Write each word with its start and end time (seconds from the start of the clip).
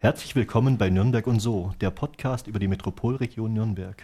Herzlich 0.00 0.36
willkommen 0.36 0.78
bei 0.78 0.90
Nürnberg 0.90 1.26
und 1.26 1.40
so, 1.40 1.72
der 1.80 1.90
Podcast 1.90 2.46
über 2.46 2.60
die 2.60 2.68
Metropolregion 2.68 3.52
Nürnberg. 3.52 4.00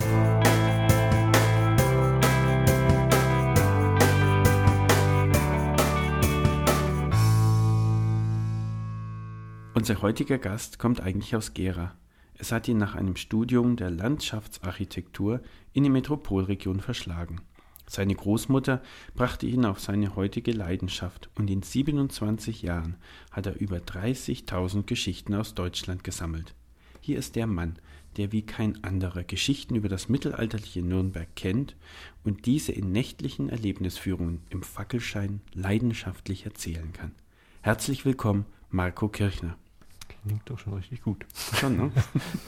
Unser 9.74 10.02
heutiger 10.02 10.38
Gast 10.38 10.80
kommt 10.80 11.00
eigentlich 11.00 11.36
aus 11.36 11.54
Gera. 11.54 11.94
Es 12.36 12.50
hat 12.50 12.66
ihn 12.66 12.78
nach 12.78 12.96
einem 12.96 13.14
Studium 13.14 13.76
der 13.76 13.90
Landschaftsarchitektur 13.90 15.42
in 15.72 15.84
die 15.84 15.90
Metropolregion 15.90 16.80
verschlagen. 16.80 17.40
Seine 17.94 18.16
Großmutter 18.16 18.82
brachte 19.14 19.46
ihn 19.46 19.64
auf 19.64 19.78
seine 19.78 20.16
heutige 20.16 20.50
Leidenschaft 20.50 21.30
und 21.36 21.48
in 21.48 21.62
27 21.62 22.62
Jahren 22.62 22.96
hat 23.30 23.46
er 23.46 23.60
über 23.60 23.76
30.000 23.76 24.82
Geschichten 24.82 25.32
aus 25.32 25.54
Deutschland 25.54 26.02
gesammelt. 26.02 26.56
Hier 27.00 27.16
ist 27.16 27.36
der 27.36 27.46
Mann, 27.46 27.76
der 28.16 28.32
wie 28.32 28.42
kein 28.42 28.82
anderer 28.82 29.22
Geschichten 29.22 29.76
über 29.76 29.88
das 29.88 30.08
mittelalterliche 30.08 30.82
Nürnberg 30.82 31.28
kennt 31.36 31.76
und 32.24 32.46
diese 32.46 32.72
in 32.72 32.90
nächtlichen 32.90 33.48
Erlebnisführungen 33.48 34.40
im 34.50 34.64
Fackelschein 34.64 35.40
leidenschaftlich 35.52 36.46
erzählen 36.46 36.92
kann. 36.92 37.12
Herzlich 37.62 38.04
willkommen, 38.04 38.44
Marco 38.70 39.06
Kirchner. 39.06 39.56
Klingt 40.26 40.50
doch 40.50 40.58
schon 40.58 40.74
richtig 40.74 41.02
gut. 41.02 41.24
Schon, 41.60 41.76
ne? 41.76 41.92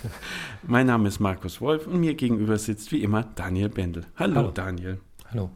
mein 0.66 0.88
Name 0.88 1.06
ist 1.06 1.20
Markus 1.20 1.60
Wolf 1.60 1.86
und 1.86 2.00
mir 2.00 2.14
gegenüber 2.14 2.58
sitzt 2.58 2.90
wie 2.90 3.04
immer 3.04 3.22
Daniel 3.22 3.68
Bendel. 3.68 4.06
Hallo, 4.16 4.34
Hallo. 4.34 4.50
Daniel. 4.50 5.00
Hallo. 5.30 5.50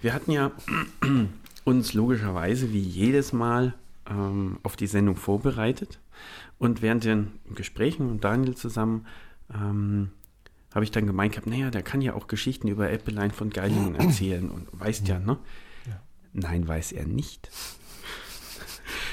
Wir 0.00 0.14
hatten 0.14 0.30
ja 0.30 0.52
uns 1.64 1.94
logischerweise 1.94 2.72
wie 2.72 2.80
jedes 2.80 3.32
Mal 3.32 3.74
ähm, 4.08 4.58
auf 4.62 4.76
die 4.76 4.86
Sendung 4.86 5.16
vorbereitet 5.16 5.98
und 6.58 6.80
während 6.80 7.04
den 7.04 7.32
Gesprächen 7.54 8.12
mit 8.12 8.24
Daniel 8.24 8.54
zusammen 8.54 9.06
ähm, 9.52 10.10
habe 10.72 10.84
ich 10.84 10.90
dann 10.90 11.06
gemeint 11.06 11.32
gehabt, 11.32 11.48
naja, 11.48 11.70
der 11.70 11.82
kann 11.82 12.02
ja 12.02 12.14
auch 12.14 12.28
Geschichten 12.28 12.68
über 12.68 12.90
Äppelein 12.90 13.32
von 13.32 13.50
Geilingen 13.50 13.94
erzählen 13.98 14.48
und 14.48 14.68
weißt 14.72 15.08
ja, 15.08 15.18
ne? 15.18 15.38
Ja. 15.86 16.00
Nein, 16.32 16.68
weiß 16.68 16.92
er 16.92 17.06
nicht. 17.06 17.50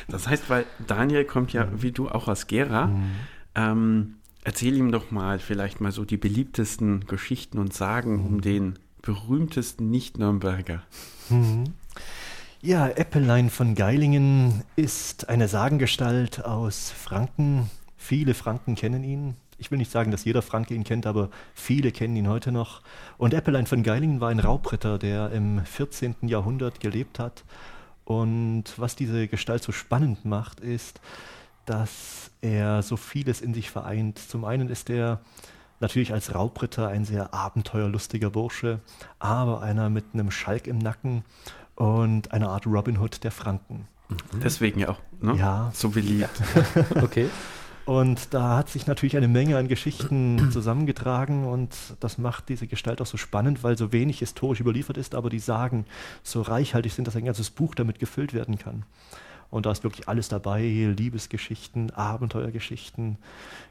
Das 0.07 0.27
heißt, 0.27 0.49
weil 0.49 0.65
Daniel 0.85 1.25
kommt 1.25 1.53
ja, 1.53 1.69
wie 1.81 1.91
du, 1.91 2.09
auch 2.09 2.27
aus 2.27 2.47
Gera. 2.47 2.87
Mhm. 2.87 3.11
Ähm, 3.55 4.15
erzähl 4.43 4.75
ihm 4.75 4.91
doch 4.91 5.09
mal 5.09 5.39
vielleicht 5.39 5.81
mal 5.81 5.91
so 5.91 6.05
die 6.05 6.17
beliebtesten 6.17 7.05
Geschichten 7.07 7.57
und 7.57 7.73
Sagen 7.73 8.17
mhm. 8.17 8.25
um 8.25 8.41
den 8.41 8.79
berühmtesten 9.03 9.91
Nicht-Nürnberger? 9.91 10.81
Mhm. 11.29 11.65
Ja, 12.61 12.87
Eppelein 12.87 13.49
von 13.49 13.75
Geilingen 13.75 14.63
ist 14.77 15.29
eine 15.29 15.49
Sagengestalt 15.49 16.43
aus 16.45 16.89
Franken. 16.89 17.69
Viele 17.97 18.33
Franken 18.33 18.75
kennen 18.75 19.03
ihn. 19.03 19.35
Ich 19.57 19.69
will 19.69 19.77
nicht 19.77 19.91
sagen, 19.91 20.11
dass 20.11 20.23
jeder 20.23 20.41
Franke 20.41 20.73
ihn 20.73 20.85
kennt, 20.85 21.05
aber 21.05 21.29
viele 21.53 21.91
kennen 21.91 22.15
ihn 22.15 22.29
heute 22.29 22.53
noch. 22.53 22.81
Und 23.17 23.33
Eppelein 23.33 23.67
von 23.67 23.83
Geilingen 23.83 24.21
war 24.21 24.29
ein 24.29 24.39
Raubritter, 24.39 24.97
der 24.97 25.31
im 25.31 25.63
14. 25.65 26.15
Jahrhundert 26.21 26.79
gelebt 26.79 27.19
hat. 27.19 27.43
Und 28.05 28.63
was 28.77 28.95
diese 28.95 29.27
Gestalt 29.27 29.63
so 29.63 29.73
spannend 29.73 30.23
macht, 30.23 30.61
ist, 30.61 31.01
dass 31.65 32.31
er 32.41 32.81
so 32.81 32.95
vieles 32.95 33.41
in 33.41 33.53
sich 33.53 33.69
vereint. 33.69 34.19
Zum 34.19 34.45
einen 34.45 34.69
ist 34.69 34.89
er 34.89 35.19
Natürlich 35.83 36.13
als 36.13 36.33
Raubritter 36.33 36.87
ein 36.87 37.03
sehr 37.03 37.33
abenteuerlustiger 37.33 38.29
Bursche, 38.29 38.79
aber 39.19 39.61
einer 39.61 39.89
mit 39.89 40.05
einem 40.13 40.31
Schalk 40.31 40.65
im 40.65 40.77
Nacken 40.77 41.25
und 41.75 42.31
einer 42.31 42.51
Art 42.51 42.65
Robin 42.65 42.99
Hood 42.99 43.25
der 43.25 43.31
Franken. 43.31 43.85
Mhm. 44.07 44.15
Deswegen 44.41 44.79
ja 44.79 44.87
auch, 44.87 44.99
ne? 45.19 45.35
Ja. 45.35 45.71
So 45.73 45.89
beliebt. 45.89 46.41
okay. 47.01 47.29
Und 47.83 48.33
da 48.33 48.55
hat 48.55 48.69
sich 48.69 48.87
natürlich 48.87 49.17
eine 49.17 49.27
Menge 49.27 49.57
an 49.57 49.67
Geschichten 49.67 50.47
zusammengetragen 50.53 51.45
und 51.45 51.75
das 51.99 52.17
macht 52.17 52.47
diese 52.47 52.65
Gestalt 52.65 53.01
auch 53.01 53.05
so 53.05 53.17
spannend, 53.17 53.61
weil 53.61 53.77
so 53.77 53.91
wenig 53.91 54.19
historisch 54.19 54.61
überliefert 54.61 54.95
ist, 54.95 55.13
aber 55.15 55.29
die 55.29 55.39
Sagen 55.39 55.85
so 56.23 56.43
reichhaltig 56.43 56.93
sind, 56.93 57.09
dass 57.09 57.17
ein 57.17 57.25
ganzes 57.25 57.49
Buch 57.49 57.75
damit 57.75 57.99
gefüllt 57.99 58.33
werden 58.33 58.57
kann. 58.57 58.85
Und 59.53 59.67
da 59.67 59.71
ist 59.71 59.83
wirklich 59.83 60.09
alles 60.09 60.29
dabei, 60.29 60.63
Liebesgeschichten, 60.63 61.91
Abenteuergeschichten. 61.91 63.17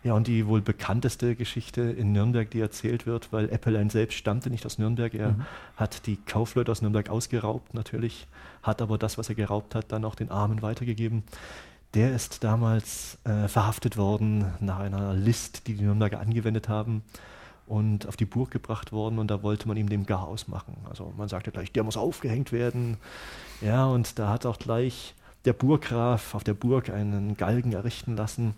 Ja, 0.04 0.14
und 0.14 0.28
die 0.28 0.46
wohl 0.46 0.60
bekannteste 0.60 1.34
Geschichte 1.34 1.80
in 1.80 2.12
Nürnberg, 2.12 2.48
die 2.48 2.60
erzählt 2.60 3.04
wird, 3.04 3.32
weil 3.32 3.50
Eppelein 3.50 3.90
selbst 3.90 4.16
stammte 4.16 4.48
nicht 4.48 4.64
aus 4.64 4.78
Nürnberg. 4.78 5.12
Er 5.12 5.32
mhm. 5.32 5.46
hat 5.76 6.06
die 6.06 6.18
Kaufleute 6.18 6.70
aus 6.70 6.82
Nürnberg 6.82 7.10
ausgeraubt 7.10 7.74
natürlich, 7.74 8.28
hat 8.62 8.80
aber 8.80 8.96
das, 8.96 9.18
was 9.18 9.28
er 9.28 9.34
geraubt 9.34 9.74
hat, 9.74 9.90
dann 9.90 10.04
auch 10.04 10.14
den 10.14 10.30
Armen 10.30 10.62
weitergegeben. 10.62 11.24
Der 11.94 12.14
ist 12.14 12.44
damals 12.44 13.18
äh, 13.24 13.48
verhaftet 13.48 13.96
worden 13.96 14.52
nach 14.60 14.78
einer 14.78 15.14
List, 15.14 15.66
die 15.66 15.74
die 15.74 15.82
Nürnberger 15.82 16.20
angewendet 16.20 16.68
haben 16.68 17.02
und 17.66 18.06
auf 18.06 18.16
die 18.16 18.24
Burg 18.24 18.52
gebracht 18.52 18.92
worden 18.92 19.18
und 19.18 19.32
da 19.32 19.42
wollte 19.42 19.66
man 19.66 19.76
ihm 19.76 19.88
den 19.88 20.06
Garaus 20.06 20.46
machen. 20.46 20.76
Also 20.88 21.12
man 21.16 21.28
sagte 21.28 21.50
gleich, 21.50 21.72
der 21.72 21.82
muss 21.82 21.96
aufgehängt 21.96 22.52
werden. 22.52 22.98
Ja, 23.60 23.86
und 23.86 24.20
da 24.20 24.28
hat 24.28 24.46
auch 24.46 24.60
gleich 24.60 25.16
der 25.44 25.52
Burggraf 25.52 26.34
auf 26.34 26.44
der 26.44 26.54
Burg 26.54 26.90
einen 26.90 27.36
Galgen 27.36 27.72
errichten 27.72 28.16
lassen. 28.16 28.54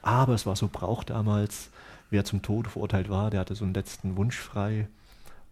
Aber 0.00 0.34
es 0.34 0.46
war 0.46 0.56
so 0.56 0.68
Brauch 0.70 1.04
damals, 1.04 1.70
wer 2.10 2.24
zum 2.24 2.42
Tode 2.42 2.70
verurteilt 2.70 3.08
war, 3.08 3.30
der 3.30 3.40
hatte 3.40 3.54
so 3.54 3.64
einen 3.64 3.74
letzten 3.74 4.16
Wunsch 4.16 4.38
frei. 4.38 4.88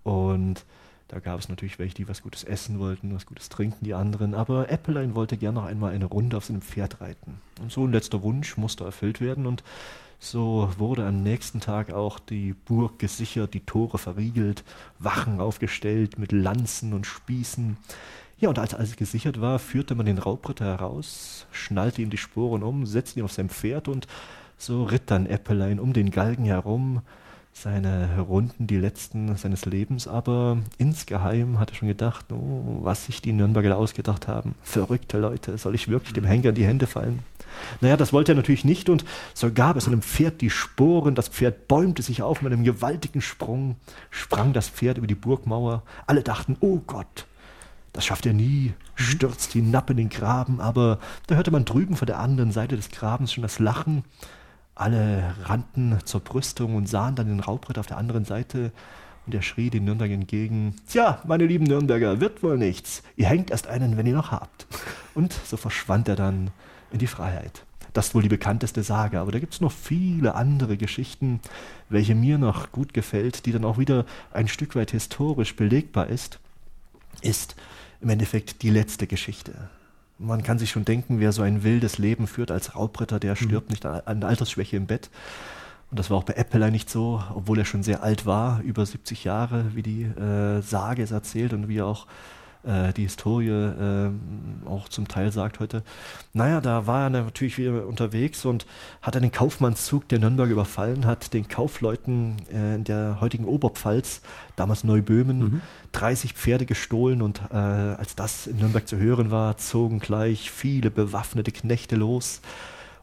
Und 0.02 0.64
da 1.08 1.18
gab 1.18 1.41
es 1.41 1.48
natürlich 1.48 1.78
welche, 1.78 1.94
die 1.94 2.08
was 2.08 2.22
Gutes 2.22 2.44
essen 2.44 2.78
wollten, 2.78 3.14
was 3.14 3.26
Gutes 3.26 3.48
trinken, 3.48 3.84
die 3.84 3.94
anderen. 3.94 4.34
Aber 4.34 4.70
Äppelein 4.70 5.14
wollte 5.14 5.36
gerne 5.36 5.60
noch 5.60 5.66
einmal 5.66 5.92
eine 5.92 6.04
Runde 6.04 6.36
auf 6.36 6.44
seinem 6.44 6.62
Pferd 6.62 7.00
reiten. 7.00 7.41
Und 7.60 7.72
so 7.72 7.84
ein 7.84 7.92
letzter 7.92 8.22
Wunsch 8.22 8.56
musste 8.56 8.84
erfüllt 8.84 9.20
werden. 9.20 9.47
Und 9.47 9.64
so 10.20 10.70
wurde 10.78 11.06
am 11.06 11.22
nächsten 11.22 11.60
Tag 11.60 11.92
auch 11.92 12.18
die 12.18 12.52
Burg 12.52 12.98
gesichert, 12.98 13.54
die 13.54 13.60
Tore 13.66 13.98
verriegelt, 13.98 14.62
Wachen 14.98 15.41
aufgestellt 15.41 16.18
mit 16.18 16.30
Lanzen 16.30 16.92
und 16.92 17.06
Spießen. 17.06 17.76
Ja, 18.41 18.49
und 18.49 18.59
als 18.59 18.73
alles 18.73 18.97
gesichert 18.97 19.43
war, 19.43 19.59
führte 19.59 19.95
man 19.95 20.06
den 20.06 20.17
Raubritter 20.17 20.65
heraus, 20.65 21.47
schnallte 21.53 22.01
ihm 22.01 22.09
die 22.09 22.17
Sporen 22.17 22.62
um, 22.62 22.87
setzte 22.87 23.21
ihn 23.21 23.25
auf 23.27 23.33
sein 23.33 23.51
Pferd 23.51 23.87
und 23.87 24.06
so 24.56 24.84
ritt 24.84 25.03
dann 25.06 25.27
Äppelein 25.27 25.78
um 25.78 25.93
den 25.93 26.11
Galgen 26.11 26.47
herum, 26.47 27.03
seine 27.53 28.19
Runden, 28.19 28.67
die 28.67 28.78
letzten 28.78 29.37
seines 29.37 29.67
Lebens, 29.67 30.09
aber 30.09 30.56
insgeheim 30.78 31.59
hat 31.59 31.71
er 31.71 31.77
schon 31.77 31.89
gedacht, 31.89 32.33
oh, 32.33 32.78
was 32.81 33.05
sich 33.05 33.21
die 33.21 33.34
Nürnberger 33.34 33.77
ausgedacht 33.77 34.27
haben. 34.27 34.55
Verrückte 34.62 35.19
Leute, 35.19 35.59
soll 35.59 35.75
ich 35.75 35.89
wirklich 35.89 36.15
dem 36.15 36.25
Henker 36.25 36.49
in 36.49 36.55
die 36.55 36.67
Hände 36.67 36.87
fallen? 36.87 37.19
Naja, 37.83 37.99
das 37.99 38.15
wollte 38.15 38.33
er 38.33 38.37
natürlich 38.37 38.65
nicht 38.65 38.89
und 38.89 39.05
so 39.34 39.53
gab 39.53 39.77
es 39.77 39.87
einem 39.87 40.01
Pferd 40.01 40.41
die 40.41 40.49
Sporen, 40.49 41.15
das 41.15 41.28
Pferd 41.28 41.69
bäumte 41.69 42.01
sich 42.01 42.22
auf 42.22 42.41
mit 42.41 42.55
einem 42.55 42.65
gewaltigen 42.65 43.21
Sprung, 43.21 43.77
sprang 44.09 44.55
das 44.55 44.71
Pferd 44.71 44.97
über 44.97 45.07
die 45.07 45.15
Burgmauer, 45.15 45.83
alle 46.07 46.22
dachten, 46.22 46.57
oh 46.61 46.81
Gott, 46.87 47.27
das 47.93 48.05
schafft 48.05 48.27
er 48.27 48.33
nie, 48.33 48.75
stürzt 48.95 49.53
hinab 49.53 49.91
in 49.91 49.97
den 49.97 50.09
Graben, 50.09 50.61
aber 50.61 50.99
da 51.27 51.34
hörte 51.34 51.51
man 51.51 51.65
drüben 51.65 51.97
von 51.97 52.06
der 52.06 52.19
anderen 52.19 52.53
Seite 52.53 52.77
des 52.77 52.91
Grabens 52.91 53.33
schon 53.33 53.43
das 53.43 53.59
Lachen. 53.59 54.05
Alle 54.75 55.34
rannten 55.45 55.99
zur 56.05 56.21
Brüstung 56.21 56.77
und 56.77 56.89
sahen 56.89 57.17
dann 57.17 57.27
den 57.27 57.41
Raubritter 57.41 57.81
auf 57.81 57.87
der 57.87 57.99
anderen 57.99 58.25
Seite 58.25 58.73
und 59.27 59.34
er 59.34 59.43
schrie 59.43 59.71
den 59.71 59.84
Nürnberger 59.84 60.15
entgegen, 60.15 60.77
Tja, 60.89 61.21
meine 61.27 61.47
lieben 61.47 61.65
Nürnberger, 61.65 62.21
wird 62.21 62.43
wohl 62.43 62.56
nichts. 62.56 63.03
Ihr 63.17 63.27
hängt 63.27 63.51
erst 63.51 63.67
einen, 63.67 63.97
wenn 63.97 64.07
ihr 64.07 64.15
noch 64.15 64.31
habt. 64.31 64.67
Und 65.15 65.33
so 65.33 65.57
verschwand 65.57 66.09
er 66.09 66.17
dann 66.17 66.51
in 66.91 66.99
die 66.99 67.07
Freiheit. 67.07 67.65
Das 67.93 68.09
ist 68.09 68.15
wohl 68.15 68.22
die 68.22 68.28
bekannteste 68.28 68.83
Sage, 68.83 69.19
aber 69.19 69.33
da 69.33 69.41
gibt 69.41 69.55
es 69.55 69.61
noch 69.61 69.72
viele 69.72 70.34
andere 70.34 70.77
Geschichten, 70.77 71.41
welche 71.89 72.15
mir 72.15 72.39
noch 72.39 72.71
gut 72.71 72.95
gefällt, 72.95 73.47
die 73.47 73.53
dann 73.53 73.65
auch 73.65 73.78
wieder 73.78 74.05
ein 74.33 74.49
Stück 74.49 74.77
weit 74.77 74.93
historisch 74.93 75.57
belegbar 75.57 76.07
ist, 76.07 76.39
ist, 77.22 77.57
im 78.00 78.09
Endeffekt 78.09 78.62
die 78.62 78.71
letzte 78.71 79.06
Geschichte. 79.06 79.53
Man 80.19 80.43
kann 80.43 80.59
sich 80.59 80.71
schon 80.71 80.84
denken, 80.84 81.21
wer 81.21 81.33
so 81.33 81.43
ein 81.43 81.62
wildes 81.62 81.99
Leben 81.99 82.27
führt 82.27 82.50
als 82.50 82.75
Raubritter, 82.75 83.19
der 83.19 83.33
mhm. 83.33 83.37
stirbt 83.37 83.69
mhm. 83.69 83.72
nicht 83.72 83.87
an 83.87 84.22
Altersschwäche 84.22 84.77
im 84.77 84.87
Bett. 84.87 85.10
Und 85.91 85.98
das 85.98 86.10
war 86.10 86.19
auch 86.19 86.24
bei 86.24 86.34
Eppelein 86.34 86.72
nicht 86.72 86.89
so, 86.89 87.22
obwohl 87.34 87.59
er 87.59 87.65
schon 87.65 87.83
sehr 87.83 88.03
alt 88.03 88.24
war, 88.24 88.60
über 88.63 88.86
70 88.86 89.24
Jahre, 89.24 89.65
wie 89.74 89.83
die 89.83 90.03
äh, 90.03 90.60
Sage 90.63 91.03
es 91.03 91.10
erzählt 91.10 91.53
und 91.53 91.69
wie 91.69 91.78
er 91.78 91.86
auch 91.86 92.07
äh, 92.65 92.92
die 92.92 93.03
Historie 93.03 93.48
äh, 93.48 94.10
auch 94.66 94.89
zum 94.89 95.09
Teil 95.09 95.33
sagt 95.33 95.60
heute. 95.60 95.83
Naja, 96.33 96.60
da 96.60 96.86
war 96.86 97.04
er 97.04 97.10
natürlich 97.10 97.59
wieder 97.59 97.86
unterwegs 97.86 98.45
und 98.45 98.66
hat 99.03 99.16
einen 99.16 99.33
Kaufmannszug 99.33 100.09
der 100.09 100.18
Nürnberg 100.18 100.51
überfallen, 100.51 101.07
hat 101.07 101.33
den 101.33 101.48
Kaufleuten 101.48 102.36
äh, 102.53 102.74
in 102.77 102.84
der 102.84 103.18
heutigen 103.21 103.45
Oberpfalz, 103.45 104.21
damals 104.57 104.84
Neuböhmen, 104.84 105.39
mhm. 105.39 105.60
30 105.92 106.34
Pferde 106.34 106.66
gestohlen 106.66 107.22
und 107.22 107.41
äh, 107.51 107.54
als 107.54 108.15
das 108.15 108.47
in 108.47 108.59
Nürnberg 108.59 108.86
zu 108.86 108.97
hören 108.97 109.30
war, 109.30 109.57
zogen 109.57 109.98
gleich 109.98 110.51
viele 110.51 110.91
bewaffnete 110.91 111.53
Knechte 111.53 111.97
los. 111.97 112.41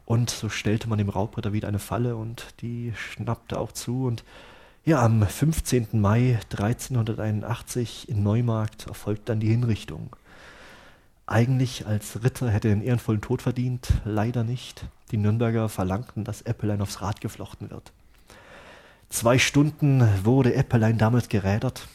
Und 0.06 0.30
so 0.30 0.48
stellte 0.48 0.88
man 0.88 1.00
dem 1.00 1.10
Raubritter 1.10 1.52
wieder 1.52 1.68
eine 1.68 1.80
Falle 1.80 2.16
und 2.16 2.46
die 2.62 2.94
schnappte 2.96 3.60
auch 3.60 3.74
zu 3.74 4.06
und 4.06 4.24
ja, 4.88 5.04
am 5.04 5.22
15. 5.22 5.90
Mai 6.00 6.40
1381 6.50 8.08
in 8.08 8.24
Neumarkt 8.24 8.88
erfolgt 8.88 9.28
dann 9.28 9.42
die 9.42 9.50
Hinrichtung. 9.50 10.16
Eigentlich 11.26 11.86
als 11.86 12.24
Ritter 12.24 12.50
hätte 12.50 12.70
er 12.70 12.72
einen 12.72 12.84
ehrenvollen 12.84 13.20
Tod 13.20 13.42
verdient, 13.42 13.90
leider 14.06 14.46
nicht. 14.46 14.86
Die 15.12 15.18
Nürnberger 15.18 15.68
verlangten, 15.68 16.24
dass 16.24 16.42
Eppelein 16.42 16.80
aufs 16.80 17.02
Rad 17.02 17.20
geflochten 17.20 17.70
wird. 17.70 17.92
Zwei 19.10 19.38
Stunden 19.40 20.08
wurde 20.24 20.56
Eppelein 20.56 20.98
damals 20.98 21.28
gerädert. 21.28 21.86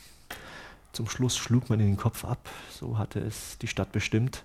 Zum 0.93 1.09
Schluss 1.09 1.38
schlug 1.38 1.71
man 1.71 1.81
in 1.81 1.87
den 1.87 1.97
Kopf 1.97 2.27
ab, 2.27 2.47
so 2.71 2.99
hatte 2.99 3.21
es 3.21 3.56
die 3.56 3.69
Stadt 3.69 3.91
bestimmt. 3.93 4.45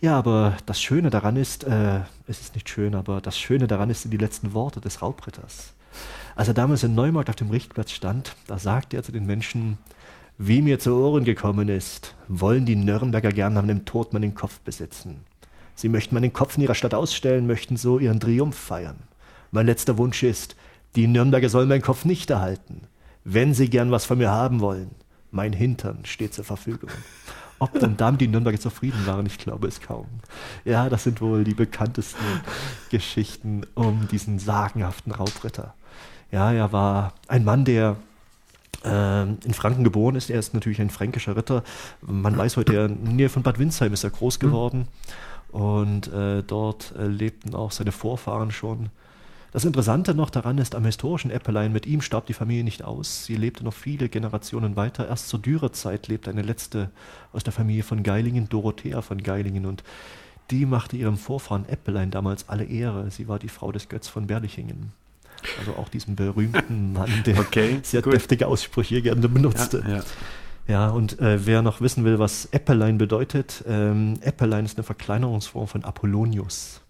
Ja, 0.00 0.18
aber 0.18 0.56
das 0.66 0.82
Schöne 0.82 1.10
daran 1.10 1.36
ist, 1.36 1.62
äh, 1.62 2.00
es 2.26 2.40
ist 2.40 2.56
nicht 2.56 2.68
schön, 2.68 2.96
aber 2.96 3.20
das 3.20 3.38
Schöne 3.38 3.68
daran 3.68 3.90
ist 3.90 4.12
die 4.12 4.16
letzten 4.16 4.54
Worte 4.54 4.80
des 4.80 5.02
Raubritters. 5.02 5.75
Als 6.34 6.48
er 6.48 6.54
damals 6.54 6.82
in 6.82 6.94
Neumarkt 6.94 7.30
auf 7.30 7.36
dem 7.36 7.50
Richtplatz 7.50 7.92
stand, 7.92 8.36
da 8.46 8.58
sagte 8.58 8.96
er 8.96 9.02
zu 9.02 9.12
den 9.12 9.26
Menschen, 9.26 9.78
wie 10.38 10.60
mir 10.60 10.78
zu 10.78 10.94
Ohren 10.94 11.24
gekommen 11.24 11.68
ist, 11.68 12.14
wollen 12.28 12.66
die 12.66 12.76
Nürnberger 12.76 13.30
gern 13.30 13.56
an 13.56 13.68
dem 13.68 13.86
Tod 13.86 14.12
meinen 14.12 14.34
Kopf 14.34 14.60
besitzen. 14.60 15.24
Sie 15.74 15.88
möchten 15.88 16.14
meinen 16.14 16.32
Kopf 16.32 16.56
in 16.56 16.62
ihrer 16.62 16.74
Stadt 16.74 16.94
ausstellen, 16.94 17.46
möchten 17.46 17.76
so 17.76 17.98
ihren 17.98 18.20
Triumph 18.20 18.56
feiern. 18.56 18.98
Mein 19.50 19.66
letzter 19.66 19.96
Wunsch 19.96 20.22
ist, 20.22 20.56
die 20.94 21.06
Nürnberger 21.06 21.48
sollen 21.48 21.68
meinen 21.68 21.82
Kopf 21.82 22.04
nicht 22.04 22.30
erhalten. 22.30 22.82
Wenn 23.24 23.54
sie 23.54 23.70
gern 23.70 23.90
was 23.90 24.04
von 24.04 24.18
mir 24.18 24.30
haben 24.30 24.60
wollen, 24.60 24.90
mein 25.30 25.52
Hintern 25.52 26.04
steht 26.04 26.34
zur 26.34 26.44
Verfügung. 26.44 26.90
Ob 27.58 27.78
denn 27.78 27.96
damit 27.98 28.20
die 28.20 28.28
Nürnberger 28.28 28.60
zufrieden 28.60 29.06
waren, 29.06 29.26
ich 29.26 29.38
glaube 29.38 29.68
es 29.68 29.80
kaum. 29.80 30.06
Ja, 30.64 30.88
das 30.88 31.04
sind 31.04 31.20
wohl 31.20 31.44
die 31.44 31.54
bekanntesten 31.54 32.24
Geschichten 32.90 33.62
um 33.74 34.08
diesen 34.08 34.38
sagenhaften 34.38 35.12
Raubritter. 35.12 35.74
Ja, 36.30 36.52
er 36.52 36.72
war 36.72 37.12
ein 37.28 37.44
Mann, 37.44 37.64
der 37.64 37.96
äh, 38.84 39.22
in 39.22 39.54
Franken 39.54 39.84
geboren 39.84 40.16
ist. 40.16 40.30
Er 40.30 40.38
ist 40.38 40.54
natürlich 40.54 40.80
ein 40.80 40.90
fränkischer 40.90 41.36
Ritter. 41.36 41.62
Man 42.00 42.36
weiß 42.36 42.56
heute, 42.56 42.72
in 42.72 43.04
der 43.04 43.12
Nähe 43.12 43.28
von 43.28 43.42
Bad 43.42 43.58
Windsheim 43.58 43.92
ist 43.92 44.04
er 44.04 44.10
groß 44.10 44.38
mhm. 44.40 44.46
geworden. 44.46 44.88
Und 45.50 46.12
äh, 46.12 46.42
dort 46.42 46.94
äh, 46.98 47.06
lebten 47.06 47.54
auch 47.54 47.70
seine 47.70 47.92
Vorfahren 47.92 48.50
schon. 48.50 48.90
Das 49.52 49.64
Interessante 49.64 50.14
noch 50.14 50.28
daran 50.28 50.58
ist, 50.58 50.74
am 50.74 50.84
historischen 50.84 51.30
Eppelein, 51.30 51.72
mit 51.72 51.86
ihm 51.86 52.02
starb 52.02 52.26
die 52.26 52.34
Familie 52.34 52.64
nicht 52.64 52.84
aus. 52.84 53.24
Sie 53.24 53.36
lebte 53.36 53.64
noch 53.64 53.72
viele 53.72 54.10
Generationen 54.10 54.76
weiter. 54.76 55.08
Erst 55.08 55.28
zur 55.28 55.40
Dürerzeit 55.40 56.08
lebte 56.08 56.30
eine 56.30 56.42
letzte 56.42 56.90
aus 57.32 57.42
der 57.42 57.54
Familie 57.54 57.82
von 57.82 58.02
Geilingen, 58.02 58.50
Dorothea 58.50 59.00
von 59.00 59.22
Geilingen. 59.22 59.64
Und 59.64 59.82
die 60.50 60.66
machte 60.66 60.96
ihrem 60.96 61.16
Vorfahren 61.16 61.66
Eppelein 61.68 62.10
damals 62.10 62.50
alle 62.50 62.64
Ehre. 62.64 63.10
Sie 63.10 63.28
war 63.28 63.38
die 63.38 63.48
Frau 63.48 63.72
des 63.72 63.88
Götz 63.88 64.08
von 64.08 64.26
Berlichingen. 64.26 64.92
Also 65.58 65.72
auch 65.74 65.88
diesem 65.88 66.16
berühmten 66.16 66.92
Mann, 66.92 67.10
der 67.24 67.38
okay, 67.40 67.80
sehr 67.82 68.02
gut. 68.02 68.14
deftige 68.14 68.46
Aussprüche 68.46 69.02
gerne 69.02 69.28
benutzte. 69.28 69.82
Ja, 69.86 69.96
ja. 69.96 70.02
ja 70.66 70.88
und 70.88 71.18
äh, 71.20 71.44
wer 71.46 71.62
noch 71.62 71.80
wissen 71.80 72.04
will, 72.04 72.18
was 72.18 72.46
Eppelein 72.46 72.98
bedeutet, 72.98 73.64
ähm, 73.66 74.18
Eppelein 74.20 74.64
ist 74.64 74.76
eine 74.76 74.84
Verkleinerungsform 74.84 75.68
von 75.68 75.84
Apollonius. 75.84 76.80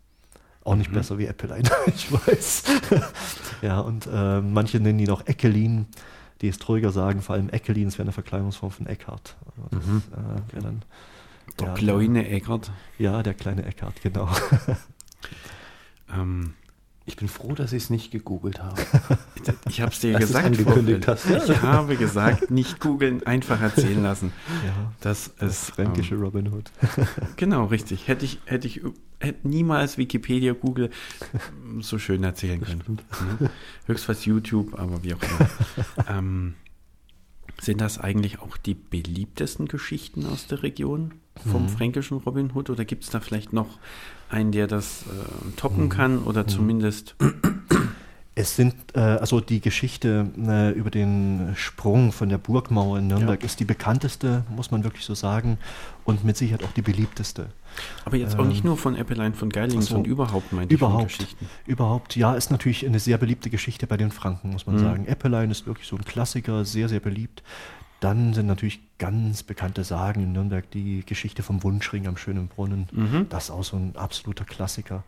Auch 0.65 0.75
nicht 0.75 0.91
mhm. 0.91 0.95
besser 0.95 1.19
wie 1.19 1.27
Eppelein, 1.27 1.63
ich 1.87 2.11
weiß. 2.11 2.65
ja, 3.63 3.81
und 3.81 4.09
äh, 4.13 4.41
manche 4.41 4.81
nennen 4.81 4.99
ihn 4.99 5.11
auch 5.11 5.25
Eckelin. 5.27 5.87
Die 6.41 6.49
Historiker 6.49 6.91
sagen 6.91 7.23
vor 7.23 7.37
allem 7.37 7.49
Eckelin, 7.51 7.89
es 7.89 7.95
wäre 7.95 8.03
eine 8.03 8.13
Verkleinerungsform 8.13 8.73
von 8.73 8.87
Eckhart. 8.87 9.37
Also 9.47 9.69
das, 9.71 9.87
mhm. 9.87 10.03
äh, 10.13 10.61
dann, 10.61 10.83
der 11.61 11.69
ja, 11.69 11.75
kleine 11.75 12.29
Eckhart. 12.29 12.73
Ja, 12.99 13.23
der 13.23 13.35
kleine 13.35 13.65
Eckhart, 13.65 14.03
genau. 14.03 14.29
ähm, 16.13 16.55
ich 17.07 17.17
bin 17.17 17.29
froh, 17.29 17.55
dass 17.55 17.73
ich 17.73 17.85
es 17.85 17.91
nicht 17.91 18.11
gegoogelt 18.11 18.61
habe. 18.61 18.81
Ich 19.69 19.81
habe 19.81 19.93
es 19.93 20.01
dir 20.01 20.19
gesagt. 20.19 20.47
Angekündigt 20.47 21.07
hast. 21.07 21.31
Ich 21.31 21.63
habe 21.63 21.97
gesagt, 21.97 22.51
nicht 22.51 22.81
googeln, 22.81 23.25
einfach 23.25 23.61
erzählen 23.61 24.03
lassen. 24.03 24.33
Ja, 24.65 24.93
das 25.01 25.29
ist 25.29 25.35
das 25.39 25.71
fränkische 25.71 26.17
ähm, 26.17 26.23
Robin 26.23 26.53
Hood. 26.53 26.73
Genau, 27.37 27.67
richtig. 27.67 28.09
Hätte 28.09 28.25
ich, 28.25 28.41
hätte 28.47 28.67
ich 28.67 28.81
hätte 29.21 29.47
niemals 29.47 29.99
Wikipedia, 29.99 30.53
Google 30.53 30.91
so 31.81 31.99
schön 31.99 32.25
erzählen 32.25 32.61
können. 32.61 32.83
Mhm. 33.39 33.49
Höchstens 33.87 34.25
YouTube, 34.25 34.77
aber 34.77 35.05
wie 35.05 35.15
auch 35.15 35.23
immer. 35.23 35.49
ähm, 36.19 36.55
sind 37.61 37.81
das 37.81 37.99
eigentlich 37.99 38.41
auch 38.41 38.57
die 38.57 38.75
beliebtesten 38.75 39.67
Geschichten 39.67 40.27
aus 40.27 40.47
der 40.47 40.63
Region 40.63 41.13
vom 41.51 41.65
mhm. 41.65 41.69
fränkischen 41.69 42.19
Robin 42.19 42.51
Hood 42.55 42.71
oder 42.71 42.85
gibt 42.85 43.05
es 43.05 43.11
da 43.11 43.21
vielleicht 43.21 43.53
noch 43.53 43.79
einen, 44.29 44.53
der 44.53 44.67
das 44.67 45.03
äh, 45.03 45.51
toppen 45.57 45.85
mhm. 45.85 45.89
kann 45.89 46.19
oder 46.19 46.43
mhm. 46.43 46.49
zumindest. 46.49 47.17
Es 48.39 48.55
sind, 48.55 48.75
äh, 48.95 49.01
also 49.01 49.41
die 49.41 49.63
Geschichte 49.63 50.31
äh, 50.37 50.71
über 50.73 50.91
den 50.91 51.55
Sprung 51.57 52.13
von 52.13 52.29
der 52.29 52.37
Burgmauer 52.37 52.99
in 52.99 53.07
Nürnberg 53.07 53.41
ja. 53.41 53.47
ist 53.47 53.61
die 53.61 53.65
bekannteste, 53.65 54.45
muss 54.55 54.71
man 54.71 54.85
wirklich 54.85 55.07
so 55.07 55.15
sagen, 55.15 55.57
und 56.05 56.23
mit 56.23 56.37
Sicherheit 56.37 56.63
auch 56.63 56.73
die 56.73 56.83
beliebteste. 56.83 57.47
Aber 58.05 58.17
jetzt 58.17 58.39
auch 58.39 58.45
nicht 58.45 58.61
ähm, 58.61 58.71
nur 58.71 58.77
von 58.77 58.97
Eppelein 58.97 59.35
von 59.35 59.51
Geilingen, 59.51 59.83
so, 59.83 59.95
sondern 59.95 60.11
überhaupt, 60.11 60.53
meinte 60.53 60.75
überhaupt, 60.75 61.13
ich, 61.13 61.19
Geschichten. 61.19 61.47
Überhaupt, 61.67 62.17
ja, 62.17 62.35
ist 62.35 62.51
natürlich 62.51 62.87
eine 62.87 62.99
sehr 62.99 63.19
beliebte 63.19 63.51
Geschichte 63.51 63.87
bei 63.87 63.97
den 63.97 64.11
Franken, 64.11 64.51
muss 64.51 64.67
man 64.67 64.77
mhm. 64.77 64.81
sagen. 64.81 65.07
Eppelein 65.07 65.51
ist 65.51 65.67
wirklich 65.67 65.87
so 65.87 65.97
ein 65.97 66.05
Klassiker, 66.05 66.65
sehr, 66.65 66.89
sehr 66.89 67.01
beliebt. 67.01 67.43
Dann 68.01 68.35
sind 68.35 68.47
natürlich 68.47 68.81
ganz 68.99 69.43
bekannte 69.43 69.83
Sagen 69.83 70.23
in 70.23 70.33
Nürnberg, 70.33 70.71
die 70.71 71.03
Geschichte 71.07 71.43
vom 71.43 71.63
Wunschring 71.63 72.07
am 72.07 72.17
schönen 72.17 72.49
Brunnen. 72.49 72.89
Mhm. 72.93 73.27
Das 73.31 73.45
ist 73.45 73.51
auch 73.51 73.65
so 73.65 73.77
ein 73.77 73.97
absoluter 73.97 74.45
Klassiker. 74.45 75.03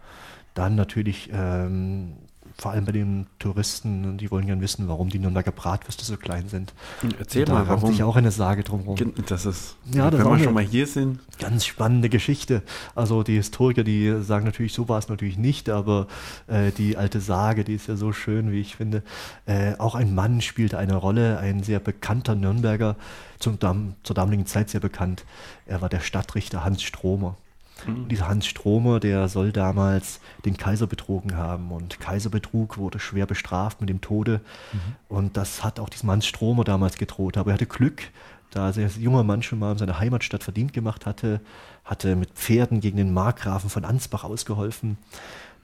Dann 0.55 0.75
natürlich 0.75 1.31
ähm, 1.33 2.15
vor 2.61 2.73
allem 2.73 2.85
bei 2.85 2.93
den 2.93 3.27
Touristen, 3.39 4.19
die 4.19 4.33
wollen 4.33 4.47
gerne 4.47 4.61
wissen, 4.61 4.89
warum 4.89 5.11
die 5.11 5.21
Nürnberger 5.21 5.53
Bratwürste 5.53 6.05
so 6.05 6.17
klein 6.17 6.49
sind. 6.49 6.75
Erzähl 7.17 7.45
da 7.45 7.53
mal, 7.53 7.69
warum. 7.69 7.93
sich 7.93 8.03
auch 8.03 8.17
eine 8.17 8.33
Sage 8.33 8.65
drumherum. 8.65 8.97
Das 9.29 9.47
ist, 9.47 9.77
ja, 9.93 10.11
das 10.11 10.25
wenn 10.25 10.31
wir 10.31 10.39
schon 10.41 10.55
mal 10.55 10.65
hier 10.65 10.89
sind. 10.89 11.21
Ganz 11.39 11.65
spannende 11.67 12.09
Geschichte. 12.09 12.63
Also 12.97 13.23
die 13.23 13.37
Historiker, 13.37 13.85
die 13.85 14.23
sagen 14.23 14.45
natürlich, 14.45 14.73
so 14.73 14.89
war 14.89 14.99
es 14.99 15.09
natürlich 15.09 15.39
nicht, 15.39 15.71
aber 15.71 16.09
äh, 16.49 16.73
die 16.73 16.97
alte 16.97 17.21
Sage, 17.21 17.63
die 17.63 17.75
ist 17.75 17.87
ja 17.87 17.95
so 17.95 18.13
schön, 18.13 18.51
wie 18.51 18.61
ich 18.61 18.75
finde. 18.75 19.05
Äh, 19.47 19.75
auch 19.79 19.95
ein 19.95 20.13
Mann 20.13 20.41
spielte 20.41 20.79
eine 20.79 20.97
Rolle, 20.97 21.39
ein 21.39 21.63
sehr 21.63 21.79
bekannter 21.79 22.35
Nürnberger, 22.35 22.97
zum, 23.39 23.59
zur 24.03 24.17
damaligen 24.17 24.47
Zeit 24.47 24.69
sehr 24.69 24.81
bekannt. 24.81 25.25
Er 25.67 25.81
war 25.81 25.89
der 25.89 26.01
Stadtrichter 26.01 26.65
Hans 26.65 26.83
Stromer. 26.83 27.37
Mhm. 27.87 28.09
Dieser 28.09 28.29
Hans 28.29 28.47
Stromer, 28.47 29.01
der 29.01 29.29
soll 29.29 29.53
damals 29.53 30.21
den 30.45 30.57
Kaiser 30.57 30.87
betrogen 30.87 31.37
haben 31.37 31.71
und 31.71 32.01
Kaiserbetrug 32.01 32.79
wurde 32.79 32.99
schwer 32.99 33.27
bestraft 33.27 33.81
mit 33.81 33.91
dem 33.91 34.01
Tode. 34.01 34.41
Mhm. 34.73 34.79
Und 35.09 35.37
das 35.37 35.65
hat 35.65 35.81
auch 35.81 35.89
diesem 35.89 36.11
Hans 36.11 36.27
Stromer 36.27 36.65
damals 36.65 36.97
gedroht. 36.97 37.37
Aber 37.37 37.51
er 37.51 37.55
hatte 37.55 37.67
Glück, 37.67 38.11
da 38.51 38.71
er 38.71 38.85
als 38.85 38.97
junger 38.97 39.25
Mann 39.25 39.43
schon 39.43 39.59
mal 39.59 39.73
in 39.73 39.79
seiner 39.79 39.99
Heimatstadt 39.99 40.43
verdient 40.43 40.73
gemacht 40.73 41.07
hatte, 41.07 41.41
hatte 41.85 42.17
mit 42.17 42.31
Pferden 42.31 42.81
gegen 42.81 42.97
den 42.97 43.13
Markgrafen 43.13 43.71
von 43.71 43.85
Ansbach 43.85 44.25
ausgeholfen. 44.25 44.99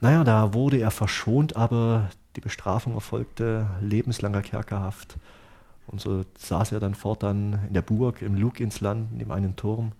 Naja, 0.01 0.23
da 0.23 0.53
wurde 0.53 0.77
er 0.77 0.91
verschont, 0.91 1.55
aber 1.55 2.09
die 2.35 2.41
Bestrafung 2.41 2.93
erfolgte 2.93 3.67
lebenslanger 3.81 4.41
Kerkerhaft. 4.41 5.17
Und 5.87 6.01
so 6.01 6.23
saß 6.37 6.71
er 6.71 6.79
dann 6.79 6.95
fortan 6.95 7.59
in 7.67 7.73
der 7.73 7.81
Burg 7.81 8.21
im 8.21 8.35
Lug 8.35 8.59
ins 8.59 8.81
Land, 8.81 9.11
in 9.13 9.19
dem 9.19 9.31
einen 9.31 9.55
Turm 9.55 9.93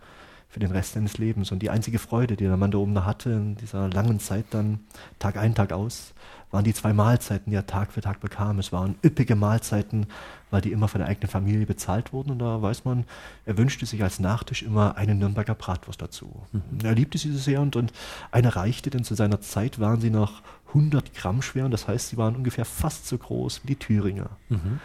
für 0.56 0.62
den 0.62 0.72
Rest 0.72 0.94
seines 0.94 1.18
Lebens. 1.18 1.52
Und 1.52 1.60
die 1.60 1.70
einzige 1.70 2.00
Freude, 2.00 2.38
die 2.38 2.46
der 2.46 2.56
Mann 2.56 2.72
da 2.72 2.78
oben 2.78 2.96
da 2.96 3.04
hatte, 3.04 3.30
in 3.30 3.58
dieser 3.58 3.90
langen 3.90 4.22
Zeit 4.22 4.46
dann, 4.52 4.80
Tag 5.20 5.36
ein, 5.36 5.54
Tag 5.54 5.74
aus, 5.74 6.14
waren 6.50 6.64
die 6.64 6.74
zwei 6.74 6.94
Mahlzeiten, 6.94 7.50
die 7.50 7.58
er 7.58 7.68
Tag 7.68 7.92
für 7.92 8.00
Tag 8.00 8.22
bekam. 8.22 8.58
Es 8.58 8.72
waren 8.72 8.96
üppige 9.04 9.36
Mahlzeiten, 9.36 10.08
weil 10.52 10.62
die 10.62 10.72
immer 10.72 10.88
von 10.88 11.00
der 11.00 11.10
eigenen 11.10 11.30
Familie 11.30 11.66
bezahlt 11.66 12.14
wurden. 12.14 12.32
Und 12.32 12.40
da 12.40 12.62
weiß 12.62 12.86
man, 12.86 13.04
er 13.46 13.58
wünschte 13.58 13.86
sich 13.86 14.02
als 14.02 14.22
Nachtisch 14.22 14.64
immer 14.64 14.96
eine 14.96 15.14
Nürnberger 15.14 15.56
Bratwurst 15.56 16.02
dazu. 16.02 16.32
Mhm. 16.54 16.86
Er 16.86 16.96
liebte 16.96 17.18
sie 17.18 17.38
sehr 17.38 17.60
und, 17.60 17.76
und 17.76 17.92
eine 18.32 18.56
reichte, 18.56 18.90
denn 18.90 19.04
zu 19.04 19.14
seiner 19.14 19.42
Zeit 19.42 19.82
waren 19.82 20.00
sie 20.00 20.10
noch 20.10 20.42
100 20.70 21.14
Gramm 21.14 21.42
schwer. 21.42 21.66
Und 21.66 21.72
das 21.72 21.90
heißt, 21.90 22.08
sie 22.08 22.16
waren 22.16 22.38
ungefähr 22.38 22.64
fast 22.64 23.08
so 23.08 23.18
groß 23.18 23.64
wie 23.64 23.68
die 23.68 23.76
Thüringer. 23.76 24.30
Mhm. 24.48 24.80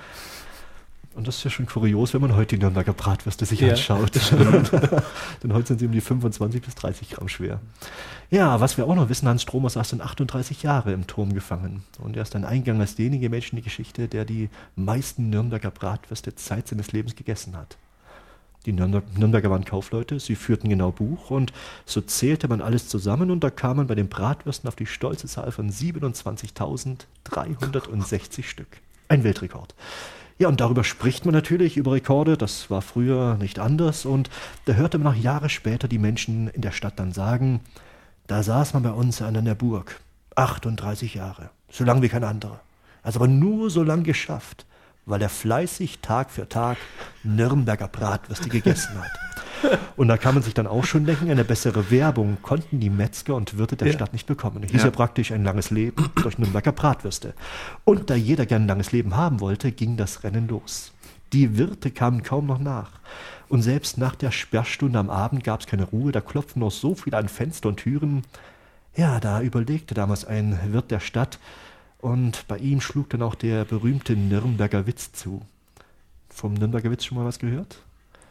Und 1.14 1.26
das 1.26 1.38
ist 1.38 1.45
ja 1.45 1.50
schon 1.50 1.67
kurios, 1.67 2.14
wenn 2.14 2.21
man 2.21 2.37
heute 2.37 2.57
die 2.57 2.62
Nürnberger 2.62 2.93
Bratwürste 2.93 3.45
sich 3.45 3.61
ja, 3.61 3.71
anschaut. 3.71 4.12
Denn 5.43 5.52
heute 5.52 5.69
sind 5.69 5.81
sie 5.81 5.87
um 5.87 5.93
die 5.93 6.00
25 6.00 6.62
bis 6.62 6.75
30 6.76 7.11
Gramm 7.11 7.29
schwer. 7.29 7.61
Ja, 8.31 8.61
was 8.61 8.79
wir 8.79 8.87
auch 8.87 8.95
noch 8.95 9.09
wissen, 9.09 9.29
Hans 9.29 9.43
Stromer 9.43 9.71
saß 9.71 9.90
dann 9.90 10.00
38 10.00 10.62
Jahre 10.62 10.93
im 10.93 11.09
Turm 11.09 11.35
gefangen. 11.35 11.83
Und 11.99 12.17
er 12.17 12.23
ist 12.23 12.37
ein 12.37 12.45
Eingang 12.45 12.81
als 12.81 12.95
derjenige 12.95 13.29
Mensch 13.29 13.50
in 13.50 13.57
die 13.57 13.62
Geschichte, 13.62 14.07
der 14.07 14.25
die 14.25 14.50
meisten 14.76 15.31
Nürnberger 15.31 15.73
Bratwürste 15.73 16.37
Zeit 16.37 16.69
seines 16.69 16.93
Lebens 16.93 17.17
gegessen 17.17 17.57
hat. 17.57 17.76
Die 18.67 18.73
Nürnberger 18.73 19.50
waren 19.50 19.64
Kaufleute, 19.64 20.21
sie 20.21 20.37
führten 20.37 20.69
genau 20.69 20.93
Buch 20.93 21.31
und 21.31 21.55
so 21.87 22.02
zählte 22.02 22.47
man 22.47 22.61
alles 22.61 22.88
zusammen 22.88 23.31
und 23.31 23.43
da 23.43 23.49
kam 23.49 23.79
man 23.79 23.87
bei 23.87 23.95
den 23.95 24.11
Bratwürsten 24.11 24.69
auf 24.69 24.76
die 24.76 24.85
stolze 24.85 25.29
Zahl 25.29 25.50
von 25.50 25.71
27.360 25.71 28.43
Stück. 28.43 28.69
Ein 29.09 29.25
Weltrekord. 29.25 29.75
Ja, 30.40 30.49
und 30.49 30.59
darüber 30.59 30.85
spricht 30.85 31.26
man 31.26 31.35
natürlich, 31.35 31.76
über 31.76 31.92
Rekorde. 31.92 32.38
Das 32.38 32.70
war 32.70 32.80
früher 32.80 33.37
nicht 33.37 33.59
anders. 33.59 34.06
Und 34.06 34.30
da 34.64 34.73
hörte 34.73 34.97
man 34.97 35.12
auch 35.12 35.20
Jahre 35.20 35.50
später 35.50 35.87
die 35.87 35.99
Menschen 35.99 36.49
in 36.49 36.62
der 36.62 36.73
Stadt 36.73 36.99
dann 36.99 37.12
sagen, 37.12 37.61
da 38.26 38.42
saß 38.42 38.73
man 38.73 38.82
bei 38.82 38.90
uns 38.90 39.20
an 39.20 39.44
der 39.44 39.54
Burg. 39.54 40.00
38 40.37 41.12
Jahre. 41.12 41.50
So 41.68 41.85
lang 41.85 42.00
wie 42.00 42.09
kein 42.09 42.25
anderer. 42.25 42.61
Also 43.02 43.18
aber 43.18 43.28
nur 43.28 43.68
so 43.68 43.82
lang 43.82 44.02
geschafft, 44.02 44.64
weil 45.04 45.20
er 45.20 45.28
fleißig 45.28 45.99
Tag 46.00 46.30
für 46.30 46.49
Tag 46.49 46.78
Nürnberger 47.23 47.88
Bratwürste 47.88 48.49
gegessen 48.49 48.99
hat. 48.99 49.30
Und 49.97 50.09
da 50.09 50.17
kann 50.17 50.35
man 50.35 50.43
sich 50.43 50.55
dann 50.55 50.67
auch 50.67 50.85
schon 50.85 51.05
denken, 51.05 51.31
eine 51.31 51.45
bessere 51.45 51.90
Werbung 51.90 52.38
konnten 52.43 52.81
die 52.81 52.90
Metzger 52.90 53.35
und 53.35 53.59
Wirte 53.59 53.76
der 53.76 53.88
Ja. 53.88 53.93
Stadt 53.95 54.12
nicht 54.12 54.26
bekommen. 54.26 54.62
Hieß 54.62 54.73
Ja. 54.81 54.87
ja 54.87 54.90
praktisch 54.90 55.33
ein 55.33 55.45
langes 55.45 55.71
Leben 55.71 56.11
durch 56.23 56.38
Nürnberger 56.38 56.73
Bratwürste. 56.73 57.35
Und 57.85 58.11
da 58.11 58.14
jeder 58.14 58.47
gern 58.47 58.62
ein 58.62 58.69
langes 58.69 58.93
Leben 58.93 59.17
haben 59.17 59.40
wollte, 59.40 59.73
ging 59.73 59.97
das 59.97 60.25
Rennen 60.25 60.49
los. 60.49 60.93
Die 61.33 61.57
Wirte 61.59 61.90
kamen 61.90 62.23
kaum 62.23 62.47
noch 62.47 62.59
nach. 62.59 62.90
Und 63.49 63.62
selbst 63.62 63.99
nach 63.99 64.14
der 64.14 64.31
Sperrstunde 64.31 64.99
am 64.99 65.11
Abend 65.11 65.45
gab 65.45 65.61
es 65.61 65.67
keine 65.67 65.85
Ruhe, 65.85 66.12
da 66.12 66.21
klopften 66.21 66.61
noch 66.61 66.71
so 66.71 66.95
viele 66.95 67.17
an 67.17 67.29
Fenster 67.29 67.69
und 67.69 67.76
Türen. 67.79 68.23
Ja, 68.97 69.21
da 69.21 69.40
überlegte 69.40 69.95
damals 69.95 70.25
ein 70.25 70.59
Wirt 70.73 70.90
der 70.90 71.00
Stadt 71.00 71.38
und 71.99 72.47
bei 72.49 72.59
ihm 72.59 72.81
schlug 72.81 73.11
dann 73.11 73.23
auch 73.23 73.35
der 73.35 73.64
berühmte 73.64 74.17
Nürnberger 74.17 74.87
Witz 74.87 75.12
zu. 75.12 75.43
Vom 76.29 76.55
Nürnberger 76.55 76.90
Witz 76.90 77.05
schon 77.05 77.19
mal 77.19 77.25
was 77.25 77.38
gehört? 77.38 77.83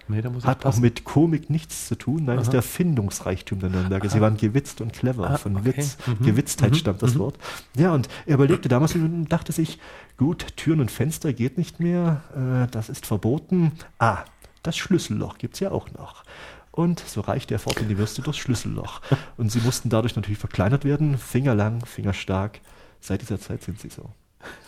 Nee, 0.09 0.23
Hat 0.43 0.65
auch 0.65 0.77
mit 0.77 1.03
Komik 1.03 1.49
nichts 1.49 1.87
zu 1.87 1.95
tun. 1.95 2.25
Nein, 2.25 2.39
ist 2.39 2.47
Aha. 2.47 2.51
der 2.53 2.61
Findungsreichtum 2.63 3.59
der 3.59 3.69
Nürnberger. 3.69 4.09
Sie 4.09 4.19
waren 4.21 4.37
gewitzt 4.37 4.81
und 4.81 4.91
clever. 4.91 5.29
Ah, 5.29 5.37
Von 5.37 5.55
okay. 5.57 5.77
Witz. 5.77 5.97
Mhm. 6.07 6.25
Gewitztheit 6.25 6.71
Mhm. 6.71 6.75
stammt 6.75 7.01
das 7.03 7.13
Mhm. 7.15 7.19
Wort. 7.19 7.37
Ja, 7.77 7.93
und 7.93 8.09
er 8.25 8.33
überlegte 8.35 8.67
damals 8.69 8.95
und 8.95 9.27
dachte 9.29 9.51
sich, 9.51 9.77
gut, 10.17 10.57
Türen 10.57 10.81
und 10.81 10.89
Fenster 10.91 11.31
geht 11.31 11.57
nicht 11.59 11.79
mehr. 11.79 12.23
Äh, 12.35 12.71
das 12.71 12.89
ist 12.89 13.05
verboten. 13.05 13.73
Ah, 13.99 14.19
das 14.63 14.75
Schlüsselloch 14.77 15.37
gibt's 15.37 15.59
ja 15.59 15.71
auch 15.71 15.91
noch. 15.91 16.23
Und 16.71 16.99
so 16.99 17.21
reichte 17.21 17.53
er 17.53 17.59
fort 17.59 17.79
in 17.81 17.87
die 17.89 17.97
Würste 17.97 18.21
durchs 18.21 18.39
Schlüsselloch. 18.39 19.01
Und 19.37 19.51
sie 19.51 19.59
mussten 19.59 19.89
dadurch 19.89 20.15
natürlich 20.15 20.39
verkleinert 20.39 20.85
werden. 20.85 21.17
Fingerlang, 21.17 21.85
fingerstark. 21.85 22.61
Seit 22.99 23.21
dieser 23.21 23.39
Zeit 23.39 23.63
sind 23.63 23.79
sie 23.79 23.89
so. 23.89 24.09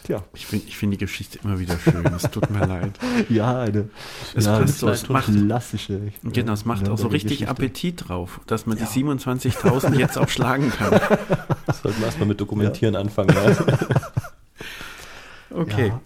Tja, 0.03 0.23
Ich 0.33 0.45
finde 0.47 0.65
ich 0.67 0.77
find 0.77 0.93
die 0.93 0.97
Geschichte 0.97 1.39
immer 1.43 1.59
wieder 1.59 1.77
schön. 1.79 2.05
Es 2.07 2.23
tut 2.23 2.49
mir 2.49 2.65
leid. 2.67 2.97
ja, 3.29 3.61
eine 3.61 3.89
Es 4.35 4.45
ja, 4.45 4.59
das 4.59 4.79
so- 4.79 4.89
es 4.89 5.07
macht- 5.09 5.27
klassische. 5.31 6.11
Genau, 6.23 6.53
es 6.53 6.65
macht 6.65 6.89
auch 6.89 6.97
so 6.97 7.07
richtig 7.07 7.39
Geschichte. 7.39 7.51
Appetit 7.51 8.09
drauf, 8.09 8.41
dass 8.47 8.65
man 8.65 8.77
Ja. 8.77 8.85
die 8.85 8.89
27.000 9.03 9.95
jetzt 9.95 10.17
auch 10.17 10.29
schlagen 10.29 10.69
kann. 10.71 10.99
Das 11.67 11.81
sollten 11.83 11.99
wir 11.99 12.07
erstmal 12.07 12.27
mit 12.27 12.41
Dokumentieren 12.41 12.95
anfangen. 12.95 13.33
Ja. 13.35 13.55
Okay. 15.53 15.87
Ja. 15.87 16.01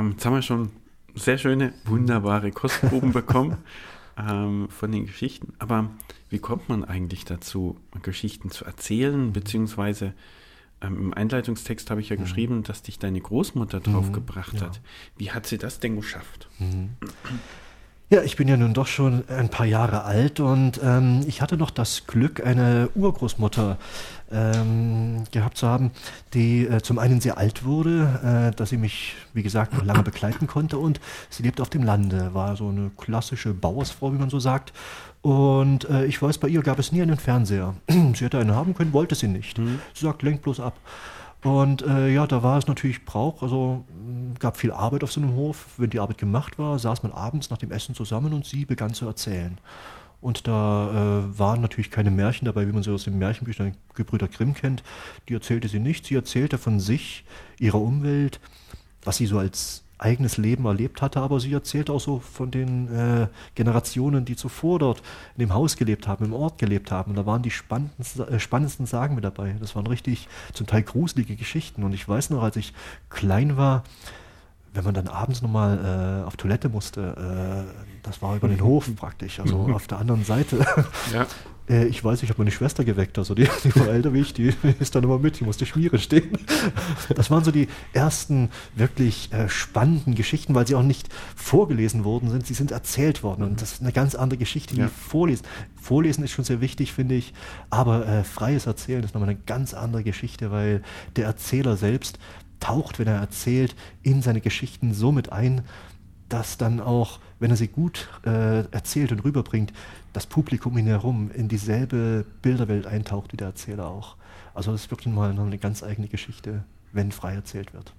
Ähm, 0.00 0.12
jetzt 0.12 0.24
haben 0.24 0.34
wir 0.34 0.42
schon 0.42 0.70
sehr 1.14 1.38
schöne, 1.38 1.72
wunderbare 1.84 2.52
Kostproben 2.52 3.12
bekommen 3.12 3.56
ähm, 4.16 4.68
von 4.70 4.92
den 4.92 5.06
Geschichten. 5.06 5.54
Aber 5.58 5.90
wie 6.30 6.38
kommt 6.38 6.68
man 6.68 6.84
eigentlich 6.84 7.24
dazu, 7.24 7.76
Geschichten 8.02 8.50
zu 8.50 8.64
erzählen? 8.64 9.32
Beziehungsweise 9.32 10.14
ähm, 10.82 10.96
im 10.98 11.14
Einleitungstext 11.14 11.90
habe 11.90 12.00
ich 12.00 12.08
ja 12.08 12.16
geschrieben, 12.16 12.62
dass 12.62 12.82
dich 12.82 12.98
deine 12.98 13.20
Großmutter 13.20 13.80
drauf 13.80 14.08
Mhm, 14.08 14.12
gebracht 14.12 14.54
ja. 14.54 14.62
hat. 14.62 14.80
Wie 15.16 15.30
hat 15.30 15.46
sie 15.46 15.58
das 15.58 15.80
denn 15.80 15.96
geschafft? 15.96 16.48
Ja, 18.10 18.22
ich 18.22 18.36
bin 18.36 18.48
ja 18.48 18.56
nun 18.56 18.72
doch 18.72 18.86
schon 18.86 19.28
ein 19.28 19.50
paar 19.50 19.66
Jahre 19.66 20.04
alt 20.04 20.40
und 20.40 20.80
ähm, 20.82 21.20
ich 21.26 21.42
hatte 21.42 21.58
noch 21.58 21.70
das 21.70 22.06
Glück, 22.06 22.42
eine 22.42 22.88
Urgroßmutter 22.94 23.76
ähm, 24.32 25.24
gehabt 25.30 25.58
zu 25.58 25.66
haben, 25.68 25.90
die 26.32 26.66
äh, 26.66 26.80
zum 26.80 26.98
einen 26.98 27.20
sehr 27.20 27.36
alt 27.36 27.66
wurde, 27.66 28.48
äh, 28.52 28.56
dass 28.56 28.70
sie 28.70 28.78
mich, 28.78 29.14
wie 29.34 29.42
gesagt, 29.42 29.74
noch 29.74 29.84
lange 29.84 30.04
begleiten 30.04 30.46
konnte 30.46 30.78
und 30.78 31.00
sie 31.28 31.42
lebte 31.42 31.60
auf 31.60 31.68
dem 31.68 31.82
Lande, 31.82 32.32
war 32.32 32.56
so 32.56 32.68
eine 32.68 32.90
klassische 32.96 33.52
Bauersfrau, 33.52 34.10
wie 34.14 34.18
man 34.18 34.30
so 34.30 34.38
sagt. 34.38 34.72
Und 35.28 35.86
äh, 35.90 36.06
ich 36.06 36.22
weiß, 36.22 36.38
bei 36.38 36.48
ihr 36.48 36.62
gab 36.62 36.78
es 36.78 36.90
nie 36.90 37.02
einen 37.02 37.18
Fernseher. 37.18 37.74
sie 38.14 38.24
hätte 38.24 38.38
einen 38.38 38.54
haben 38.54 38.72
können, 38.72 38.94
wollte 38.94 39.14
sie 39.14 39.28
nicht. 39.28 39.58
Sie 39.58 40.06
sagt, 40.06 40.22
lenk 40.22 40.40
bloß 40.40 40.58
ab. 40.58 40.78
Und 41.44 41.82
äh, 41.82 42.08
ja, 42.08 42.26
da 42.26 42.42
war 42.42 42.56
es 42.56 42.66
natürlich 42.66 43.04
Brauch, 43.04 43.42
also 43.42 43.84
mh, 43.90 44.38
gab 44.38 44.56
viel 44.56 44.72
Arbeit 44.72 45.04
auf 45.04 45.12
so 45.12 45.20
einem 45.20 45.34
Hof. 45.34 45.66
Wenn 45.76 45.90
die 45.90 46.00
Arbeit 46.00 46.16
gemacht 46.16 46.58
war, 46.58 46.78
saß 46.78 47.02
man 47.02 47.12
abends 47.12 47.50
nach 47.50 47.58
dem 47.58 47.70
Essen 47.72 47.94
zusammen 47.94 48.32
und 48.32 48.46
sie 48.46 48.64
begann 48.64 48.94
zu 48.94 49.04
erzählen. 49.04 49.58
Und 50.22 50.48
da 50.48 50.88
äh, 51.28 51.38
waren 51.38 51.60
natürlich 51.60 51.90
keine 51.90 52.10
Märchen 52.10 52.46
dabei, 52.46 52.66
wie 52.66 52.72
man 52.72 52.82
sie 52.82 52.90
aus 52.90 53.04
den 53.04 53.18
Märchenbüchern 53.18 53.74
Gebrüder 53.94 54.28
Grimm 54.28 54.54
kennt. 54.54 54.82
Die 55.28 55.34
erzählte 55.34 55.68
sie 55.68 55.78
nicht. 55.78 56.06
Sie 56.06 56.14
erzählte 56.14 56.56
von 56.56 56.80
sich, 56.80 57.26
ihrer 57.58 57.82
Umwelt, 57.82 58.40
was 59.04 59.18
sie 59.18 59.26
so 59.26 59.38
als 59.38 59.84
eigenes 59.98 60.36
Leben 60.36 60.64
erlebt 60.64 61.02
hatte, 61.02 61.20
aber 61.20 61.40
sie 61.40 61.52
erzählte 61.52 61.92
auch 61.92 62.00
so 62.00 62.20
von 62.20 62.50
den 62.50 62.88
äh, 62.94 63.28
Generationen, 63.54 64.24
die 64.24 64.36
zuvor 64.36 64.78
dort 64.78 65.02
in 65.36 65.40
dem 65.40 65.54
Haus 65.54 65.76
gelebt 65.76 66.06
haben, 66.06 66.24
im 66.24 66.32
Ort 66.32 66.58
gelebt 66.58 66.90
haben. 66.90 67.10
Und 67.10 67.16
da 67.16 67.26
waren 67.26 67.42
die 67.42 67.50
spannendsten, 67.50 68.28
äh, 68.28 68.40
spannendsten 68.40 68.86
Sagen 68.86 69.14
mit 69.14 69.24
dabei. 69.24 69.56
Das 69.60 69.74
waren 69.74 69.86
richtig 69.86 70.28
zum 70.52 70.66
Teil 70.66 70.82
gruselige 70.82 71.36
Geschichten. 71.36 71.82
Und 71.82 71.92
ich 71.92 72.08
weiß 72.08 72.30
noch, 72.30 72.42
als 72.42 72.56
ich 72.56 72.72
klein 73.10 73.56
war, 73.56 73.82
wenn 74.74 74.84
man 74.84 74.94
dann 74.94 75.08
abends 75.08 75.42
nochmal 75.42 76.22
äh, 76.22 76.26
auf 76.26 76.36
Toilette 76.36 76.68
musste, 76.68 77.66
äh, 77.72 77.98
das 78.02 78.22
war 78.22 78.36
über 78.36 78.48
den 78.48 78.62
Hof 78.62 78.88
praktisch, 78.96 79.40
also 79.40 79.68
auf 79.72 79.86
der 79.86 79.98
anderen 79.98 80.24
Seite. 80.24 80.64
Ja. 81.12 81.26
Äh, 81.70 81.86
ich 81.86 82.02
weiß, 82.02 82.22
ich 82.22 82.30
habe 82.30 82.38
meine 82.40 82.50
Schwester 82.50 82.82
geweckt, 82.82 83.18
also 83.18 83.34
die, 83.34 83.46
die 83.62 83.76
war 83.76 83.88
älter 83.88 84.14
wie 84.14 84.20
ich, 84.20 84.32
die 84.32 84.54
ist 84.80 84.94
dann 84.94 85.04
immer 85.04 85.18
mit, 85.18 85.38
die 85.38 85.44
musste 85.44 85.66
Schmiere 85.66 85.98
stehen. 85.98 86.38
Das 87.14 87.30
waren 87.30 87.44
so 87.44 87.50
die 87.50 87.68
ersten 87.92 88.48
wirklich 88.74 89.30
äh, 89.34 89.50
spannenden 89.50 90.14
Geschichten, 90.14 90.54
weil 90.54 90.66
sie 90.66 90.74
auch 90.74 90.82
nicht 90.82 91.10
vorgelesen 91.36 92.04
worden 92.04 92.30
sind, 92.30 92.46
sie 92.46 92.54
sind 92.54 92.70
erzählt 92.70 93.22
worden 93.22 93.42
und 93.42 93.60
das 93.60 93.72
ist 93.72 93.82
eine 93.82 93.92
ganz 93.92 94.14
andere 94.14 94.38
Geschichte 94.38 94.76
wie 94.76 94.80
Ja. 94.80 94.88
Vorlesen. 94.88 95.44
Vorlesen 95.78 96.24
ist 96.24 96.30
schon 96.30 96.44
sehr 96.46 96.62
wichtig, 96.62 96.92
finde 96.92 97.16
ich, 97.16 97.34
aber 97.68 98.06
äh, 98.06 98.24
freies 98.24 98.64
Erzählen 98.66 99.04
ist 99.04 99.12
nochmal 99.14 99.28
eine 99.28 99.38
ganz 99.38 99.74
andere 99.74 100.04
Geschichte, 100.04 100.50
weil 100.50 100.82
der 101.16 101.26
Erzähler 101.26 101.76
selbst 101.76 102.18
taucht, 102.60 102.98
wenn 102.98 103.08
er 103.08 103.16
erzählt, 103.16 103.76
in 104.02 104.22
seine 104.22 104.40
Geschichten 104.40 104.94
so 104.94 105.12
mit 105.12 105.32
ein, 105.32 105.62
dass 106.28 106.58
dann 106.58 106.80
auch, 106.80 107.20
wenn 107.38 107.50
er 107.50 107.56
sie 107.56 107.68
gut 107.68 108.08
äh, 108.24 108.64
erzählt 108.70 109.12
und 109.12 109.24
rüberbringt, 109.24 109.72
das 110.12 110.26
Publikum 110.26 110.76
ihn 110.76 110.86
herum 110.86 111.30
in 111.32 111.48
dieselbe 111.48 112.24
Bilderwelt 112.42 112.86
eintaucht 112.86 113.32
wie 113.32 113.36
der 113.36 113.48
Erzähler 113.48 113.88
auch. 113.88 114.16
Also 114.54 114.72
das 114.72 114.82
ist 114.82 114.90
wirklich 114.90 115.14
mal 115.14 115.30
eine 115.30 115.58
ganz 115.58 115.82
eigene 115.82 116.08
Geschichte, 116.08 116.64
wenn 116.92 117.12
frei 117.12 117.34
erzählt 117.34 117.72
wird. 117.72 117.92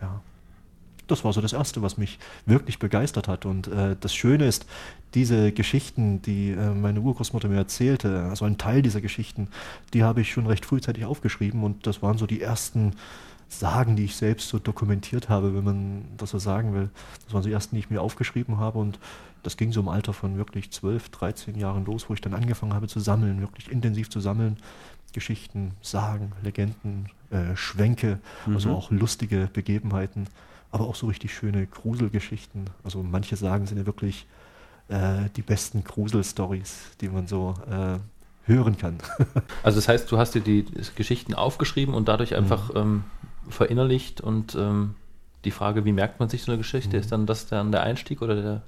Ja. 0.00 0.20
Das 1.06 1.24
war 1.24 1.32
so 1.32 1.40
das 1.40 1.52
Erste, 1.52 1.82
was 1.82 1.98
mich 1.98 2.18
wirklich 2.46 2.78
begeistert 2.78 3.28
hat. 3.28 3.46
Und 3.46 3.68
äh, 3.68 3.96
das 3.98 4.12
Schöne 4.14 4.46
ist, 4.46 4.66
diese 5.14 5.52
Geschichten, 5.52 6.20
die 6.20 6.50
äh, 6.50 6.74
meine 6.74 7.00
Urgroßmutter 7.00 7.48
mir 7.48 7.56
erzählte, 7.56 8.24
also 8.24 8.44
ein 8.44 8.58
Teil 8.58 8.82
dieser 8.82 9.00
Geschichten, 9.00 9.48
die 9.94 10.02
habe 10.02 10.20
ich 10.20 10.32
schon 10.32 10.46
recht 10.46 10.66
frühzeitig 10.66 11.04
aufgeschrieben. 11.04 11.62
Und 11.62 11.86
das 11.86 12.02
waren 12.02 12.18
so 12.18 12.26
die 12.26 12.40
ersten 12.40 12.94
Sagen, 13.48 13.96
die 13.96 14.04
ich 14.04 14.16
selbst 14.16 14.48
so 14.48 14.58
dokumentiert 14.58 15.28
habe, 15.28 15.54
wenn 15.54 15.64
man 15.64 16.04
das 16.16 16.30
so 16.30 16.38
sagen 16.38 16.74
will. 16.74 16.90
Das 17.24 17.34
waren 17.34 17.42
so 17.42 17.48
die 17.48 17.54
ersten, 17.54 17.76
die 17.76 17.80
ich 17.80 17.90
mir 17.90 18.02
aufgeschrieben 18.02 18.58
habe. 18.58 18.78
Und 18.78 18.98
das 19.42 19.56
ging 19.56 19.72
so 19.72 19.80
im 19.80 19.88
Alter 19.88 20.12
von 20.12 20.36
wirklich 20.36 20.72
12, 20.72 21.10
13 21.10 21.54
Jahren 21.56 21.84
los, 21.84 22.08
wo 22.08 22.14
ich 22.14 22.20
dann 22.20 22.34
angefangen 22.34 22.74
habe 22.74 22.88
zu 22.88 22.98
sammeln, 23.00 23.40
wirklich 23.40 23.70
intensiv 23.70 24.10
zu 24.10 24.20
sammeln. 24.20 24.56
Geschichten, 25.12 25.72
Sagen, 25.80 26.32
Legenden, 26.42 27.08
äh, 27.30 27.56
Schwänke, 27.56 28.18
also 28.46 28.70
auch 28.70 28.90
lustige 28.90 29.48
Begebenheiten, 29.50 30.26
aber 30.72 30.84
auch 30.84 30.94
so 30.94 31.06
richtig 31.06 31.34
schöne 31.34 31.66
Gruselgeschichten. 31.66 32.68
Also 32.84 33.02
manche 33.02 33.36
Sagen 33.36 33.66
sind 33.66 33.78
ja 33.78 33.86
wirklich 33.86 34.26
äh, 34.88 35.30
die 35.34 35.42
besten 35.42 35.84
Grusel-Stories, 35.84 36.90
die 37.00 37.08
man 37.08 37.26
so 37.26 37.54
äh, 37.70 37.98
hören 38.46 38.76
kann. 38.76 38.98
Also 39.62 39.78
das 39.78 39.88
heißt, 39.88 40.12
du 40.12 40.18
hast 40.18 40.34
dir 40.34 40.42
die 40.42 40.64
Geschichten 40.94 41.34
aufgeschrieben 41.34 41.94
und 41.94 42.08
dadurch 42.08 42.36
einfach 42.36 42.70
ähm, 42.74 43.04
verinnerlicht 43.48 44.20
und 44.20 44.54
ähm, 44.54 44.94
die 45.44 45.50
Frage, 45.50 45.84
wie 45.84 45.92
merkt 45.92 46.20
man 46.20 46.28
sich 46.28 46.42
so 46.42 46.52
eine 46.52 46.58
Geschichte, 46.58 46.96
ist 46.96 47.12
dann 47.12 47.26
das 47.26 47.46
dann 47.46 47.70
der 47.72 47.82
Einstieg 47.82 48.20
oder 48.20 48.34
der 48.34 48.62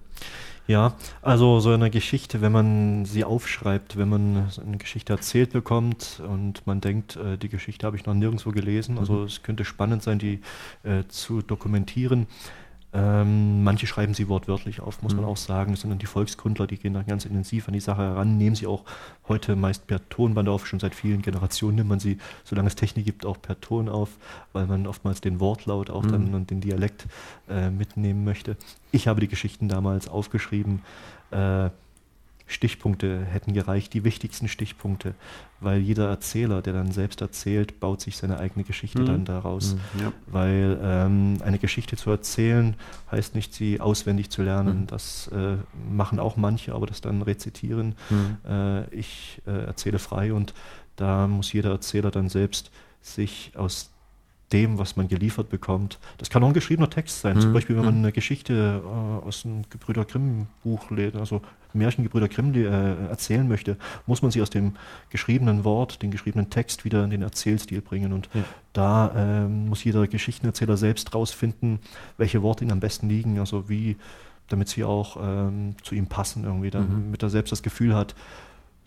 Ja, 0.66 0.94
also 1.22 1.60
so 1.60 1.70
eine 1.70 1.90
Geschichte, 1.90 2.40
wenn 2.40 2.52
man 2.52 3.04
sie 3.04 3.24
aufschreibt, 3.24 3.96
wenn 3.96 4.08
man 4.08 4.50
eine 4.64 4.78
Geschichte 4.78 5.12
erzählt 5.12 5.52
bekommt 5.52 6.22
und 6.26 6.66
man 6.66 6.80
denkt, 6.80 7.16
äh, 7.16 7.36
die 7.36 7.48
Geschichte 7.48 7.86
habe 7.86 7.96
ich 7.96 8.06
noch 8.06 8.14
nirgendwo 8.14 8.50
gelesen, 8.50 8.98
also 8.98 9.24
es 9.24 9.42
könnte 9.42 9.64
spannend 9.64 10.02
sein, 10.02 10.18
die 10.18 10.40
äh, 10.84 11.04
zu 11.08 11.42
dokumentieren. 11.42 12.26
Ähm, 12.94 13.64
manche 13.64 13.86
schreiben 13.86 14.14
sie 14.14 14.28
wortwörtlich 14.28 14.80
auf, 14.80 15.02
muss 15.02 15.14
man 15.14 15.24
auch 15.24 15.36
sagen. 15.36 15.76
Dann 15.82 15.98
die 15.98 16.06
Volkskundler, 16.06 16.66
die 16.66 16.78
gehen 16.78 16.94
da 16.94 17.02
ganz 17.02 17.26
intensiv 17.26 17.68
an 17.68 17.74
die 17.74 17.80
Sache 17.80 18.02
heran, 18.02 18.38
nehmen 18.38 18.56
sie 18.56 18.66
auch 18.66 18.84
heute 19.28 19.56
meist 19.56 19.86
per 19.86 20.08
Tonband 20.08 20.48
auf. 20.48 20.66
Schon 20.66 20.80
seit 20.80 20.94
vielen 20.94 21.20
Generationen 21.20 21.76
nimmt 21.76 21.88
man 21.90 22.00
sie, 22.00 22.18
solange 22.44 22.68
es 22.68 22.76
Technik 22.76 23.04
gibt, 23.04 23.26
auch 23.26 23.40
per 23.40 23.60
Ton 23.60 23.88
auf, 23.88 24.16
weil 24.52 24.66
man 24.66 24.86
oftmals 24.86 25.20
den 25.20 25.38
Wortlaut 25.38 25.90
auch 25.90 26.06
dann 26.06 26.34
und 26.34 26.50
den 26.50 26.60
Dialekt 26.60 27.06
äh, 27.48 27.70
mitnehmen 27.70 28.24
möchte. 28.24 28.56
Ich 28.90 29.06
habe 29.06 29.20
die 29.20 29.28
Geschichten 29.28 29.68
damals 29.68 30.08
aufgeschrieben. 30.08 30.80
Äh, 31.30 31.68
Stichpunkte 32.48 33.24
hätten 33.24 33.52
gereicht, 33.52 33.92
die 33.94 34.04
wichtigsten 34.04 34.48
Stichpunkte, 34.48 35.14
weil 35.60 35.80
jeder 35.80 36.08
Erzähler, 36.08 36.62
der 36.62 36.72
dann 36.72 36.90
selbst 36.90 37.20
erzählt, 37.20 37.78
baut 37.78 38.00
sich 38.00 38.16
seine 38.16 38.38
eigene 38.38 38.64
Geschichte 38.64 39.04
dann 39.04 39.24
daraus. 39.24 39.76
Ja. 40.00 40.12
Weil 40.26 40.78
ähm, 40.82 41.38
eine 41.44 41.58
Geschichte 41.58 41.96
zu 41.96 42.10
erzählen 42.10 42.74
heißt 43.12 43.34
nicht, 43.34 43.54
sie 43.54 43.80
auswendig 43.80 44.30
zu 44.30 44.42
lernen. 44.42 44.86
Das 44.86 45.28
äh, 45.28 45.56
machen 45.90 46.18
auch 46.18 46.36
manche, 46.36 46.74
aber 46.74 46.86
das 46.86 47.00
dann 47.00 47.22
rezitieren. 47.22 47.94
Äh, 48.48 48.94
ich 48.94 49.42
äh, 49.46 49.66
erzähle 49.66 49.98
frei 49.98 50.32
und 50.32 50.54
da 50.96 51.26
muss 51.26 51.52
jeder 51.52 51.70
Erzähler 51.70 52.10
dann 52.10 52.28
selbst 52.28 52.70
sich 53.02 53.52
aus 53.54 53.90
dem, 54.52 54.78
was 54.78 54.96
man 54.96 55.08
geliefert 55.08 55.50
bekommt. 55.50 55.98
Das 56.16 56.30
kann 56.30 56.42
auch 56.42 56.48
ein 56.48 56.54
geschriebener 56.54 56.90
Text 56.90 57.20
sein. 57.20 57.36
Mhm. 57.36 57.40
Zum 57.40 57.52
Beispiel, 57.52 57.76
wenn 57.76 57.84
man 57.84 57.96
eine 57.96 58.12
Geschichte 58.12 58.82
äh, 58.82 59.26
aus 59.26 59.44
einem 59.44 59.62
Gebrüder 59.70 60.04
Grimm-Buch 60.04 60.90
lädt, 60.90 61.16
also 61.16 61.42
Märchengebrüder 61.72 62.28
Grimm 62.28 62.54
äh, 62.54 62.64
erzählen 63.08 63.46
möchte, 63.46 63.76
muss 64.06 64.22
man 64.22 64.30
sie 64.30 64.42
aus 64.42 64.50
dem 64.50 64.74
geschriebenen 65.10 65.64
Wort, 65.64 66.02
den 66.02 66.10
geschriebenen 66.10 66.50
Text 66.50 66.84
wieder 66.84 67.04
in 67.04 67.10
den 67.10 67.22
Erzählstil 67.22 67.80
bringen. 67.80 68.12
Und 68.12 68.28
ja. 68.34 68.44
da 68.72 69.44
äh, 69.44 69.48
muss 69.48 69.84
jeder 69.84 70.06
Geschichtenerzähler 70.06 70.76
selbst 70.76 71.14
rausfinden, 71.14 71.78
welche 72.16 72.42
Worte 72.42 72.64
ihm 72.64 72.70
am 72.70 72.80
besten 72.80 73.08
liegen, 73.08 73.38
also 73.38 73.68
wie, 73.68 73.96
damit 74.48 74.68
sie 74.68 74.84
auch 74.84 75.16
ähm, 75.20 75.74
zu 75.82 75.94
ihm 75.94 76.06
passen, 76.06 76.44
irgendwie, 76.44 76.70
damit 76.70 76.90
mhm. 76.90 77.14
er 77.20 77.30
selbst 77.30 77.52
das 77.52 77.62
Gefühl 77.62 77.94
hat, 77.94 78.14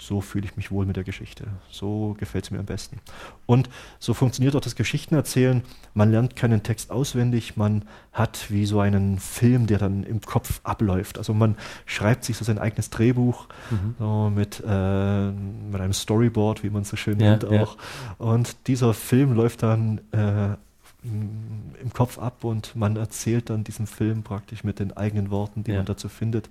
so 0.01 0.19
fühle 0.19 0.45
ich 0.45 0.57
mich 0.57 0.71
wohl 0.71 0.87
mit 0.87 0.95
der 0.95 1.03
Geschichte. 1.03 1.45
So 1.69 2.15
gefällt 2.17 2.45
es 2.45 2.51
mir 2.51 2.57
am 2.57 2.65
besten. 2.65 2.97
Und 3.45 3.69
so 3.99 4.15
funktioniert 4.15 4.55
auch 4.55 4.61
das 4.61 4.75
Geschichtenerzählen. 4.75 5.61
Man 5.93 6.09
lernt 6.09 6.35
keinen 6.35 6.63
Text 6.63 6.89
auswendig, 6.89 7.55
man 7.55 7.83
hat 8.11 8.49
wie 8.49 8.65
so 8.65 8.79
einen 8.79 9.19
Film, 9.19 9.67
der 9.67 9.77
dann 9.77 10.03
im 10.03 10.19
Kopf 10.21 10.59
abläuft. 10.63 11.19
Also 11.19 11.35
man 11.35 11.55
schreibt 11.85 12.25
sich 12.25 12.35
so 12.35 12.43
sein 12.43 12.57
eigenes 12.57 12.89
Drehbuch 12.89 13.47
mhm. 13.69 13.95
so 13.99 14.31
mit, 14.33 14.63
äh, 14.67 15.31
mit 15.31 15.79
einem 15.79 15.93
Storyboard, 15.93 16.63
wie 16.63 16.71
man 16.71 16.81
es 16.81 16.89
so 16.89 16.97
schön 16.97 17.19
ja, 17.19 17.29
nennt 17.29 17.45
auch. 17.45 17.77
Ja. 17.77 18.15
Und 18.17 18.67
dieser 18.67 18.95
Film 18.95 19.33
läuft 19.33 19.61
dann 19.61 20.01
äh, 20.13 20.55
im 21.03 21.93
Kopf 21.93 22.17
ab 22.17 22.43
und 22.43 22.75
man 22.75 22.95
erzählt 22.95 23.51
dann 23.51 23.63
diesen 23.63 23.85
Film 23.85 24.23
praktisch 24.23 24.63
mit 24.63 24.79
den 24.79 24.97
eigenen 24.97 25.29
Worten, 25.29 25.63
die 25.63 25.71
ja. 25.71 25.77
man 25.77 25.85
dazu 25.85 26.09
findet. 26.09 26.49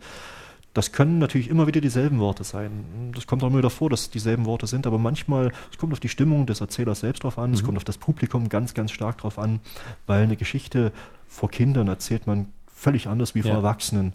Das 0.72 0.92
können 0.92 1.18
natürlich 1.18 1.48
immer 1.48 1.66
wieder 1.66 1.80
dieselben 1.80 2.20
Worte 2.20 2.44
sein. 2.44 3.12
Das 3.14 3.26
kommt 3.26 3.42
auch 3.42 3.48
immer 3.48 3.58
wieder 3.58 3.70
vor, 3.70 3.90
dass 3.90 4.02
es 4.02 4.10
dieselben 4.10 4.46
Worte 4.46 4.66
sind, 4.66 4.86
aber 4.86 4.98
manchmal, 4.98 5.52
es 5.72 5.78
kommt 5.78 5.92
auf 5.92 6.00
die 6.00 6.08
Stimmung 6.08 6.46
des 6.46 6.60
Erzählers 6.60 7.00
selbst 7.00 7.24
drauf 7.24 7.38
an, 7.38 7.50
mhm. 7.50 7.54
es 7.54 7.64
kommt 7.64 7.76
auf 7.76 7.84
das 7.84 7.98
Publikum 7.98 8.48
ganz, 8.48 8.74
ganz 8.74 8.92
stark 8.92 9.18
drauf 9.18 9.38
an, 9.38 9.60
weil 10.06 10.22
eine 10.22 10.36
Geschichte 10.36 10.92
vor 11.26 11.50
Kindern 11.50 11.88
erzählt 11.88 12.26
man 12.26 12.52
völlig 12.72 13.08
anders 13.08 13.34
wie 13.34 13.42
vor 13.42 13.50
ja. 13.50 13.56
Erwachsenen. 13.58 14.12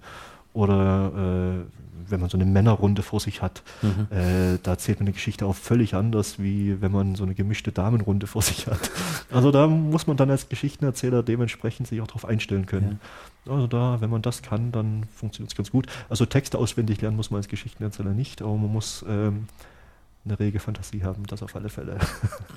Oder 0.55 1.65
äh, 1.67 2.09
wenn 2.09 2.21
man 2.21 2.29
so 2.29 2.37
eine 2.37 2.45
Männerrunde 2.45 3.03
vor 3.03 3.19
sich 3.19 3.41
hat, 3.41 3.61
mhm. 3.81 4.07
äh, 4.09 4.57
da 4.63 4.71
erzählt 4.71 4.99
man 4.99 5.07
eine 5.07 5.13
Geschichte 5.13 5.45
auch 5.45 5.55
völlig 5.55 5.95
anders, 5.95 6.39
wie 6.39 6.81
wenn 6.81 6.93
man 6.93 7.15
so 7.15 7.25
eine 7.25 7.35
gemischte 7.35 7.73
Damenrunde 7.73 8.25
vor 8.25 8.41
sich 8.41 8.67
hat. 8.67 8.89
Also 9.31 9.51
da 9.51 9.67
muss 9.67 10.07
man 10.07 10.15
dann 10.15 10.31
als 10.31 10.47
Geschichtenerzähler 10.47 11.23
dementsprechend 11.23 11.87
sich 11.87 11.99
auch 11.99 12.07
darauf 12.07 12.23
einstellen 12.23 12.67
können. 12.67 13.01
Ja. 13.45 13.51
Also 13.51 13.67
da, 13.67 13.99
wenn 13.99 14.09
man 14.09 14.21
das 14.21 14.43
kann, 14.43 14.71
dann 14.71 15.03
funktioniert 15.13 15.51
es 15.51 15.57
ganz 15.57 15.71
gut. 15.71 15.87
Also 16.07 16.25
Texte 16.25 16.57
auswendig 16.57 17.01
lernen 17.01 17.17
muss 17.17 17.31
man 17.31 17.39
als 17.39 17.49
Geschichtenerzähler 17.49 18.11
nicht, 18.11 18.41
aber 18.41 18.55
man 18.55 18.71
muss 18.71 19.03
ähm, 19.09 19.47
eine 20.23 20.39
rege 20.39 20.61
Fantasie 20.61 21.03
haben, 21.03 21.25
das 21.27 21.43
auf 21.43 21.53
alle 21.55 21.69
Fälle. 21.69 21.95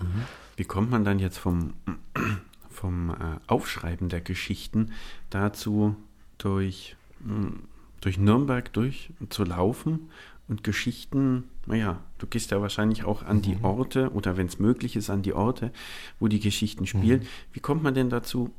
Mhm. 0.00 0.22
Wie 0.56 0.64
kommt 0.64 0.90
man 0.90 1.04
dann 1.04 1.18
jetzt 1.18 1.38
vom, 1.38 1.72
vom 2.70 3.10
äh, 3.10 3.14
Aufschreiben 3.48 4.08
der 4.08 4.20
Geschichten 4.20 4.92
dazu, 5.30 5.96
durch 6.38 6.96
hm, 7.24 7.64
durch 8.00 8.18
Nürnberg 8.18 8.72
durch 8.72 9.10
zu 9.28 9.44
laufen 9.44 10.10
und 10.48 10.64
Geschichten, 10.64 11.44
naja, 11.66 12.02
du 12.18 12.26
gehst 12.26 12.50
ja 12.50 12.60
wahrscheinlich 12.60 13.04
auch 13.04 13.22
an 13.22 13.42
die 13.42 13.56
mhm. 13.56 13.64
Orte 13.64 14.12
oder 14.12 14.36
wenn 14.36 14.46
es 14.46 14.58
möglich 14.58 14.96
ist, 14.96 15.10
an 15.10 15.22
die 15.22 15.34
Orte, 15.34 15.72
wo 16.18 16.28
die 16.28 16.40
Geschichten 16.40 16.86
spielen. 16.86 17.20
Mhm. 17.20 17.26
Wie 17.52 17.60
kommt 17.60 17.82
man 17.82 17.94
denn 17.94 18.10
dazu, 18.10 18.50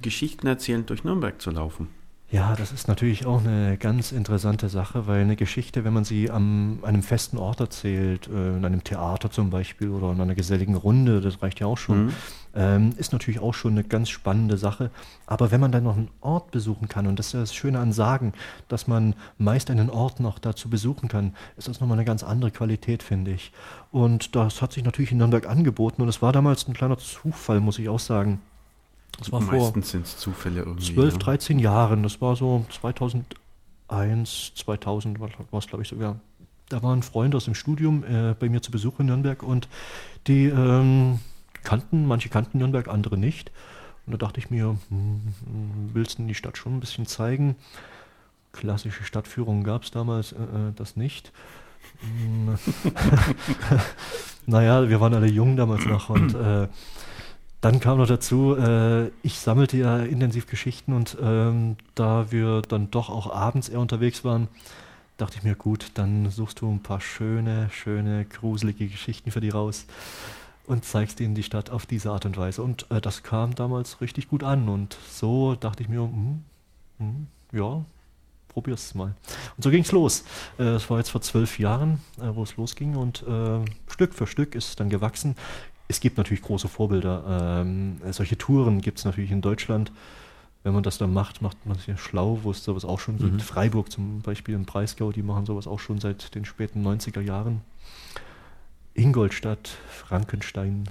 Geschichten 0.00 0.46
erzählen 0.46 0.86
durch 0.86 1.04
Nürnberg 1.04 1.40
zu 1.40 1.50
laufen? 1.50 1.88
Ja, 2.30 2.54
das 2.56 2.72
ist 2.72 2.88
natürlich 2.88 3.24
auch 3.24 3.40
eine 3.40 3.78
ganz 3.78 4.12
interessante 4.12 4.68
Sache, 4.68 5.06
weil 5.06 5.22
eine 5.22 5.34
Geschichte, 5.34 5.84
wenn 5.84 5.94
man 5.94 6.04
sie 6.04 6.30
an 6.30 6.78
einem 6.82 7.02
festen 7.02 7.38
Ort 7.38 7.60
erzählt, 7.60 8.28
äh, 8.28 8.54
in 8.54 8.66
einem 8.66 8.84
Theater 8.84 9.30
zum 9.30 9.48
Beispiel 9.48 9.88
oder 9.88 10.12
in 10.12 10.20
einer 10.20 10.34
geselligen 10.34 10.74
Runde, 10.74 11.22
das 11.22 11.40
reicht 11.40 11.60
ja 11.60 11.66
auch 11.66 11.78
schon, 11.78 12.06
mhm. 12.06 12.12
ähm, 12.54 12.92
ist 12.98 13.14
natürlich 13.14 13.40
auch 13.40 13.54
schon 13.54 13.72
eine 13.72 13.82
ganz 13.84 14.10
spannende 14.10 14.58
Sache. 14.58 14.90
Aber 15.24 15.50
wenn 15.50 15.60
man 15.62 15.72
dann 15.72 15.84
noch 15.84 15.96
einen 15.96 16.10
Ort 16.20 16.50
besuchen 16.50 16.86
kann, 16.86 17.06
und 17.06 17.18
das 17.18 17.28
ist 17.28 17.34
das 17.34 17.54
Schöne 17.54 17.78
an 17.78 17.92
Sagen, 17.92 18.34
dass 18.68 18.86
man 18.86 19.14
meist 19.38 19.70
einen 19.70 19.88
Ort 19.88 20.20
noch 20.20 20.38
dazu 20.38 20.68
besuchen 20.68 21.08
kann, 21.08 21.34
ist 21.56 21.68
das 21.68 21.80
nochmal 21.80 21.96
eine 21.96 22.04
ganz 22.04 22.22
andere 22.22 22.50
Qualität, 22.50 23.02
finde 23.02 23.30
ich. 23.30 23.52
Und 23.90 24.36
das 24.36 24.60
hat 24.60 24.74
sich 24.74 24.84
natürlich 24.84 25.12
in 25.12 25.18
Nürnberg 25.18 25.48
angeboten 25.48 26.02
und 26.02 26.08
es 26.08 26.20
war 26.20 26.34
damals 26.34 26.68
ein 26.68 26.74
kleiner 26.74 26.98
Zufall, 26.98 27.60
muss 27.60 27.78
ich 27.78 27.88
auch 27.88 27.98
sagen. 27.98 28.42
Das 29.18 29.32
war 29.32 29.40
Meistens 29.40 29.90
sind 29.90 30.06
es 30.06 30.16
Zufälle 30.16 30.60
irgendwie. 30.60 30.94
12, 30.94 31.14
ja. 31.14 31.18
13 31.18 31.58
Jahren. 31.58 32.02
Das 32.04 32.20
war 32.20 32.36
so 32.36 32.64
2001, 32.70 34.52
2000 34.54 35.20
war 35.20 35.28
es, 35.52 35.66
glaube 35.66 35.82
ich, 35.82 35.88
sogar. 35.88 36.20
Da 36.68 36.82
waren 36.82 37.02
Freunde 37.02 37.36
aus 37.36 37.46
dem 37.46 37.54
Studium 37.54 38.04
äh, 38.04 38.34
bei 38.38 38.48
mir 38.48 38.62
zu 38.62 38.70
Besuch 38.70 39.00
in 39.00 39.06
Nürnberg 39.06 39.42
und 39.42 39.68
die 40.26 40.46
ähm, 40.46 41.18
kannten, 41.64 42.06
manche 42.06 42.28
kannten 42.28 42.58
Nürnberg, 42.58 42.88
andere 42.88 43.16
nicht. 43.16 43.50
Und 44.06 44.12
da 44.12 44.18
dachte 44.18 44.38
ich 44.38 44.50
mir, 44.50 44.76
hm, 44.88 45.20
willst 45.92 46.18
du 46.18 46.26
die 46.26 46.34
Stadt 46.34 46.56
schon 46.56 46.76
ein 46.76 46.80
bisschen 46.80 47.06
zeigen? 47.06 47.56
Klassische 48.52 49.04
Stadtführung 49.04 49.64
gab 49.64 49.82
es 49.82 49.90
damals 49.90 50.32
äh, 50.32 50.36
äh 50.36 50.72
das 50.76 50.96
nicht. 50.96 51.32
Hm. 52.00 52.58
naja, 54.46 54.88
wir 54.88 55.00
waren 55.00 55.14
alle 55.14 55.26
jung 55.26 55.56
damals 55.56 55.84
noch 55.84 56.10
und 56.10 56.34
äh, 56.34 56.68
dann 57.60 57.80
kam 57.80 57.98
noch 57.98 58.06
dazu, 58.06 58.56
äh, 58.56 59.08
ich 59.22 59.38
sammelte 59.38 59.76
ja 59.76 59.98
intensiv 59.98 60.46
Geschichten 60.46 60.92
und 60.92 61.16
ähm, 61.20 61.76
da 61.94 62.30
wir 62.30 62.62
dann 62.62 62.90
doch 62.90 63.10
auch 63.10 63.32
abends 63.32 63.68
eher 63.68 63.80
unterwegs 63.80 64.24
waren, 64.24 64.48
dachte 65.16 65.38
ich 65.38 65.42
mir, 65.42 65.56
gut, 65.56 65.90
dann 65.94 66.30
suchst 66.30 66.60
du 66.60 66.70
ein 66.70 66.82
paar 66.82 67.00
schöne, 67.00 67.68
schöne, 67.70 68.24
gruselige 68.24 68.86
Geschichten 68.86 69.32
für 69.32 69.40
die 69.40 69.48
raus 69.48 69.86
und 70.66 70.84
zeigst 70.84 71.18
ihnen 71.18 71.34
die 71.34 71.42
Stadt 71.42 71.70
auf 71.70 71.86
diese 71.86 72.12
Art 72.12 72.26
und 72.26 72.36
Weise. 72.36 72.62
Und 72.62 72.88
äh, 72.90 73.00
das 73.00 73.24
kam 73.24 73.56
damals 73.56 74.00
richtig 74.00 74.28
gut 74.28 74.44
an 74.44 74.68
und 74.68 74.96
so 75.10 75.56
dachte 75.56 75.82
ich 75.82 75.88
mir, 75.88 76.02
hm, 76.02 76.44
hm, 76.98 77.26
ja, 77.50 77.84
probier's 78.48 78.94
mal. 78.94 79.14
Und 79.56 79.62
so 79.64 79.70
ging 79.70 79.82
es 79.82 79.90
los. 79.90 80.22
Äh, 80.58 80.78
war 80.88 80.98
jetzt 80.98 81.10
vor 81.10 81.22
zwölf 81.22 81.58
Jahren, 81.58 82.00
äh, 82.20 82.34
wo 82.34 82.44
es 82.44 82.56
losging 82.56 82.94
und 82.94 83.24
äh, 83.26 83.64
Stück 83.88 84.14
für 84.14 84.28
Stück 84.28 84.54
ist 84.54 84.68
es 84.68 84.76
dann 84.76 84.90
gewachsen 84.90 85.34
es 85.88 86.00
gibt 86.00 86.18
natürlich 86.18 86.42
große 86.42 86.68
Vorbilder. 86.68 87.60
Ähm, 87.60 88.00
solche 88.10 88.36
Touren 88.36 88.80
gibt 88.80 88.98
es 88.98 89.04
natürlich 89.04 89.30
in 89.30 89.40
Deutschland. 89.40 89.90
Wenn 90.62 90.74
man 90.74 90.82
das 90.82 90.98
dann 90.98 91.12
macht, 91.12 91.40
macht 91.40 91.64
man 91.66 91.78
sich 91.78 91.98
schlau, 91.98 92.40
wo 92.42 92.50
es 92.50 92.62
sowas 92.62 92.84
auch 92.84 93.00
schon 93.00 93.16
gibt. 93.16 93.32
Mhm. 93.32 93.40
Freiburg 93.40 93.90
zum 93.90 94.20
Beispiel 94.20 94.54
im 94.54 94.64
Breisgau, 94.64 95.12
die 95.12 95.22
machen 95.22 95.46
sowas 95.46 95.66
auch 95.66 95.80
schon 95.80 95.98
seit 95.98 96.34
den 96.34 96.44
späten 96.44 96.86
90er 96.86 97.20
Jahren. 97.20 97.62
Ingolstadt, 98.98 99.70
Frankenstein, 99.88 100.88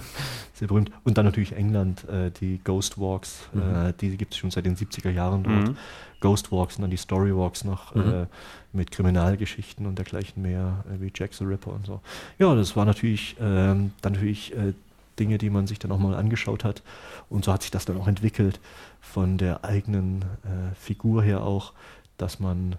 sehr 0.54 0.68
berühmt. 0.68 0.90
Und 1.04 1.18
dann 1.18 1.26
natürlich 1.26 1.52
England, 1.52 2.08
äh, 2.08 2.30
die 2.30 2.60
Ghost 2.64 2.98
Walks, 2.98 3.48
mhm. 3.52 3.60
äh, 3.60 3.92
die 4.00 4.16
gibt 4.16 4.32
es 4.32 4.38
schon 4.38 4.50
seit 4.50 4.64
den 4.64 4.76
70er 4.76 5.10
Jahren 5.10 5.42
dort. 5.44 5.68
Mhm. 5.68 5.76
Ghost 6.20 6.52
Walks 6.52 6.76
und 6.76 6.82
dann 6.82 6.90
die 6.90 6.96
Story 6.96 7.34
Walks 7.36 7.64
noch 7.64 7.94
mhm. 7.94 8.12
äh, 8.12 8.26
mit 8.72 8.90
Kriminalgeschichten 8.90 9.86
und 9.86 9.96
dergleichen 9.96 10.42
mehr, 10.42 10.84
äh, 10.88 11.00
wie 11.00 11.12
Jack 11.14 11.34
the 11.34 11.44
Ripper 11.44 11.72
und 11.72 11.86
so. 11.86 12.00
Ja, 12.38 12.54
das 12.54 12.76
war 12.76 12.84
natürlich 12.84 13.36
ähm, 13.40 13.92
dann 14.00 14.12
natürlich 14.14 14.54
äh, 14.56 14.72
Dinge, 15.18 15.38
die 15.38 15.50
man 15.50 15.66
sich 15.66 15.78
dann 15.78 15.92
auch 15.92 15.98
mal 15.98 16.14
angeschaut 16.14 16.64
hat. 16.64 16.82
Und 17.28 17.44
so 17.44 17.52
hat 17.52 17.62
sich 17.62 17.70
das 17.70 17.84
dann 17.84 17.98
auch 17.98 18.08
entwickelt 18.08 18.58
von 19.00 19.38
der 19.38 19.64
eigenen 19.64 20.22
äh, 20.44 20.74
Figur 20.74 21.22
her 21.22 21.42
auch, 21.42 21.72
dass 22.16 22.40
man 22.40 22.72
äh, 22.72 22.76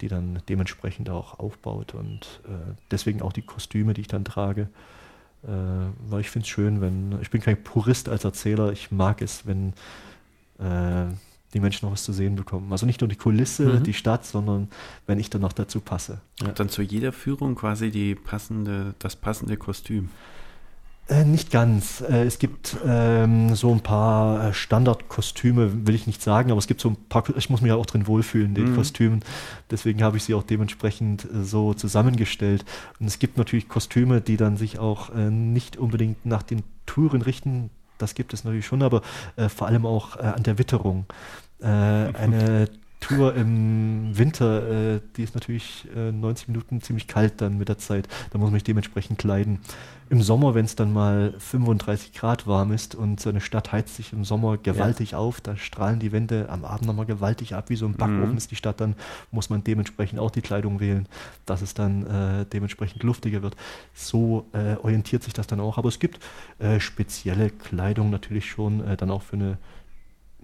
die 0.00 0.08
dann 0.08 0.40
dementsprechend 0.48 1.10
auch 1.10 1.38
aufbaut. 1.38 1.94
Und 1.94 2.40
äh, 2.46 2.74
deswegen 2.90 3.22
auch 3.22 3.32
die 3.32 3.42
Kostüme, 3.42 3.94
die 3.94 4.02
ich 4.02 4.08
dann 4.08 4.24
trage. 4.24 4.68
Äh, 5.44 5.48
weil 6.08 6.20
ich 6.20 6.30
finde 6.30 6.44
es 6.44 6.48
schön, 6.48 6.80
wenn, 6.80 7.18
ich 7.20 7.30
bin 7.30 7.40
kein 7.40 7.62
Purist 7.62 8.08
als 8.08 8.24
Erzähler, 8.24 8.72
ich 8.72 8.90
mag 8.90 9.22
es, 9.22 9.46
wenn 9.46 9.74
äh, 10.58 11.12
die 11.54 11.60
Menschen 11.60 11.86
noch 11.86 11.92
was 11.92 12.04
zu 12.04 12.12
sehen 12.12 12.36
bekommen. 12.36 12.72
Also 12.72 12.86
nicht 12.86 13.00
nur 13.00 13.08
die 13.08 13.16
Kulisse, 13.16 13.64
mhm. 13.64 13.82
die 13.82 13.94
Stadt, 13.94 14.26
sondern 14.26 14.68
wenn 15.06 15.18
ich 15.18 15.30
dann 15.30 15.40
noch 15.40 15.52
dazu 15.52 15.80
passe. 15.80 16.20
Ja. 16.40 16.48
Und 16.48 16.60
dann 16.60 16.68
zu 16.68 16.82
jeder 16.82 17.12
Führung 17.12 17.54
quasi 17.54 17.90
die 17.90 18.14
passende, 18.14 18.94
das 18.98 19.16
passende 19.16 19.56
Kostüm. 19.56 20.10
Äh, 21.08 21.24
nicht 21.24 21.52
ganz. 21.52 22.00
Äh, 22.00 22.24
es 22.24 22.40
gibt 22.40 22.76
ähm, 22.84 23.54
so 23.54 23.72
ein 23.72 23.80
paar 23.80 24.48
äh, 24.48 24.52
Standardkostüme, 24.52 25.86
will 25.86 25.94
ich 25.94 26.08
nicht 26.08 26.20
sagen, 26.20 26.50
aber 26.50 26.58
es 26.58 26.66
gibt 26.66 26.80
so 26.80 26.88
ein 26.88 26.96
paar, 27.08 27.22
ich 27.36 27.48
muss 27.48 27.60
mich 27.60 27.68
ja 27.68 27.76
auch 27.76 27.86
drin 27.86 28.08
wohlfühlen, 28.08 28.54
den 28.54 28.72
mhm. 28.72 28.76
Kostümen. 28.76 29.24
Deswegen 29.70 30.02
habe 30.02 30.16
ich 30.16 30.24
sie 30.24 30.34
auch 30.34 30.42
dementsprechend 30.42 31.24
äh, 31.24 31.44
so 31.44 31.74
zusammengestellt. 31.74 32.64
Und 32.98 33.06
es 33.06 33.20
gibt 33.20 33.38
natürlich 33.38 33.68
Kostüme, 33.68 34.20
die 34.20 34.36
dann 34.36 34.56
sich 34.56 34.80
auch 34.80 35.14
äh, 35.14 35.30
nicht 35.30 35.76
unbedingt 35.76 36.26
nach 36.26 36.42
den 36.42 36.64
Touren 36.86 37.22
richten. 37.22 37.70
Das 37.98 38.14
gibt 38.14 38.34
es 38.34 38.42
natürlich 38.42 38.66
schon, 38.66 38.82
aber 38.82 39.02
äh, 39.36 39.48
vor 39.48 39.68
allem 39.68 39.86
auch 39.86 40.16
an 40.16 40.42
der 40.42 40.58
Witterung. 40.58 41.06
eine 41.62 42.68
Tour 43.06 43.36
im 43.36 44.18
Winter, 44.18 44.94
äh, 44.96 45.00
die 45.16 45.22
ist 45.22 45.36
natürlich 45.36 45.86
äh, 45.94 46.10
90 46.10 46.48
Minuten 46.48 46.80
ziemlich 46.80 47.06
kalt 47.06 47.40
dann 47.40 47.56
mit 47.56 47.68
der 47.68 47.78
Zeit. 47.78 48.08
Da 48.30 48.38
muss 48.38 48.46
man 48.46 48.54
sich 48.54 48.64
dementsprechend 48.64 49.18
kleiden. 49.18 49.60
Im 50.08 50.22
Sommer, 50.22 50.54
wenn 50.54 50.64
es 50.64 50.74
dann 50.74 50.92
mal 50.92 51.34
35 51.38 52.12
Grad 52.14 52.48
warm 52.48 52.72
ist 52.72 52.96
und 52.96 53.20
so 53.20 53.28
eine 53.28 53.40
Stadt 53.40 53.70
heizt 53.70 53.94
sich 53.94 54.12
im 54.12 54.24
Sommer 54.24 54.56
gewaltig 54.56 55.12
ja. 55.12 55.18
auf, 55.18 55.40
da 55.40 55.56
strahlen 55.56 56.00
die 56.00 56.10
Wände 56.10 56.48
am 56.48 56.64
Abend 56.64 56.86
nochmal 56.86 57.06
gewaltig 57.06 57.54
ab, 57.54 57.70
wie 57.70 57.76
so 57.76 57.86
ein 57.86 57.94
Backofen 57.94 58.32
mhm. 58.32 58.36
ist 58.36 58.50
die 58.50 58.56
Stadt, 58.56 58.80
dann 58.80 58.94
muss 59.30 59.50
man 59.50 59.62
dementsprechend 59.62 60.18
auch 60.18 60.30
die 60.30 60.42
Kleidung 60.42 60.80
wählen, 60.80 61.06
dass 61.44 61.62
es 61.62 61.74
dann 61.74 62.06
äh, 62.06 62.46
dementsprechend 62.46 63.04
luftiger 63.04 63.42
wird. 63.42 63.56
So 63.94 64.46
äh, 64.52 64.76
orientiert 64.82 65.22
sich 65.22 65.32
das 65.32 65.46
dann 65.46 65.60
auch. 65.60 65.78
Aber 65.78 65.88
es 65.88 65.98
gibt 66.00 66.20
äh, 66.58 66.80
spezielle 66.80 67.50
Kleidung 67.50 68.10
natürlich 68.10 68.48
schon, 68.48 68.86
äh, 68.86 68.96
dann 68.96 69.10
auch 69.10 69.22
für 69.22 69.36
eine 69.36 69.58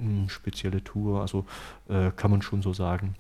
mh, 0.03 0.21
hm, 0.23 0.29
spezielle 0.29 0.83
Tour, 0.83 1.21
also 1.21 1.47
äh, 1.89 2.11
kann 2.11 2.31
man 2.31 2.43
schon 2.43 2.63
so 2.63 2.73
sagen. 2.73 3.15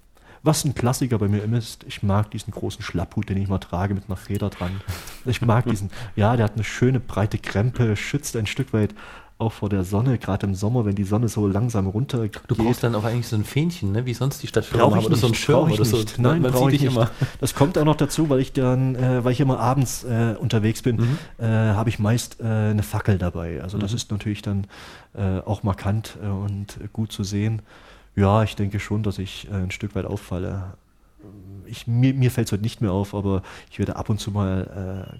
Was 0.44 0.64
ein 0.64 0.74
Klassiker 0.74 1.18
bei 1.18 1.28
mir 1.28 1.44
immer 1.44 1.58
ist, 1.58 1.84
ich 1.84 2.02
mag 2.02 2.32
diesen 2.32 2.52
großen 2.52 2.82
Schlapphut, 2.82 3.28
den 3.28 3.36
ich 3.36 3.48
mal 3.48 3.58
trage 3.58 3.94
mit 3.94 4.04
einer 4.08 4.16
Feder 4.16 4.50
dran. 4.50 4.80
Ich 5.24 5.40
mag 5.40 5.66
diesen, 5.66 5.90
ja, 6.16 6.34
der 6.34 6.46
hat 6.46 6.54
eine 6.54 6.64
schöne 6.64 6.98
breite 6.98 7.38
Krempe, 7.38 7.94
schützt 7.94 8.34
ein 8.34 8.46
Stück 8.46 8.72
weit 8.72 8.92
auch 9.42 9.52
vor 9.52 9.68
der 9.68 9.84
Sonne, 9.84 10.18
gerade 10.18 10.46
im 10.46 10.54
Sommer, 10.54 10.84
wenn 10.84 10.94
die 10.94 11.04
Sonne 11.04 11.28
so 11.28 11.46
langsam 11.46 11.86
runter 11.86 12.28
Du 12.48 12.54
brauchst 12.54 12.82
dann 12.82 12.94
auch 12.94 13.04
eigentlich 13.04 13.26
so 13.28 13.36
ein 13.36 13.44
Fähnchen, 13.44 13.92
ne? 13.92 14.06
wie 14.06 14.14
sonst 14.14 14.42
die 14.42 14.46
Stadtführer 14.46 14.90
haben, 14.90 15.04
oder 15.04 15.16
so 15.16 15.26
ein 15.26 15.34
Schirm 15.34 15.70
oder 15.70 15.84
so. 15.84 15.98
Nicht. 15.98 16.18
Nein, 16.18 16.42
brauche 16.42 16.72
ich 16.72 16.80
nicht. 16.80 16.92
Immer. 16.92 17.10
Das 17.40 17.54
kommt 17.54 17.76
auch 17.76 17.84
noch 17.84 17.96
dazu, 17.96 18.30
weil 18.30 18.40
ich 18.40 18.52
dann, 18.52 18.94
äh, 18.94 19.24
weil 19.24 19.32
ich 19.32 19.40
immer 19.40 19.58
abends 19.58 20.04
äh, 20.04 20.36
unterwegs 20.38 20.82
bin, 20.82 20.96
mhm. 20.96 21.18
äh, 21.38 21.44
habe 21.44 21.90
ich 21.90 21.98
meist 21.98 22.40
äh, 22.40 22.44
eine 22.44 22.82
Fackel 22.82 23.18
dabei. 23.18 23.62
Also 23.62 23.78
das 23.78 23.90
mhm. 23.90 23.96
ist 23.96 24.10
natürlich 24.10 24.42
dann 24.42 24.66
äh, 25.14 25.40
auch 25.40 25.62
markant 25.62 26.16
äh, 26.22 26.26
und 26.28 26.78
gut 26.92 27.12
zu 27.12 27.24
sehen. 27.24 27.62
Ja, 28.14 28.42
ich 28.42 28.56
denke 28.56 28.78
schon, 28.78 29.02
dass 29.02 29.18
ich 29.18 29.48
ein 29.50 29.70
Stück 29.70 29.94
weit 29.94 30.04
auffalle. 30.04 30.74
Ich, 31.66 31.86
mir 31.86 32.14
mir 32.14 32.30
fällt 32.30 32.48
es 32.48 32.52
heute 32.52 32.62
nicht 32.62 32.80
mehr 32.80 32.92
auf, 32.92 33.14
aber 33.14 33.42
ich 33.70 33.78
werde 33.78 33.96
ab 33.96 34.10
und 34.10 34.18
zu 34.18 34.30
mal 34.30 35.18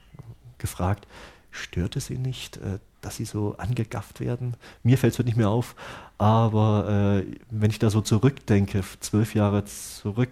gefragt, 0.58 1.06
stört 1.50 1.96
es 1.96 2.06
Sie 2.06 2.18
nicht, 2.18 2.61
dass 3.02 3.16
sie 3.16 3.24
so 3.24 3.54
angegafft 3.58 4.20
werden. 4.20 4.54
Mir 4.82 4.96
fällt 4.96 5.12
es 5.12 5.18
heute 5.18 5.28
nicht 5.28 5.36
mehr 5.36 5.50
auf, 5.50 5.74
aber 6.18 7.22
äh, 7.22 7.26
wenn 7.50 7.70
ich 7.70 7.78
da 7.78 7.90
so 7.90 8.00
zurückdenke, 8.00 8.82
zwölf 9.00 9.34
Jahre 9.34 9.64
zurück, 9.64 10.30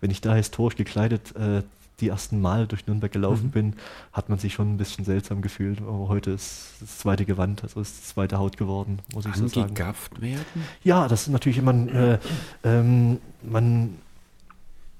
wenn 0.00 0.10
ich 0.10 0.20
da 0.20 0.34
historisch 0.34 0.76
gekleidet 0.76 1.34
äh, 1.34 1.62
die 2.00 2.08
ersten 2.08 2.40
Mal 2.40 2.66
durch 2.66 2.86
Nürnberg 2.86 3.12
gelaufen 3.12 3.46
mhm. 3.46 3.50
bin, 3.50 3.72
hat 4.12 4.28
man 4.28 4.38
sich 4.38 4.54
schon 4.54 4.74
ein 4.74 4.76
bisschen 4.76 5.04
seltsam 5.04 5.42
gefühlt. 5.42 5.80
Aber 5.80 6.08
heute 6.08 6.30
ist 6.30 6.72
das 6.80 6.98
zweite 6.98 7.24
Gewand, 7.24 7.62
also 7.62 7.80
ist 7.80 7.98
das 7.98 8.08
zweite 8.08 8.38
Haut 8.38 8.56
geworden, 8.56 9.00
muss 9.14 9.26
ich 9.26 9.34
so 9.34 9.46
sagen. 9.48 9.68
Angegafft 9.68 10.20
werden? 10.20 10.64
Ja, 10.82 11.08
das 11.08 11.22
ist 11.22 11.28
natürlich 11.28 11.58
immer, 11.58 11.74
äh, 11.74 12.18
ähm, 12.64 13.18
man 13.42 13.98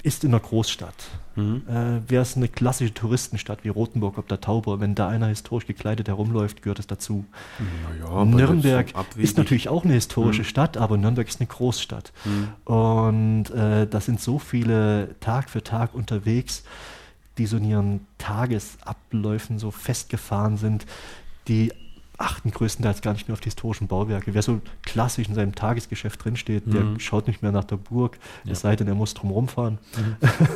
ist 0.02 0.24
in 0.24 0.30
einer 0.30 0.40
Großstadt. 0.40 0.94
Mhm. 1.36 1.62
Äh, 1.68 2.10
Wäre 2.10 2.22
es 2.22 2.36
eine 2.36 2.48
klassische 2.48 2.94
Touristenstadt 2.94 3.64
wie 3.64 3.68
Rothenburg 3.68 4.18
ob 4.18 4.28
der 4.28 4.40
Tauber, 4.40 4.80
wenn 4.80 4.94
da 4.94 5.08
einer 5.08 5.28
historisch 5.28 5.66
gekleidet 5.66 6.08
herumläuft, 6.08 6.62
gehört 6.62 6.78
es 6.78 6.86
dazu. 6.86 7.24
Ja, 8.04 8.24
Nürnberg 8.24 8.92
ist 9.16 9.36
natürlich 9.38 9.68
auch 9.68 9.84
eine 9.84 9.94
historische 9.94 10.42
mhm. 10.42 10.46
Stadt, 10.46 10.76
aber 10.76 10.96
Nürnberg 10.96 11.28
ist 11.28 11.40
eine 11.40 11.46
Großstadt. 11.46 12.12
Mhm. 12.24 12.72
Und 12.72 13.50
äh, 13.50 13.86
da 13.86 14.00
sind 14.00 14.20
so 14.20 14.38
viele 14.38 15.16
Tag 15.20 15.50
für 15.50 15.62
Tag 15.62 15.94
unterwegs, 15.94 16.64
die 17.38 17.46
so 17.46 17.56
in 17.56 17.64
ihren 17.64 18.06
Tagesabläufen 18.18 19.58
so 19.58 19.70
festgefahren 19.70 20.56
sind, 20.56 20.86
die 21.48 21.72
achten 22.20 22.50
größtenteils 22.50 23.02
gar 23.02 23.12
nicht 23.12 23.28
mehr 23.28 23.32
auf 23.32 23.40
die 23.40 23.48
historischen 23.48 23.88
Bauwerke. 23.88 24.34
Wer 24.34 24.42
so 24.42 24.60
klassisch 24.82 25.28
in 25.28 25.34
seinem 25.34 25.54
Tagesgeschäft 25.54 26.22
drinsteht, 26.22 26.66
mhm. 26.66 26.72
der 26.72 27.00
schaut 27.00 27.26
nicht 27.26 27.42
mehr 27.42 27.52
nach 27.52 27.64
der 27.64 27.76
Burg, 27.76 28.18
ja. 28.44 28.52
es 28.52 28.60
sei 28.60 28.76
denn, 28.76 28.88
er 28.88 28.94
muss 28.94 29.14
drum 29.14 29.30
rumfahren. 29.30 29.78
Mhm. 29.96 30.16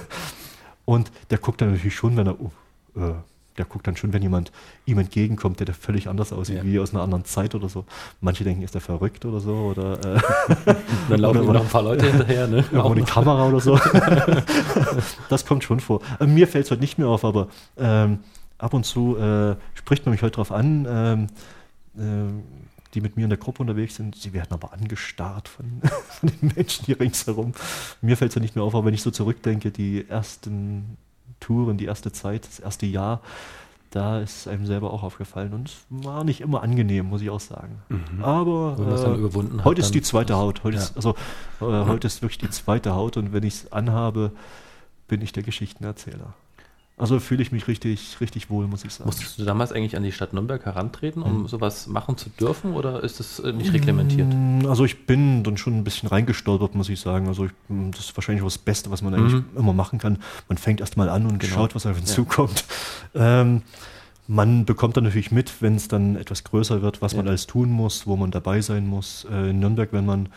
Und 0.85 1.11
der 1.31 1.38
guckt 1.38 1.61
dann 1.61 1.72
natürlich 1.72 1.94
schon, 1.94 2.16
wenn 2.16 2.27
er, 2.27 2.38
uh, 2.38 2.50
äh, 2.96 3.14
der 3.57 3.64
guckt 3.64 3.87
dann 3.87 3.96
schon, 3.96 4.12
wenn 4.12 4.20
jemand 4.20 4.53
ihm 4.85 4.98
entgegenkommt, 4.98 5.61
der, 5.61 5.64
der 5.64 5.74
völlig 5.74 6.09
anders 6.09 6.33
aussieht, 6.33 6.57
ja. 6.57 6.64
wie 6.64 6.79
aus 6.79 6.92
einer 6.92 7.03
anderen 7.03 7.24
Zeit 7.24 7.55
oder 7.55 7.68
so. 7.70 7.87
Manche 8.20 8.44
denken, 8.44 8.62
ist 8.62 8.74
der 8.74 8.83
verrückt 8.83 9.24
oder 9.24 9.40
so. 9.40 9.55
Oder, 9.55 10.16
äh, 10.16 10.20
dann 11.09 11.20
laufen 11.20 11.38
oder, 11.38 11.55
noch 11.55 11.62
ein 11.62 11.68
paar 11.68 11.83
Leute 11.83 12.07
hinterher, 12.11 12.46
ne? 12.46 12.64
Irgendwo 12.70 12.92
eine 12.92 13.05
Kamera 13.05 13.46
oder 13.46 13.61
so. 13.61 13.79
das 15.31 15.46
kommt 15.46 15.64
schon 15.64 15.81
vor. 15.81 16.00
Äh, 16.20 16.27
mir 16.27 16.46
fällt 16.46 16.66
es 16.66 16.70
heute 16.70 16.83
nicht 16.83 16.98
mehr 16.98 17.09
auf, 17.09 17.24
aber 17.24 17.48
ähm, 17.79 18.18
ab 18.64 18.74
und 18.74 18.85
zu 18.85 19.16
äh, 19.16 19.57
spricht 19.74 20.07
man 20.07 20.12
mich 20.12 20.22
heute 20.22 20.33
darauf 20.33 20.50
an, 20.50 20.87
ähm, 20.88 21.27
äh, 21.96 22.33
die 22.94 23.00
mit 23.00 23.16
mir 23.16 23.24
in 23.24 23.29
der 23.29 23.38
Gruppe 23.38 23.61
unterwegs 23.61 23.96
sind, 23.96 24.16
sie 24.16 24.33
werden 24.33 24.53
aber 24.53 24.72
angestarrt 24.72 25.48
von, 25.48 25.83
von 26.09 26.31
den 26.31 26.53
Menschen 26.57 26.87
hier 26.87 26.98
ringsherum. 26.98 27.53
Mir 28.00 28.16
fällt 28.16 28.31
es 28.31 28.37
ja 28.37 28.40
nicht 28.40 28.57
mehr 28.57 28.64
auf, 28.64 28.74
aber 28.74 28.87
wenn 28.87 28.94
ich 28.94 29.03
so 29.03 29.11
zurückdenke, 29.11 29.70
die 29.70 30.09
ersten 30.09 30.96
Touren, 31.40 31.77
die 31.77 31.85
erste 31.85 32.11
Zeit, 32.12 32.46
das 32.46 32.59
erste 32.59 32.87
Jahr, 32.87 33.20
da 33.90 34.20
ist 34.20 34.48
einem 34.48 34.66
selber 34.66 34.92
auch 34.92 35.05
aufgefallen 35.05 35.53
und 35.53 35.68
es 35.68 35.77
war 35.88 36.24
nicht 36.24 36.40
immer 36.40 36.62
angenehm, 36.62 37.07
muss 37.07 37.22
ich 37.22 37.31
auch 37.31 37.40
sagen. 37.40 37.83
Mhm. 37.88 38.24
Aber 38.24 38.77
äh, 38.79 39.62
heute 39.62 39.81
ist 39.81 39.94
die 39.94 40.03
zweite 40.03 40.35
Haut. 40.35 40.64
Heute, 40.64 40.79
ja. 40.79 40.83
ist, 40.83 40.96
also, 40.96 41.11
äh, 41.61 41.64
heute 41.64 42.07
ist 42.09 42.22
wirklich 42.22 42.38
die 42.38 42.50
zweite 42.50 42.94
Haut 42.94 43.16
und 43.16 43.33
wenn 43.33 43.44
ich 43.44 43.55
es 43.55 43.72
anhabe, 43.72 44.33
bin 45.07 45.20
ich 45.22 45.33
der 45.33 45.44
Geschichtenerzähler. 45.44 46.35
Also 46.97 47.19
fühle 47.19 47.43
ich 47.43 47.51
mich 47.51 47.67
richtig, 47.67 48.21
richtig 48.21 48.51
wohl, 48.51 48.69
muss 48.69 48.85
ich 48.85 48.93
sagen. 48.93 49.09
Musstest 49.09 49.37
du 49.41 49.45
damals 49.45 49.73
eigentlich 49.73 49.97
an 49.97 50.05
die 50.05 50.13
Stadt 50.13 50.33
Nürnberg 50.33 50.65
herantreten, 50.65 51.23
um 51.23 51.43
mhm. 51.43 51.49
sowas 51.49 51.89
machen 51.89 52.17
zu 52.17 52.31
dürfen 52.31 52.73
oder 52.75 53.03
ist 53.03 53.19
das 53.19 53.41
äh, 53.41 53.53
nicht 53.53 53.73
reglementiert? 53.73 54.29
Mm, 54.33 54.67
also 54.69 54.85
ich 54.85 55.05
bin 55.05 55.43
dann 55.43 55.57
schon 55.57 55.77
ein 55.77 55.83
bisschen 55.83 56.09
reingestolpert, 56.09 56.77
muss 56.77 56.89
ich 56.89 57.01
sagen. 57.01 57.27
Also 57.27 57.47
ich, 57.47 57.53
mm, 57.67 57.91
das 57.91 58.01
ist 58.01 58.17
wahrscheinlich 58.17 58.45
das 58.45 58.59
Beste, 58.59 58.93
was 58.93 59.03
man 59.03 59.13
eigentlich 59.13 59.33
mhm. 59.33 59.45
immer 59.57 59.73
machen 59.73 59.99
kann. 59.99 60.19
Man 60.49 60.57
fängt 60.57 60.81
erst 60.81 60.97
mal 60.97 61.09
an 61.09 61.27
und 61.27 61.41
genau. 61.41 61.55
schaut, 61.55 61.75
was 61.75 61.85
auf 61.85 61.99
ihn 61.99 62.05
ja. 62.05 62.13
zukommt. 62.13 62.65
Ähm, 63.17 63.63
man 64.29 64.65
bekommt 64.65 64.97
dann 64.97 65.03
natürlich 65.03 65.33
mit, 65.33 65.63
wenn 65.63 65.75
es 65.75 65.89
dann 65.89 66.15
etwas 66.15 66.45
größer 66.45 66.81
wird, 66.81 67.03
was 67.03 67.13
ja. 67.13 67.19
man 67.19 67.27
alles 67.27 67.49
tun 67.49 67.71
muss, 67.71 68.07
wo 68.07 68.17
man 68.17 68.31
dabei 68.31 68.61
sein 68.61 68.87
muss. 68.87 69.27
Äh, 69.29 69.51
in 69.51 69.59
Nürnberg, 69.59 69.93
wenn 69.93 70.07
man 70.07 70.29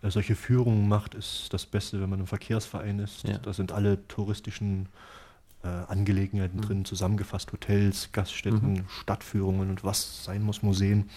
äh, 0.00 0.10
solche 0.10 0.34
Führungen 0.34 0.88
macht, 0.88 1.14
ist 1.14 1.48
das 1.52 1.66
Beste, 1.66 2.00
wenn 2.00 2.08
man 2.08 2.20
im 2.20 2.26
Verkehrsverein 2.26 3.00
ist. 3.00 3.28
Ja. 3.28 3.36
Da 3.36 3.52
sind 3.52 3.70
alle 3.70 4.08
touristischen 4.08 4.86
äh, 4.86 5.15
Angelegenheiten 5.62 6.58
mhm. 6.58 6.62
drin, 6.62 6.84
zusammengefasst, 6.84 7.52
Hotels, 7.52 8.10
Gaststätten, 8.12 8.72
mhm. 8.72 8.84
Stadtführungen 8.88 9.70
und 9.70 9.84
was 9.84 10.24
sein 10.24 10.42
muss, 10.42 10.62
Museen. 10.62 11.10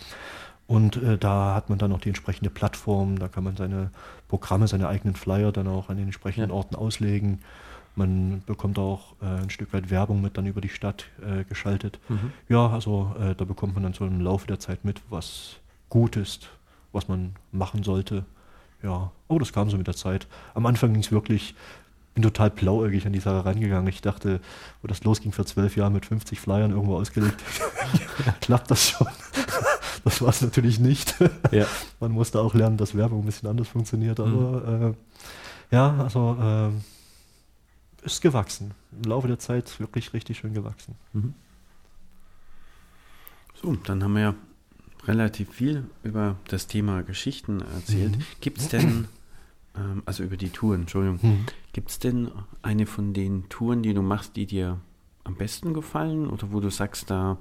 Und 0.69 0.97
äh, 0.97 1.17
da 1.17 1.55
hat 1.55 1.69
man 1.69 1.79
dann 1.79 1.91
auch 1.91 1.99
die 1.99 2.09
entsprechende 2.09 2.51
Plattform, 2.51 3.17
da 3.17 3.27
kann 3.27 3.43
man 3.43 3.57
seine 3.57 3.89
Programme, 4.27 4.67
seine 4.67 4.87
eigenen 4.87 5.15
Flyer 5.15 5.51
dann 5.51 5.67
auch 5.67 5.89
an 5.89 5.97
den 5.97 6.05
entsprechenden 6.05 6.51
ja. 6.51 6.55
Orten 6.55 6.75
auslegen. 6.75 7.39
Man 7.95 8.43
bekommt 8.45 8.77
auch 8.77 9.15
äh, 9.19 9.41
ein 9.41 9.49
Stück 9.49 9.73
weit 9.73 9.89
Werbung 9.89 10.21
mit 10.21 10.37
dann 10.37 10.45
über 10.45 10.61
die 10.61 10.69
Stadt 10.69 11.05
äh, 11.25 11.43
geschaltet. 11.43 11.99
Mhm. 12.07 12.31
Ja, 12.47 12.69
also 12.69 13.15
äh, 13.19 13.33
da 13.33 13.45
bekommt 13.45 13.73
man 13.73 13.83
dann 13.83 13.93
so 13.93 14.05
im 14.05 14.21
Laufe 14.21 14.45
der 14.45 14.59
Zeit 14.59 14.85
mit, 14.85 15.01
was 15.09 15.55
gut 15.89 16.15
ist, 16.15 16.49
was 16.91 17.07
man 17.07 17.35
machen 17.51 17.81
sollte. 17.81 18.25
Ja, 18.83 19.11
oh, 19.27 19.39
das 19.39 19.51
kam 19.51 19.69
so 19.71 19.77
mit 19.77 19.87
der 19.87 19.95
Zeit. 19.95 20.27
Am 20.53 20.65
Anfang 20.65 20.93
ging 20.93 21.01
es 21.01 21.11
wirklich 21.11 21.55
bin 22.19 22.33
total 22.33 22.49
blauäugig 22.49 23.05
an 23.05 23.13
die 23.13 23.19
Sache 23.19 23.45
rangegangen. 23.45 23.87
Ich 23.87 24.01
dachte, 24.01 24.41
wo 24.81 24.87
das 24.87 25.03
losging 25.03 25.31
vor 25.31 25.45
zwölf 25.45 25.77
Jahren 25.77 25.93
mit 25.93 26.05
50 26.05 26.39
Flyern 26.39 26.71
irgendwo 26.71 26.97
ausgelegt, 26.97 27.41
klappt 28.41 28.69
das 28.69 28.89
schon. 28.89 29.07
das 30.03 30.21
war 30.21 30.29
es 30.29 30.41
natürlich 30.41 30.79
nicht. 30.79 31.15
Ja. 31.51 31.65
Man 31.99 32.11
musste 32.11 32.41
auch 32.41 32.53
lernen, 32.53 32.77
dass 32.77 32.95
Werbung 32.95 33.21
ein 33.21 33.25
bisschen 33.25 33.49
anders 33.49 33.69
funktioniert. 33.69 34.19
Aber 34.19 34.29
mhm. 34.29 34.91
äh, 34.91 34.93
ja, 35.71 35.95
also 35.97 36.37
äh, 36.41 38.05
ist 38.05 38.21
gewachsen. 38.21 38.71
Im 38.91 39.09
Laufe 39.09 39.27
der 39.27 39.39
Zeit 39.39 39.79
wirklich 39.79 40.13
richtig 40.13 40.39
schön 40.39 40.53
gewachsen. 40.53 40.95
Mhm. 41.13 41.33
So, 43.61 43.75
dann 43.75 44.03
haben 44.03 44.13
wir 44.13 44.21
ja 44.21 44.35
relativ 45.07 45.51
viel 45.51 45.85
über 46.03 46.35
das 46.49 46.67
Thema 46.67 47.03
Geschichten 47.03 47.61
erzählt. 47.61 48.17
Mhm. 48.17 48.23
Gibt 48.41 48.57
es 48.57 48.67
denn 48.67 49.07
ähm, 49.75 50.03
also 50.05 50.23
über 50.23 50.37
die 50.37 50.49
Touren, 50.49 50.81
Entschuldigung. 50.81 51.19
Mhm. 51.21 51.45
Gibt 51.73 51.89
es 51.89 51.99
denn 51.99 52.31
eine 52.61 52.85
von 52.85 53.13
den 53.13 53.47
Touren, 53.49 53.83
die 53.83 53.93
du 53.93 54.01
machst, 54.01 54.35
die 54.35 54.45
dir 54.45 54.79
am 55.23 55.35
besten 55.35 55.73
gefallen 55.73 56.27
oder 56.27 56.51
wo 56.51 56.59
du 56.59 56.69
sagst, 56.69 57.09
da 57.09 57.37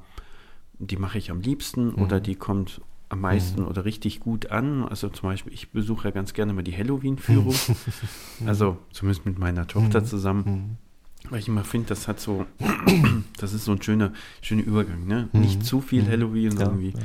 die 0.78 0.96
mache 0.96 1.18
ich 1.18 1.30
am 1.30 1.40
liebsten 1.40 1.86
mhm. 1.86 2.02
oder 2.02 2.20
die 2.20 2.36
kommt 2.36 2.80
am 3.08 3.20
meisten 3.20 3.62
mhm. 3.62 3.68
oder 3.68 3.84
richtig 3.84 4.20
gut 4.20 4.50
an? 4.50 4.84
Also 4.84 5.08
zum 5.08 5.28
Beispiel, 5.28 5.52
ich 5.52 5.70
besuche 5.70 6.08
ja 6.08 6.10
ganz 6.10 6.34
gerne 6.34 6.52
mal 6.52 6.62
die 6.62 6.76
Halloween-Führung, 6.76 7.54
also 8.46 8.78
zumindest 8.92 9.26
mit 9.26 9.38
meiner 9.38 9.66
Tochter 9.66 10.00
mhm. 10.00 10.04
zusammen. 10.04 10.44
Mhm. 10.44 11.30
Weil 11.30 11.40
ich 11.40 11.48
immer 11.48 11.64
finde, 11.64 11.88
das 11.88 12.06
hat 12.06 12.20
so, 12.20 12.46
das 13.38 13.52
ist 13.52 13.64
so 13.64 13.72
ein 13.72 13.82
schöner, 13.82 14.12
schöner 14.40 14.62
Übergang, 14.62 15.06
ne? 15.06 15.28
Nicht 15.32 15.64
zu 15.64 15.80
viel 15.80 16.06
Halloween 16.06 16.52
ja, 16.52 16.66
irgendwie. 16.66 16.90
Ja. 16.90 17.00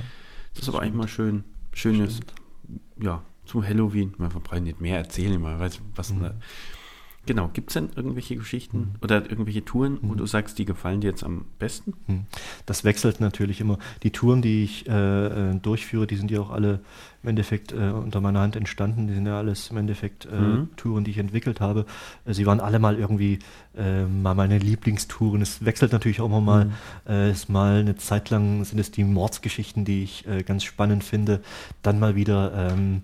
Das 0.53 0.63
ist 0.63 0.69
aber 0.69 0.81
eigentlich 0.81 0.93
mal 0.93 1.07
schön, 1.07 1.43
schönes, 1.73 2.17
Stimmt. 2.17 2.33
ja, 3.01 3.23
zum 3.45 3.65
Halloween. 3.67 4.13
Man 4.17 4.31
verbreitet 4.31 4.65
nicht 4.65 4.81
mehr 4.81 4.97
erzählen, 4.97 5.41
man 5.41 5.59
weiß, 5.59 5.81
was 5.95 6.13
mhm. 6.13 6.23
da 6.23 6.33
Genau, 7.25 7.49
gibt 7.53 7.69
es 7.69 7.75
denn 7.75 7.89
irgendwelche 7.95 8.35
Geschichten 8.35 8.79
mhm. 8.79 8.95
oder 9.01 9.29
irgendwelche 9.29 9.63
Touren, 9.63 9.97
wo 10.01 10.13
mhm. 10.13 10.17
du 10.17 10.25
sagst, 10.25 10.59
die 10.59 10.65
gefallen 10.65 10.99
dir 10.99 11.09
jetzt 11.09 11.23
am 11.23 11.45
besten? 11.57 11.93
Mhm. 12.07 12.25
Das 12.65 12.83
wechselt 12.83 13.21
natürlich 13.21 13.61
immer. 13.61 13.77
Die 14.03 14.11
Touren, 14.11 14.41
die 14.41 14.65
ich 14.65 14.89
äh, 14.89 15.51
äh, 15.51 15.55
durchführe, 15.55 16.05
die 16.05 16.17
sind 16.17 16.31
ja 16.31 16.41
auch 16.41 16.49
alle 16.49 16.81
im 17.21 17.29
Endeffekt 17.29 17.71
äh, 17.71 17.91
unter 17.91 18.19
meiner 18.19 18.41
Hand 18.41 18.57
entstanden. 18.57 19.07
Die 19.07 19.13
sind 19.13 19.25
ja 19.25 19.37
alles 19.37 19.69
im 19.69 19.77
Endeffekt 19.77 20.25
äh, 20.25 20.35
mhm. 20.35 20.75
Touren, 20.75 21.05
die 21.05 21.11
ich 21.11 21.17
entwickelt 21.17 21.61
habe. 21.61 21.85
Äh, 22.25 22.33
sie 22.33 22.45
waren 22.45 22.59
alle 22.59 22.79
mal 22.79 22.99
irgendwie 22.99 23.39
äh, 23.77 24.03
mal 24.03 24.35
meine 24.35 24.57
Lieblingstouren. 24.57 25.41
Es 25.41 25.63
wechselt 25.63 25.93
natürlich 25.93 26.19
auch 26.19 26.25
immer 26.25 26.41
mal. 26.41 26.65
Mhm. 27.07 27.31
ist 27.31 27.47
mal 27.47 27.79
eine 27.79 27.95
Zeit 27.95 28.31
lang 28.31 28.65
sind 28.65 28.79
es 28.79 28.91
die 28.91 29.03
Mordsgeschichten, 29.03 29.85
die 29.85 30.03
ich 30.03 30.25
ganz 30.45 30.63
spannend 30.63 31.03
finde. 31.03 31.41
Dann 31.81 31.99
mal 31.99 32.15
wieder 32.15 32.71
ähm, 32.71 33.03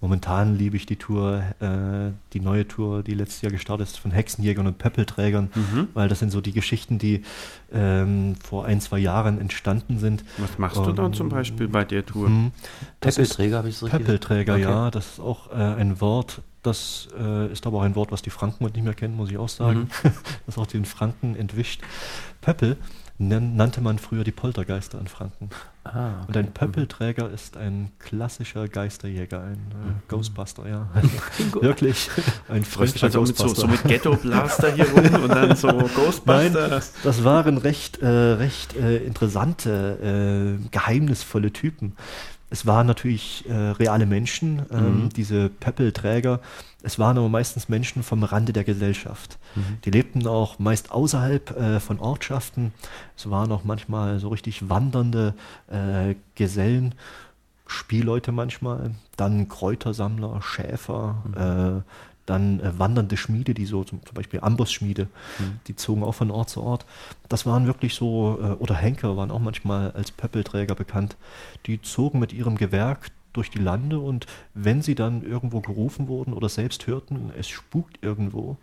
Momentan 0.00 0.56
liebe 0.56 0.76
ich 0.76 0.86
die 0.86 0.96
Tour, 0.96 1.42
äh, 1.58 2.12
die 2.32 2.40
neue 2.40 2.68
Tour, 2.68 3.02
die 3.02 3.14
letztes 3.14 3.42
Jahr 3.42 3.50
gestartet 3.50 3.88
ist, 3.88 3.98
von 3.98 4.12
Hexenjägern 4.12 4.66
und 4.66 4.78
Pöppelträgern, 4.78 5.50
mhm. 5.54 5.88
weil 5.94 6.08
das 6.08 6.20
sind 6.20 6.30
so 6.30 6.40
die 6.40 6.52
Geschichten, 6.52 6.98
die 6.98 7.22
ähm, 7.72 8.36
vor 8.36 8.64
ein, 8.64 8.80
zwei 8.80 8.98
Jahren 8.98 9.40
entstanden 9.40 9.98
sind. 9.98 10.24
Was 10.36 10.56
machst 10.56 10.76
du 10.76 10.92
dann 10.92 11.14
zum 11.14 11.28
Beispiel 11.28 11.66
bei 11.66 11.84
der 11.84 12.06
Tour? 12.06 12.28
Mh, 12.28 12.50
Pöppelträger 13.00 13.58
habe 13.58 13.68
ich 13.70 13.76
so 13.76 13.88
Pöppelträger, 13.88 14.54
okay. 14.54 14.62
ja, 14.62 14.90
das 14.92 15.12
ist 15.12 15.20
auch 15.20 15.50
äh, 15.50 15.54
ein 15.54 16.00
Wort, 16.00 16.42
das 16.62 17.08
äh, 17.18 17.50
ist 17.50 17.66
aber 17.66 17.78
auch 17.78 17.82
ein 17.82 17.96
Wort, 17.96 18.12
was 18.12 18.22
die 18.22 18.30
Franken 18.30 18.64
nicht 18.64 18.82
mehr 18.82 18.94
kennen, 18.94 19.16
muss 19.16 19.30
ich 19.30 19.38
auch 19.38 19.48
sagen. 19.48 19.90
Mhm. 20.02 20.10
das 20.46 20.58
auch 20.58 20.66
den 20.66 20.84
Franken 20.84 21.34
entwischt. 21.34 21.82
Pöppel 22.40 22.76
nannte 23.18 23.80
man 23.80 23.98
früher 23.98 24.22
die 24.22 24.30
Poltergeister 24.30 25.00
in 25.00 25.08
Franken. 25.08 25.50
Ah, 25.94 26.10
okay. 26.22 26.26
Und 26.28 26.36
ein 26.36 26.52
Pöppelträger 26.52 27.30
ist 27.30 27.56
ein 27.56 27.90
klassischer 27.98 28.68
Geisterjäger, 28.68 29.42
ein 29.42 29.54
äh, 29.54 29.86
mhm. 29.86 29.94
Ghostbuster, 30.08 30.68
ja. 30.68 30.88
Wirklich 31.60 32.10
ein 32.48 32.64
fränkischer 32.64 33.06
also 33.06 33.20
Ghostbuster. 33.20 33.46
Mit 33.46 33.56
so, 33.56 33.62
so 33.62 33.66
mit 33.66 33.84
Ghetto-Blaster 33.84 34.72
hier 34.74 34.88
rum 34.90 35.22
und 35.24 35.28
dann 35.28 35.56
so 35.56 35.68
Ghostbuster. 35.94 36.68
Nein, 36.68 36.82
das 37.02 37.24
waren 37.24 37.58
recht, 37.58 37.98
äh, 37.98 38.06
recht 38.06 38.76
äh, 38.76 38.98
interessante, 38.98 40.58
äh, 40.60 40.68
geheimnisvolle 40.70 41.52
Typen. 41.52 41.94
Es 42.50 42.66
waren 42.66 42.86
natürlich 42.86 43.44
äh, 43.48 43.52
reale 43.52 44.06
Menschen, 44.06 44.62
ähm, 44.70 45.04
mhm. 45.04 45.08
diese 45.10 45.48
Pöppelträger. 45.48 46.40
Es 46.82 46.98
waren 46.98 47.18
aber 47.18 47.28
meistens 47.28 47.68
Menschen 47.68 48.02
vom 48.02 48.22
Rande 48.22 48.52
der 48.52 48.64
Gesellschaft. 48.64 49.38
Mhm. 49.54 49.78
Die 49.84 49.90
lebten 49.90 50.26
auch 50.26 50.58
meist 50.58 50.90
außerhalb 50.90 51.50
äh, 51.58 51.80
von 51.80 52.00
Ortschaften. 52.00 52.72
Es 53.16 53.28
waren 53.28 53.52
auch 53.52 53.64
manchmal 53.64 54.18
so 54.18 54.28
richtig 54.28 54.68
wandernde 54.68 55.34
äh, 55.68 56.14
Gesellen, 56.36 56.94
Spielleute 57.66 58.32
manchmal, 58.32 58.92
dann 59.16 59.48
Kräutersammler, 59.48 60.40
Schäfer, 60.40 61.22
mhm. 61.26 61.82
Dann 62.28 62.60
äh, 62.60 62.78
wandernde 62.78 63.16
Schmiede, 63.16 63.54
die 63.54 63.64
so 63.64 63.84
zum, 63.84 64.04
zum 64.04 64.14
Beispiel 64.14 64.40
Ambossschmiede, 64.40 65.04
mhm. 65.38 65.60
die 65.66 65.76
zogen 65.76 66.02
auch 66.02 66.12
von 66.12 66.30
Ort 66.30 66.50
zu 66.50 66.62
Ort. 66.62 66.84
Das 67.28 67.46
waren 67.46 67.66
wirklich 67.66 67.94
so, 67.94 68.38
äh, 68.42 68.52
oder 68.62 68.74
Henker 68.74 69.16
waren 69.16 69.30
auch 69.30 69.38
manchmal 69.38 69.92
als 69.92 70.10
Pöppelträger 70.10 70.74
bekannt. 70.74 71.16
Die 71.66 71.80
zogen 71.80 72.18
mit 72.18 72.32
ihrem 72.32 72.56
Gewerk 72.56 73.10
durch 73.32 73.50
die 73.50 73.58
Lande 73.58 73.98
und 73.98 74.26
wenn 74.54 74.82
sie 74.82 74.94
dann 74.94 75.22
irgendwo 75.22 75.60
gerufen 75.60 76.08
wurden 76.08 76.32
oder 76.32 76.48
selbst 76.48 76.86
hörten, 76.86 77.30
es 77.38 77.48
spukt 77.48 77.98
irgendwo, 78.02 78.56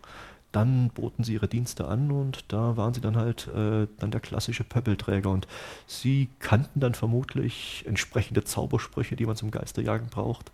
dann 0.56 0.90
boten 0.90 1.24
sie 1.24 1.34
ihre 1.34 1.50
Dienste 1.50 1.88
an 1.88 2.12
und 2.12 2.46
da 2.48 2.78
waren 2.78 2.94
sie 2.94 3.02
dann 3.02 3.18
halt 3.18 3.48
äh, 3.48 3.88
dann 4.00 4.12
der 4.12 4.22
klassische 4.22 4.64
Pöppelträger 4.64 5.30
und 5.30 5.48
sie 5.86 6.30
kannten 6.40 6.80
dann 6.80 6.94
vermutlich 6.94 7.84
entsprechende 7.86 8.44
Zaubersprüche, 8.44 9.18
die 9.18 9.26
man 9.26 9.36
zum 9.36 9.52
Geisterjagen 9.52 10.08
braucht. 10.08 10.52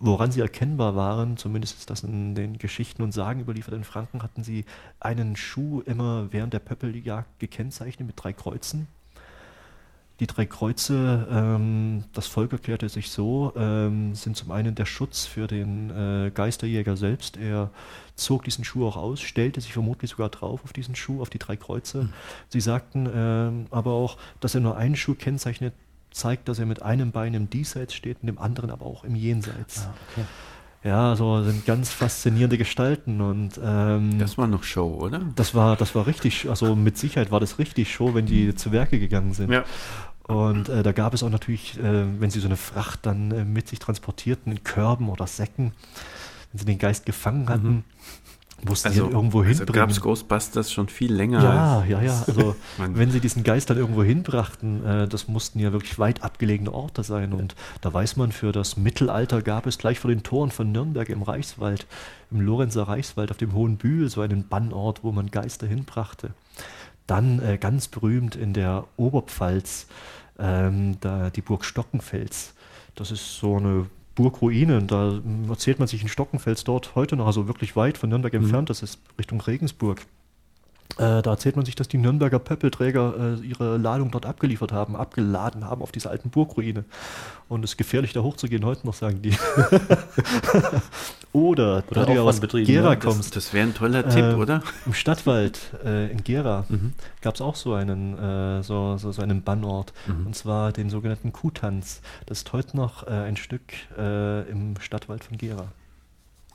Woran 0.00 0.32
sie 0.32 0.40
erkennbar 0.40 0.96
waren, 0.96 1.36
zumindest 1.36 1.78
ist 1.78 1.90
das 1.90 2.02
in 2.02 2.34
den 2.34 2.58
Geschichten 2.58 3.02
und 3.02 3.12
Sagen 3.12 3.40
überliefert 3.40 3.74
in 3.74 3.84
Franken, 3.84 4.22
hatten 4.22 4.42
sie 4.42 4.64
einen 5.00 5.36
Schuh 5.36 5.80
immer 5.82 6.32
während 6.32 6.52
der 6.52 6.58
Pöppeljagd 6.58 7.38
gekennzeichnet 7.38 8.06
mit 8.06 8.22
drei 8.22 8.32
Kreuzen. 8.32 8.88
Die 10.20 10.26
drei 10.26 10.46
Kreuze, 10.46 11.28
ähm, 11.30 12.04
das 12.12 12.26
Volk 12.26 12.52
erklärte 12.52 12.88
sich 12.88 13.10
so, 13.10 13.52
ähm, 13.56 14.16
sind 14.16 14.36
zum 14.36 14.50
einen 14.50 14.74
der 14.74 14.84
Schutz 14.84 15.26
für 15.26 15.46
den 15.46 15.90
äh, 15.90 16.30
Geisterjäger 16.34 16.96
selbst. 16.96 17.36
Er 17.36 17.70
zog 18.16 18.42
diesen 18.42 18.64
Schuh 18.64 18.86
auch 18.86 18.96
aus, 18.96 19.20
stellte 19.20 19.60
sich 19.60 19.72
vermutlich 19.72 20.10
sogar 20.10 20.28
drauf 20.28 20.64
auf 20.64 20.72
diesen 20.72 20.96
Schuh, 20.96 21.22
auf 21.22 21.30
die 21.30 21.38
drei 21.38 21.56
Kreuze. 21.56 22.04
Mhm. 22.04 22.12
Sie 22.48 22.60
sagten 22.60 23.08
ähm, 23.14 23.66
aber 23.70 23.92
auch, 23.92 24.16
dass 24.40 24.56
er 24.56 24.60
nur 24.60 24.76
einen 24.76 24.96
Schuh 24.96 25.14
kennzeichnet, 25.14 25.72
zeigt, 26.10 26.48
dass 26.48 26.58
er 26.58 26.66
mit 26.66 26.82
einem 26.82 27.12
Bein 27.12 27.34
im 27.34 27.48
Diesseits 27.48 27.94
steht 27.94 28.18
und 28.22 28.26
dem 28.26 28.38
anderen 28.38 28.70
aber 28.70 28.86
auch 28.86 29.04
im 29.04 29.14
Jenseits. 29.14 29.86
Ah, 29.86 29.94
okay. 30.12 30.26
Ja, 30.84 31.16
so 31.16 31.42
sind 31.42 31.66
ganz 31.66 31.90
faszinierende 31.90 32.56
Gestalten 32.56 33.20
und 33.20 33.60
ähm, 33.62 34.18
das 34.18 34.38
war 34.38 34.46
noch 34.46 34.62
Show, 34.62 34.98
oder? 35.00 35.20
Das 35.34 35.52
war, 35.52 35.74
das 35.74 35.96
war 35.96 36.06
richtig, 36.06 36.48
also 36.48 36.76
mit 36.76 36.96
Sicherheit 36.96 37.32
war 37.32 37.40
das 37.40 37.58
richtig 37.58 37.92
Show, 37.92 38.14
wenn 38.14 38.26
die 38.26 38.54
zu 38.54 38.70
Werke 38.70 39.00
gegangen 39.00 39.34
sind. 39.34 39.50
Ja. 39.50 39.64
Und 40.28 40.68
äh, 40.68 40.82
da 40.82 40.92
gab 40.92 41.14
es 41.14 41.22
auch 41.22 41.30
natürlich, 41.30 41.78
äh, 41.78 42.04
wenn 42.20 42.30
sie 42.30 42.40
so 42.40 42.48
eine 42.48 42.58
Fracht 42.58 43.06
dann 43.06 43.30
äh, 43.32 43.44
mit 43.44 43.66
sich 43.66 43.78
transportierten 43.78 44.52
in 44.52 44.62
Körben 44.62 45.08
oder 45.08 45.26
Säcken, 45.26 45.72
wenn 46.52 46.58
sie 46.58 46.66
den 46.66 46.78
Geist 46.78 47.06
gefangen 47.06 47.48
hatten, 47.48 47.68
mhm. 47.68 47.84
mussten 48.68 48.88
also, 48.88 49.04
sie 49.04 49.08
ihn 49.08 49.14
irgendwo 49.14 49.38
also 49.38 49.48
hinbringen. 49.48 49.72
gab 49.72 49.88
es 49.88 50.02
Ghostbusters 50.02 50.70
schon 50.70 50.90
viel 50.90 51.14
länger. 51.14 51.42
Ja, 51.42 51.84
ja, 51.86 52.02
ja. 52.02 52.24
Also 52.26 52.56
wenn 52.76 53.10
sie 53.10 53.20
diesen 53.20 53.42
Geist 53.42 53.70
dann 53.70 53.78
irgendwo 53.78 54.04
hinbrachten, 54.04 54.84
äh, 54.84 55.08
das 55.08 55.28
mussten 55.28 55.60
ja 55.60 55.72
wirklich 55.72 55.98
weit 55.98 56.22
abgelegene 56.22 56.74
Orte 56.74 57.04
sein. 57.04 57.32
Und 57.32 57.54
da 57.80 57.94
weiß 57.94 58.16
man, 58.16 58.30
für 58.30 58.52
das 58.52 58.76
Mittelalter 58.76 59.40
gab 59.40 59.66
es 59.66 59.78
gleich 59.78 59.98
vor 59.98 60.10
den 60.10 60.24
Toren 60.24 60.50
von 60.50 60.70
Nürnberg 60.70 61.08
im 61.08 61.22
Reichswald, 61.22 61.86
im 62.30 62.42
Lorenzer 62.42 62.82
Reichswald 62.82 63.30
auf 63.30 63.38
dem 63.38 63.54
Hohen 63.54 63.78
Bühl, 63.78 64.10
so 64.10 64.20
einen 64.20 64.46
Bannort, 64.46 65.02
wo 65.04 65.10
man 65.10 65.30
Geister 65.30 65.66
hinbrachte. 65.66 66.32
Dann 67.06 67.40
äh, 67.40 67.56
ganz 67.56 67.88
berühmt 67.88 68.36
in 68.36 68.52
der 68.52 68.84
Oberpfalz 68.98 69.86
ähm, 70.38 70.96
da 71.00 71.30
die 71.30 71.42
Burg 71.42 71.64
Stockenfels. 71.64 72.54
Das 72.94 73.10
ist 73.10 73.38
so 73.38 73.56
eine 73.56 73.86
Burgruine. 74.14 74.82
Da 74.82 75.20
erzählt 75.48 75.78
man 75.78 75.88
sich 75.88 76.02
in 76.02 76.08
Stockenfels 76.08 76.64
dort 76.64 76.94
heute 76.94 77.16
noch, 77.16 77.26
also 77.26 77.46
wirklich 77.46 77.76
weit 77.76 77.98
von 77.98 78.10
Nürnberg 78.10 78.32
mhm. 78.32 78.42
entfernt, 78.42 78.70
das 78.70 78.82
ist 78.82 79.00
Richtung 79.18 79.40
Regensburg. 79.40 80.04
Äh, 80.96 81.22
da 81.22 81.30
erzählt 81.30 81.54
man 81.54 81.64
sich, 81.64 81.76
dass 81.76 81.86
die 81.86 81.98
Nürnberger 81.98 82.38
Pöppelträger 82.38 83.38
äh, 83.38 83.46
ihre 83.46 83.76
Ladung 83.76 84.10
dort 84.10 84.26
abgeliefert 84.26 84.72
haben, 84.72 84.96
abgeladen 84.96 85.64
haben 85.64 85.82
auf 85.82 85.92
dieser 85.92 86.10
alten 86.10 86.30
Burgruine. 86.30 86.84
Und 87.48 87.64
es 87.64 87.72
ist 87.72 87.76
gefährlich, 87.76 88.12
da 88.12 88.22
hochzugehen, 88.22 88.64
heute 88.64 88.86
noch, 88.86 88.94
sagen 88.94 89.22
die. 89.22 89.30
oder, 91.32 91.84
oder 91.90 92.06
du 92.06 92.12
ja 92.12 92.22
aus 92.22 92.40
Gera 92.40 92.90
ne? 92.90 92.98
kommst. 92.98 93.36
Das, 93.36 93.44
das 93.44 93.52
wäre 93.52 93.68
ein 93.68 93.74
toller 93.74 94.06
äh, 94.06 94.08
Tipp, 94.08 94.38
oder? 94.38 94.62
Im 94.86 94.94
Stadtwald 94.94 95.60
äh, 95.84 96.10
in 96.10 96.24
Gera 96.24 96.64
mhm. 96.68 96.94
gab 97.20 97.36
es 97.36 97.42
auch 97.42 97.54
so 97.54 97.74
einen, 97.74 98.18
äh, 98.18 98.62
so, 98.62 98.96
so, 98.96 99.12
so, 99.12 99.22
einen 99.22 99.42
Bannort. 99.42 99.92
Mhm. 100.06 100.26
Und 100.26 100.36
zwar 100.36 100.72
den 100.72 100.90
sogenannten 100.90 101.32
Kuhtanz. 101.32 102.00
Das 102.26 102.38
ist 102.38 102.52
heute 102.52 102.76
noch 102.76 103.06
äh, 103.06 103.10
ein 103.10 103.36
Stück 103.36 103.62
im 103.98 104.74
Stadtwald 104.80 105.24
von 105.24 105.36
Gera. 105.36 105.68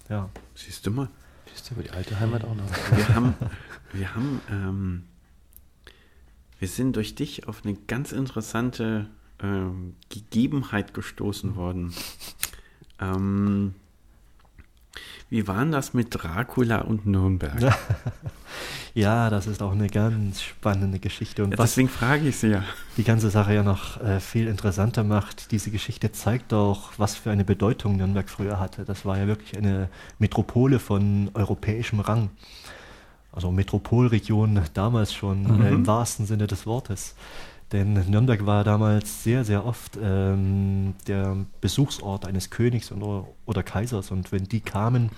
Ja. 0.10 0.30
Siehst 0.56 0.86
du 0.86 0.92
mal. 0.92 1.08
Siehst 1.54 1.72
du, 1.72 1.82
die 1.82 1.92
alte 1.92 2.20
Heimat 2.20 2.44
auch 2.44 2.56
noch. 2.56 2.66
Wir 2.96 3.16
haben 3.16 3.36
wir 3.94 4.16
haben, 4.16 4.42
ähm, 4.50 5.04
wir 6.60 6.68
sind 6.68 6.96
durch 6.96 7.16
dich 7.16 7.48
auf 7.48 7.62
eine 7.64 7.76
ganz 7.76 8.12
interessante 8.12 9.08
ähm, 9.42 9.96
Gegebenheit 10.10 10.94
gestoßen 10.94 11.56
worden. 11.56 11.94
Ähm, 13.00 13.76
wie 15.30 15.48
war 15.48 15.66
das 15.66 15.94
mit 15.94 16.10
Dracula 16.12 16.82
und 16.82 17.08
Nürnberg? 17.08 17.60
ja, 18.94 19.32
das 19.32 19.48
ist 19.48 19.64
auch 19.64 19.72
eine 19.72 19.88
ganz 19.88 20.44
spannende 20.44 21.00
Geschichte. 21.00 21.44
Und 21.44 21.52
ja, 21.52 21.58
deswegen 21.58 21.90
frage 21.90 22.28
ich 22.28 22.38
Sie 22.38 22.50
ja. 22.50 22.64
Die 22.98 23.04
ganze 23.04 23.32
Sache 23.32 23.56
ja 23.56 23.64
noch 23.64 24.00
äh, 24.00 24.20
viel 24.20 24.48
interessanter 24.48 25.04
macht. 25.04 25.52
Diese 25.52 25.72
Geschichte 25.72 26.12
zeigt 26.12 26.54
auch, 26.54 26.92
was 26.98 27.16
für 27.16 27.32
eine 27.32 27.46
Bedeutung 27.46 27.98
Nürnberg 27.98 28.30
früher 28.30 28.60
hatte. 28.60 28.86
Das 28.86 29.06
war 29.06 29.18
ja 29.18 29.26
wirklich 29.26 29.58
eine 29.58 29.90
Metropole 30.20 30.78
von 30.78 31.32
europäischem 31.34 32.00
Rang 32.00 32.30
also 33.34 33.52
Metropolregion 33.52 34.62
damals 34.74 35.14
schon 35.14 35.44
mhm. 35.44 35.66
äh, 35.66 35.70
im 35.70 35.88
wahrsten 35.88 36.26
Sinne 36.26 36.48
des 36.48 36.66
Wortes. 36.66 37.16
Denn 37.72 37.94
Nürnberg 37.94 38.46
war 38.46 38.64
damals 38.64 39.24
sehr, 39.24 39.44
sehr 39.44 39.66
oft 39.66 39.98
ähm, 40.02 40.94
der 41.08 41.38
Besuchsort 41.60 42.28
eines 42.28 42.52
Königs 42.52 42.92
oder, 42.92 43.28
oder, 43.48 43.64
Kaisers. 43.64 44.12
Und 44.12 44.32
wenn 44.32 44.44
die 44.44 44.62
kamen 44.62 45.10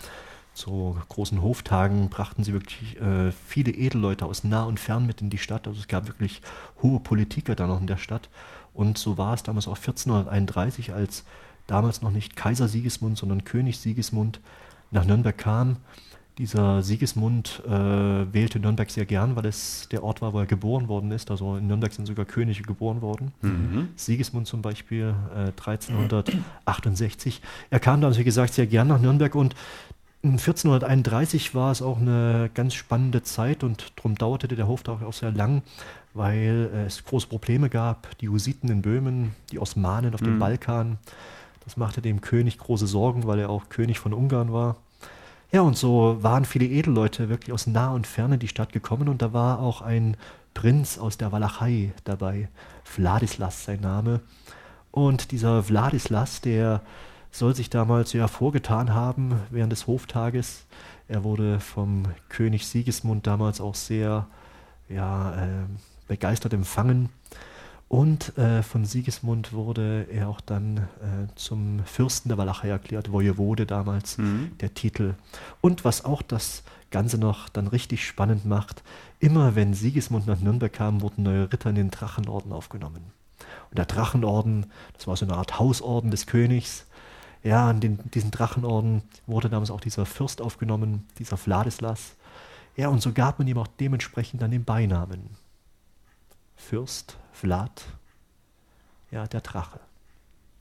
zu 0.53 0.95
großen 1.09 1.41
Hoftagen, 1.41 2.09
brachten 2.09 2.45
sie 2.45 2.53
wirklich 2.53 2.99
äh, 3.01 3.33
viele 3.33 3.71
Edelleute 3.71 4.25
aus 4.25 4.45
nah 4.45 4.63
und 4.63 4.79
fern 4.79 5.05
mit 5.05 5.21
in 5.21 5.29
die 5.29 5.37
Stadt. 5.37 5.67
Also 5.67 5.81
es 5.81 5.89
gab 5.89 6.07
wirklich 6.07 6.41
hohe 6.81 7.01
Politiker 7.01 7.55
da 7.55 7.67
noch 7.67 7.81
in 7.81 7.87
der 7.87 7.97
Stadt. 7.97 8.29
Und 8.73 8.97
so 8.97 9.17
war 9.17 9.33
es 9.33 9.43
damals 9.43 9.67
auch 9.67 9.77
1431, 9.77 10.93
als 10.93 11.25
damals 11.67 12.01
noch 12.01 12.11
nicht 12.11 12.37
Kaiser 12.37 12.69
Sigismund, 12.69 13.17
sondern 13.17 13.43
König 13.43 13.79
Sigismund 13.79 14.39
nach 14.91 15.03
Nürnberg 15.03 15.37
kam 15.37 15.77
dieser 16.37 16.83
Sigismund 16.83 17.61
äh, 17.65 17.71
wählte 17.71 18.59
Nürnberg 18.59 18.89
sehr 18.89 19.05
gern, 19.05 19.35
weil 19.35 19.45
es 19.45 19.87
der 19.91 20.03
Ort 20.03 20.21
war, 20.21 20.33
wo 20.33 20.39
er 20.39 20.45
geboren 20.45 20.87
worden 20.87 21.11
ist. 21.11 21.31
Also 21.31 21.55
in 21.55 21.67
Nürnberg 21.67 21.93
sind 21.93 22.05
sogar 22.05 22.25
Könige 22.25 22.63
geboren 22.63 23.01
worden. 23.01 23.31
Mhm. 23.41 23.89
Sigismund 23.95 24.45
zum 24.47 24.61
Beispiel 24.61 25.15
äh, 25.33 25.51
1368. 25.51 27.41
Er 27.69 27.79
kam 27.79 28.01
dann, 28.01 28.15
wie 28.17 28.23
gesagt, 28.23 28.53
sehr 28.53 28.67
gern 28.67 28.87
nach 28.87 28.99
Nürnberg 28.99 29.33
und 29.35 29.55
1431 30.23 31.53
war 31.53 31.71
es 31.71 31.81
auch 31.81 31.99
eine 31.99 32.49
ganz 32.53 32.73
spannende 32.73 33.21
Zeit 33.21 33.63
und 33.63 33.93
darum 33.95 34.15
dauerte 34.15 34.47
der 34.47 34.67
Hoftag 34.67 35.03
auch 35.03 35.13
sehr 35.13 35.31
lang, 35.31 35.61
weil 36.13 36.69
äh, 36.73 36.85
es 36.85 37.03
große 37.05 37.27
Probleme 37.27 37.69
gab. 37.69 38.17
Die 38.19 38.29
Hussiten 38.29 38.69
in 38.69 38.81
Böhmen, 38.81 39.35
die 39.51 39.59
Osmanen 39.59 40.13
auf 40.15 40.21
dem 40.21 40.35
Mhm. 40.35 40.39
Balkan. 40.39 40.97
Das 41.63 41.77
machte 41.77 42.01
dem 42.01 42.21
König 42.21 42.57
große 42.57 42.87
Sorgen, 42.87 43.25
weil 43.25 43.39
er 43.39 43.49
auch 43.49 43.69
König 43.69 43.99
von 43.99 44.13
Ungarn 44.13 44.51
war. 44.51 44.77
Ja, 45.55 45.61
und 45.61 45.77
so 45.77 46.17
waren 46.21 46.43
viele 46.43 46.65
Edelleute 46.65 47.29
wirklich 47.29 47.53
aus 47.53 47.65
nah 47.65 47.93
und 47.93 48.07
ferne 48.07 48.33
in 48.33 48.41
die 48.41 48.49
Stadt 48.49 48.73
gekommen 48.73 49.07
und 49.07 49.21
da 49.21 49.31
war 49.31 49.59
auch 49.59 49.81
ein 49.81 50.17
Prinz 50.53 50.97
aus 50.97 51.17
der 51.17 51.31
Walachei 51.31 51.93
dabei, 52.03 52.49
Wladislas 52.93 53.63
sein 53.63 53.79
Name. 53.79 54.19
Und 54.91 55.31
dieser 55.31 55.69
Wladislas, 55.69 56.41
der 56.41 56.81
soll 57.31 57.55
sich 57.55 57.69
damals 57.69 58.11
ja 58.11 58.27
vorgetan 58.27 58.93
haben 58.93 59.39
während 59.49 59.71
des 59.71 59.87
Hoftages. 59.87 60.65
Er 61.07 61.23
wurde 61.23 61.61
vom 61.61 62.03
König 62.27 62.67
Sigismund 62.67 63.25
damals 63.25 63.61
auch 63.61 63.75
sehr 63.75 64.27
ja, 64.89 65.35
äh, 65.35 65.65
begeistert 66.09 66.51
empfangen. 66.51 67.07
Und 67.95 68.37
äh, 68.37 68.61
von 68.61 68.83
Sigismund 68.83 69.53
wurde 69.53 70.07
er 70.11 70.27
auch 70.27 70.41
dann 70.41 70.79
äh, 70.79 71.27
zum 71.35 71.79
Fürsten 71.85 72.27
der 72.27 72.37
Walachei 72.37 72.67
erklärt, 72.67 73.09
Wojewode 73.13 73.65
damals, 73.65 74.17
Mhm. 74.17 74.51
der 74.59 74.73
Titel. 74.73 75.13
Und 75.61 75.85
was 75.85 76.03
auch 76.03 76.21
das 76.21 76.63
Ganze 76.91 77.17
noch 77.17 77.47
dann 77.47 77.67
richtig 77.67 78.05
spannend 78.05 78.45
macht, 78.45 78.83
immer 79.19 79.55
wenn 79.55 79.73
Sigismund 79.73 80.27
nach 80.27 80.41
Nürnberg 80.41 80.73
kam, 80.73 80.99
wurden 80.99 81.23
neue 81.23 81.49
Ritter 81.53 81.69
in 81.69 81.77
den 81.77 81.89
Drachenorden 81.89 82.51
aufgenommen. 82.51 83.01
Und 83.69 83.77
der 83.77 83.85
Drachenorden, 83.85 84.65
das 84.97 85.07
war 85.07 85.15
so 85.15 85.25
eine 85.25 85.37
Art 85.37 85.57
Hausorden 85.57 86.11
des 86.11 86.27
Königs. 86.27 86.85
Ja, 87.43 87.71
in 87.71 87.79
den, 87.79 87.99
diesen 88.13 88.29
Drachenorden 88.29 89.03
wurde 89.25 89.47
damals 89.49 89.71
auch 89.71 89.79
dieser 89.79 90.05
Fürst 90.05 90.41
aufgenommen, 90.41 91.07
dieser 91.17 91.37
Wladislas. 91.37 92.15
Ja, 92.75 92.89
und 92.89 93.01
so 93.01 93.13
gab 93.13 93.39
man 93.39 93.47
ihm 93.47 93.57
auch 93.57 93.67
dementsprechend 93.79 94.41
dann 94.41 94.51
den 94.51 94.65
Beinamen. 94.65 95.29
Fürst, 96.57 97.15
Vlad, 97.35 97.83
ja, 99.11 99.27
der 99.27 99.41
Drache. 99.41 99.79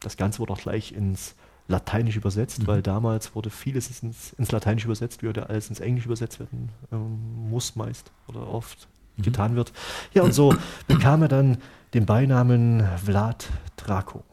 Das 0.01 0.17
Ganze 0.17 0.41
wurde 0.41 0.53
auch 0.53 0.61
gleich 0.61 0.93
ins 0.93 1.35
Lateinisch 1.67 2.17
übersetzt, 2.17 2.67
weil 2.67 2.83
damals 2.83 3.35
wurde 3.35 3.49
vieles 3.49 4.03
ins, 4.03 4.35
ins 4.35 4.53
Lateinisch 4.53 4.85
übersetzt, 4.85 5.23
wie 5.23 5.29
heute 5.29 5.49
alles 5.49 5.71
ins 5.71 5.81
Englisch 5.81 6.05
übersetzt 6.05 6.41
werden 6.41 6.69
ähm, 6.93 7.49
muss 7.49 7.75
meist 7.75 8.11
oder 8.27 8.47
oft 8.47 8.87
getan 9.17 9.57
wird. 9.57 9.73
Ja, 10.13 10.23
und 10.23 10.33
so 10.33 10.55
bekam 10.87 11.23
er 11.23 11.29
dann 11.29 11.59
den 11.95 12.05
Beinamen 12.05 12.87
Vlad 13.03 13.49
Draco. 13.77 14.25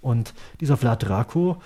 Und 0.00 0.34
dieser 0.60 0.76
Vlad 0.76 1.02
Draco, 1.02 1.60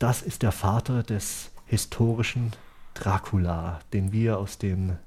das 0.00 0.22
ist 0.22 0.42
der 0.42 0.52
Vater 0.52 1.04
des 1.04 1.52
historischen 1.66 2.52
Dracula, 2.94 3.80
den 3.92 4.10
wir 4.10 4.38
aus 4.38 4.58
den 4.58 4.98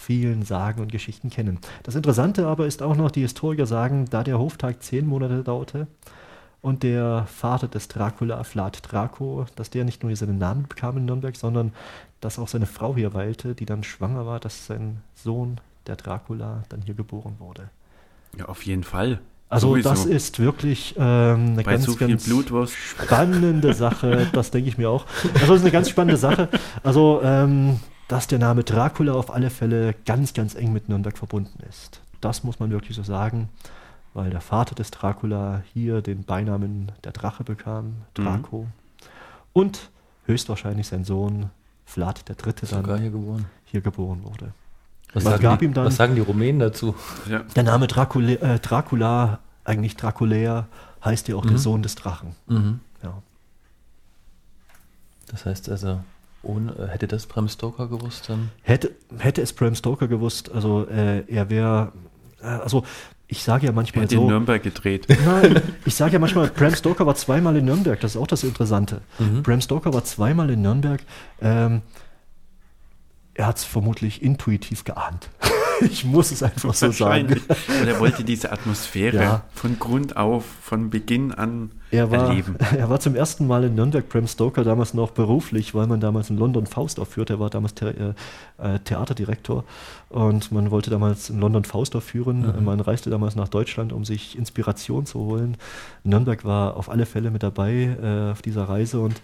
vielen 0.00 0.42
Sagen 0.42 0.80
und 0.80 0.90
Geschichten 0.90 1.30
kennen. 1.30 1.58
Das 1.82 1.94
Interessante 1.94 2.46
aber 2.46 2.66
ist 2.66 2.82
auch 2.82 2.96
noch, 2.96 3.10
die 3.10 3.20
Historiker 3.20 3.66
sagen, 3.66 4.06
da 4.10 4.24
der 4.24 4.38
Hoftag 4.38 4.82
zehn 4.82 5.06
Monate 5.06 5.44
dauerte 5.44 5.86
und 6.62 6.82
der 6.82 7.26
Vater 7.26 7.68
des 7.68 7.88
Dracula, 7.88 8.42
Vlad 8.44 8.80
Draco, 8.90 9.46
dass 9.56 9.70
der 9.70 9.84
nicht 9.84 10.02
nur 10.02 10.14
seinen 10.16 10.38
Namen 10.38 10.66
bekam 10.68 10.96
in 10.96 11.04
Nürnberg, 11.04 11.36
sondern 11.36 11.72
dass 12.20 12.38
auch 12.38 12.48
seine 12.48 12.66
Frau 12.66 12.96
hier 12.96 13.14
weilte, 13.14 13.54
die 13.54 13.66
dann 13.66 13.84
schwanger 13.84 14.26
war, 14.26 14.40
dass 14.40 14.66
sein 14.66 15.02
Sohn, 15.14 15.60
der 15.86 15.96
Dracula, 15.96 16.64
dann 16.68 16.82
hier 16.82 16.94
geboren 16.94 17.36
wurde. 17.38 17.70
Ja, 18.38 18.46
auf 18.46 18.64
jeden 18.64 18.84
Fall. 18.84 19.20
Also 19.48 19.70
Sowieso. 19.70 19.90
das 19.90 20.06
ist 20.06 20.38
wirklich 20.38 20.94
ähm, 20.96 21.52
eine 21.52 21.62
Bei 21.64 21.72
ganz, 21.72 21.84
so 21.84 21.96
ganz 21.96 22.24
Blutwurst. 22.24 22.72
spannende 22.72 23.74
Sache. 23.74 24.28
Das 24.32 24.52
denke 24.52 24.68
ich 24.68 24.78
mir 24.78 24.88
auch. 24.88 25.06
Also 25.34 25.46
das 25.48 25.56
ist 25.56 25.62
eine 25.62 25.72
ganz 25.72 25.88
spannende 25.88 26.18
Sache. 26.18 26.48
Also 26.84 27.20
ähm, 27.24 27.80
dass 28.10 28.26
der 28.26 28.40
Name 28.40 28.64
Dracula 28.64 29.12
auf 29.12 29.30
alle 29.32 29.50
Fälle 29.50 29.94
ganz, 30.04 30.34
ganz 30.34 30.54
eng 30.56 30.72
mit 30.72 30.88
Nürnberg 30.88 31.16
verbunden 31.16 31.60
ist. 31.68 32.00
Das 32.20 32.42
muss 32.42 32.58
man 32.58 32.70
wirklich 32.70 32.96
so 32.96 33.04
sagen, 33.04 33.48
weil 34.14 34.30
der 34.30 34.40
Vater 34.40 34.74
des 34.74 34.90
Dracula 34.90 35.62
hier 35.72 36.02
den 36.02 36.24
Beinamen 36.24 36.90
der 37.04 37.12
Drache 37.12 37.44
bekam, 37.44 37.94
Draco. 38.14 38.66
Und 39.52 39.90
höchstwahrscheinlich 40.26 40.88
sein 40.88 41.04
Sohn 41.04 41.50
Vlad 41.86 42.28
der 42.28 42.34
Dritte 42.34 42.66
dann 42.66 42.82
Sogar 42.82 42.98
hier 42.98 43.10
geboren. 43.10 43.46
hier 43.64 43.80
geboren 43.80 44.24
wurde. 44.24 44.52
Was, 45.12 45.22
Man 45.24 45.32
sagen, 45.34 45.42
gab 45.44 45.58
die, 45.60 45.64
ihm 45.66 45.74
dann- 45.74 45.86
was 45.86 45.96
sagen 45.96 46.14
die 46.16 46.20
Rumänen 46.20 46.58
dazu? 46.60 46.94
Ja. 47.28 47.40
Der 47.54 47.62
Name 47.62 47.86
Dracula, 47.86 48.30
äh, 48.32 48.58
Dracula 48.58 49.38
eigentlich 49.64 49.96
Draculea, 49.96 50.66
heißt 51.04 51.28
ja 51.28 51.36
auch 51.36 51.42
der 51.42 51.52
Mhm. 51.52 51.58
Sohn 51.58 51.82
des 51.82 51.94
Drachen. 51.94 52.34
Mhm. 52.48 52.80
Ja. 53.04 53.14
Das 55.28 55.46
heißt 55.46 55.68
also, 55.68 56.00
ohne, 56.42 56.72
äh, 56.72 56.88
hätte 56.88 57.06
das 57.06 57.26
Bram 57.26 57.48
Stoker 57.48 57.88
gewusst, 57.88 58.28
dann. 58.28 58.50
Hätte, 58.62 58.92
hätte 59.18 59.42
es 59.42 59.52
Bram 59.52 59.74
Stoker 59.74 60.08
gewusst, 60.08 60.50
also 60.52 60.86
äh, 60.88 61.24
er 61.26 61.50
wäre, 61.50 61.92
äh, 62.42 62.46
also 62.46 62.84
ich 63.28 63.42
sage 63.42 63.66
ja 63.66 63.72
Er 63.72 63.74
manchmal 63.74 64.04
hat 64.04 64.12
in 64.12 64.18
so, 64.18 64.28
Nürnberg 64.28 64.62
gedreht. 64.62 65.06
Nein, 65.24 65.62
ich 65.84 65.94
sage 65.94 66.14
ja 66.14 66.18
manchmal, 66.18 66.48
Bram 66.48 66.74
Stoker 66.74 67.06
war 67.06 67.14
zweimal 67.14 67.56
in 67.56 67.64
Nürnberg, 67.64 68.00
das 68.00 68.14
ist 68.14 68.20
auch 68.20 68.26
das 68.26 68.42
Interessante. 68.42 69.02
Mhm. 69.18 69.42
Bram 69.42 69.60
Stoker 69.60 69.92
war 69.94 70.04
zweimal 70.04 70.50
in 70.50 70.62
Nürnberg. 70.62 71.02
Ähm, 71.40 71.82
er 73.34 73.46
hat 73.46 73.58
es 73.58 73.64
vermutlich 73.64 74.22
intuitiv 74.22 74.84
geahnt. 74.84 75.30
ich 75.90 76.04
muss 76.04 76.30
es 76.30 76.42
einfach 76.42 76.74
so 76.74 76.90
sagen. 76.90 77.40
Und 77.48 77.88
er 77.88 78.00
wollte 78.00 78.24
diese 78.24 78.52
Atmosphäre 78.52 79.16
Ja. 79.16 79.44
von 79.52 79.78
Grund 79.78 80.16
auf, 80.16 80.44
von 80.62 80.90
Beginn 80.90 81.32
an 81.32 81.70
Er 81.90 82.10
war, 82.10 82.28
erleben. 82.28 82.56
er 82.76 82.88
war 82.90 83.00
zum 83.00 83.14
ersten 83.14 83.46
Mal 83.46 83.64
in 83.64 83.74
Nürnberg, 83.74 84.08
Bram 84.08 84.26
Stoker, 84.26 84.64
damals 84.64 84.94
noch 84.94 85.10
beruflich, 85.10 85.74
weil 85.74 85.86
man 85.86 86.00
damals 86.00 86.30
in 86.30 86.36
London 86.38 86.66
Faust 86.66 87.00
aufführte. 87.00 87.34
Er 87.34 87.40
war 87.40 87.50
damals 87.50 87.74
The 87.78 87.86
äh, 87.86 88.14
äh, 88.58 88.78
Theaterdirektor 88.80 89.64
und 90.08 90.52
man 90.52 90.70
wollte 90.70 90.90
damals 90.90 91.30
in 91.30 91.40
London 91.40 91.64
Faust 91.64 91.94
aufführen. 91.96 92.56
Mhm. 92.58 92.64
Man 92.64 92.80
reiste 92.80 93.10
damals 93.10 93.36
nach 93.36 93.48
Deutschland, 93.48 93.92
um 93.92 94.04
sich 94.04 94.36
Inspiration 94.36 95.06
zu 95.06 95.20
holen. 95.20 95.56
Nürnberg 96.04 96.44
war 96.44 96.76
auf 96.76 96.90
alle 96.90 97.06
Fälle 97.06 97.30
mit 97.30 97.42
dabei 97.42 97.96
äh, 98.02 98.32
auf 98.32 98.42
dieser 98.42 98.68
Reise 98.68 99.00
und 99.00 99.20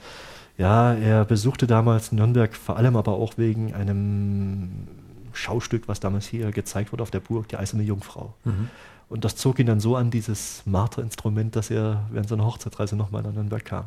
ja, 0.58 0.94
er 0.94 1.26
besuchte 1.26 1.66
damals 1.66 2.12
Nürnberg 2.12 2.54
vor 2.54 2.78
allem 2.78 2.96
aber 2.96 3.12
auch 3.12 3.36
wegen 3.36 3.74
einem 3.74 4.70
Schaustück, 5.36 5.88
was 5.88 6.00
damals 6.00 6.26
hier 6.26 6.50
gezeigt 6.50 6.92
wurde 6.92 7.02
auf 7.02 7.10
der 7.10 7.20
Burg, 7.20 7.48
die 7.48 7.56
Eiserne 7.56 7.82
Jungfrau. 7.82 8.34
Mhm. 8.44 8.70
Und 9.08 9.24
das 9.24 9.36
zog 9.36 9.60
ihn 9.60 9.66
dann 9.66 9.78
so 9.78 9.94
an, 9.94 10.10
dieses 10.10 10.62
Marterinstrument, 10.64 11.54
dass 11.54 11.70
er 11.70 12.06
während 12.10 12.28
seiner 12.28 12.44
Hochzeitsreise 12.44 12.96
nochmal 12.96 13.22
nach 13.22 13.32
Nürnberg 13.32 13.64
kam. 13.64 13.84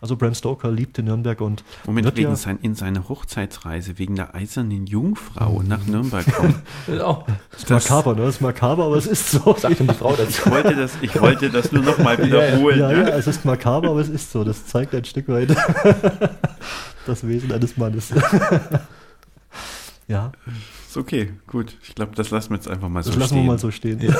Also 0.00 0.16
Bram 0.16 0.34
Stoker 0.34 0.72
liebte 0.72 1.04
Nürnberg 1.04 1.40
und 1.40 1.62
Moment, 1.86 2.16
wegen 2.16 2.30
ja, 2.30 2.36
sein, 2.36 2.58
in 2.62 2.74
seiner 2.74 3.08
Hochzeitsreise, 3.08 3.98
wegen 3.98 4.16
der 4.16 4.34
eisernen 4.34 4.88
Jungfrau 4.88 5.62
nach 5.62 5.86
Nürnberg 5.86 6.26
kommen. 6.34 6.62
Oh, 7.00 7.22
das 7.52 7.62
ist 7.62 7.70
makaber, 7.70 8.14
ne? 8.14 8.22
Das 8.22 8.34
ist 8.36 8.40
makaber, 8.40 8.84
aber 8.86 8.96
es 8.96 9.06
ist 9.06 9.30
so. 9.30 9.54
sagt 9.56 9.78
die 9.78 9.86
Frau 9.86 10.14
dazu. 10.16 10.42
Ich 10.44 10.50
wollte 10.50 10.74
das, 10.74 10.92
ich 11.00 11.20
wollte 11.20 11.50
das 11.50 11.70
nur 11.70 11.84
noch 11.84 11.98
mal 11.98 12.18
wiederholen. 12.18 12.80
ja, 12.80 12.90
ja, 12.90 13.02
ne? 13.04 13.10
es 13.12 13.26
ist 13.26 13.44
makaber, 13.44 13.90
aber 13.90 14.00
es 14.00 14.08
ist 14.08 14.32
so. 14.32 14.42
Das 14.42 14.66
zeigt 14.66 14.94
ein 14.94 15.04
Stück 15.04 15.28
weit 15.28 15.56
das 17.06 17.26
Wesen 17.26 17.52
eines 17.52 17.76
Mannes. 17.76 18.12
ja, 20.08 20.32
Ist 20.96 21.02
okay, 21.02 21.34
gut. 21.46 21.76
Ich 21.82 21.94
glaube, 21.94 22.14
das 22.14 22.30
lassen 22.30 22.48
wir 22.50 22.56
jetzt 22.56 22.68
einfach 22.68 22.88
mal 22.88 23.02
so 23.02 23.10
das 23.10 23.18
lassen 23.18 23.34
stehen. 23.34 23.44
wir 23.44 23.52
mal 23.52 23.58
so 23.58 23.70
stehen. 23.70 24.00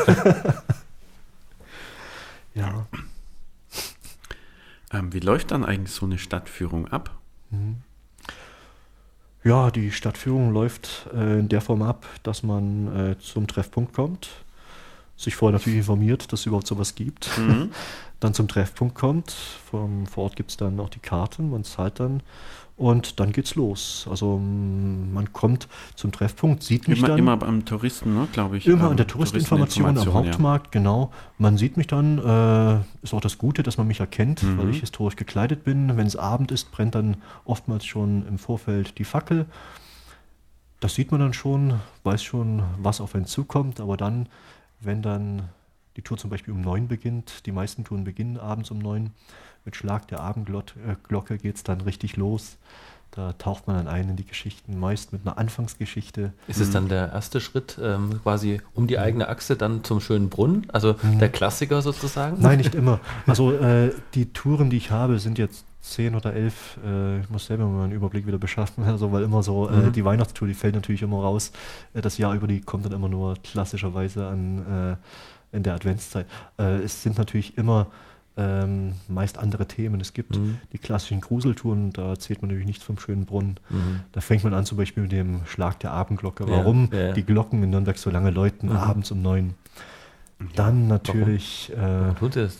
ja. 2.54 2.86
Ähm, 4.92 5.10
wie 5.14 5.20
läuft 5.20 5.52
dann 5.52 5.64
eigentlich 5.64 5.94
so 5.94 6.04
eine 6.04 6.18
Stadtführung 6.18 6.86
ab? 6.88 7.18
Ja, 9.42 9.70
die 9.70 9.90
Stadtführung 9.90 10.52
läuft 10.52 11.06
äh, 11.14 11.38
in 11.38 11.48
der 11.48 11.62
Form 11.62 11.80
ab, 11.80 12.04
dass 12.22 12.42
man 12.42 12.94
äh, 13.12 13.18
zum 13.20 13.46
Treffpunkt 13.46 13.94
kommt, 13.94 14.28
sich 15.16 15.34
vorher 15.34 15.58
natürlich 15.58 15.78
informiert, 15.78 16.30
dass 16.30 16.40
es 16.40 16.46
überhaupt 16.46 16.66
sowas 16.66 16.94
gibt, 16.94 17.30
Mhm. 17.38 17.70
dann 18.20 18.34
zum 18.34 18.48
Treffpunkt 18.48 18.94
kommt, 18.94 19.30
vom, 19.70 20.06
vor 20.06 20.24
Ort 20.24 20.36
gibt 20.36 20.50
es 20.50 20.58
dann 20.58 20.78
auch 20.78 20.90
die 20.90 20.98
Karten, 21.00 21.50
man 21.50 21.64
zahlt 21.64 22.00
dann 22.00 22.22
und 22.76 23.20
dann 23.20 23.32
geht's 23.32 23.54
los. 23.54 24.06
Also 24.10 24.38
mm, 24.38 25.12
man 25.14 25.32
kommt 25.32 25.66
zum 25.94 26.12
Treffpunkt, 26.12 26.62
sieht 26.62 26.88
mich 26.88 26.98
Immer, 26.98 27.08
dann. 27.08 27.18
immer 27.18 27.36
beim 27.36 27.64
Touristen, 27.64 28.14
ne, 28.14 28.28
glaube 28.32 28.58
ich. 28.58 28.66
Immer 28.66 28.84
ähm, 28.84 28.90
an 28.90 28.96
der 28.98 29.06
Touristeninformation 29.06 29.96
am 29.98 30.12
Hauptmarkt, 30.12 30.72
genau. 30.72 31.10
Man 31.38 31.56
sieht 31.56 31.76
mich 31.76 31.86
dann, 31.86 32.18
äh, 32.18 32.80
ist 33.02 33.14
auch 33.14 33.20
das 33.22 33.38
Gute, 33.38 33.62
dass 33.62 33.78
man 33.78 33.86
mich 33.86 34.00
erkennt, 34.00 34.42
Mhm. 34.42 34.58
weil 34.58 34.70
ich 34.70 34.80
historisch 34.80 35.16
gekleidet 35.16 35.64
bin. 35.64 35.96
Wenn 35.96 36.06
es 36.06 36.16
Abend 36.16 36.52
ist, 36.52 36.70
brennt 36.70 36.94
dann 36.94 37.16
oftmals 37.44 37.86
schon 37.86 38.26
im 38.26 38.38
Vorfeld 38.38 38.98
die 38.98 39.04
Fackel. 39.04 39.46
Das 40.80 40.94
sieht 40.94 41.10
man 41.10 41.20
dann 41.20 41.32
schon, 41.32 41.80
weiß 42.04 42.22
schon, 42.22 42.62
was 42.78 43.00
auf 43.00 43.14
einen 43.14 43.24
zukommt, 43.24 43.80
aber 43.80 43.96
dann, 43.96 44.28
wenn 44.80 45.00
dann 45.00 45.48
die 45.96 46.02
Tour 46.02 46.18
zum 46.18 46.28
Beispiel 46.28 46.52
um 46.52 46.60
neun 46.60 46.88
beginnt, 46.88 47.46
die 47.46 47.52
meisten 47.52 47.84
Touren 47.84 48.04
beginnen 48.04 48.36
abends 48.36 48.70
um 48.70 48.78
neun, 48.78 49.12
mit 49.66 49.76
Schlag 49.76 50.08
der 50.08 50.20
Abendglocke 50.20 51.36
geht 51.36 51.56
es 51.56 51.62
dann 51.62 51.82
richtig 51.82 52.16
los. 52.16 52.56
Da 53.10 53.32
taucht 53.32 53.66
man 53.66 53.76
dann 53.76 53.88
ein 53.88 54.10
in 54.10 54.16
die 54.16 54.26
Geschichten, 54.26 54.78
meist 54.78 55.12
mit 55.12 55.22
einer 55.26 55.38
Anfangsgeschichte. 55.38 56.32
Ist 56.48 56.60
es 56.60 56.70
dann 56.70 56.88
der 56.88 57.12
erste 57.12 57.40
Schritt, 57.40 57.78
ähm, 57.82 58.20
quasi 58.22 58.60
um 58.74 58.86
die 58.86 58.98
eigene 58.98 59.28
Achse 59.28 59.56
dann 59.56 59.84
zum 59.84 60.00
schönen 60.00 60.28
Brunnen? 60.28 60.66
Also 60.70 60.96
der 61.18 61.30
Klassiker 61.30 61.80
sozusagen? 61.80 62.36
Nein, 62.40 62.58
nicht 62.58 62.74
immer. 62.76 63.00
Also 63.26 63.52
äh, 63.52 63.92
die 64.14 64.32
Touren, 64.32 64.68
die 64.68 64.76
ich 64.76 64.90
habe, 64.90 65.18
sind 65.18 65.38
jetzt 65.38 65.64
zehn 65.80 66.14
oder 66.14 66.34
elf. 66.34 66.78
Äh, 66.84 67.20
ich 67.20 67.30
muss 67.30 67.46
selber 67.46 67.66
mal 67.66 67.84
einen 67.84 67.92
Überblick 67.92 68.26
wieder 68.26 68.38
beschaffen, 68.38 68.84
also, 68.86 69.12
weil 69.12 69.22
immer 69.22 69.42
so 69.42 69.68
äh, 69.68 69.72
mhm. 69.72 69.92
die 69.92 70.04
Weihnachtstour, 70.04 70.48
die 70.48 70.54
fällt 70.54 70.74
natürlich 70.74 71.02
immer 71.02 71.20
raus. 71.20 71.52
Äh, 71.94 72.02
das 72.02 72.18
Jahr 72.18 72.34
über, 72.34 72.46
die 72.46 72.60
kommt 72.60 72.84
dann 72.84 72.92
immer 72.92 73.08
nur 73.08 73.36
klassischerweise 73.42 74.26
an 74.26 74.98
äh, 75.52 75.56
in 75.56 75.62
der 75.62 75.74
Adventszeit. 75.74 76.26
Äh, 76.58 76.82
es 76.82 77.02
sind 77.02 77.16
natürlich 77.16 77.56
immer 77.56 77.86
ähm, 78.36 78.92
meist 79.08 79.38
andere 79.38 79.66
Themen. 79.66 80.00
Es 80.00 80.12
gibt 80.12 80.36
mhm. 80.36 80.58
die 80.72 80.78
klassischen 80.78 81.20
Gruseltouren, 81.20 81.92
da 81.92 82.10
erzählt 82.10 82.42
man 82.42 82.50
natürlich 82.50 82.66
nichts 82.66 82.84
vom 82.84 82.98
schönen 82.98 83.24
Brunnen. 83.24 83.58
Mhm. 83.70 84.00
Da 84.12 84.20
fängt 84.20 84.44
man 84.44 84.52
an 84.52 84.66
zum 84.66 84.76
Beispiel 84.78 85.04
mit 85.04 85.12
dem 85.12 85.40
Schlag 85.46 85.80
der 85.80 85.92
Abendglocke. 85.92 86.48
Warum 86.48 86.90
ja, 86.92 86.98
ja. 86.98 87.12
die 87.12 87.24
Glocken 87.24 87.62
in 87.62 87.70
Nürnberg 87.70 87.98
so 87.98 88.10
lange 88.10 88.30
läuten, 88.30 88.68
mhm. 88.68 88.76
abends 88.76 89.10
um 89.10 89.22
neun. 89.22 89.54
Dann 90.54 90.86
natürlich. 90.86 91.72
Warum? 91.74 92.10
Äh, 92.10 92.14
tut 92.14 92.36
es? 92.36 92.58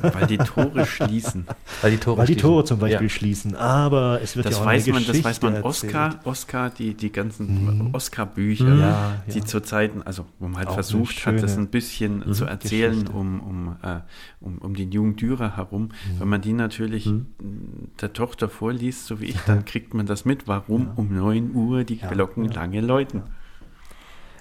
Weil 0.00 0.28
die 0.28 0.38
Tore 0.38 0.86
schließen. 0.86 1.44
Weil 1.82 1.90
die 1.90 1.96
Tore, 1.96 2.18
Weil 2.18 2.26
die 2.26 2.36
Tore 2.36 2.64
zum 2.64 2.78
Beispiel 2.78 3.08
ja. 3.08 3.12
schließen. 3.12 3.56
Aber 3.56 4.20
es 4.22 4.36
wird 4.36 4.46
das 4.46 4.54
ja 4.54 4.60
auch 4.60 4.66
weiß 4.66 4.84
eine 4.84 4.92
man, 4.92 5.02
Geschichte 5.02 5.28
Das 5.28 5.42
weiß 5.42 5.42
man. 5.42 5.62
Oscar, 5.62 6.20
Oscar, 6.22 6.70
die, 6.70 6.94
die 6.94 7.10
ganzen 7.10 7.88
mhm. 7.88 7.94
Oscar-Bücher, 7.94 8.76
ja, 8.76 9.22
die 9.26 9.40
ja. 9.40 9.44
zu 9.44 9.60
Zeiten, 9.60 10.02
also 10.02 10.24
wo 10.38 10.46
man 10.46 10.58
halt 10.58 10.68
auch 10.68 10.74
versucht 10.74 11.26
hat, 11.26 11.42
das 11.42 11.58
ein 11.58 11.66
bisschen 11.66 12.18
mhm. 12.24 12.32
zu 12.32 12.44
erzählen 12.44 13.08
um, 13.08 13.40
um, 13.40 13.76
äh, 13.82 14.00
um, 14.40 14.58
um 14.58 14.74
den 14.76 14.92
jungen 14.92 15.16
Dürer 15.16 15.56
herum. 15.56 15.82
Mhm. 15.82 16.20
Wenn 16.20 16.28
man 16.28 16.40
die 16.42 16.52
natürlich 16.52 17.06
mhm. 17.06 17.26
der 18.00 18.12
Tochter 18.12 18.48
vorliest, 18.48 19.06
so 19.06 19.20
wie 19.20 19.26
ich, 19.26 19.40
dann 19.46 19.64
kriegt 19.64 19.94
man 19.94 20.06
das 20.06 20.24
mit, 20.24 20.46
warum 20.46 20.92
um 20.94 21.12
9 21.12 21.56
Uhr 21.56 21.82
die 21.82 21.98
Glocken 21.98 22.44
lange 22.44 22.80
läuten. 22.80 23.24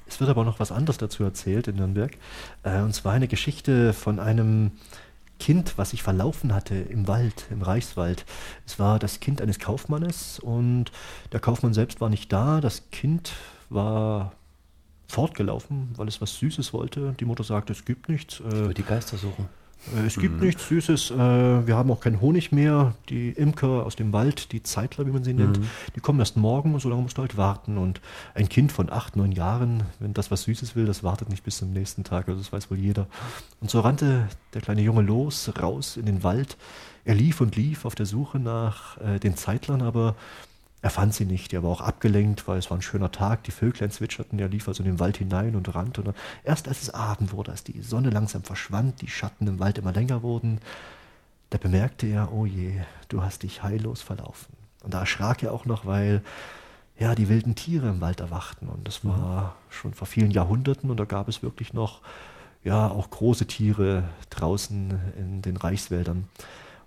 Es 0.10 0.20
wird 0.20 0.30
aber 0.30 0.44
noch 0.44 0.60
was 0.60 0.72
anderes 0.72 0.98
dazu 0.98 1.24
erzählt 1.24 1.68
in 1.68 1.76
Nürnberg. 1.76 2.18
Äh, 2.64 2.82
und 2.82 2.94
zwar 2.94 3.14
eine 3.14 3.28
Geschichte 3.28 3.94
von 3.94 4.20
einem 4.20 4.72
Kind, 5.40 5.78
was 5.78 5.92
sich 5.92 6.04
verlaufen 6.04 6.54
hatte 6.54 6.76
im 6.76 7.08
Wald, 7.08 7.46
im 7.50 7.62
Reichswald. 7.62 8.26
Es 8.66 8.80
war 8.80 9.00
das 9.00 9.20
Kind 9.20 9.42
eines 9.42 9.60
Kaufmannes 9.60 10.40
und 10.40 10.92
der 11.32 11.40
Kaufmann 11.40 11.74
selbst 11.74 12.02
war 12.02 12.10
nicht 12.10 12.34
da. 12.34 12.60
Das 12.60 12.90
Kind 12.92 13.34
war 13.70 14.34
fortgelaufen, 15.08 15.90
weil 15.96 16.08
es 16.08 16.22
was 16.22 16.38
Süßes 16.38 16.74
wollte. 16.74 17.16
Die 17.20 17.26
Mutter 17.26 17.44
sagte, 17.44 17.72
es 17.72 17.86
gibt 17.86 18.10
nichts. 18.10 18.42
Äh, 18.42 18.74
die 18.74 18.84
Geister 18.84 19.18
suchen. 19.18 19.48
Es 20.06 20.18
gibt 20.18 20.36
mhm. 20.36 20.46
nichts 20.46 20.68
Süßes. 20.68 21.12
Äh, 21.12 21.18
wir 21.18 21.76
haben 21.76 21.90
auch 21.90 22.02
keinen 22.02 22.22
Honig 22.22 22.52
mehr. 22.52 22.96
Die 23.10 23.30
Imker 23.30 23.86
aus 23.86 23.96
dem 23.96 24.14
Wald, 24.14 24.52
die 24.52 24.62
Zeitler, 24.62 25.08
wie 25.08 25.12
man 25.12 25.24
sie 25.24 25.34
nennt, 25.34 25.60
mhm. 25.60 25.68
die 25.96 26.00
kommen 26.00 26.20
erst 26.20 26.38
morgen 26.38 26.74
und 26.74 26.80
so 26.80 26.90
lange 26.90 27.02
musst 27.02 27.18
du 27.18 27.22
halt 27.22 27.38
warten. 27.38 27.78
Und 27.78 28.02
ein 28.36 28.50
Kind 28.50 28.72
von 28.72 28.92
acht, 28.92 29.16
neun 29.16 29.32
Jahren, 29.32 29.84
wenn 30.00 30.14
das 30.14 30.32
was 30.32 30.44
Süßes 30.44 30.76
will, 30.76 30.86
das 30.86 31.04
wartet 31.04 31.30
nicht 31.30 31.44
bis 31.44 31.58
zum 31.58 31.72
nächsten 31.72 32.04
Tag. 32.04 32.28
Also 32.28 32.40
das 32.40 32.52
weiß 32.52 32.70
wohl 32.70 32.78
jeder. 32.78 33.08
Und 33.62 33.70
so 33.72 33.80
rannte 33.80 34.28
der 34.54 34.62
kleine 34.62 34.82
Junge 34.82 35.02
los, 35.02 35.52
raus 35.60 35.98
in 35.98 36.06
den 36.06 36.24
Wald. 36.24 36.58
Er 37.06 37.16
lief 37.16 37.42
und 37.42 37.56
lief 37.56 37.86
auf 37.86 37.96
der 37.96 38.06
Suche 38.06 38.38
nach 38.40 39.00
äh, 39.02 39.20
den 39.20 39.36
Zeitlern, 39.36 39.82
aber 39.82 40.16
er 40.82 40.90
fand 40.90 41.14
sie 41.14 41.26
nicht, 41.26 41.52
er 41.54 41.64
war 41.64 41.72
auch 41.72 41.82
abgelenkt, 41.82 42.48
weil 42.48 42.58
es 42.58 42.70
war 42.70 42.78
ein 42.78 42.82
schöner 42.82 43.12
Tag, 43.12 43.44
die 43.44 43.52
Vöglein 43.52 43.92
zwitscherten, 43.92 44.40
er 44.40 44.48
lief 44.48 44.68
also 44.68 44.82
in 44.84 44.90
den 44.90 45.00
Wald 45.00 45.18
hinein 45.18 45.56
und 45.56 45.74
rannte. 45.76 46.02
Und 46.02 46.16
erst 46.44 46.68
als 46.68 46.82
es 46.82 46.90
Abend 46.90 47.34
wurde, 47.34 47.52
als 47.52 47.64
die 47.64 47.82
Sonne 47.82 48.10
langsam 48.10 48.44
verschwand, 48.44 49.02
die 49.02 49.10
Schatten 49.10 49.48
im 49.48 49.60
Wald 49.60 49.78
immer 49.78 49.92
länger 49.92 50.24
wurden, 50.24 50.60
da 51.50 51.58
bemerkte 51.58 52.08
er, 52.08 52.32
oh 52.32 52.46
je, 52.46 52.80
du 53.10 53.22
hast 53.24 53.44
dich 53.44 53.64
heillos 53.64 54.02
verlaufen. 54.02 54.54
Und 54.84 54.94
da 54.94 55.02
erschrak 55.02 55.44
er 55.44 55.52
auch 55.52 55.66
noch, 55.66 55.86
weil 55.86 56.22
ja, 56.98 57.16
die 57.16 57.30
wilden 57.30 57.56
Tiere 57.56 57.90
im 57.90 58.02
Wald 58.02 58.20
erwachten. 58.20 58.68
Und 58.68 58.88
das 58.88 59.04
war 59.04 59.44
mhm. 59.44 59.72
schon 59.72 59.94
vor 59.94 60.08
vielen 60.08 60.32
Jahrhunderten 60.32 60.90
und 60.90 60.98
da 60.98 61.06
gab 61.06 61.28
es 61.28 61.44
wirklich 61.44 61.74
noch 61.74 62.02
ja, 62.64 62.90
auch 62.90 63.10
große 63.10 63.48
Tiere 63.48 64.04
draußen 64.30 65.00
in 65.18 65.42
den 65.42 65.58
Reichswäldern. 65.58 66.28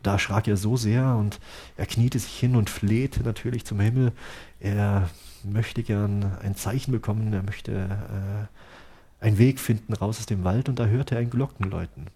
Da 0.03 0.13
erschrak 0.13 0.49
er 0.49 0.57
so 0.57 0.77
sehr 0.77 1.17
und 1.17 1.39
er 1.77 1.87
kniete 1.87 2.19
sich 2.19 2.39
hin 2.39 2.57
und 2.57 2.71
flehte 2.71 3.23
natürlich 3.23 3.65
zum 3.65 3.81
Himmel. 3.81 4.13
Er 4.61 5.09
möchte 5.45 5.83
gern 5.83 6.37
ein 6.43 6.57
Zeichen 6.57 6.93
bekommen, 6.93 7.33
er 7.33 7.43
möchte 7.43 7.73
äh, 7.73 9.25
einen 9.25 9.39
Weg 9.39 9.61
finden 9.61 9.93
raus 9.93 10.19
aus 10.19 10.27
dem 10.27 10.45
Wald 10.45 10.69
und 10.69 10.79
da 10.79 10.87
hörte 10.87 11.15
er 11.15 11.21
ein 11.21 11.31
Glockenläuten. 11.31 12.09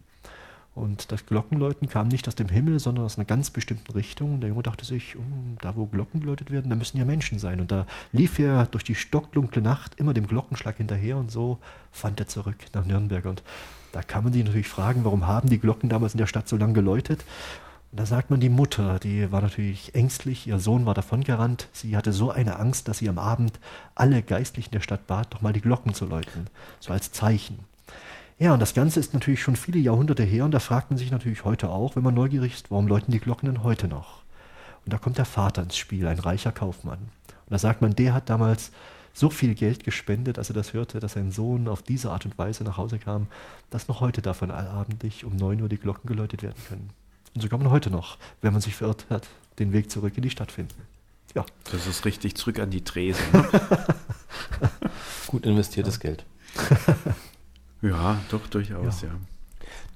Und 0.76 1.11
das 1.11 1.24
Glockenläuten 1.24 1.89
kam 1.89 2.09
nicht 2.09 2.28
aus 2.28 2.34
dem 2.34 2.51
Himmel, 2.51 2.80
sondern 2.80 3.07
aus 3.07 3.16
einer 3.16 3.24
ganz 3.24 3.49
bestimmten 3.49 3.93
Richtung. 3.93 4.41
Der 4.41 4.51
Junge 4.51 4.62
dachte 4.62 4.84
sich, 4.84 5.16
oh, 5.16 5.22
da 5.62 5.74
wo 5.74 5.87
Glocken 5.87 6.20
geläutet 6.20 6.51
werden, 6.51 6.68
da 6.68 6.76
müssen 6.76 6.99
ja 6.99 7.07
Menschen 7.07 7.39
sein. 7.39 7.61
Und 7.61 7.72
da 7.72 7.87
lief 8.12 8.39
er 8.39 8.66
durch 8.66 8.84
die 8.84 8.95
stockdunkle 8.95 9.62
Nacht 9.62 9.95
immer 9.95 10.12
dem 10.12 10.26
Glockenschlag 10.26 10.76
hinterher 10.76 11.16
und 11.16 11.30
so 11.30 11.59
fand 11.93 12.20
er 12.20 12.26
zurück 12.26 12.59
nach 12.74 12.84
Nürnberg. 12.84 13.24
Und 13.24 13.43
da 13.93 14.03
kann 14.03 14.22
man 14.22 14.34
sich 14.34 14.45
natürlich 14.45 14.68
fragen, 14.68 15.03
warum 15.05 15.26
haben 15.26 15.49
die 15.49 15.59
Glocken 15.59 15.89
damals 15.89 16.12
in 16.12 16.18
der 16.18 16.26
Stadt 16.26 16.47
so 16.47 16.59
lange 16.59 16.74
geläutet? 16.74 17.24
Und 17.97 18.01
da 18.01 18.05
sagt 18.05 18.28
man, 18.28 18.40
die 18.40 18.51
Mutter, 18.51 18.99
die 18.99 19.32
war 19.32 19.40
natürlich 19.40 19.94
ängstlich, 19.94 20.47
ihr 20.47 20.59
Sohn 20.59 20.84
war 20.84 20.92
davongerannt. 20.92 21.70
Sie 21.72 21.97
hatte 21.97 22.12
so 22.12 22.30
eine 22.30 22.59
Angst, 22.59 22.88
dass 22.88 22.99
sie 22.99 23.09
am 23.09 23.18
Abend 23.18 23.59
alle 23.94 24.20
Geistlichen 24.20 24.72
der 24.72 24.82
Stadt 24.82 25.07
bat, 25.07 25.32
doch 25.32 25.40
mal 25.40 25.55
die 25.55 25.62
Glocken 25.62 25.94
zu 25.94 26.05
läuten, 26.05 26.49
so 26.78 26.92
als 26.92 27.11
Zeichen. 27.11 27.61
Ja, 28.38 28.53
und 28.53 28.61
das 28.61 28.74
Ganze 28.74 29.01
ist 29.01 29.14
natürlich 29.14 29.40
schon 29.40 29.57
viele 29.57 29.78
Jahrhunderte 29.78 30.24
her 30.24 30.44
und 30.44 30.51
da 30.51 30.59
fragt 30.59 30.90
man 30.90 30.99
sich 30.99 31.11
natürlich 31.11 31.47
heute 31.47 31.70
auch, 31.70 31.97
wenn 31.97 32.03
man 32.03 32.12
neugierig 32.12 32.53
ist, 32.53 32.70
warum 32.70 32.86
läuten 32.86 33.12
die 33.12 33.18
Glocken 33.18 33.47
denn 33.47 33.64
heute 33.64 33.88
noch? 33.88 34.24
Und 34.84 34.92
da 34.92 34.99
kommt 34.99 35.16
der 35.16 35.24
Vater 35.24 35.62
ins 35.62 35.78
Spiel, 35.78 36.07
ein 36.07 36.18
reicher 36.18 36.53
Kaufmann. 36.53 36.99
Und 36.99 37.51
da 37.51 37.59
sagt 37.59 37.80
man, 37.80 37.97
der 37.97 38.12
hat 38.12 38.28
damals 38.28 38.72
so 39.14 39.30
viel 39.30 39.55
Geld 39.55 39.84
gespendet, 39.84 40.36
als 40.36 40.51
er 40.51 40.55
das 40.55 40.74
hörte, 40.74 41.01
dass 41.01 41.14
sein 41.14 41.30
Sohn 41.30 41.66
auf 41.66 41.80
diese 41.80 42.11
Art 42.11 42.26
und 42.26 42.36
Weise 42.36 42.62
nach 42.62 42.76
Hause 42.76 42.99
kam, 42.99 43.28
dass 43.70 43.88
noch 43.88 44.01
heute 44.01 44.20
davon 44.20 44.51
allabendlich 44.51 45.24
um 45.24 45.34
9 45.34 45.62
Uhr 45.62 45.70
die 45.70 45.78
Glocken 45.78 46.07
geläutet 46.07 46.42
werden 46.42 46.62
können. 46.68 46.90
Und 47.37 47.43
so 47.43 47.49
kann 47.51 47.61
man 47.61 47.70
heute 47.70 47.91
noch, 47.91 48.16
wenn 48.41 48.55
man 48.55 48.62
sich 48.62 48.74
verirrt 48.74 49.05
hat, 49.11 49.28
den 49.59 49.74
Weg 49.74 49.91
zurück 49.91 50.14
in 50.16 50.22
die 50.22 50.30
Stadt 50.30 50.51
finden. 50.51 50.80
Ja. 51.34 51.45
Das 51.70 51.87
ist 51.87 52.07
richtig 52.07 52.34
zurück 52.34 52.59
an 52.59 52.70
die 52.70 52.82
Tresen. 52.82 53.22
Ne? 53.30 53.47
Gut 55.26 55.45
investiertes 55.45 55.97
ja. 55.97 56.01
Geld. 56.01 56.24
ja, 57.82 58.18
doch 58.30 58.47
durchaus, 58.47 59.03
ja. 59.03 59.09
ja. 59.09 59.14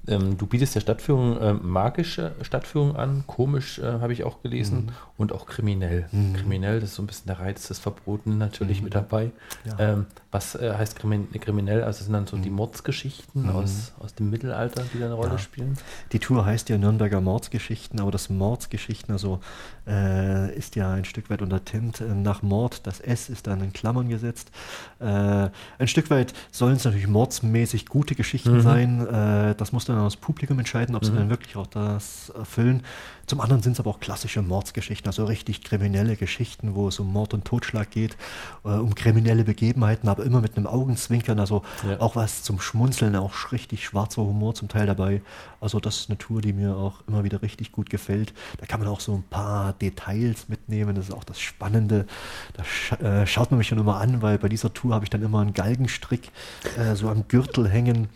Ähm, 0.07 0.37
du 0.37 0.47
bietest 0.47 0.75
der 0.75 0.79
Stadtführung 0.81 1.37
äh, 1.39 1.53
magische 1.53 2.33
Stadtführung 2.41 2.95
an, 2.95 3.23
komisch 3.27 3.79
äh, 3.79 3.83
habe 3.83 4.13
ich 4.13 4.23
auch 4.23 4.41
gelesen, 4.41 4.85
mhm. 4.85 4.91
und 5.17 5.31
auch 5.31 5.45
kriminell. 5.45 6.07
Mhm. 6.11 6.33
Kriminell, 6.33 6.79
das 6.79 6.89
ist 6.89 6.95
so 6.95 7.03
ein 7.03 7.07
bisschen 7.07 7.27
der 7.27 7.39
Reiz 7.39 7.67
des 7.67 7.79
Verbotenen 7.79 8.39
natürlich 8.39 8.79
mhm. 8.79 8.85
mit 8.85 8.95
dabei. 8.95 9.31
Ja. 9.65 9.93
Ähm, 9.93 10.05
was 10.31 10.55
äh, 10.55 10.73
heißt 10.77 10.97
kriminell? 10.97 11.83
Also 11.83 12.03
sind 12.03 12.13
dann 12.13 12.25
so 12.25 12.37
die 12.37 12.49
mhm. 12.49 12.55
Mordsgeschichten 12.55 13.43
mhm. 13.43 13.49
aus, 13.49 13.93
aus 13.99 14.15
dem 14.15 14.29
Mittelalter, 14.29 14.83
die 14.93 14.99
da 14.99 15.05
eine 15.05 15.13
Rolle 15.13 15.31
ja. 15.31 15.37
spielen? 15.37 15.77
Die 16.13 16.19
Tour 16.19 16.45
heißt 16.45 16.69
ja 16.69 16.77
Nürnberger 16.77 17.21
Mordsgeschichten, 17.21 17.99
aber 17.99 18.11
das 18.11 18.29
Mordsgeschichten, 18.29 19.11
also 19.11 19.41
äh, 19.85 20.55
ist 20.55 20.75
ja 20.75 20.91
ein 20.91 21.05
Stück 21.05 21.29
weit 21.29 21.41
untertint. 21.41 22.01
Äh, 22.01 22.15
nach 22.15 22.41
Mord, 22.41 22.87
das 22.87 22.99
S 22.99 23.29
ist 23.29 23.47
dann 23.47 23.61
in 23.61 23.73
Klammern 23.73 24.09
gesetzt. 24.09 24.51
Äh, 24.99 25.05
ein 25.05 25.87
Stück 25.87 26.09
weit 26.09 26.33
sollen 26.51 26.77
es 26.77 26.85
natürlich 26.85 27.07
mordsmäßig 27.07 27.87
gute 27.87 28.15
Geschichten 28.15 28.57
mhm. 28.57 28.61
sein. 28.61 29.55
das 29.57 29.71
muss 29.71 29.85
dann 29.95 30.03
das 30.03 30.17
Publikum 30.17 30.59
entscheiden, 30.59 30.95
ob 30.95 31.05
sie 31.05 31.11
dann 31.11 31.29
wirklich 31.29 31.55
auch 31.55 31.67
das 31.67 32.29
erfüllen. 32.29 32.83
Zum 33.31 33.39
anderen 33.39 33.61
sind 33.61 33.73
es 33.73 33.79
aber 33.79 33.91
auch 33.91 34.01
klassische 34.01 34.41
Mordsgeschichten, 34.41 35.07
also 35.07 35.23
richtig 35.23 35.63
kriminelle 35.63 36.17
Geschichten, 36.17 36.75
wo 36.75 36.89
es 36.89 36.99
um 36.99 37.13
Mord 37.13 37.33
und 37.33 37.45
Totschlag 37.45 37.89
geht, 37.89 38.17
äh, 38.65 38.69
um 38.69 38.93
kriminelle 38.93 39.45
Begebenheiten, 39.45 40.09
aber 40.09 40.25
immer 40.25 40.41
mit 40.41 40.57
einem 40.57 40.67
Augenzwinkern, 40.67 41.39
also 41.39 41.63
ja. 41.87 41.99
auch 42.01 42.17
was 42.17 42.43
zum 42.43 42.59
Schmunzeln, 42.59 43.15
auch 43.15 43.53
richtig 43.53 43.85
schwarzer 43.85 44.23
Humor 44.23 44.53
zum 44.53 44.67
Teil 44.67 44.85
dabei. 44.85 45.21
Also 45.61 45.79
das 45.79 45.97
ist 45.97 46.09
eine 46.09 46.17
Tour, 46.17 46.41
die 46.41 46.51
mir 46.51 46.75
auch 46.75 47.07
immer 47.07 47.23
wieder 47.23 47.41
richtig 47.41 47.71
gut 47.71 47.89
gefällt. 47.89 48.33
Da 48.57 48.65
kann 48.65 48.81
man 48.81 48.89
auch 48.89 48.99
so 48.99 49.13
ein 49.13 49.23
paar 49.23 49.73
Details 49.73 50.49
mitnehmen, 50.49 50.95
das 50.95 51.07
ist 51.07 51.13
auch 51.13 51.23
das 51.23 51.39
Spannende. 51.39 52.07
Da 52.53 52.65
sch 52.65 52.91
äh, 53.01 53.25
schaut 53.25 53.51
man 53.51 53.59
mich 53.59 53.67
schon 53.67 53.79
immer 53.79 54.01
an, 54.01 54.21
weil 54.21 54.39
bei 54.39 54.49
dieser 54.49 54.73
Tour 54.73 54.93
habe 54.93 55.05
ich 55.05 55.09
dann 55.09 55.21
immer 55.21 55.39
einen 55.39 55.53
Galgenstrick 55.53 56.31
äh, 56.77 56.95
so 56.95 57.07
am 57.07 57.27
Gürtel 57.29 57.69
hängen. 57.69 58.09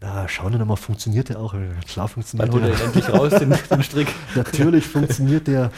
Na, 0.00 0.28
schauen 0.28 0.56
wir 0.56 0.64
mal, 0.64 0.76
funktioniert 0.76 1.28
der 1.28 1.40
auch? 1.40 1.56
Klar 1.88 2.06
funktioniert 2.06 2.52
Wann 2.52 2.60
der. 2.60 2.70
holt 2.70 2.80
er 2.80 2.86
endlich 2.86 3.08
raus, 3.08 3.32
den, 3.36 3.52
den 3.70 3.82
Strick? 3.82 4.06
natürlich 4.36 4.86
funktioniert 4.86 5.48
der. 5.48 5.72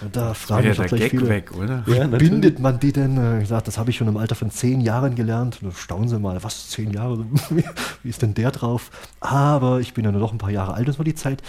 Und 0.00 0.16
da 0.16 0.34
fragen 0.34 0.68
mich 0.68 0.78
ja 0.78 0.86
gleich 0.86 1.10
viele, 1.10 1.28
weg, 1.28 1.52
oder? 1.56 1.84
Wie 1.86 1.94
ja, 1.94 2.08
bindet 2.08 2.58
man 2.58 2.80
die 2.80 2.92
denn? 2.92 3.40
Ich 3.40 3.48
sage, 3.48 3.62
das 3.64 3.78
habe 3.78 3.90
ich 3.90 3.96
schon 3.96 4.08
im 4.08 4.16
Alter 4.16 4.34
von 4.34 4.50
zehn 4.50 4.80
Jahren 4.80 5.14
gelernt. 5.14 5.60
Staunen 5.76 6.08
Sie 6.08 6.18
mal, 6.18 6.42
was, 6.42 6.70
zehn 6.70 6.90
Jahre? 6.92 7.24
Wie 8.02 8.08
ist 8.08 8.20
denn 8.22 8.34
der 8.34 8.50
drauf? 8.50 8.90
Aber 9.20 9.78
ich 9.78 9.94
bin 9.94 10.04
ja 10.04 10.10
nur 10.10 10.20
noch 10.20 10.32
ein 10.32 10.38
paar 10.38 10.50
Jahre 10.50 10.74
alt. 10.74 10.88
Das 10.88 10.98
war 10.98 11.04
die 11.04 11.14
Zeit, 11.14 11.40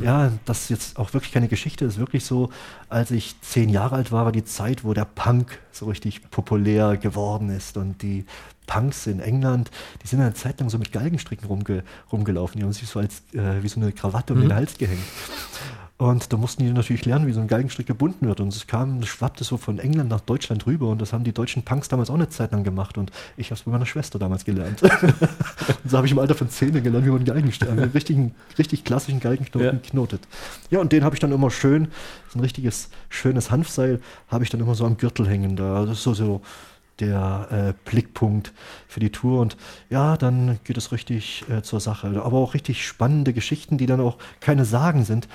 ja, 0.00 0.32
das 0.46 0.62
ist 0.62 0.70
jetzt 0.70 0.98
auch 0.98 1.12
wirklich 1.12 1.30
keine 1.30 1.48
Geschichte. 1.48 1.84
Das 1.84 1.94
ist 1.94 2.00
wirklich 2.00 2.24
so, 2.24 2.48
als 2.88 3.10
ich 3.10 3.38
zehn 3.42 3.68
Jahre 3.68 3.96
alt 3.96 4.12
war, 4.12 4.24
war 4.24 4.32
die 4.32 4.44
Zeit, 4.44 4.82
wo 4.82 4.94
der 4.94 5.04
Punk 5.04 5.58
so 5.72 5.86
richtig 5.86 6.30
populär 6.30 6.96
geworden 6.96 7.50
ist 7.50 7.76
und 7.76 8.02
die 8.02 8.24
Punks 8.66 9.06
in 9.06 9.20
England, 9.20 9.70
die 10.02 10.06
sind 10.06 10.20
eine 10.20 10.34
Zeit 10.34 10.60
lang 10.60 10.70
so 10.70 10.78
mit 10.78 10.92
Galgenstricken 10.92 11.46
rumge 11.48 11.82
rumgelaufen. 12.12 12.58
Die 12.58 12.64
haben 12.64 12.72
sich 12.72 12.88
so 12.88 13.00
als 13.00 13.22
äh, 13.32 13.62
wie 13.62 13.68
so 13.68 13.80
eine 13.80 13.92
Krawatte 13.92 14.32
um 14.32 14.38
mhm. 14.38 14.44
den 14.44 14.54
Hals 14.54 14.78
gehängt. 14.78 15.02
Und 16.00 16.32
da 16.32 16.38
mussten 16.38 16.64
die 16.64 16.72
natürlich 16.72 17.04
lernen, 17.04 17.26
wie 17.26 17.32
so 17.32 17.42
ein 17.42 17.46
Galgenstrick 17.46 17.86
gebunden 17.86 18.26
wird. 18.26 18.40
Und 18.40 18.48
es 18.48 18.66
kam, 18.66 19.02
schwappte 19.02 19.44
so 19.44 19.58
von 19.58 19.78
England 19.78 20.08
nach 20.08 20.20
Deutschland 20.20 20.66
rüber. 20.66 20.88
Und 20.88 21.02
das 21.02 21.12
haben 21.12 21.24
die 21.24 21.32
deutschen 21.32 21.62
Punks 21.62 21.88
damals 21.88 22.08
auch 22.08 22.14
eine 22.14 22.30
Zeit 22.30 22.52
lang 22.52 22.64
gemacht. 22.64 22.96
Und 22.96 23.12
ich 23.36 23.48
habe 23.48 23.56
es 23.56 23.64
bei 23.64 23.70
meiner 23.70 23.84
Schwester 23.84 24.18
damals 24.18 24.46
gelernt. 24.46 24.82
und 24.82 24.90
so 25.84 25.98
habe 25.98 26.06
ich 26.06 26.12
im 26.12 26.18
Alter 26.18 26.34
von 26.34 26.48
zehn 26.48 26.72
gelernt, 26.72 27.04
wie 27.04 27.10
man 27.10 27.18
einen 27.18 27.26
Galgenstrick, 27.26 27.68
einen 27.68 27.90
richtigen, 27.90 28.34
richtig 28.56 28.84
klassischen 28.84 29.20
Galgenknoten 29.20 29.80
ja. 29.82 29.90
knotet. 29.90 30.26
Ja, 30.70 30.80
und 30.80 30.90
den 30.90 31.04
habe 31.04 31.14
ich 31.16 31.20
dann 31.20 31.32
immer 31.32 31.50
schön, 31.50 31.88
so 32.30 32.38
ein 32.38 32.40
richtiges, 32.40 32.88
schönes 33.10 33.50
Hanfseil, 33.50 34.00
habe 34.28 34.42
ich 34.42 34.48
dann 34.48 34.60
immer 34.60 34.74
so 34.74 34.86
am 34.86 34.96
Gürtel 34.96 35.28
hängen. 35.28 35.54
Da. 35.56 35.84
Das 35.84 35.98
ist 35.98 36.04
so, 36.04 36.14
so 36.14 36.40
der 37.00 37.74
äh, 37.76 37.90
Blickpunkt 37.90 38.54
für 38.88 39.00
die 39.00 39.10
Tour. 39.10 39.42
Und 39.42 39.58
ja, 39.90 40.16
dann 40.16 40.60
geht 40.64 40.78
es 40.78 40.92
richtig 40.92 41.44
äh, 41.50 41.60
zur 41.60 41.80
Sache. 41.80 42.22
Aber 42.24 42.38
auch 42.38 42.54
richtig 42.54 42.86
spannende 42.86 43.34
Geschichten, 43.34 43.76
die 43.76 43.84
dann 43.84 44.00
auch 44.00 44.16
keine 44.40 44.64
Sagen 44.64 45.04
sind 45.04 45.28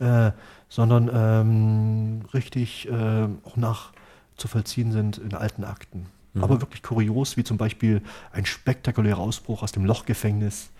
äh, 0.00 0.32
sondern 0.68 1.10
ähm, 1.12 2.22
richtig 2.32 2.88
äh, 2.88 3.28
auch 3.44 3.56
nachzuvollziehen 3.56 4.92
sind 4.92 5.18
in 5.18 5.34
alten 5.34 5.64
Akten. 5.64 6.06
Mhm. 6.32 6.44
Aber 6.44 6.60
wirklich 6.60 6.82
kurios, 6.82 7.36
wie 7.36 7.44
zum 7.44 7.56
Beispiel 7.56 8.02
ein 8.32 8.46
spektakulärer 8.46 9.18
Ausbruch 9.18 9.62
aus 9.62 9.72
dem 9.72 9.84
Lochgefängnis 9.84 10.70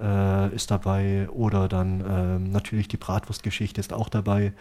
äh, 0.00 0.54
ist 0.54 0.70
dabei 0.70 1.28
oder 1.30 1.68
dann 1.68 2.04
ähm, 2.08 2.50
natürlich 2.50 2.88
die 2.88 2.96
Bratwurstgeschichte 2.96 3.80
ist 3.80 3.92
auch 3.92 4.08
dabei. 4.08 4.52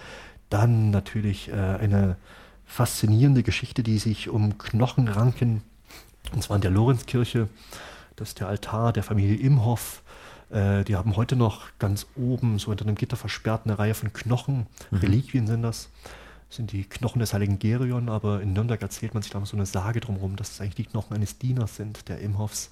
Dann 0.49 0.91
natürlich 0.91 1.49
äh, 1.49 1.53
eine 1.53 2.18
faszinierende 2.66 3.43
Geschichte, 3.43 3.84
die 3.84 3.97
sich 3.97 4.30
um 4.30 4.57
Knochen 4.57 5.07
ranken, 5.07 5.61
und 6.34 6.41
zwar 6.41 6.55
in 6.55 6.61
der 6.61 6.72
Lorenzkirche. 6.72 7.49
Das 8.16 8.30
ist 8.30 8.39
der 8.39 8.47
Altar 8.47 8.93
der 8.93 9.03
Familie 9.03 9.36
Imhoff 9.36 10.03
äh, 10.50 10.84
die 10.84 10.96
haben 10.96 11.16
heute 11.16 11.36
noch 11.36 11.68
ganz 11.80 12.08
oben, 12.16 12.60
so 12.60 12.72
hinter 12.72 12.86
einem 12.86 12.96
Gitter 12.96 13.18
versperrt, 13.18 13.62
eine 13.66 13.78
Reihe 13.78 13.93
von 13.93 14.14
Knochen. 14.14 14.68
Mhm. 14.91 14.98
Reliquien 14.98 15.48
sind 15.48 15.62
das. 15.62 15.89
Das 16.48 16.58
sind 16.58 16.72
die 16.72 16.84
Knochen 16.84 17.20
des 17.20 17.34
heiligen 17.34 17.58
Gerion, 17.58 18.08
aber 18.08 18.41
in 18.41 18.54
Nürnberg 18.54 18.82
erzählt 18.82 19.14
man 19.14 19.24
sich 19.24 19.32
damals 19.32 19.50
so 19.50 19.58
eine 19.58 19.66
Sage 19.66 20.00
drumherum, 20.00 20.36
dass 20.36 20.52
es 20.52 20.62
eigentlich 20.62 20.76
die 20.76 20.86
Knochen 20.86 21.16
eines 21.16 21.39
Dieners 21.39 21.76
sind, 21.76 22.08
der 22.08 22.20
Imhoffs 22.20 22.70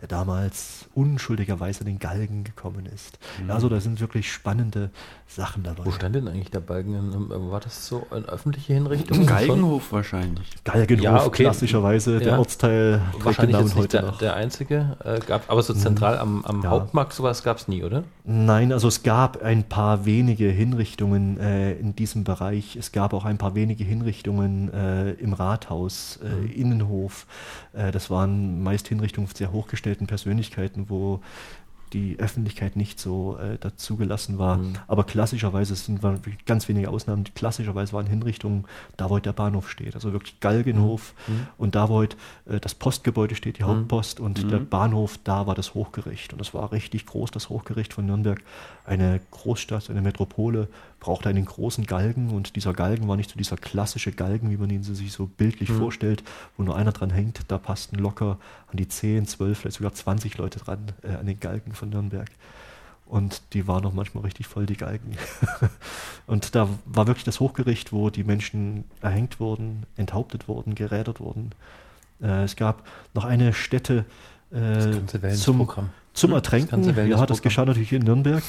der 0.00 0.08
damals 0.08 0.86
unschuldigerweise 0.94 1.80
in 1.80 1.86
den 1.86 1.98
Galgen 1.98 2.44
gekommen 2.44 2.86
ist. 2.86 3.18
Mhm. 3.42 3.50
Also 3.50 3.68
da 3.68 3.80
sind 3.80 4.00
wirklich 4.00 4.30
spannende 4.30 4.90
Sachen 5.26 5.62
dabei. 5.62 5.84
Wo 5.86 5.90
stand 5.90 6.14
denn 6.14 6.28
eigentlich 6.28 6.50
der 6.50 6.60
Balken? 6.60 7.30
War 7.50 7.60
das 7.60 7.86
so 7.86 8.06
eine 8.10 8.26
öffentliche 8.26 8.74
Hinrichtung? 8.74 9.24
Galgenhof 9.26 9.92
wahrscheinlich. 9.92 10.48
Galgenhof, 10.64 11.04
ja, 11.04 11.24
okay. 11.24 11.44
klassischerweise, 11.44 12.14
ja. 12.14 12.20
der 12.20 12.38
Ortsteil. 12.38 13.00
Wahrscheinlich 13.20 13.58
ist 13.58 13.76
nicht 13.76 13.92
der, 13.92 14.12
der, 14.12 14.34
einzige. 14.34 14.96
Äh, 15.02 15.20
gab, 15.20 15.50
aber 15.50 15.62
so 15.62 15.72
mhm. 15.72 15.78
zentral 15.78 16.18
am, 16.18 16.44
am 16.44 16.62
ja. 16.62 16.70
Hauptmarkt 16.70 17.12
sowas 17.12 17.42
gab 17.42 17.56
es 17.56 17.66
nie, 17.66 17.82
oder? 17.82 18.04
Nein, 18.24 18.72
also 18.72 18.88
es 18.88 19.02
gab 19.02 19.42
ein 19.42 19.64
paar 19.64 20.04
wenige 20.04 20.48
Hinrichtungen 20.48 21.38
äh, 21.38 21.72
in 21.72 21.96
diesem 21.96 22.24
Bereich. 22.24 22.76
Es 22.76 22.92
gab 22.92 23.14
auch 23.14 23.24
ein 23.24 23.38
paar 23.38 23.54
wenige 23.54 23.84
Hinrichtungen 23.84 24.72
äh, 24.72 25.12
im 25.12 25.32
Rathaus, 25.32 26.18
äh, 26.22 26.28
mhm. 26.28 26.50
Innenhof. 26.52 27.26
Äh, 27.72 27.90
das 27.92 28.10
waren 28.10 28.62
meist 28.62 28.88
Hinrichtungen 28.88 29.28
sehr 29.34 29.52
hochgestellten 29.86 30.06
Persönlichkeiten, 30.06 30.90
wo 30.90 31.20
die 31.92 32.18
Öffentlichkeit 32.18 32.74
nicht 32.74 32.98
so 32.98 33.38
äh, 33.38 33.58
dazugelassen 33.58 34.38
war. 34.38 34.58
Mhm. 34.58 34.74
Aber 34.88 35.04
klassischerweise 35.04 35.76
sind 35.76 36.00
ganz 36.44 36.66
wenige 36.68 36.90
Ausnahmen, 36.90 37.24
klassischerweise 37.36 37.92
waren 37.92 38.06
Hinrichtungen 38.06 38.64
da, 38.96 39.08
wo 39.08 39.14
heute 39.14 39.28
der 39.28 39.34
Bahnhof 39.34 39.70
steht. 39.70 39.94
Also 39.94 40.12
wirklich 40.12 40.40
Galgenhof 40.40 41.14
mhm. 41.28 41.34
mhm. 41.34 41.46
und 41.58 41.74
da, 41.76 41.88
wo 41.88 41.94
heute 41.94 42.16
äh, 42.46 42.58
das 42.58 42.74
Postgebäude 42.74 43.36
steht, 43.36 43.58
die 43.58 43.62
mhm. 43.62 43.68
Hauptpost 43.68 44.18
und 44.18 44.42
mhm. 44.42 44.48
der 44.48 44.58
Bahnhof, 44.58 45.18
da 45.22 45.46
war 45.46 45.54
das 45.54 45.74
Hochgericht. 45.74 46.32
Und 46.32 46.40
das 46.40 46.52
war 46.54 46.72
richtig 46.72 47.06
groß, 47.06 47.30
das 47.30 47.50
Hochgericht 47.50 47.94
von 47.94 48.04
Nürnberg. 48.04 48.42
Eine 48.84 49.20
Großstadt, 49.30 49.88
eine 49.88 50.02
Metropole 50.02 50.68
brauchte 51.06 51.28
einen 51.28 51.44
großen 51.44 51.86
Galgen 51.86 52.30
und 52.30 52.56
dieser 52.56 52.72
Galgen 52.72 53.06
war 53.06 53.16
nicht 53.16 53.30
so 53.30 53.36
dieser 53.38 53.56
klassische 53.56 54.10
Galgen, 54.10 54.50
wie 54.50 54.56
man 54.56 54.70
ihn 54.70 54.82
sich 54.82 55.12
so 55.12 55.26
bildlich 55.26 55.68
mhm. 55.68 55.78
vorstellt, 55.78 56.24
wo 56.56 56.64
nur 56.64 56.76
einer 56.76 56.90
dran 56.90 57.10
hängt. 57.10 57.42
Da 57.46 57.58
passten 57.58 57.94
locker 57.94 58.38
an 58.66 58.76
die 58.76 58.88
10, 58.88 59.24
12, 59.24 59.56
vielleicht 59.56 59.76
sogar 59.76 59.92
20 59.92 60.36
Leute 60.36 60.58
dran 60.58 60.80
äh, 61.04 61.14
an 61.14 61.26
den 61.26 61.38
Galgen 61.38 61.74
von 61.74 61.90
Nürnberg. 61.90 62.28
Und 63.06 63.40
die 63.52 63.68
waren 63.68 63.84
noch 63.84 63.92
manchmal 63.92 64.24
richtig 64.24 64.48
voll, 64.48 64.66
die 64.66 64.76
Galgen. 64.76 65.12
und 66.26 66.56
da 66.56 66.68
war 66.86 67.06
wirklich 67.06 67.24
das 67.24 67.38
Hochgericht, 67.38 67.92
wo 67.92 68.10
die 68.10 68.24
Menschen 68.24 68.82
erhängt 69.00 69.38
wurden, 69.38 69.86
enthauptet 69.96 70.48
wurden, 70.48 70.74
gerädert 70.74 71.20
wurden. 71.20 71.52
Äh, 72.20 72.42
es 72.42 72.56
gab 72.56 72.84
noch 73.14 73.24
eine 73.24 73.52
Stätte 73.52 74.06
äh, 74.50 74.90
zum, 75.36 75.68
zum 76.16 76.32
Ertränken. 76.32 76.94
Das 76.94 77.06
ja, 77.06 77.26
das 77.26 77.42
geschah 77.42 77.64
natürlich 77.64 77.92
in 77.92 78.02
Nürnberg. 78.02 78.42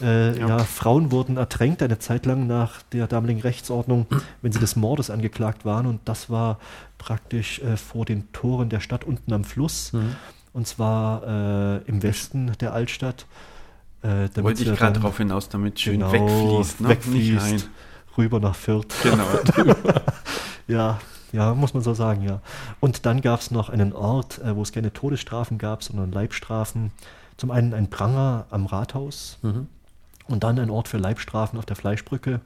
Äh, 0.00 0.38
ja. 0.38 0.48
ja. 0.48 0.58
Frauen 0.58 1.10
wurden 1.10 1.36
ertränkt 1.36 1.82
eine 1.82 1.98
Zeit 1.98 2.26
lang 2.26 2.46
nach 2.46 2.82
der 2.92 3.06
damaligen 3.06 3.40
Rechtsordnung, 3.40 4.06
wenn 4.42 4.52
sie 4.52 4.60
des 4.60 4.76
Mordes 4.76 5.10
angeklagt 5.10 5.64
waren. 5.64 5.86
Und 5.86 6.00
das 6.04 6.30
war 6.30 6.58
praktisch 6.98 7.60
äh, 7.60 7.76
vor 7.76 8.04
den 8.04 8.30
Toren 8.32 8.68
der 8.68 8.80
Stadt 8.80 9.04
unten 9.04 9.32
am 9.32 9.44
Fluss. 9.44 9.92
Mhm. 9.92 10.16
Und 10.52 10.68
zwar 10.68 11.22
äh, 11.26 11.88
im 11.88 12.02
Westen 12.02 12.52
der 12.60 12.74
Altstadt. 12.74 13.26
Äh, 14.02 14.28
Wollte 14.36 14.62
ich 14.62 14.76
gerade 14.76 15.00
darauf 15.00 15.16
hinaus, 15.16 15.48
damit 15.48 15.80
schön 15.80 16.00
genau, 16.00 16.12
wegfließt. 16.12 16.80
Ne? 16.82 16.88
Wegfließt, 16.90 17.70
rüber 18.18 18.38
nach 18.38 18.54
Fürth. 18.54 18.94
Genau. 19.02 19.24
ja, 20.68 20.98
ja, 21.34 21.52
muss 21.52 21.74
man 21.74 21.82
so 21.82 21.94
sagen, 21.94 22.22
ja. 22.22 22.40
Und 22.80 23.06
dann 23.06 23.20
gab 23.20 23.40
es 23.40 23.50
noch 23.50 23.68
einen 23.68 23.92
Ort, 23.92 24.38
äh, 24.38 24.54
wo 24.54 24.62
es 24.62 24.72
keine 24.72 24.92
Todesstrafen 24.92 25.58
gab, 25.58 25.82
sondern 25.82 26.12
Leibstrafen. 26.12 26.92
Zum 27.36 27.50
einen 27.50 27.74
ein 27.74 27.90
Pranger 27.90 28.46
am 28.50 28.66
Rathaus 28.66 29.38
mhm. 29.42 29.66
und 30.28 30.44
dann 30.44 30.58
ein 30.60 30.70
Ort 30.70 30.86
für 30.86 30.98
Leibstrafen 30.98 31.58
auf 31.58 31.66
der 31.66 31.74
Fleischbrücke. 31.74 32.40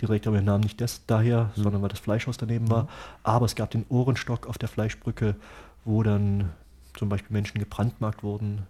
Die 0.00 0.06
trägt 0.06 0.26
aber 0.26 0.36
den 0.36 0.46
Namen 0.46 0.64
nicht 0.64 0.80
des, 0.80 1.06
daher, 1.06 1.50
sondern 1.54 1.82
weil 1.82 1.88
das 1.88 2.00
Fleischhaus 2.00 2.36
daneben 2.36 2.68
war. 2.68 2.84
Mhm. 2.84 2.88
Aber 3.22 3.46
es 3.46 3.54
gab 3.54 3.70
den 3.70 3.86
Ohrenstock 3.88 4.48
auf 4.48 4.58
der 4.58 4.68
Fleischbrücke, 4.68 5.36
wo 5.84 6.02
dann 6.02 6.50
zum 6.94 7.08
Beispiel 7.08 7.32
Menschen 7.32 7.60
gebrandmarkt 7.60 8.24
wurden 8.24 8.66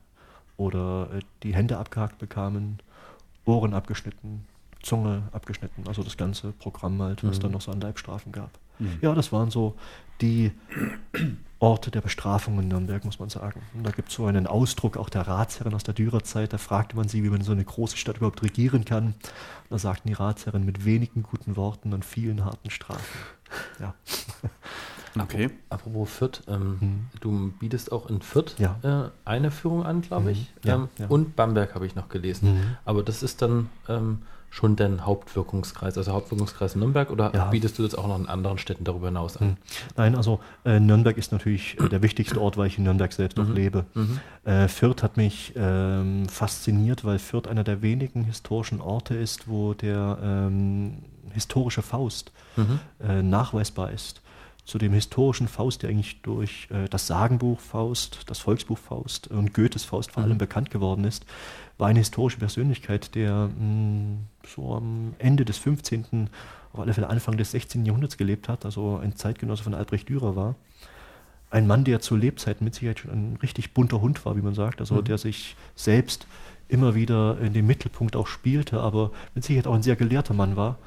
oder 0.59 1.09
äh, 1.15 1.21
die 1.43 1.55
Hände 1.55 1.79
abgehakt 1.79 2.19
bekamen, 2.19 2.79
Ohren 3.47 3.73
abgeschnitten, 3.73 4.45
Zunge 4.83 5.23
abgeschnitten. 5.33 5.89
Also 5.89 6.03
das 6.03 6.19
ganze 6.19 6.53
Programm 6.53 7.01
halt, 7.01 7.25
was 7.25 7.39
mhm. 7.39 7.43
dann 7.43 7.53
noch 7.53 7.63
so 7.63 7.73
an 7.73 7.81
Leibstrafen 7.81 8.33
gab. 8.33 8.51
Mhm. 8.83 8.99
Ja, 9.01 9.15
das 9.15 9.33
waren 9.33 9.51
so 9.51 9.75
die 10.21 10.53
Orte 11.59 11.91
der 11.93 12.01
Bestrafung 12.01 12.59
in 12.59 12.69
Nürnberg, 12.69 13.05
muss 13.05 13.19
man 13.19 13.29
sagen. 13.29 13.63
Und 13.75 13.87
da 13.87 13.91
gibt 13.93 14.09
es 14.09 14.15
so 14.17 14.27
einen 14.27 14.47
Ausdruck 14.47 14.97
auch 14.97 15.09
der 15.09 15.23
Ratsherren 15.23 15.75
aus 15.75 15.85
der 15.85 15.95
Dürerzeit. 15.95 16.53
Da 16.53 16.59
fragte 16.59 16.97
man 16.97 17.09
sie, 17.09 17.23
wie 17.23 17.31
man 17.31 17.43
so 17.43 17.53
eine 17.53 17.65
große 17.65 17.97
Stadt 17.97 18.17
überhaupt 18.17 18.43
regieren 18.43 18.85
kann. 18.85 19.07
Und 19.07 19.15
da 19.71 19.79
sagten 19.79 20.09
die 20.09 20.15
Ratsherren 20.15 20.65
mit 20.65 20.85
wenigen 20.85 21.23
guten 21.23 21.57
Worten 21.57 21.93
und 21.93 22.05
vielen 22.05 22.45
harten 22.45 22.71
Strafen. 22.71 23.19
Ja. 23.81 23.95
Okay. 25.21 25.51
Apropos 25.69 26.11
Fürth, 26.11 26.43
ähm, 26.49 26.77
hm. 26.81 27.07
du 27.21 27.53
bietest 27.59 27.93
auch 27.93 28.09
in 28.09 28.23
Fürth 28.23 28.55
ja. 28.59 28.79
äh, 28.83 29.11
eine 29.27 29.51
Führung 29.51 29.85
an, 29.85 30.01
glaube 30.01 30.25
mhm. 30.25 30.31
ich. 30.31 30.53
Ja, 30.65 30.77
ähm, 30.77 30.89
ja. 30.99 31.07
Und 31.07 31.37
Bamberg 31.37 31.75
habe 31.75 31.85
ich 31.85 31.95
noch 31.95 32.09
gelesen. 32.09 32.55
Mhm. 32.55 32.77
Aber 32.87 33.03
das 33.03 33.23
ist 33.23 33.43
dann 33.43 33.69
ähm, 33.91 34.23
schon 34.53 34.77
dein 34.77 35.07
Hauptwirkungskreis, 35.07 35.97
also 35.97 36.13
Hauptwirkungskreis 36.13 36.77
Nürnberg 36.77 37.11
oder 37.11 37.33
ja. 37.35 37.47
bietest 37.47 37.79
du 37.79 37.83
das 37.85 37.95
auch 37.95 38.07
noch 38.07 38.19
in 38.19 38.27
anderen 38.27 38.59
Städten 38.59 38.85
darüber 38.85 39.07
hinaus 39.07 39.39
an? 39.39 39.49
Hm. 39.49 39.57
Nein, 39.97 40.15
also 40.15 40.41
äh, 40.67 40.79
Nürnberg 40.79 41.17
ist 41.17 41.33
natürlich 41.33 41.81
äh, 41.81 41.89
der 41.89 42.03
wichtigste 42.03 42.39
Ort, 42.39 42.59
weil 42.59 42.67
ich 42.67 42.77
in 42.77 42.85
Nürnberg 42.85 43.11
selbst 43.15 43.39
mhm. 43.39 43.45
auch 43.45 43.49
lebe. 43.49 43.87
Mhm. 43.95 44.21
Äh, 44.45 44.69
Fürth 44.69 45.03
hat 45.03 45.17
mich 45.17 45.55
ähm, 45.57 46.29
fasziniert, 46.29 47.03
weil 47.03 47.19
Fürth 47.19 47.49
einer 47.49 47.65
der 47.65 47.81
wenigen 47.81 48.25
historischen 48.25 48.83
Orte 48.83 49.15
ist, 49.15 49.49
wo 49.49 49.73
der 49.73 50.19
ähm, 50.23 50.99
historische 51.33 51.81
Faust 51.81 52.31
mhm. 52.57 52.79
Äh, 53.03 53.23
nachweisbar 53.23 53.91
ist 53.91 54.21
zu 54.65 54.79
dem 54.79 54.93
historischen 54.93 55.49
Faust, 55.49 55.83
der 55.83 55.91
eigentlich 55.91 56.23
durch 56.23 56.69
äh, 56.71 56.89
das 56.89 57.07
Sagenbuch 57.07 57.59
Faust, 57.59 58.21
das 58.27 58.39
Volksbuch 58.39 58.79
Faust 58.79 59.29
und 59.29 59.55
Goethes 59.55 59.85
Faust 59.85 60.13
vor 60.13 60.23
allem 60.23 60.35
mhm. 60.35 60.39
bekannt 60.39 60.71
geworden 60.71 61.05
ist, 61.05 61.27
war 61.79 61.89
eine 61.89 61.99
historische 61.99 62.39
Persönlichkeit, 62.39 63.15
der 63.15 63.49
mh, 63.49 63.55
hm, 63.59 64.19
so 64.47 64.75
am 64.75 65.15
Ende 65.19 65.45
des 65.45 65.59
15., 65.59 66.29
auf 66.73 66.81
alle 66.81 66.95
Fälle 66.95 67.11
Anfang 67.11 67.37
des 67.37 67.51
16. 67.51 67.85
Jahrhunderts 67.85 68.17
gelebt 68.17 68.49
hat, 68.49 68.65
also 68.65 68.97
ein 68.97 69.15
Zeitgenosse 69.15 69.63
von 69.63 69.75
Albrecht 69.75 70.09
Dürer 70.09 70.37
war. 70.37 70.55
Ein 71.51 71.67
Mann, 71.67 71.85
der 71.85 72.01
zu 72.01 72.17
Lebzeiten 72.17 72.65
mit 72.65 72.75
Sicherheit 72.75 73.01
schon 73.01 73.11
ein 73.11 73.39
richtig 73.43 73.75
bunter 73.75 74.01
Hund 74.01 74.25
war, 74.25 74.37
wie 74.37 74.43
man 74.43 74.55
sagt, 74.55 74.81
also 74.81 74.95
mhm. 74.97 75.05
der 75.05 75.19
sich 75.19 75.55
selbst 75.75 76.27
immer 76.69 76.95
wieder 76.95 77.39
in 77.41 77.53
den 77.53 77.67
Mittelpunkt 77.67 78.17
auch 78.17 78.27
spielte, 78.27 78.81
aber 78.81 79.11
mit 79.35 79.45
Sicherheit 79.45 79.67
auch 79.67 79.75
ein 79.75 79.83
sehr 79.83 79.97
gelehrter 79.97 80.33
Mann 80.33 80.57
war, 80.57 80.79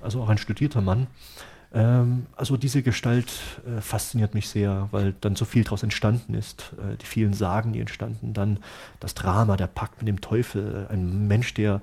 also 0.00 0.22
auch 0.22 0.30
ein 0.30 0.38
studierter 0.38 0.80
Mann. 0.80 1.06
Ähm, 1.72 2.26
also 2.36 2.56
diese 2.56 2.82
Gestalt 2.82 3.32
äh, 3.66 3.80
fasziniert 3.80 4.34
mich 4.34 4.48
sehr, 4.48 4.88
weil 4.90 5.14
dann 5.20 5.36
so 5.36 5.44
viel 5.44 5.64
daraus 5.64 5.82
entstanden 5.82 6.34
ist. 6.34 6.72
Äh, 6.78 6.96
die 6.96 7.06
vielen 7.06 7.32
Sagen, 7.32 7.72
die 7.72 7.80
entstanden, 7.80 8.32
dann 8.32 8.58
das 8.98 9.14
Drama, 9.14 9.56
der 9.56 9.68
Pakt 9.68 9.98
mit 9.98 10.08
dem 10.08 10.20
Teufel, 10.20 10.86
äh, 10.88 10.92
ein 10.92 11.28
Mensch, 11.28 11.54
der 11.54 11.80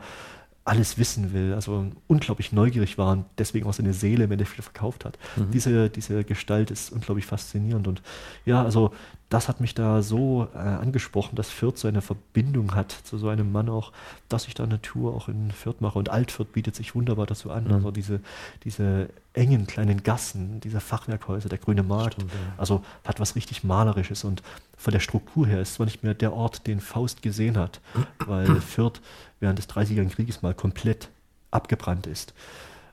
alles 0.66 0.98
wissen 0.98 1.32
will, 1.32 1.54
also 1.54 1.86
unglaublich 2.08 2.52
neugierig 2.52 2.98
war 2.98 3.14
und 3.14 3.26
deswegen 3.38 3.66
auch 3.68 3.74
seine 3.74 3.94
Seele 3.94 4.26
im 4.26 4.32
Endeffekt 4.34 4.64
verkauft 4.64 5.06
hat. 5.06 5.18
Mhm. 5.38 5.52
Diese, 5.52 5.90
diese 5.90 6.26
Gestalt 6.26 6.72
ist 6.72 6.92
unglaublich 6.92 7.26
faszinierend 7.26 7.88
und 7.88 8.02
ja, 8.46 8.64
also 8.64 8.92
das 9.30 9.50
hat 9.50 9.60
mich 9.60 9.76
da 9.76 10.02
so 10.02 10.48
äh, 10.54 10.58
angesprochen, 10.58 11.36
dass 11.36 11.50
Fürth 11.50 11.78
so 11.78 11.88
eine 11.88 12.02
Verbindung 12.02 12.76
hat 12.76 12.92
zu 12.92 13.18
so 13.18 13.28
einem 13.28 13.52
Mann 13.52 13.68
auch, 13.68 13.92
dass 14.30 14.48
ich 14.48 14.54
da 14.54 14.64
eine 14.64 14.82
Tour 14.82 15.14
auch 15.14 15.28
in 15.28 15.52
Fürth 15.52 15.82
mache. 15.82 16.00
Und 16.00 16.10
Altfürth 16.10 16.54
bietet 16.54 16.76
sich 16.76 16.96
wunderbar 16.96 17.26
dazu 17.26 17.52
an. 17.52 17.66
Mhm. 17.66 17.74
Also 17.74 17.92
diese, 17.92 18.22
diese 18.64 19.10
engen 19.34 19.68
kleinen 19.68 20.04
Gassen, 20.04 20.62
diese 20.62 20.80
Fachwerkhäuser, 20.80 21.50
der 21.50 21.58
grüne 21.58 21.84
Markt. 21.84 22.14
Stimmt, 22.14 22.32
ja. 22.32 22.54
Also 22.58 22.84
hat 23.04 23.20
was 23.20 23.36
richtig 23.36 23.66
Malerisches. 23.66 24.24
Und 24.24 24.44
von 24.78 24.94
der 24.94 25.02
Struktur 25.02 25.46
her 25.46 25.62
ist 25.62 25.74
zwar 25.74 25.86
nicht 25.86 26.04
mehr 26.04 26.14
der 26.14 26.32
Ort, 26.32 26.66
den 26.66 26.80
Faust 26.80 27.22
gesehen 27.22 27.58
hat, 27.58 27.82
weil 28.26 28.46
Fürth 28.62 29.02
während 29.42 29.60
des 29.60 29.68
Dreißigjährigen 29.68 30.14
Krieges 30.14 30.42
mal 30.42 30.54
komplett 30.54 31.10
abgebrannt 31.52 32.08
ist. 32.08 32.34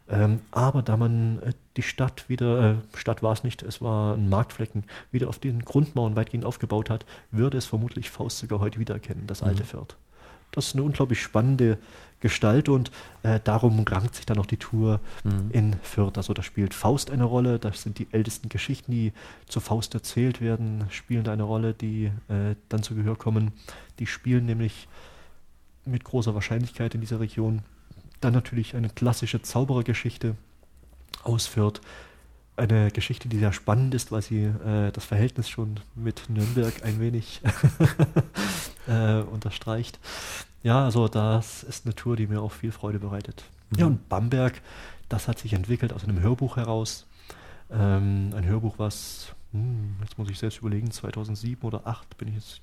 Ähm, 0.08 0.40
aber 0.50 0.82
da 0.82 0.96
man 0.96 1.40
äh, 1.42 1.52
die 1.76 1.82
Stadt 1.82 2.28
wieder, 2.28 2.72
äh, 2.72 2.98
Stadt 2.98 3.22
war 3.22 3.32
es 3.32 3.42
nicht, 3.42 3.62
es 3.62 3.80
war 3.80 4.14
ein 4.14 4.28
Marktflecken, 4.28 4.84
wieder 5.10 5.28
auf 5.28 5.38
den 5.38 5.64
Grundmauern 5.64 6.14
weitgehend 6.14 6.44
aufgebaut 6.44 6.90
hat, 6.90 7.06
würde 7.30 7.56
es 7.56 7.64
vermutlich 7.64 8.10
Faust 8.10 8.38
sogar 8.38 8.60
heute 8.60 8.78
wiedererkennen, 8.78 9.26
das 9.26 9.42
alte 9.42 9.62
mhm. 9.62 9.68
Fürth. 9.68 9.96
Das 10.50 10.68
ist 10.68 10.74
eine 10.74 10.84
unglaublich 10.84 11.20
spannende 11.20 11.78
Gestalt 12.20 12.68
und 12.68 12.90
äh, 13.22 13.40
darum 13.42 13.82
rankt 13.86 14.14
sich 14.14 14.24
dann 14.24 14.38
auch 14.38 14.46
die 14.46 14.56
Tour 14.56 15.00
mhm. 15.24 15.50
in 15.50 15.76
Fürth. 15.82 16.16
Also 16.16 16.32
da 16.32 16.42
spielt 16.42 16.74
Faust 16.74 17.10
eine 17.10 17.24
Rolle, 17.24 17.58
das 17.58 17.82
sind 17.82 17.98
die 17.98 18.06
ältesten 18.12 18.48
Geschichten, 18.48 18.92
die 18.92 19.12
zu 19.46 19.60
Faust 19.60 19.94
erzählt 19.94 20.40
werden, 20.40 20.84
spielen 20.90 21.24
da 21.24 21.32
eine 21.32 21.42
Rolle, 21.42 21.74
die 21.74 22.06
äh, 22.28 22.54
dann 22.68 22.82
zu 22.82 22.94
Gehör 22.94 23.16
kommen. 23.16 23.52
Die 23.98 24.06
spielen 24.06 24.46
nämlich 24.46 24.86
mit 25.84 26.04
großer 26.04 26.34
Wahrscheinlichkeit 26.34 26.94
in 26.94 27.00
dieser 27.00 27.20
Region 27.20 27.62
dann 28.24 28.32
natürlich 28.32 28.74
eine 28.74 28.88
klassische 28.88 29.42
Zauberergeschichte 29.42 30.36
ausführt. 31.22 31.80
Eine 32.56 32.90
Geschichte, 32.90 33.28
die 33.28 33.38
sehr 33.38 33.52
spannend 33.52 33.94
ist, 33.94 34.12
weil 34.12 34.22
sie 34.22 34.44
äh, 34.44 34.92
das 34.92 35.04
Verhältnis 35.04 35.48
schon 35.48 35.80
mit 35.94 36.28
Nürnberg 36.28 36.84
ein 36.84 37.00
wenig 37.00 37.40
äh, 38.86 39.20
unterstreicht. 39.20 39.98
Ja, 40.62 40.84
also 40.84 41.08
das 41.08 41.62
ist 41.64 41.84
eine 41.84 41.94
Tour, 41.94 42.16
die 42.16 42.26
mir 42.26 42.40
auch 42.40 42.52
viel 42.52 42.72
Freude 42.72 42.98
bereitet. 42.98 43.44
Mhm. 43.70 43.78
Ja, 43.78 43.86
und 43.86 44.08
Bamberg, 44.08 44.62
das 45.08 45.28
hat 45.28 45.38
sich 45.38 45.52
entwickelt 45.52 45.92
aus 45.92 46.04
einem 46.04 46.20
Hörbuch 46.20 46.56
heraus. 46.56 47.06
Ähm, 47.70 48.30
ein 48.34 48.46
Hörbuch, 48.46 48.78
was, 48.78 49.34
hm, 49.52 49.96
jetzt 50.00 50.16
muss 50.16 50.30
ich 50.30 50.38
selbst 50.38 50.60
überlegen, 50.60 50.90
2007 50.90 51.62
oder 51.62 51.82
2008, 51.82 52.16
bin 52.18 52.28
ich 52.28 52.34
jetzt 52.36 52.60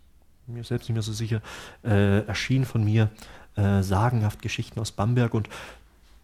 mir 0.48 0.64
selbst 0.64 0.90
nicht 0.90 0.96
mehr 0.96 1.04
so 1.04 1.14
sicher, 1.14 1.42
äh, 1.84 2.26
erschien 2.26 2.66
von 2.66 2.84
mir 2.84 3.10
äh, 3.56 3.82
sagenhaft 3.82 4.42
Geschichten 4.42 4.80
aus 4.80 4.92
Bamberg. 4.92 5.34
Und 5.34 5.50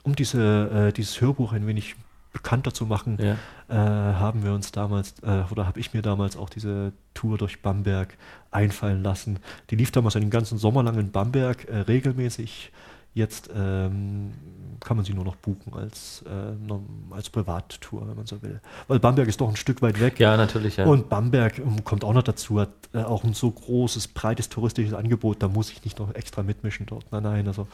um 0.04 0.16
diese, 0.16 0.88
äh, 0.90 0.94
dieses 0.94 1.20
Hörbuch 1.22 1.54
ein 1.54 1.68
wenig 1.68 1.96
bekannter 2.34 2.74
zu 2.74 2.86
machen, 2.86 3.18
ja. 3.20 3.34
äh, 3.70 4.14
haben 4.16 4.44
wir 4.44 4.54
uns 4.54 4.72
damals, 4.72 5.16
äh, 5.24 5.44
oder 5.50 5.66
habe 5.66 5.80
ich 5.80 5.94
mir 5.94 6.02
damals 6.02 6.38
auch 6.38 6.50
diese 6.50 6.94
Tour 7.14 7.38
durch 7.38 7.62
Bamberg 7.62 8.16
einfallen 8.52 9.02
lassen. 9.02 9.40
Die 9.70 9.76
lief 9.76 9.92
damals 9.92 10.16
einen 10.16 10.30
ganzen 10.30 10.58
Sommer 10.58 10.84
lang 10.84 11.00
in 11.00 11.12
Bamberg 11.12 11.68
äh, 11.68 11.80
regelmäßig 11.80 12.72
Jetzt 13.18 13.50
ähm, 13.56 14.32
kann 14.80 14.96
man 14.96 15.04
sie 15.04 15.14
nur 15.14 15.26
noch 15.26 15.36
buchen 15.38 15.74
als, 15.74 16.24
äh, 16.28 17.14
als 17.14 17.32
Privattour, 17.32 18.08
wenn 18.08 18.16
man 18.16 18.28
so 18.28 18.44
will. 18.44 18.62
Weil 18.88 19.00
Bamberg 19.00 19.28
ist 19.28 19.42
doch 19.42 19.50
ein 19.50 19.56
Stück 19.56 19.82
weit 19.82 20.00
weg. 20.00 20.20
Ja, 20.20 20.38
natürlich. 20.38 20.78
Ja. 20.78 20.86
Und 20.86 21.10
Bamberg 21.10 21.58
ähm, 21.58 21.84
kommt 21.84 22.04
auch 22.04 22.14
noch 22.14 22.22
dazu, 22.22 22.60
hat 22.60 22.70
äh, 22.94 23.00
auch 23.00 23.24
ein 23.24 23.34
so 23.34 23.50
großes, 23.50 24.10
breites 24.10 24.50
touristisches 24.50 24.94
Angebot, 24.94 25.42
da 25.42 25.48
muss 25.48 25.72
ich 25.72 25.84
nicht 25.84 25.98
noch 25.98 26.14
extra 26.14 26.44
mitmischen 26.44 26.86
dort. 26.86 27.06
Nein, 27.12 27.24
nein, 27.24 27.48
also 27.48 27.68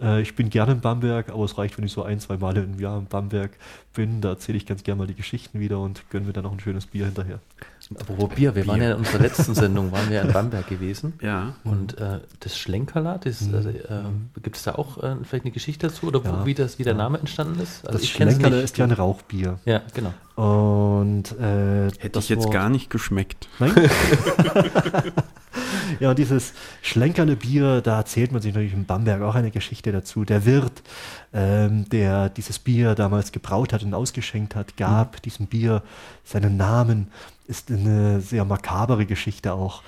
äh, 0.00 0.22
ich 0.22 0.36
bin 0.36 0.48
gerne 0.48 0.72
in 0.72 0.80
Bamberg, 0.80 1.28
aber 1.28 1.44
es 1.44 1.58
reicht, 1.58 1.76
wenn 1.76 1.84
ich 1.84 1.92
so 1.92 2.04
ein, 2.04 2.20
zwei 2.20 2.36
Male 2.36 2.62
im 2.62 2.78
Jahr 2.78 2.98
in 2.98 3.06
Bamberg 3.06 3.50
bin. 3.92 4.20
Da 4.20 4.30
erzähle 4.30 4.56
ich 4.56 4.64
ganz 4.64 4.84
gerne 4.84 5.00
mal 5.00 5.08
die 5.08 5.14
Geschichten 5.14 5.58
wieder 5.58 5.80
und 5.80 6.08
gönne 6.10 6.26
mir 6.26 6.32
dann 6.32 6.44
noch 6.44 6.52
ein 6.52 6.60
schönes 6.60 6.86
Bier 6.86 7.06
hinterher. 7.06 7.40
Apropos 7.98 8.34
Bier, 8.34 8.54
wir 8.54 8.62
Bier. 8.62 8.66
waren 8.66 8.82
ja 8.82 8.92
in 8.92 8.98
unserer 8.98 9.22
letzten 9.22 9.54
Sendung, 9.54 9.92
waren 9.92 10.10
wir 10.10 10.22
in 10.22 10.32
Bamberg 10.32 10.66
gewesen. 10.66 11.14
Ja. 11.20 11.54
Und 11.64 11.98
äh, 11.98 12.20
das 12.40 12.56
Schlenkerler, 12.56 13.18
das, 13.18 13.42
mhm. 13.42 13.54
also, 13.54 13.68
äh, 13.68 13.82
gibt 14.42 14.56
es 14.56 14.62
da 14.62 14.74
auch 14.74 15.02
äh, 15.02 15.16
vielleicht 15.22 15.44
eine 15.44 15.52
Geschichte 15.52 15.88
dazu 15.88 16.06
oder 16.06 16.22
ja. 16.24 16.46
wie, 16.46 16.54
das, 16.54 16.78
wie 16.78 16.84
der 16.84 16.94
Name 16.94 17.18
entstanden 17.18 17.60
ist? 17.60 17.86
Also 17.86 17.98
das 17.98 18.08
Schlenkerler 18.08 18.62
ist 18.62 18.78
ja 18.78 18.84
ein 18.84 18.92
Rauchbier. 18.92 19.58
Ja, 19.64 19.82
genau. 19.92 20.14
Und 20.36 21.30
äh, 21.38 21.90
hätte 21.98 22.18
ich 22.18 22.28
jetzt 22.28 22.44
Wort, 22.44 22.52
gar 22.52 22.68
nicht 22.68 22.90
geschmeckt. 22.90 23.48
Nein? 23.60 23.72
ja, 26.00 26.12
dieses 26.12 26.54
schlenkerne 26.82 27.36
Bier, 27.36 27.80
da 27.82 27.98
erzählt 27.98 28.32
man 28.32 28.42
sich 28.42 28.52
natürlich 28.52 28.74
in 28.74 28.84
Bamberg 28.84 29.22
auch 29.22 29.36
eine 29.36 29.52
Geschichte 29.52 29.92
dazu. 29.92 30.24
Der 30.24 30.44
Wirt, 30.44 30.82
ähm, 31.32 31.88
der 31.88 32.30
dieses 32.30 32.58
Bier 32.58 32.96
damals 32.96 33.30
gebraut 33.30 33.72
hat 33.72 33.84
und 33.84 33.94
ausgeschenkt 33.94 34.56
hat, 34.56 34.76
gab 34.76 35.16
mhm. 35.16 35.22
diesem 35.22 35.46
Bier 35.46 35.84
seinen 36.24 36.56
Namen. 36.56 37.12
Ist 37.46 37.70
eine 37.70 38.20
sehr 38.20 38.44
makabere 38.44 39.06
Geschichte 39.06 39.52
auch. 39.52 39.82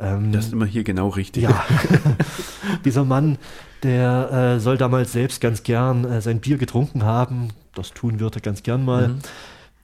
Ähm, 0.00 0.32
das 0.32 0.46
ist 0.46 0.52
immer 0.52 0.66
hier 0.66 0.84
genau 0.84 1.08
richtig. 1.08 1.44
Ja. 1.44 1.64
Dieser 2.84 3.04
Mann, 3.04 3.38
der 3.82 4.54
äh, 4.56 4.60
soll 4.60 4.78
damals 4.78 5.12
selbst 5.12 5.40
ganz 5.40 5.62
gern 5.62 6.04
äh, 6.04 6.20
sein 6.20 6.40
Bier 6.40 6.58
getrunken 6.58 7.04
haben. 7.04 7.48
Das 7.74 7.90
tun 7.92 8.20
Wirte 8.20 8.40
ganz 8.40 8.62
gern 8.62 8.84
mal. 8.84 9.08
Mhm. 9.08 9.18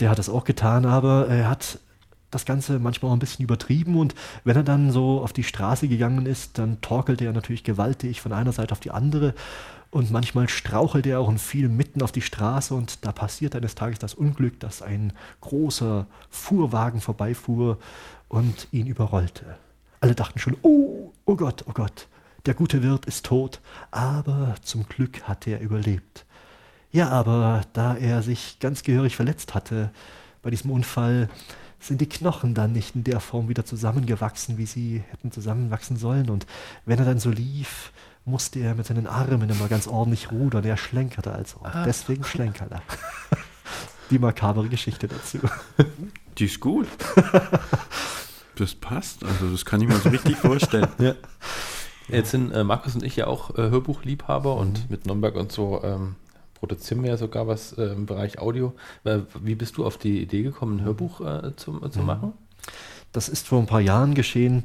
Der 0.01 0.11
hat 0.11 0.19
das 0.19 0.29
auch 0.29 0.45
getan, 0.45 0.87
aber 0.87 1.29
er 1.29 1.49
hat 1.49 1.81
das 2.31 2.45
Ganze 2.45 2.79
manchmal 2.79 3.11
auch 3.11 3.17
ein 3.17 3.21
bisschen 3.21 3.43
übertrieben 3.43 3.97
und 3.97 4.15
wenn 4.45 4.57
er 4.57 4.63
dann 4.63 4.91
so 4.91 5.23
auf 5.23 5.33
die 5.33 5.45
Straße 5.45 5.89
gegangen 5.89 6.27
ist, 6.27 6.59
dann 6.59 6.81
torkelte 6.83 7.25
er 7.25 7.33
natürlich 7.33 7.65
gewaltig 7.65 8.21
von 8.21 8.33
einer 8.33 8.53
Seite 8.53 8.73
auf 8.73 8.81
die 8.81 8.91
andere 8.91 9.35
und 9.91 10.11
manchmal 10.11 10.49
strauchelte 10.49 11.11
er 11.11 11.21
auch 11.21 11.29
und 11.29 11.39
fiel 11.39 11.69
mitten 11.69 12.03
auf 12.03 12.13
die 12.13 12.23
Straße 12.23 12.75
und 12.75 13.05
da 13.05 13.13
passiert 13.13 13.57
eines 13.57 13.75
Tages 13.75 13.99
das 13.99 14.15
Unglück, 14.15 14.61
dass 14.61 14.83
ein 14.83 15.13
großer 15.41 16.07
Fuhrwagen 16.29 17.01
vorbeifuhr 17.01 17.79
und 18.29 18.69
ihn 18.71 18.87
überrollte. 18.87 19.57
Alle 20.01 20.15
dachten 20.15 20.39
schon, 20.39 20.57
oh, 20.63 21.13
oh 21.25 21.37
Gott, 21.37 21.65
oh 21.69 21.73
Gott, 21.73 22.07
der 22.47 22.55
gute 22.55 22.83
Wirt 22.83 23.07
ist 23.07 23.27
tot, 23.27 23.61
aber 23.91 24.55
zum 24.63 24.87
Glück 24.89 25.23
hatte 25.23 25.51
er 25.51 25.61
überlebt. 25.61 26.27
Ja, 26.91 27.09
aber 27.11 27.63
da 27.73 27.97
er 27.97 28.23
sich 28.23 28.59
ganz 28.61 28.83
gehörig 28.83 29.17
verletzt 29.17 29.55
hatte 29.55 29.91
bei 30.43 30.51
diesem 30.51 30.71
Unfall, 30.71 31.29
sind 31.81 32.01
die 32.01 32.09
Knochen 32.09 32.55
dann 32.55 32.73
nicht 32.73 32.95
in 32.95 33.05
der 33.05 33.21
Form 33.21 33.49
wieder 33.49 33.65
zusammengewachsen, 33.65 34.59
wie 34.59 34.67
sie 34.67 35.05
hätten 35.11 35.31
zusammenwachsen 35.31 35.97
sollen. 35.97 36.29
Und 36.29 36.47
wenn 36.87 36.99
er 36.99 37.05
dann 37.05 37.19
so 37.19 37.31
lief, 37.31 37.93
musste 38.29 38.61
er 38.61 38.75
mit 38.75 38.87
seinen 38.87 39.07
Armen 39.07 39.49
immer 39.49 39.69
ganz 39.69 39.87
ordentlich 39.87 40.31
rudern. 40.31 40.65
Er 40.65 40.77
schlenkerte 40.77 41.33
also. 41.33 41.61
Ah. 41.63 41.85
Deswegen 41.85 42.25
Schlenkerler. 42.25 42.83
Die 44.11 44.19
makabere 44.19 44.69
Geschichte 44.69 45.09
dazu. 45.09 45.39
Die 46.39 46.47
ist 46.47 46.61
gut. 46.61 46.87
Das 48.57 48.75
passt. 48.75 49.25
Also 49.25 49.51
das 49.51 49.65
kann 49.65 49.81
ich 49.81 49.89
mir 49.89 49.97
so 49.97 50.09
richtig 50.09 50.37
vorstellen. 50.37 50.89
Ja. 50.99 51.15
Jetzt 52.09 52.31
sind 52.31 52.53
äh, 52.53 52.65
Markus 52.65 52.95
und 52.95 53.05
ich 53.05 53.17
ja 53.17 53.27
auch 53.27 53.51
äh, 53.57 53.71
Hörbuchliebhaber 53.71 54.57
und 54.57 54.91
mit 54.91 55.07
Nürnberg 55.07 55.37
und 55.37 55.53
so 55.53 55.83
ähm, 55.85 56.17
produzieren 56.55 57.03
wir 57.03 57.11
ja 57.11 57.17
sogar 57.17 57.47
was 57.47 57.75
äh, 57.75 57.93
im 57.93 58.07
Bereich 58.07 58.39
Audio. 58.39 58.75
Äh, 59.05 59.21
wie 59.41 59.55
bist 59.55 59.77
du 59.77 59.85
auf 59.85 59.99
die 59.99 60.23
Idee 60.23 60.43
gekommen, 60.43 60.79
ein 60.79 60.85
Hörbuch 60.85 61.21
äh, 61.21 61.55
zu, 61.57 61.79
zu 61.89 62.01
mhm. 62.01 62.07
machen? 62.07 62.33
Das 63.13 63.29
ist 63.29 63.47
vor 63.47 63.61
ein 63.61 63.67
paar 63.67 63.81
Jahren 63.81 64.15
geschehen. 64.15 64.65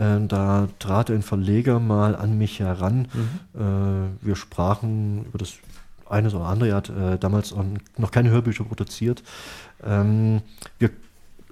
Äh, 0.00 0.26
da 0.26 0.68
trat 0.78 1.10
ein 1.10 1.22
Verleger 1.22 1.78
mal 1.78 2.16
an 2.16 2.38
mich 2.38 2.58
heran. 2.58 3.08
Mhm. 3.12 3.60
Äh, 3.60 4.26
wir 4.26 4.36
sprachen 4.36 5.26
über 5.26 5.38
das 5.38 5.54
eine 6.08 6.28
oder 6.30 6.46
andere. 6.46 6.70
Er 6.70 6.76
hat 6.76 6.88
äh, 6.88 7.18
damals 7.18 7.54
noch 7.98 8.10
keine 8.10 8.30
Hörbücher 8.30 8.64
produziert. 8.64 9.22
Ähm, 9.84 10.42
wir, 10.78 10.90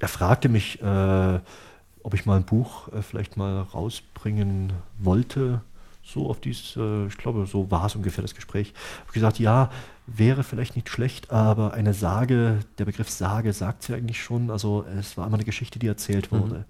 er 0.01 0.09
fragte 0.09 0.49
mich, 0.49 0.81
ob 0.81 2.15
ich 2.15 2.25
mal 2.25 2.37
ein 2.37 2.45
Buch 2.45 2.89
vielleicht 3.03 3.37
mal 3.37 3.63
rausbringen 3.63 4.73
wollte 5.01 5.61
so 6.09 6.31
auf 6.31 6.41
dies, 6.41 6.75
äh, 6.77 7.07
ich 7.07 7.19
glaube, 7.19 7.47
so 7.47 7.71
war 7.71 7.87
es 7.87 7.95
ungefähr 7.95 8.23
das 8.23 8.35
Gespräch. 8.35 8.73
Ich 8.73 9.03
habe 9.03 9.13
gesagt, 9.13 9.39
ja, 9.39 9.71
wäre 10.07 10.43
vielleicht 10.43 10.75
nicht 10.75 10.89
schlecht, 10.89 11.31
aber 11.31 11.75
eine 11.75 11.93
Sage, 11.93 12.61
der 12.79 12.87
Begriff 12.87 13.11
Sage 13.11 13.53
sagt 13.53 13.89
ja 13.89 13.97
eigentlich 13.97 14.23
schon, 14.23 14.51
also 14.51 14.87
es 14.99 15.19
war 15.19 15.27
immer 15.27 15.37
eine 15.37 15.45
Geschichte, 15.45 15.79
die 15.79 15.87
erzählt 15.87 16.33
mhm. 16.33 16.41
wurde. 16.41 16.55
Mhm. 16.55 16.65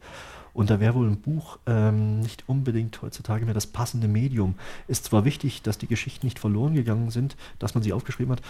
Und 0.59 0.71
da 0.71 0.81
wäre 0.81 0.97
wohl 0.97 1.07
ein 1.07 1.21
Buch 1.21 1.61
ähm, 1.67 2.19
nicht 2.19 2.49
unbedingt 2.49 3.01
heutzutage 3.01 3.45
mehr 3.45 3.55
das 3.55 3.69
passende 3.69 4.09
Medium. 4.09 4.57
Ist 4.89 5.05
zwar 5.05 5.25
wichtig, 5.25 5.63
dass 5.63 5.79
die 5.79 5.87
Geschichten 5.87 6.27
nicht 6.27 6.41
verloren 6.41 6.75
gegangen 6.75 7.13
sind, 7.13 7.37
dass 7.61 7.75
man 7.75 7.85
sie 7.85 7.93
aufgeschrieben 7.93 8.33
hat, 8.33 8.43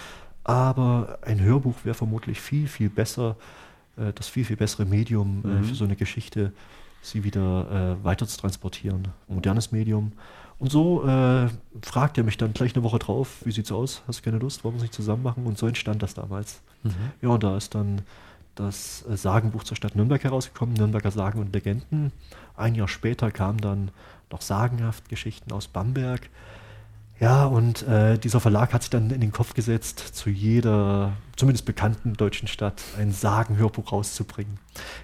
aber 0.43 1.19
ein 1.21 1.39
Hörbuch 1.39 1.75
wäre 1.85 1.93
vermutlich 1.95 2.41
viel, 2.41 2.67
viel 2.67 2.89
besser, 2.89 3.37
äh, 3.99 4.15
das 4.15 4.27
viel, 4.27 4.47
viel 4.47 4.57
bessere 4.57 4.87
Medium 4.87 5.43
äh, 5.45 5.49
mhm. 5.49 5.65
für 5.65 5.75
so 5.75 5.85
eine 5.85 5.97
Geschichte, 5.97 6.55
sie 7.03 7.25
wieder 7.25 7.99
äh, 8.01 8.03
weiter 8.03 8.27
zu 8.27 8.39
transportieren. 8.39 9.09
Modernes 9.29 9.71
Medium. 9.71 10.13
Und 10.59 10.73
so 10.73 11.07
äh, 11.07 11.49
fragt 11.83 12.17
er 12.17 12.25
mich 12.25 12.39
dann 12.39 12.55
gleich 12.55 12.75
eine 12.75 12.85
Woche 12.85 13.01
drauf, 13.01 13.43
wie 13.45 13.53
sieht's 13.53 13.71
aus? 13.71 14.01
Hast 14.09 14.21
du 14.21 14.25
keine 14.25 14.39
Lust? 14.39 14.65
Wollen 14.65 14.77
wir 14.77 14.79
es 14.79 14.83
nicht 14.85 14.95
zusammen 14.95 15.25
machen? 15.25 15.45
Und 15.45 15.59
so 15.59 15.67
entstand 15.67 16.03
das 16.03 16.15
damals. 16.15 16.63
Mhm. 16.85 16.95
Ja, 17.21 17.29
und 17.29 17.43
da 17.43 17.55
ist 17.55 17.75
dann 17.75 18.01
das 18.59 19.05
äh, 19.09 19.17
Sagenbuch 19.17 19.65
zur 19.65 19.77
Stadt 19.77 19.97
Nürnberg 19.97 20.23
herausgekommen, 20.23 20.75
Nürnberger 20.75 21.11
Sagen 21.11 21.41
und 21.41 21.53
Legenden. 21.55 22.13
Ein 22.57 22.75
Jahr 22.75 22.89
später 22.89 23.31
kamen 23.31 23.61
dann 23.61 23.91
noch 24.31 24.43
sagenhaft 24.43 25.09
Geschichten 25.09 25.53
aus 25.53 25.69
Bamberg. 25.69 26.29
Ja, 27.21 27.47
und 27.47 27.83
äh, 27.89 28.17
dieser 28.17 28.39
Verlag 28.39 28.73
hat 28.73 28.83
sich 28.83 28.91
dann 28.91 29.11
in 29.11 29.21
den 29.21 29.33
Kopf 29.33 29.55
gesetzt, 29.55 29.99
zu 29.99 30.31
jeder, 30.31 31.15
zumindest 31.35 31.67
bekannten 31.67 32.15
deutschen 32.15 32.47
Stadt, 32.47 32.81
ein 32.97 33.11
Sagen-Hörbuch 33.11 33.91
rauszubringen. 33.91 34.59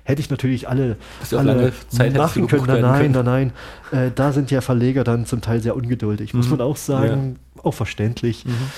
Hätte 0.05 0.21
ich 0.21 0.31
natürlich 0.31 0.69
alle, 0.69 0.97
alle 1.33 1.73
Zeit 1.89 2.15
machen 2.15 2.47
können. 2.47 2.67
Nein, 2.67 2.83
nein, 2.83 3.11
nein, 3.11 3.53
nein. 3.91 4.07
Äh, 4.07 4.11
da 4.15 4.33
sind 4.33 4.53
ja 4.53 4.61
Verleger 4.61 5.03
dann 5.03 5.27
zum 5.27 5.41
Teil 5.41 5.61
sehr 5.61 5.75
ungeduldig, 5.75 6.35
muss 6.35 6.47
mhm. 6.47 6.53
man 6.53 6.61
auch 6.61 6.77
sagen, 6.77 7.41
ja. 7.57 7.65
auch 7.65 7.75
verständlich. 7.75 8.45
Mhm. 8.45 8.71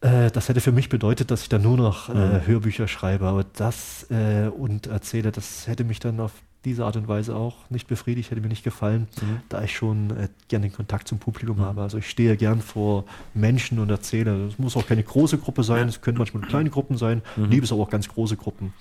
Äh, 0.00 0.30
das 0.30 0.48
hätte 0.48 0.60
für 0.60 0.72
mich 0.72 0.88
bedeutet, 0.88 1.30
dass 1.30 1.42
ich 1.42 1.48
dann 1.48 1.62
nur 1.62 1.76
noch 1.76 2.08
äh, 2.08 2.14
mhm. 2.14 2.46
Hörbücher 2.46 2.88
schreibe, 2.88 3.26
aber 3.26 3.44
das 3.44 4.06
äh, 4.10 4.48
und 4.48 4.86
erzähle, 4.86 5.32
das 5.32 5.66
hätte 5.66 5.84
mich 5.84 6.00
dann 6.00 6.20
auf 6.20 6.32
diese 6.64 6.84
Art 6.84 6.96
und 6.96 7.08
Weise 7.08 7.34
auch 7.34 7.56
nicht 7.70 7.86
befriedigt, 7.86 8.30
hätte 8.30 8.40
mir 8.40 8.48
nicht 8.48 8.64
gefallen, 8.64 9.08
mhm. 9.20 9.40
da 9.48 9.62
ich 9.62 9.74
schon 9.74 10.10
äh, 10.10 10.28
gerne 10.48 10.68
den 10.68 10.74
Kontakt 10.74 11.08
zum 11.08 11.18
Publikum 11.18 11.58
mhm. 11.58 11.62
habe. 11.62 11.82
Also 11.82 11.98
ich 11.98 12.08
stehe 12.08 12.36
gern 12.36 12.60
vor 12.60 13.04
Menschen 13.34 13.78
und 13.78 13.90
erzähle. 13.90 14.46
Es 14.46 14.58
muss 14.58 14.76
auch 14.76 14.86
keine 14.86 15.02
große 15.02 15.38
Gruppe 15.38 15.62
sein, 15.62 15.88
es 15.88 16.00
können 16.00 16.18
manchmal 16.18 16.42
kleine 16.42 16.70
Gruppen 16.70 16.98
sein, 16.98 17.22
mhm. 17.36 17.46
liebe 17.46 17.64
es 17.64 17.72
aber 17.72 17.82
auch 17.82 17.90
ganz 17.90 18.08
große 18.08 18.36
Gruppen. 18.36 18.74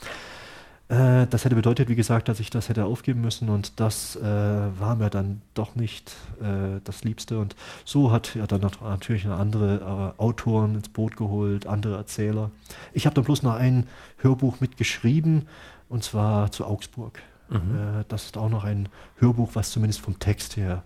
Äh, 0.90 1.28
das 1.28 1.46
hätte 1.46 1.56
bedeutet, 1.56 1.88
wie 1.88 1.96
gesagt, 1.96 2.28
dass 2.28 2.40
ich 2.40 2.50
das 2.50 2.68
hätte 2.68 2.86
aufgeben 2.86 3.22
müssen 3.22 3.50
und 3.50 3.80
das 3.80 4.16
äh, 4.16 4.22
war 4.24 4.96
mir 4.96 5.10
dann 5.10 5.42
doch 5.54 5.76
nicht 5.76 6.16
äh, 6.42 6.82
das 6.84 7.04
Liebste. 7.04 7.40
Und 7.40 7.56
so 7.86 8.12
hat 8.12 8.36
er 8.36 8.48
dann 8.48 8.62
natürlich 8.82 9.28
andere 9.28 10.16
äh, 10.18 10.22
Autoren 10.22 10.76
ins 10.76 10.90
Boot 10.90 11.16
geholt, 11.16 11.68
andere 11.68 11.96
Erzähler. 11.96 12.50
Ich 12.92 13.06
habe 13.06 13.14
dann 13.14 13.24
bloß 13.24 13.44
noch 13.44 13.54
ein 13.54 13.88
Hörbuch 14.18 14.60
mitgeschrieben 14.62 15.48
und 15.90 16.04
zwar 16.04 16.52
zu 16.52 16.66
Augsburg. 16.66 17.22
Mhm. 17.50 18.00
Äh, 18.00 18.06
das 18.08 18.26
ist 18.26 18.38
auch 18.38 18.50
noch 18.50 18.64
ein 18.64 18.90
Hörbuch, 19.18 19.52
was 19.54 19.70
zumindest 19.72 20.02
vom 20.02 20.20
Text 20.20 20.58
her 20.58 20.84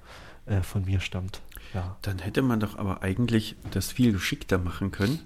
von 0.63 0.83
mir 0.83 0.99
stammt. 0.99 1.39
Ja. 1.73 1.95
Dann 2.01 2.19
hätte 2.19 2.41
man 2.41 2.59
doch 2.59 2.77
aber 2.77 3.01
eigentlich 3.01 3.55
das 3.71 3.93
viel 3.93 4.11
geschickter 4.11 4.57
machen 4.57 4.91
können. 4.91 5.21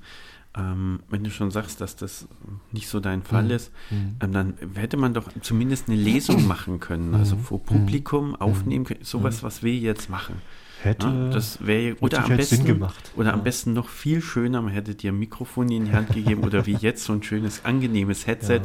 Ähm, 0.57 0.99
wenn 1.09 1.23
du 1.23 1.29
schon 1.29 1.51
sagst, 1.51 1.81
dass 1.81 1.95
das 1.95 2.27
nicht 2.71 2.87
so 2.87 2.99
dein 2.99 3.23
Fall 3.23 3.45
mhm. 3.45 3.51
ist, 3.51 3.71
mhm. 3.89 4.15
ähm, 4.21 4.31
dann 4.31 4.53
hätte 4.75 4.97
man 4.97 5.13
doch 5.13 5.25
zumindest 5.41 5.87
eine 5.87 5.97
Lesung 5.97 6.47
machen 6.47 6.79
können, 6.79 7.13
also 7.13 7.35
mhm. 7.35 7.41
vor 7.41 7.63
Publikum 7.63 8.29
mhm. 8.29 8.35
aufnehmen 8.35 8.85
können, 8.85 9.03
sowas, 9.03 9.43
was 9.43 9.63
wir 9.63 9.75
jetzt 9.75 10.09
machen. 10.09 10.41
Hätte 10.83 11.07
ja, 11.07 11.29
das 11.29 11.65
wäre 11.65 11.95
oder 12.01 12.23
am 12.23 12.37
besten 12.37 12.63
gemacht. 12.63 13.11
oder 13.15 13.33
am 13.33 13.43
besten 13.43 13.73
noch 13.73 13.89
viel 13.89 14.21
schöner, 14.21 14.61
man 14.61 14.71
hätte 14.71 14.93
dir 14.93 15.11
ein 15.11 15.17
Mikrofon 15.17 15.71
in 15.71 15.85
die 15.85 15.91
Hand 15.91 16.09
gegeben 16.13 16.43
oder 16.43 16.67
wie 16.67 16.75
jetzt 16.75 17.03
so 17.03 17.13
ein 17.13 17.23
schönes 17.23 17.65
angenehmes 17.65 18.27
Headset 18.27 18.57
ja. 18.57 18.61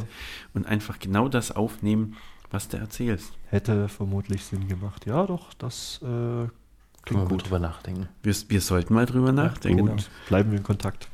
und 0.53 0.67
einfach 0.67 0.99
genau 0.99 1.27
das 1.27 1.51
aufnehmen, 1.51 2.15
was 2.51 2.67
du 2.67 2.77
erzählst. 2.77 3.33
Hätte 3.49 3.89
vermutlich 3.89 4.45
Sinn 4.45 4.67
gemacht. 4.67 5.07
Ja, 5.07 5.25
doch, 5.25 5.55
das 5.55 6.01
äh, 6.03 6.47
klingt 7.03 7.29
gut. 7.29 7.45
drüber 7.45 7.59
nachdenken. 7.59 8.07
Wir, 8.21 8.35
wir, 8.47 8.61
sollten 8.61 8.93
mal 8.93 9.05
drüber 9.05 9.31
nachdenken. 9.31 9.87
Gut, 9.87 10.09
bleiben 10.27 10.51
wir 10.51 10.57
in 10.57 10.63
Kontakt. 10.63 11.07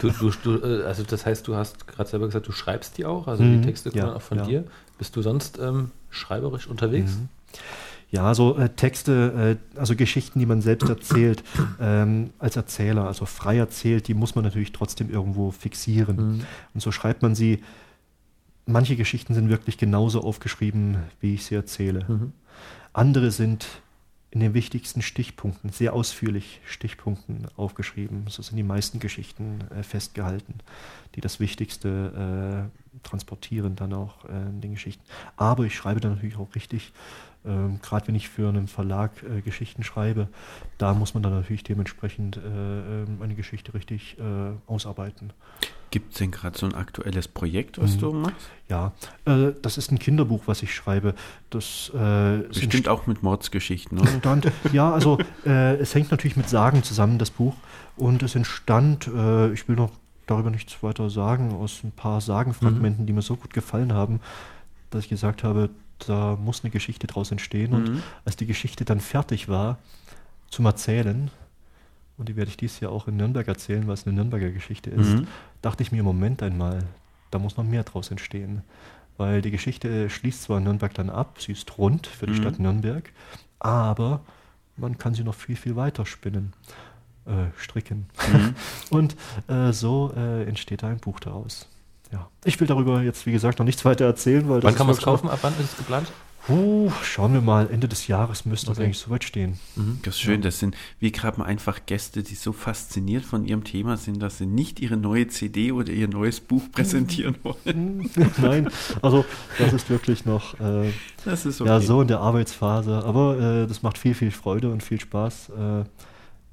du, 0.00 0.10
du, 0.10 0.30
du, 0.42 0.56
äh, 0.64 0.84
also 0.84 1.02
das 1.02 1.26
heißt, 1.26 1.46
du 1.46 1.54
hast 1.54 1.86
gerade 1.86 2.08
selber 2.08 2.26
gesagt, 2.26 2.48
du 2.48 2.52
schreibst 2.52 2.98
die 2.98 3.04
auch, 3.04 3.28
also 3.28 3.42
mhm, 3.42 3.60
die 3.60 3.66
Texte 3.66 3.90
kommen 3.90 4.02
ja, 4.02 4.14
auch 4.14 4.22
von 4.22 4.38
ja. 4.38 4.44
dir. 4.44 4.64
Bist 4.98 5.16
du 5.16 5.22
sonst 5.22 5.58
ähm, 5.58 5.90
schreiberisch 6.10 6.66
unterwegs? 6.66 7.12
Mhm. 7.16 7.28
Ja, 8.10 8.34
so 8.34 8.56
äh, 8.56 8.70
Texte, 8.70 9.58
äh, 9.74 9.78
also 9.78 9.94
Geschichten, 9.94 10.40
die 10.40 10.46
man 10.46 10.62
selbst 10.62 10.88
erzählt, 10.88 11.44
ähm, 11.80 12.30
als 12.38 12.56
Erzähler, 12.56 13.06
also 13.06 13.24
frei 13.24 13.58
erzählt, 13.58 14.08
die 14.08 14.14
muss 14.14 14.34
man 14.34 14.44
natürlich 14.44 14.72
trotzdem 14.72 15.10
irgendwo 15.10 15.52
fixieren. 15.52 16.16
Mhm. 16.16 16.40
Und 16.74 16.80
so 16.80 16.90
schreibt 16.90 17.22
man 17.22 17.34
sie 17.34 17.60
manche 18.70 18.96
Geschichten 18.96 19.34
sind 19.34 19.48
wirklich 19.48 19.78
genauso 19.78 20.22
aufgeschrieben, 20.22 20.98
wie 21.20 21.34
ich 21.34 21.44
sie 21.44 21.54
erzähle. 21.54 22.04
Mhm. 22.08 22.32
Andere 22.92 23.30
sind 23.30 23.66
in 24.32 24.40
den 24.40 24.54
wichtigsten 24.54 25.02
Stichpunkten, 25.02 25.70
sehr 25.70 25.92
ausführlich 25.92 26.60
Stichpunkten 26.64 27.48
aufgeschrieben. 27.56 28.24
So 28.28 28.42
sind 28.42 28.56
die 28.56 28.62
meisten 28.62 29.00
Geschichten 29.00 29.64
äh, 29.76 29.82
festgehalten, 29.82 30.54
die 31.16 31.20
das 31.20 31.40
Wichtigste 31.40 32.70
äh, 32.70 32.98
transportieren 33.02 33.74
dann 33.74 33.92
auch 33.92 34.24
äh, 34.26 34.28
in 34.28 34.60
den 34.60 34.74
Geschichten. 34.74 35.02
Aber 35.36 35.64
ich 35.64 35.74
schreibe 35.74 36.00
dann 36.00 36.12
natürlich 36.12 36.36
auch 36.36 36.54
richtig, 36.54 36.92
ähm, 37.44 37.80
gerade 37.82 38.06
wenn 38.06 38.14
ich 38.14 38.28
für 38.28 38.48
einen 38.48 38.68
Verlag 38.68 39.10
äh, 39.24 39.40
Geschichten 39.40 39.82
schreibe, 39.82 40.28
da 40.78 40.94
muss 40.94 41.14
man 41.14 41.24
dann 41.24 41.32
natürlich 41.32 41.64
dementsprechend 41.64 42.36
äh, 42.36 42.40
ähm, 42.40 43.22
eine 43.22 43.34
Geschichte 43.34 43.74
richtig 43.74 44.16
äh, 44.18 44.52
ausarbeiten. 44.66 45.32
Gibt 45.90 46.12
es 46.12 46.18
denn 46.18 46.30
gerade 46.30 46.56
so 46.56 46.66
ein 46.66 46.74
aktuelles 46.74 47.26
Projekt, 47.26 47.80
was 47.80 47.96
mhm. 47.96 48.00
du 48.00 48.12
machst? 48.12 48.48
Ja, 48.68 48.92
äh, 49.24 49.52
das 49.60 49.76
ist 49.76 49.90
ein 49.90 49.98
Kinderbuch, 49.98 50.42
was 50.46 50.62
ich 50.62 50.72
schreibe. 50.72 51.14
Das 51.50 51.90
äh, 51.94 52.38
bestimmt 52.48 52.88
auch 52.88 53.08
mit 53.08 53.24
Mordsgeschichten, 53.24 53.98
oder? 53.98 54.10
Entstand, 54.10 54.52
ja, 54.72 54.92
also 54.92 55.18
äh, 55.44 55.74
es 55.76 55.94
hängt 55.94 56.12
natürlich 56.12 56.36
mit 56.36 56.48
Sagen 56.48 56.84
zusammen, 56.84 57.18
das 57.18 57.30
Buch. 57.30 57.54
Und 57.96 58.22
es 58.22 58.36
entstand, 58.36 59.08
äh, 59.08 59.52
ich 59.52 59.68
will 59.68 59.76
noch 59.76 59.90
darüber 60.26 60.50
nichts 60.50 60.80
weiter 60.82 61.10
sagen, 61.10 61.52
aus 61.54 61.82
ein 61.82 61.90
paar 61.90 62.20
Sagenfragmenten, 62.20 63.02
mhm. 63.02 63.06
die 63.06 63.12
mir 63.12 63.22
so 63.22 63.36
gut 63.36 63.52
gefallen 63.52 63.92
haben, 63.92 64.20
dass 64.90 65.04
ich 65.04 65.10
gesagt 65.10 65.42
habe, 65.42 65.70
da 66.06 66.36
muss 66.36 66.62
eine 66.62 66.70
Geschichte 66.70 67.06
draus 67.08 67.32
entstehen. 67.32 67.70
Mhm. 67.70 67.76
Und 67.76 68.02
als 68.24 68.36
die 68.36 68.46
Geschichte 68.46 68.84
dann 68.84 69.00
fertig 69.00 69.48
war 69.48 69.78
zum 70.48 70.66
Erzählen, 70.66 71.30
und 72.20 72.28
die 72.28 72.36
werde 72.36 72.50
ich 72.50 72.58
dieses 72.58 72.80
Jahr 72.80 72.92
auch 72.92 73.08
in 73.08 73.16
Nürnberg 73.16 73.48
erzählen, 73.48 73.86
weil 73.86 73.94
es 73.94 74.06
eine 74.06 74.14
Nürnberger 74.14 74.50
Geschichte 74.50 74.90
ist, 74.90 75.08
mhm. 75.08 75.26
dachte 75.62 75.82
ich 75.82 75.90
mir, 75.90 76.02
Moment 76.02 76.42
einmal, 76.42 76.84
da 77.30 77.38
muss 77.38 77.56
noch 77.56 77.64
mehr 77.64 77.82
draus 77.82 78.10
entstehen. 78.10 78.60
Weil 79.16 79.40
die 79.40 79.50
Geschichte 79.50 80.10
schließt 80.10 80.42
zwar 80.42 80.60
Nürnberg 80.60 80.92
dann 80.92 81.08
ab, 81.08 81.38
sie 81.40 81.52
ist 81.52 81.78
rund 81.78 82.06
für 82.06 82.26
die 82.26 82.34
mhm. 82.34 82.36
Stadt 82.36 82.58
Nürnberg, 82.58 83.10
aber 83.58 84.20
man 84.76 84.98
kann 84.98 85.14
sie 85.14 85.24
noch 85.24 85.34
viel, 85.34 85.56
viel 85.56 85.76
weiter 85.76 86.04
spinnen, 86.04 86.52
äh, 87.24 87.46
stricken. 87.56 88.06
Mhm. 88.30 88.54
Und 88.90 89.16
äh, 89.48 89.72
so 89.72 90.12
äh, 90.14 90.44
entsteht 90.44 90.82
da 90.82 90.88
ein 90.88 90.98
Buch 90.98 91.20
daraus. 91.20 91.68
Ja. 92.12 92.28
Ich 92.44 92.60
will 92.60 92.66
darüber 92.66 93.00
jetzt, 93.00 93.24
wie 93.24 93.32
gesagt, 93.32 93.60
noch 93.60 93.66
nichts 93.66 93.82
weiter 93.86 94.04
erzählen, 94.04 94.46
weil 94.46 94.62
Wann 94.62 94.74
kann 94.74 94.86
man 94.86 94.94
es 94.94 95.02
kaufen? 95.02 95.30
Ab 95.30 95.38
wann 95.40 95.54
ist 95.54 95.72
es 95.72 95.76
geplant? 95.78 96.12
Uh, 96.50 96.90
schauen 97.02 97.32
wir 97.32 97.40
mal, 97.40 97.68
Ende 97.70 97.88
des 97.88 98.06
Jahres 98.08 98.44
müsste 98.44 98.70
okay. 98.70 98.84
eigentlich 98.84 98.98
soweit 98.98 99.24
stehen. 99.24 99.58
Mhm. 99.76 100.00
Das 100.02 100.16
ist 100.16 100.20
schön, 100.20 100.40
ja. 100.40 100.48
das 100.48 100.58
sind, 100.58 100.76
wir 100.98 101.10
haben 101.22 101.42
einfach 101.42 101.80
Gäste, 101.86 102.22
die 102.22 102.34
so 102.34 102.52
fasziniert 102.52 103.24
von 103.24 103.44
ihrem 103.44 103.64
Thema 103.64 103.96
sind, 103.96 104.20
dass 104.20 104.38
sie 104.38 104.46
nicht 104.46 104.80
ihre 104.80 104.96
neue 104.96 105.28
CD 105.28 105.72
oder 105.72 105.92
ihr 105.92 106.08
neues 106.08 106.40
Buch 106.40 106.62
präsentieren 106.72 107.36
wollen. 107.42 108.10
Nein, 108.42 108.68
also 109.00 109.24
das 109.58 109.72
ist 109.72 109.90
wirklich 109.90 110.24
noch 110.24 110.58
äh, 110.60 110.92
das 111.24 111.46
ist 111.46 111.60
okay. 111.60 111.70
ja, 111.70 111.80
so 111.80 112.02
in 112.02 112.08
der 112.08 112.20
Arbeitsphase, 112.20 113.04
aber 113.04 113.38
äh, 113.38 113.66
das 113.66 113.82
macht 113.82 113.98
viel, 113.98 114.14
viel 114.14 114.30
Freude 114.30 114.70
und 114.70 114.82
viel 114.82 115.00
Spaß. 115.00 115.50
Äh, 115.50 115.84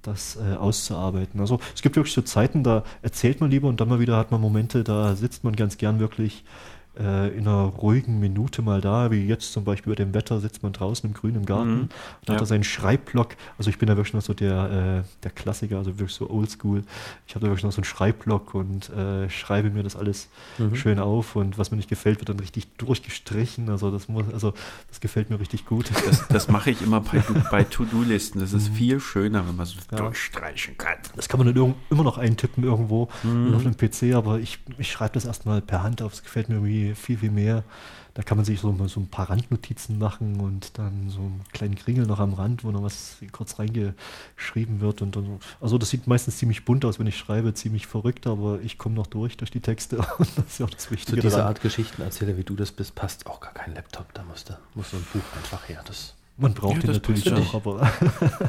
das 0.04 0.38
äh, 0.38 0.56
auszuarbeiten. 0.56 1.41
Also 1.41 1.60
es 1.76 1.82
gibt 1.82 1.98
wirklich 1.98 2.14
so 2.14 2.22
Zeiten, 2.22 2.64
da 2.64 2.84
erzählt 3.02 3.41
man 3.41 3.52
lieber 3.52 3.68
und 3.68 3.82
dann 3.82 3.89
mal 3.89 4.00
wieder 4.00 4.16
hat 4.16 4.32
man 4.32 4.39
Momente, 4.39 4.84
da 4.86 5.16
sitzt 5.16 5.43
man 5.43 5.56
ganz 5.56 5.78
gern 5.78 6.00
wirklich 6.00 6.45
äh, 7.00 7.30
in 7.30 7.48
einer 7.48 7.64
ruhigen 7.66 8.20
Minute 8.20 8.62
mal 8.62 8.82
da, 8.82 9.12
wie 9.12 9.26
jetzt 9.26 9.54
zum 9.54 9.64
Beispiel 9.64 9.91
bei 9.91 10.04
dem 10.04 10.14
Wetter 10.14 10.39
sitzt 10.39 10.64
man 10.64 10.74
draußen 10.74 11.10
im 11.10 11.14
grünen 11.14 11.45
Garten 11.45 11.74
mhm. 11.74 11.82
und 11.82 11.91
ja. 12.28 12.34
hat 12.34 12.41
da 12.41 12.45
seinen 12.45 12.64
Schreibblock. 12.64 13.36
Also 13.58 13.70
ich 13.70 13.78
bin 13.78 13.88
da 13.88 13.95
wirklich 13.95 14.14
noch 14.14 14.22
so 14.22 14.34
der, 14.34 15.04
äh, 15.04 15.24
der 15.24 15.32
Klassiker, 15.32 15.78
also 15.78 16.00
wirklich 16.00 16.16
so 16.16 16.30
oldschool. 16.30 16.84
Ich 17.28 17.36
habe 17.36 17.45
da 17.45 17.52
wirklich 17.52 17.64
noch 17.64 17.72
so 17.72 17.78
einen 17.78 17.86
Schreibblock 17.86 18.54
und 18.56 18.89
äh, 18.89 19.30
schreibe 19.30 19.70
mir 19.70 19.84
das 19.84 19.95
alles 19.95 20.30
mhm. 20.58 20.76
schön 20.76 21.00
auf 21.00 21.36
und 21.36 21.58
was 21.58 21.72
mir 21.72 21.78
nicht 21.78 21.89
gefällt, 21.89 22.20
wird 22.20 22.30
dann 22.30 22.39
richtig 22.39 22.68
durchgestrichen. 22.78 23.70
Also 23.70 23.91
das 23.91 24.08
muss, 24.08 24.26
also 24.34 24.54
das 24.89 25.00
gefällt 25.00 25.30
mir 25.30 25.39
richtig 25.39 25.66
gut. 25.66 25.91
Das, 26.06 26.28
das 26.28 26.48
mache 26.48 26.72
ich 26.72 26.82
immer 26.82 27.02
bei, 27.02 27.24
bei 27.52 27.64
To-Do-Listen. 27.64 28.39
Das 28.39 28.54
ist 28.54 28.70
mhm. 28.70 28.76
viel 28.76 29.00
schöner, 29.00 29.48
wenn 29.48 29.56
man 29.56 29.66
so 29.66 29.78
ja. 29.91 29.98
durchstreichen 29.98 30.78
kann. 30.78 30.98
Das 31.16 31.28
kann 31.30 31.39
man 31.39 31.54
dann 31.54 31.76
immer 31.89 32.04
noch 32.04 32.18
eintippen 32.18 32.64
irgendwo 32.64 33.10
mhm. 33.24 33.54
auf 33.54 33.66
einem 33.66 33.78
PC, 33.78 34.16
aber 34.16 34.39
ich, 34.39 34.60
ich 34.78 34.91
schreibe 34.91 35.14
das 35.14 35.26
erstmal 35.26 35.62
per 35.62 35.84
Hand 35.84 36.02
auf. 36.02 36.12
Das 36.12 36.24
gefällt 36.24 36.50
mir 36.50 36.56
irgendwie 36.56 36.87
viel, 36.96 37.18
viel 37.18 37.32
mehr. 37.32 37.64
Da 38.14 38.24
kann 38.24 38.36
man 38.36 38.46
sich 38.46 38.60
so, 38.60 38.76
so 38.88 39.00
ein 39.00 39.10
paar 39.10 39.30
Randnotizen 39.30 40.00
machen 40.00 40.40
und 40.40 40.80
dann 40.80 41.10
so 41.10 41.20
einen 41.20 41.44
kleinen 41.54 41.76
Kringel 41.76 42.08
noch 42.08 42.20
am 42.20 42.34
Rand, 42.34 42.64
wo 42.64 42.72
noch 42.72 42.82
was 42.82 43.18
kurz 43.32 43.60
reingeschrieben 43.60 44.82
wird. 44.82 45.04
Und, 45.04 45.18
und 45.18 45.40
also 45.62 45.78
das 45.78 45.92
sieht 45.92 46.08
meistens 46.08 46.38
ziemlich 46.38 46.66
bunt 46.66 46.84
aus, 46.84 46.98
wenn 46.98 47.06
ich 47.06 47.18
schreibe, 47.18 47.54
ziemlich 47.54 47.86
verrückt, 47.86 48.26
aber 48.26 48.60
ich 48.62 48.80
komme 48.80 48.96
noch 48.96 49.06
durch 49.06 49.38
durch 49.38 49.52
die 49.52 49.60
Texte 49.60 49.98
und 50.18 50.30
das 50.36 50.46
ist 50.48 50.60
ja 50.60 50.66
auch 50.66 50.72
das 50.72 50.90
Wichtige. 50.90 51.18
Zu 51.18 51.22
dieser 51.22 51.38
daran. 51.38 51.48
Art 51.50 51.62
Geschichtenerzähler, 51.62 52.38
wie 52.38 52.44
du 52.44 52.56
das 52.56 52.72
bist, 52.72 52.96
passt 52.96 53.28
auch 53.28 53.40
gar 53.40 53.54
kein 53.54 53.76
Laptop. 53.76 54.12
Da 54.16 54.24
muss, 54.24 54.44
da 54.44 54.58
muss 54.74 54.90
so 54.90 54.98
ein 54.98 55.06
Buch 55.14 55.38
einfach 55.38 55.70
her. 55.70 55.84
Das 55.86 56.16
man 56.38 56.54
braucht 56.54 56.76
ja, 56.76 56.82
den 56.82 56.92
natürlich 56.92 57.32
auch, 57.34 57.54
aber. 57.56 57.92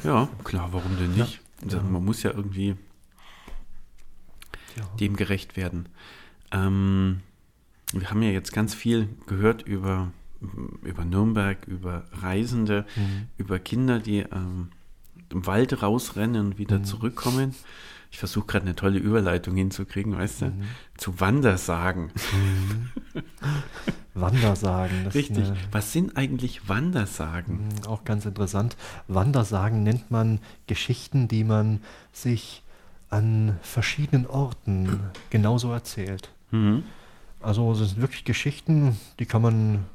ja, 0.04 0.28
klar, 0.44 0.68
warum 0.72 0.96
denn 0.98 1.12
nicht? 1.12 1.40
Ja. 1.70 1.82
Man 1.82 2.04
muss 2.04 2.22
ja 2.22 2.30
irgendwie 2.30 2.76
ja. 4.76 4.84
dem 5.00 5.16
gerecht 5.16 5.56
werden. 5.56 5.88
Ähm, 6.52 7.20
wir 7.92 8.10
haben 8.10 8.22
ja 8.22 8.30
jetzt 8.30 8.52
ganz 8.52 8.74
viel 8.74 9.08
gehört 9.26 9.62
über, 9.62 10.12
über 10.82 11.04
Nürnberg, 11.04 11.66
über 11.66 12.04
Reisende, 12.12 12.86
mhm. 12.96 13.28
über 13.36 13.58
Kinder, 13.58 13.98
die 13.98 14.18
ähm, 14.18 14.68
im 15.30 15.46
Wald 15.46 15.82
rausrennen 15.82 16.46
und 16.46 16.58
wieder 16.58 16.78
mhm. 16.78 16.84
zurückkommen. 16.84 17.54
Ich 18.10 18.18
versuche 18.18 18.46
gerade 18.46 18.64
eine 18.64 18.74
tolle 18.74 18.98
Überleitung 18.98 19.54
hinzukriegen, 19.56 20.16
weißt 20.16 20.42
du? 20.42 20.46
Mhm. 20.46 20.62
Zu 20.96 21.20
Wandersagen. 21.20 22.10
Mhm. 22.32 23.22
Wandersagen. 24.14 25.06
Richtig. 25.08 25.46
Eine, 25.46 25.56
Was 25.70 25.92
sind 25.92 26.16
eigentlich 26.16 26.68
Wandersagen? 26.68 27.68
Mhm, 27.68 27.86
auch 27.86 28.04
ganz 28.04 28.24
interessant. 28.24 28.76
Wandersagen 29.06 29.82
nennt 29.82 30.10
man 30.10 30.40
Geschichten, 30.66 31.28
die 31.28 31.44
man 31.44 31.80
sich 32.12 32.62
an 33.10 33.58
verschiedenen 33.62 34.26
Orten 34.26 35.00
genauso 35.30 35.72
erzählt. 35.72 36.30
Mhm. 36.50 36.84
Also 37.40 37.72
es 37.72 37.78
sind 37.78 38.00
wirklich 38.00 38.24
Geschichten, 38.24 38.96
die 39.18 39.26
kann 39.26 39.42
man 39.42 39.86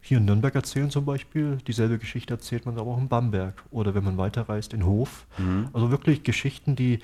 hier 0.00 0.18
in 0.18 0.24
Nürnberg 0.24 0.54
erzählen 0.54 0.90
zum 0.90 1.04
Beispiel. 1.04 1.58
Dieselbe 1.66 1.98
Geschichte 1.98 2.34
erzählt 2.34 2.66
man 2.66 2.78
aber 2.78 2.90
auch 2.92 2.98
in 2.98 3.08
Bamberg 3.08 3.62
oder 3.70 3.94
wenn 3.94 4.04
man 4.04 4.18
weiterreist 4.18 4.72
in 4.74 4.84
Hof. 4.84 5.26
Mhm. 5.38 5.68
Also 5.72 5.90
wirklich 5.90 6.24
Geschichten, 6.24 6.76
die 6.76 7.00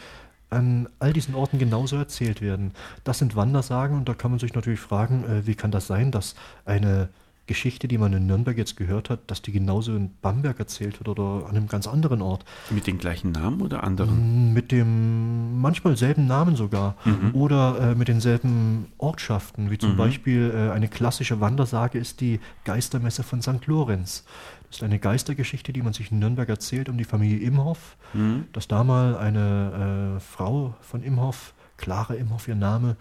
an 0.51 0.89
all 0.99 1.13
diesen 1.13 1.35
Orten 1.35 1.59
genauso 1.59 1.97
erzählt 1.97 2.41
werden. 2.41 2.73
Das 3.05 3.19
sind 3.19 3.37
Wandersagen 3.37 3.97
und 3.97 4.09
da 4.09 4.15
kann 4.15 4.31
man 4.31 4.41
sich 4.41 4.55
natürlich 4.55 4.81
fragen, 4.81 5.25
äh, 5.25 5.47
wie 5.47 5.55
kann 5.55 5.71
das 5.71 5.87
sein, 5.87 6.11
dass 6.11 6.35
eine 6.65 7.09
Geschichte, 7.49 7.89
die 7.89 7.99
man 7.99 8.13
in 8.13 8.27
Nürnberg 8.27 8.57
jetzt 8.57 8.77
gehört 8.77 9.11
hat, 9.11 9.29
dass 9.29 9.43
die 9.43 9.51
genauso 9.51 9.97
in 9.97 10.13
Bamberg 10.23 10.61
erzählt 10.61 11.01
wird 11.01 11.09
oder 11.09 11.47
an 11.49 11.57
einem 11.57 11.67
ganz 11.67 11.89
anderen 11.89 12.23
Ort. 12.23 12.45
Mit 12.71 12.87
den 12.87 12.99
gleichen 12.99 13.33
Namen 13.33 13.61
oder 13.61 13.83
anderen? 13.83 14.51
Mm, 14.51 14.53
mit 14.53 14.71
dem 14.71 15.61
manchmal 15.61 15.97
selben 15.97 16.27
Namen 16.29 16.55
sogar 16.55 16.95
mhm. 17.05 17.35
oder 17.35 17.81
äh, 17.81 17.95
mit 17.97 18.07
denselben 18.07 18.87
Ortschaften, 18.99 19.71
wie 19.71 19.79
zum 19.79 19.95
mhm. 19.95 19.97
Beispiel 19.97 20.53
äh, 20.55 20.71
eine 20.71 20.87
klassische 20.87 21.41
Wandersage 21.41 21.99
ist 21.99 22.21
die 22.21 22.39
Geistermesse 22.65 23.25
von 23.25 23.43
St. 23.43 23.67
Lorenz. 23.67 24.25
Das 24.69 24.79
ist 24.79 24.83
eine 24.83 24.99
Geistergeschichte, 24.99 25.73
die 25.73 25.83
man 25.83 25.95
sich 25.95 26.13
in 26.13 26.19
Nürnberg 26.19 26.49
erzählt 26.49 26.89
um 26.89 26.99
die 26.99 27.05
Familie 27.05 27.39
Imhoff, 27.39 27.97
mhm. 28.13 28.45
dass 28.53 28.69
da 28.69 28.85
mal 28.85 29.17
eine 29.17 30.17
äh, 30.17 30.21
Frau 30.21 30.75
von 30.83 31.03
Imhoff, 31.03 31.55
Clara 31.79 32.15
Imhoff 32.15 32.47
ihr 32.49 32.55
Name, 32.55 32.97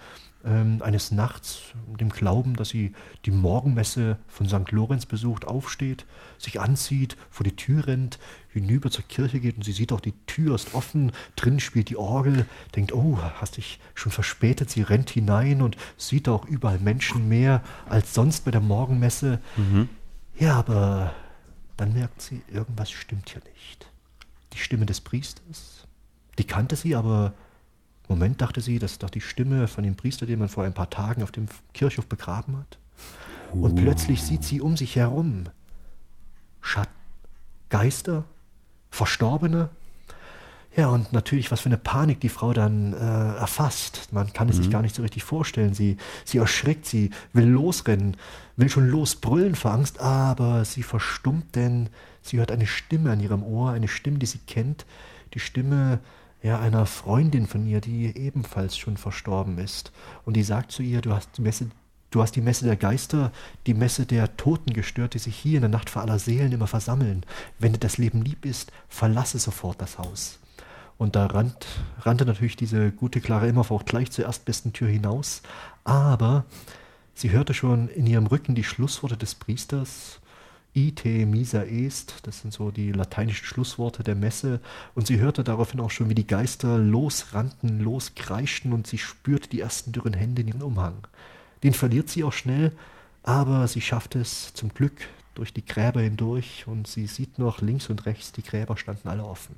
ähm, 0.46 0.82
eines 0.82 1.12
Nachts, 1.12 1.74
dem 2.00 2.10
Glauben, 2.10 2.56
dass 2.56 2.70
sie 2.70 2.94
die 3.26 3.32
Morgenmesse 3.32 4.18
von 4.28 4.48
St. 4.48 4.72
Lorenz 4.72 5.06
besucht, 5.06 5.46
aufsteht, 5.46 6.06
sich 6.38 6.60
anzieht, 6.60 7.18
vor 7.30 7.44
die 7.44 7.56
Tür 7.56 7.88
rennt, 7.88 8.20
hinüber 8.50 8.90
zur 8.92 9.06
Kirche 9.06 9.40
geht 9.40 9.58
und 9.58 9.64
sie 9.64 9.72
sieht 9.72 9.92
auch, 9.92 10.00
die 10.00 10.14
Tür 10.26 10.56
ist 10.56 10.74
offen, 10.74 11.12
drin 11.36 11.60
spielt 11.60 11.90
die 11.90 11.98
Orgel, 11.98 12.46
denkt, 12.76 12.94
oh, 12.94 13.20
hast 13.36 13.58
dich 13.58 13.80
schon 13.94 14.12
verspätet, 14.12 14.70
sie 14.70 14.82
rennt 14.82 15.10
hinein 15.10 15.62
und 15.62 15.78
sieht 15.98 16.30
auch 16.30 16.46
überall 16.46 16.80
Menschen 16.80 17.28
mehr 17.28 17.62
als 17.88 18.14
sonst 18.14 18.46
bei 18.46 18.52
der 18.52 18.62
Morgenmesse. 18.62 19.40
Mhm. 19.58 19.90
Ja, 20.38 20.56
aber 20.56 21.14
dann 21.78 21.94
merkt 21.94 22.22
sie, 22.22 22.42
irgendwas 22.52 22.92
stimmt 22.92 23.30
hier 23.30 23.42
nicht. 23.54 23.88
Die 24.54 24.60
Stimme 24.60 24.86
des 24.86 25.02
Priesters, 25.02 25.88
die 26.38 26.46
kannte 26.46 26.76
sie, 26.76 26.96
aber 26.96 27.34
Moment 28.08 28.42
dachte 28.42 28.62
sie, 28.62 28.80
das 28.80 28.94
ist 28.94 29.04
doch 29.04 29.10
die 29.10 29.22
Stimme 29.22 29.68
von 29.68 29.84
dem 29.84 29.96
Priester, 29.96 30.26
den 30.26 30.40
man 30.40 30.50
vor 30.50 30.64
ein 30.64 30.74
paar 30.74 30.90
Tagen 30.90 31.24
auf 31.24 31.32
dem 31.32 31.48
Kirchhof 31.74 32.08
begraben 32.08 32.58
hat. 32.58 32.78
Und 33.52 33.76
plötzlich 33.76 34.24
sieht 34.24 34.44
sie 34.44 34.62
um 34.62 34.78
sich 34.78 34.96
herum 34.96 35.46
Schatten, 36.62 36.92
Geister, 37.70 38.26
Verstorbene. 38.92 39.70
Ja, 40.76 40.90
und 40.90 41.12
natürlich, 41.12 41.50
was 41.50 41.62
für 41.62 41.70
eine 41.70 41.78
Panik 41.78 42.20
die 42.20 42.30
Frau 42.30 42.54
dann 42.54 42.94
äh, 42.94 42.98
erfasst. 42.98 44.10
Man 44.12 44.32
kann 44.32 44.48
es 44.48 44.58
mhm. 44.58 44.64
sich 44.64 44.72
gar 44.72 44.82
nicht 44.82 44.96
so 44.96 45.02
richtig 45.02 45.24
vorstellen. 45.24 45.74
Sie, 45.74 45.98
sie 46.24 46.38
erschrickt, 46.38 46.86
sie 46.86 47.10
will 47.34 47.48
losrennen, 47.48 48.16
will 48.58 48.70
schon 48.70 48.88
losbrüllen 48.88 49.56
vor 49.56 49.72
Angst, 49.72 50.00
aber 50.00 50.66
sie 50.66 50.84
verstummt, 50.84 51.56
denn 51.56 51.90
sie 52.22 52.38
hört 52.38 52.52
eine 52.52 52.68
Stimme 52.68 53.12
an 53.12 53.20
ihrem 53.20 53.44
Ohr, 53.44 53.72
eine 53.72 53.88
Stimme, 53.88 54.20
die 54.20 54.28
sie 54.28 54.40
kennt, 54.40 54.86
die 55.34 55.40
Stimme 55.40 56.00
ja, 56.42 56.60
einer 56.60 56.86
Freundin 56.86 57.48
von 57.48 57.66
ihr, 57.66 57.82
die 57.82 58.16
ebenfalls 58.16 58.78
schon 58.78 58.98
verstorben 58.98 59.58
ist. 59.58 59.92
Und 60.26 60.36
die 60.36 60.44
sagt 60.44 60.72
zu 60.72 60.84
ihr, 60.84 61.02
du 61.02 61.14
hast 61.14 61.38
die 61.38 61.42
Messe, 61.42 61.70
du 62.12 62.22
hast 62.22 62.36
die 62.36 62.42
Messe 62.42 62.66
der 62.66 62.76
Geister, 62.76 63.32
die 63.66 63.74
Messe 63.74 64.06
der 64.06 64.38
Toten 64.38 64.74
gestört, 64.74 65.14
die 65.14 65.20
sich 65.20 65.36
hier 65.36 65.56
in 65.56 65.62
der 65.62 65.70
Nacht 65.70 65.90
vor 65.90 66.04
aller 66.04 66.20
Seelen 66.20 66.52
immer 66.52 66.68
versammeln. 66.68 67.26
Wenn 67.60 67.74
dir 67.74 67.80
das 67.80 67.98
Leben 67.98 68.22
lieb 68.22 68.46
ist, 68.46 68.72
verlasse 68.88 69.40
sofort 69.40 69.82
das 69.82 69.98
Haus. 69.98 70.40
Und 70.98 71.16
da 71.16 71.28
rannt, 71.28 71.68
rannte 72.02 72.26
natürlich 72.26 72.56
diese 72.56 72.92
gute 72.92 73.22
Clara 73.22 73.46
Immerfort 73.46 73.86
gleich 73.86 74.12
zur 74.12 74.26
erstbesten 74.26 74.74
Tür 74.74 74.88
hinaus. 74.88 75.42
Aber 75.84 76.46
sie 77.14 77.32
hörte 77.32 77.54
schon 77.54 77.88
in 77.90 78.08
ihrem 78.08 78.28
Rücken 78.28 78.56
die 78.56 78.64
Schlussworte 78.64 79.18
des 79.18 79.36
Priesters 79.36 80.20
ite 80.78 81.26
misa 81.26 81.64
est, 81.64 82.16
das 82.24 82.42
sind 82.42 82.54
so 82.54 82.70
die 82.70 82.92
lateinischen 82.92 83.46
Schlussworte 83.46 84.04
der 84.04 84.16
Messe, 84.16 84.62
und 84.94 85.08
sie 85.08 85.20
hörte 85.20 85.44
daraufhin 85.44 85.80
auch 85.80 85.90
schon, 85.90 86.10
wie 86.10 86.16
die 86.16 86.28
Geister 86.28 86.78
losrannten, 86.78 87.80
loskreischten, 87.80 88.72
und 88.74 88.86
sie 88.86 89.00
spürte 89.00 89.50
die 89.50 89.62
ersten 89.62 89.92
dürren 89.92 90.14
Hände 90.14 90.44
in 90.44 90.50
ihrem 90.50 90.62
Umhang. 90.62 91.08
Den 91.64 91.74
verliert 91.74 92.10
sie 92.10 92.24
auch 92.24 92.34
schnell, 92.34 92.72
aber 93.24 93.68
sie 93.68 93.82
schafft 93.82 94.16
es 94.16 94.54
zum 94.54 94.74
Glück 94.74 95.08
durch 95.34 95.52
die 95.52 95.66
Gräber 95.66 96.02
hindurch, 96.02 96.66
und 96.68 96.88
sie 96.88 97.08
sieht 97.08 97.40
noch 97.40 97.62
links 97.62 97.90
und 97.90 98.06
rechts, 98.06 98.32
die 98.32 98.44
Gräber 98.44 98.78
standen 98.78 99.08
alle 99.08 99.26
offen. 99.26 99.56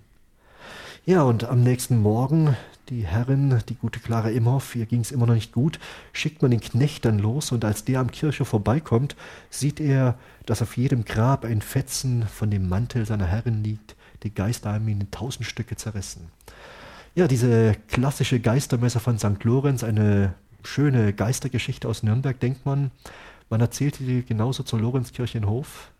Ja, 1.06 1.24
und 1.24 1.44
am 1.44 1.62
nächsten 1.62 2.02
Morgen, 2.02 2.56
die 2.90 3.06
Herrin, 3.06 3.60
die 3.70 3.76
gute 3.76 4.00
Clara 4.00 4.30
Imhoff, 4.30 4.76
ihr 4.76 4.86
ging 4.86 5.02
es 5.02 5.12
immer 5.12 5.26
noch 5.26 5.34
nicht 5.34 5.52
gut, 5.52 5.80
schickt 6.14 6.42
man 6.42 6.52
den 6.52 6.60
Knecht 6.60 7.06
dann 7.06 7.20
los 7.20 7.52
und 7.52 7.66
als 7.66 7.84
der 7.86 8.00
am 8.00 8.12
Kirche 8.12 8.46
vorbeikommt, 8.46 9.16
sieht 9.50 9.80
er, 9.80 10.18
dass 10.46 10.62
auf 10.62 10.78
jedem 10.78 11.06
Grab 11.06 11.46
ein 11.46 11.62
Fetzen 11.62 12.28
von 12.28 12.52
dem 12.52 12.68
Mantel 12.70 13.06
seiner 13.06 13.28
Herrin 13.28 13.64
liegt. 13.64 13.96
Die 14.24 14.34
Geister 14.34 14.74
haben 14.74 14.88
ihn 14.88 15.02
in 15.02 15.12
tausend 15.12 15.46
Stücke 15.46 15.76
zerrissen. 15.76 16.32
Ja, 17.16 17.28
diese 17.28 17.76
klassische 17.88 18.40
Geistermesse 18.40 19.00
von 19.00 19.18
St. 19.18 19.44
Lorenz, 19.44 19.84
eine 19.84 20.34
schöne 20.64 21.14
Geistergeschichte 21.14 21.88
aus 21.88 22.04
Nürnberg, 22.04 22.40
denkt 22.40 22.66
man. 22.66 22.92
Man 23.50 23.62
erzählt 23.62 23.96
sie 23.96 24.24
genauso 24.24 24.64
zur 24.64 24.80
Lorenzkirche 24.80 25.38
in 25.38 25.48
Hof. 25.48 25.92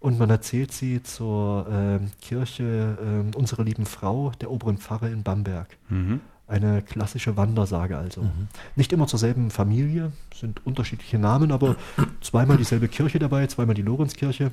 Und 0.00 0.18
man 0.18 0.30
erzählt 0.30 0.72
sie 0.72 1.02
zur 1.02 1.66
äh, 1.68 1.98
Kirche 2.20 2.98
äh, 3.32 3.36
unserer 3.36 3.64
lieben 3.64 3.86
Frau, 3.86 4.32
der 4.40 4.50
oberen 4.50 4.78
Pfarre 4.78 5.10
in 5.10 5.22
Bamberg. 5.22 5.76
Mhm. 5.88 6.20
Eine 6.48 6.82
klassische 6.82 7.36
Wandersage 7.36 7.96
also. 7.96 8.22
Mhm. 8.22 8.48
Nicht 8.76 8.92
immer 8.92 9.08
zur 9.08 9.18
selben 9.18 9.50
Familie, 9.50 10.12
sind 10.32 10.64
unterschiedliche 10.64 11.18
Namen, 11.18 11.50
aber 11.50 11.74
zweimal 12.20 12.56
dieselbe 12.56 12.88
Kirche 12.88 13.18
dabei, 13.18 13.46
zweimal 13.48 13.74
die 13.74 13.82
Lorenzkirche. 13.82 14.52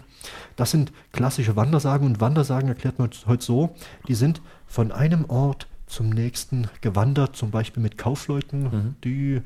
Das 0.56 0.72
sind 0.72 0.92
klassische 1.12 1.56
Wandersagen 1.56 2.08
und 2.08 2.20
Wandersagen 2.20 2.70
erklärt 2.70 2.98
man 2.98 3.12
heute 3.28 3.44
so, 3.44 3.76
die 4.08 4.16
sind 4.16 4.42
von 4.66 4.92
einem 4.92 5.26
Ort 5.26 5.68
zum 5.86 6.10
nächsten 6.10 6.68
gewandert, 6.82 7.36
zum 7.36 7.52
Beispiel 7.52 7.84
mit 7.84 7.98
Kaufleuten, 7.98 8.64
mhm. 8.64 8.96
die 9.04 9.42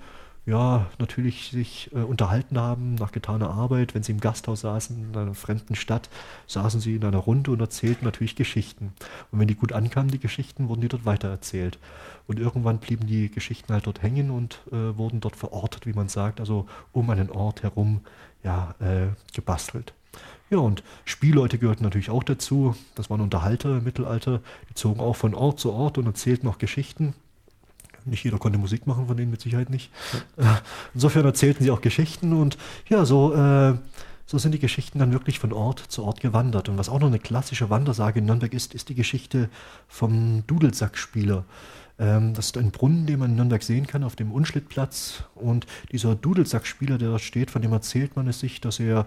ja, 0.48 0.90
natürlich 0.98 1.50
sich 1.52 1.92
äh, 1.94 1.98
unterhalten 1.98 2.58
haben 2.58 2.96
nach 2.96 3.12
getaner 3.12 3.50
Arbeit. 3.50 3.94
Wenn 3.94 4.04
sie 4.04 4.14
im 4.14 4.22
Gasthaus 4.22 4.62
saßen, 4.62 5.10
in 5.10 5.18
einer 5.18 5.36
fremden 5.36 5.76
Stadt, 5.76 6.10
saßen 6.48 6.80
sie 6.80 6.96
in 6.96 7.04
einer 7.04 7.18
Runde 7.18 7.52
und 7.52 7.60
erzählten 7.60 8.06
natürlich 8.06 8.38
Geschichten. 8.38 8.94
Und 9.30 9.42
wenn 9.42 9.50
die 9.50 9.56
gut 9.56 9.74
ankamen, 9.74 10.10
die 10.10 10.20
Geschichten, 10.20 10.70
wurden 10.70 10.80
die 10.80 10.88
dort 10.88 11.06
weitererzählt. 11.06 11.80
Und 12.28 12.40
irgendwann 12.40 12.78
blieben 12.78 13.08
die 13.08 13.30
Geschichten 13.30 13.74
halt 13.74 13.88
dort 13.88 14.02
hängen 14.02 14.32
und 14.32 14.62
äh, 14.72 14.98
wurden 14.98 15.20
dort 15.20 15.36
verortet, 15.36 15.86
wie 15.86 15.92
man 15.94 16.08
sagt, 16.08 16.40
also 16.40 16.66
um 16.94 17.10
einen 17.10 17.30
Ort 17.30 17.64
herum 17.64 18.00
ja, 18.42 18.74
äh, 18.80 19.08
gebastelt. 19.34 19.94
Ja, 20.50 20.60
und 20.60 20.82
Spielleute 21.04 21.58
gehörten 21.58 21.84
natürlich 21.84 22.10
auch 22.10 22.24
dazu. 22.24 22.74
Das 22.96 23.10
waren 23.10 23.20
Unterhalter 23.20 23.80
im 23.80 23.84
Mittelalter. 23.84 24.42
Die 24.70 24.76
zogen 24.76 25.02
auch 25.02 25.18
von 25.18 25.34
Ort 25.34 25.60
zu 25.60 25.74
Ort 25.74 25.98
und 25.98 26.06
erzählten 26.06 26.48
auch 26.48 26.58
Geschichten. 26.58 27.14
Nicht 28.08 28.24
jeder 28.24 28.38
konnte 28.38 28.58
Musik 28.58 28.88
machen, 28.88 29.08
von 29.08 29.18
denen 29.18 29.32
mit 29.32 29.42
Sicherheit 29.42 29.70
nicht. 29.70 29.92
Ja. 30.38 30.62
Insofern 30.94 31.26
erzählten 31.26 31.64
sie 31.64 31.72
auch 31.72 31.82
Geschichten 31.82 32.34
und 32.34 32.58
ja, 32.90 33.06
so, 33.06 33.34
äh, 33.34 33.76
so 34.26 34.38
sind 34.38 34.54
die 34.54 34.60
Geschichten 34.60 35.00
dann 35.00 35.14
wirklich 35.14 35.40
von 35.40 35.54
Ort 35.54 35.80
zu 35.80 36.04
Ort 36.04 36.20
gewandert. 36.20 36.70
Und 36.70 36.78
was 36.78 36.90
auch 36.90 37.00
noch 37.00 37.08
eine 37.08 37.20
klassische 37.20 37.70
Wandersage 37.70 38.20
in 38.20 38.26
Nürnberg 38.26 38.54
ist, 38.54 38.74
ist 38.74 38.90
die 38.90 38.96
Geschichte 38.96 39.50
vom 39.88 40.44
Dudelsackspieler. 40.48 41.46
Ähm, 42.00 42.34
das 42.34 42.48
ist 42.48 42.58
ein 42.58 42.72
Brunnen, 42.72 43.06
den 43.06 43.20
man 43.20 43.32
in 43.32 43.36
Nürnberg 43.38 43.64
sehen 43.64 43.88
kann, 43.88 44.04
auf 44.04 44.16
dem 44.16 44.32
Unschlittplatz. 44.32 45.24
Und 45.36 45.66
dieser 45.92 46.16
Dudelsackspieler, 46.16 46.98
der 46.98 47.12
da 47.12 47.20
steht, 47.20 47.52
von 47.52 47.62
dem 47.62 47.74
erzählt 47.74 48.16
man 48.16 48.28
es 48.28 48.40
sich, 48.40 48.62
dass 48.62 48.80
er 48.80 49.06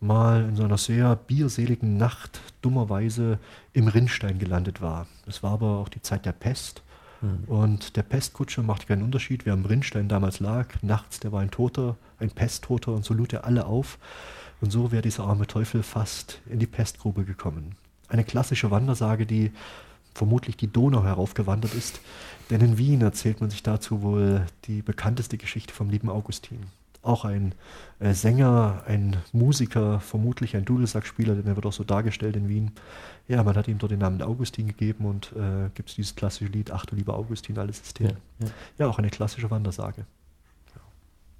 mal 0.00 0.44
in 0.44 0.56
so 0.56 0.64
einer 0.64 0.78
sehr 0.78 1.16
bierseligen 1.16 1.96
Nacht 1.96 2.40
dummerweise 2.62 3.38
im 3.72 3.88
Rinnstein 3.88 4.38
gelandet 4.38 4.80
war. 4.80 5.06
Es 5.26 5.42
war 5.42 5.52
aber 5.52 5.78
auch 5.78 5.88
die 5.88 6.02
Zeit 6.02 6.24
der 6.24 6.32
Pest. 6.32 6.82
Mhm. 7.20 7.44
Und 7.46 7.96
der 7.96 8.02
Pestkutscher 8.02 8.62
machte 8.62 8.86
keinen 8.86 9.02
Unterschied, 9.02 9.46
wer 9.46 9.52
am 9.52 9.64
Rinnstein 9.64 10.08
damals 10.08 10.40
lag. 10.40 10.68
Nachts, 10.82 11.20
der 11.20 11.32
war 11.32 11.40
ein 11.40 11.50
Toter, 11.50 11.96
ein 12.18 12.30
Pesttoter 12.30 12.92
und 12.92 13.04
so 13.04 13.14
lud 13.14 13.32
er 13.32 13.44
alle 13.44 13.66
auf. 13.66 13.98
Und 14.60 14.70
so 14.70 14.90
wäre 14.90 15.02
dieser 15.02 15.24
arme 15.24 15.46
Teufel 15.46 15.82
fast 15.82 16.40
in 16.48 16.58
die 16.58 16.66
Pestgrube 16.66 17.24
gekommen. 17.24 17.76
Eine 18.08 18.24
klassische 18.24 18.70
Wandersage, 18.70 19.26
die 19.26 19.52
vermutlich 20.14 20.56
die 20.56 20.70
Donau 20.70 21.04
heraufgewandert 21.04 21.74
ist. 21.74 22.00
Denn 22.50 22.60
in 22.60 22.78
Wien 22.78 23.02
erzählt 23.02 23.40
man 23.40 23.50
sich 23.50 23.62
dazu 23.62 24.02
wohl 24.02 24.46
die 24.64 24.82
bekannteste 24.82 25.38
Geschichte 25.38 25.72
vom 25.72 25.90
lieben 25.90 26.08
Augustin. 26.08 26.58
Auch 27.02 27.24
ein 27.24 27.54
äh, 28.00 28.12
Sänger, 28.12 28.82
ein 28.86 29.16
Musiker, 29.32 30.00
vermutlich 30.00 30.56
ein 30.56 30.64
Dudelsackspieler, 30.64 31.34
denn 31.34 31.46
er 31.46 31.56
wird 31.56 31.66
auch 31.66 31.72
so 31.72 31.84
dargestellt 31.84 32.36
in 32.36 32.48
Wien. 32.48 32.72
Ja, 33.28 33.42
man 33.42 33.56
hat 33.56 33.68
ihm 33.68 33.78
dort 33.78 33.92
den 33.92 34.00
Namen 34.00 34.22
Augustin 34.22 34.66
gegeben 34.66 35.04
und 35.04 35.32
äh, 35.32 35.70
gibt 35.74 35.90
es 35.90 35.96
dieses 35.96 36.16
klassische 36.16 36.50
Lied, 36.50 36.70
Ach 36.70 36.86
du 36.86 36.96
lieber 36.96 37.14
Augustin, 37.14 37.58
alles 37.58 37.80
ist 37.80 37.98
ja, 38.00 38.08
ja. 38.08 38.46
ja, 38.78 38.86
auch 38.86 38.98
eine 38.98 39.10
klassische 39.10 39.50
Wandersage. 39.50 40.06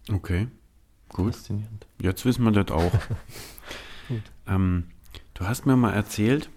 Ja. 0.08 0.14
Okay, 0.14 0.48
gut. 1.08 1.36
Jetzt 2.00 2.24
wissen 2.24 2.44
wir 2.44 2.52
das 2.52 2.70
auch. 2.70 2.92
ähm, 4.46 4.84
du 5.34 5.46
hast 5.46 5.66
mir 5.66 5.76
mal 5.76 5.92
erzählt, 5.92 6.50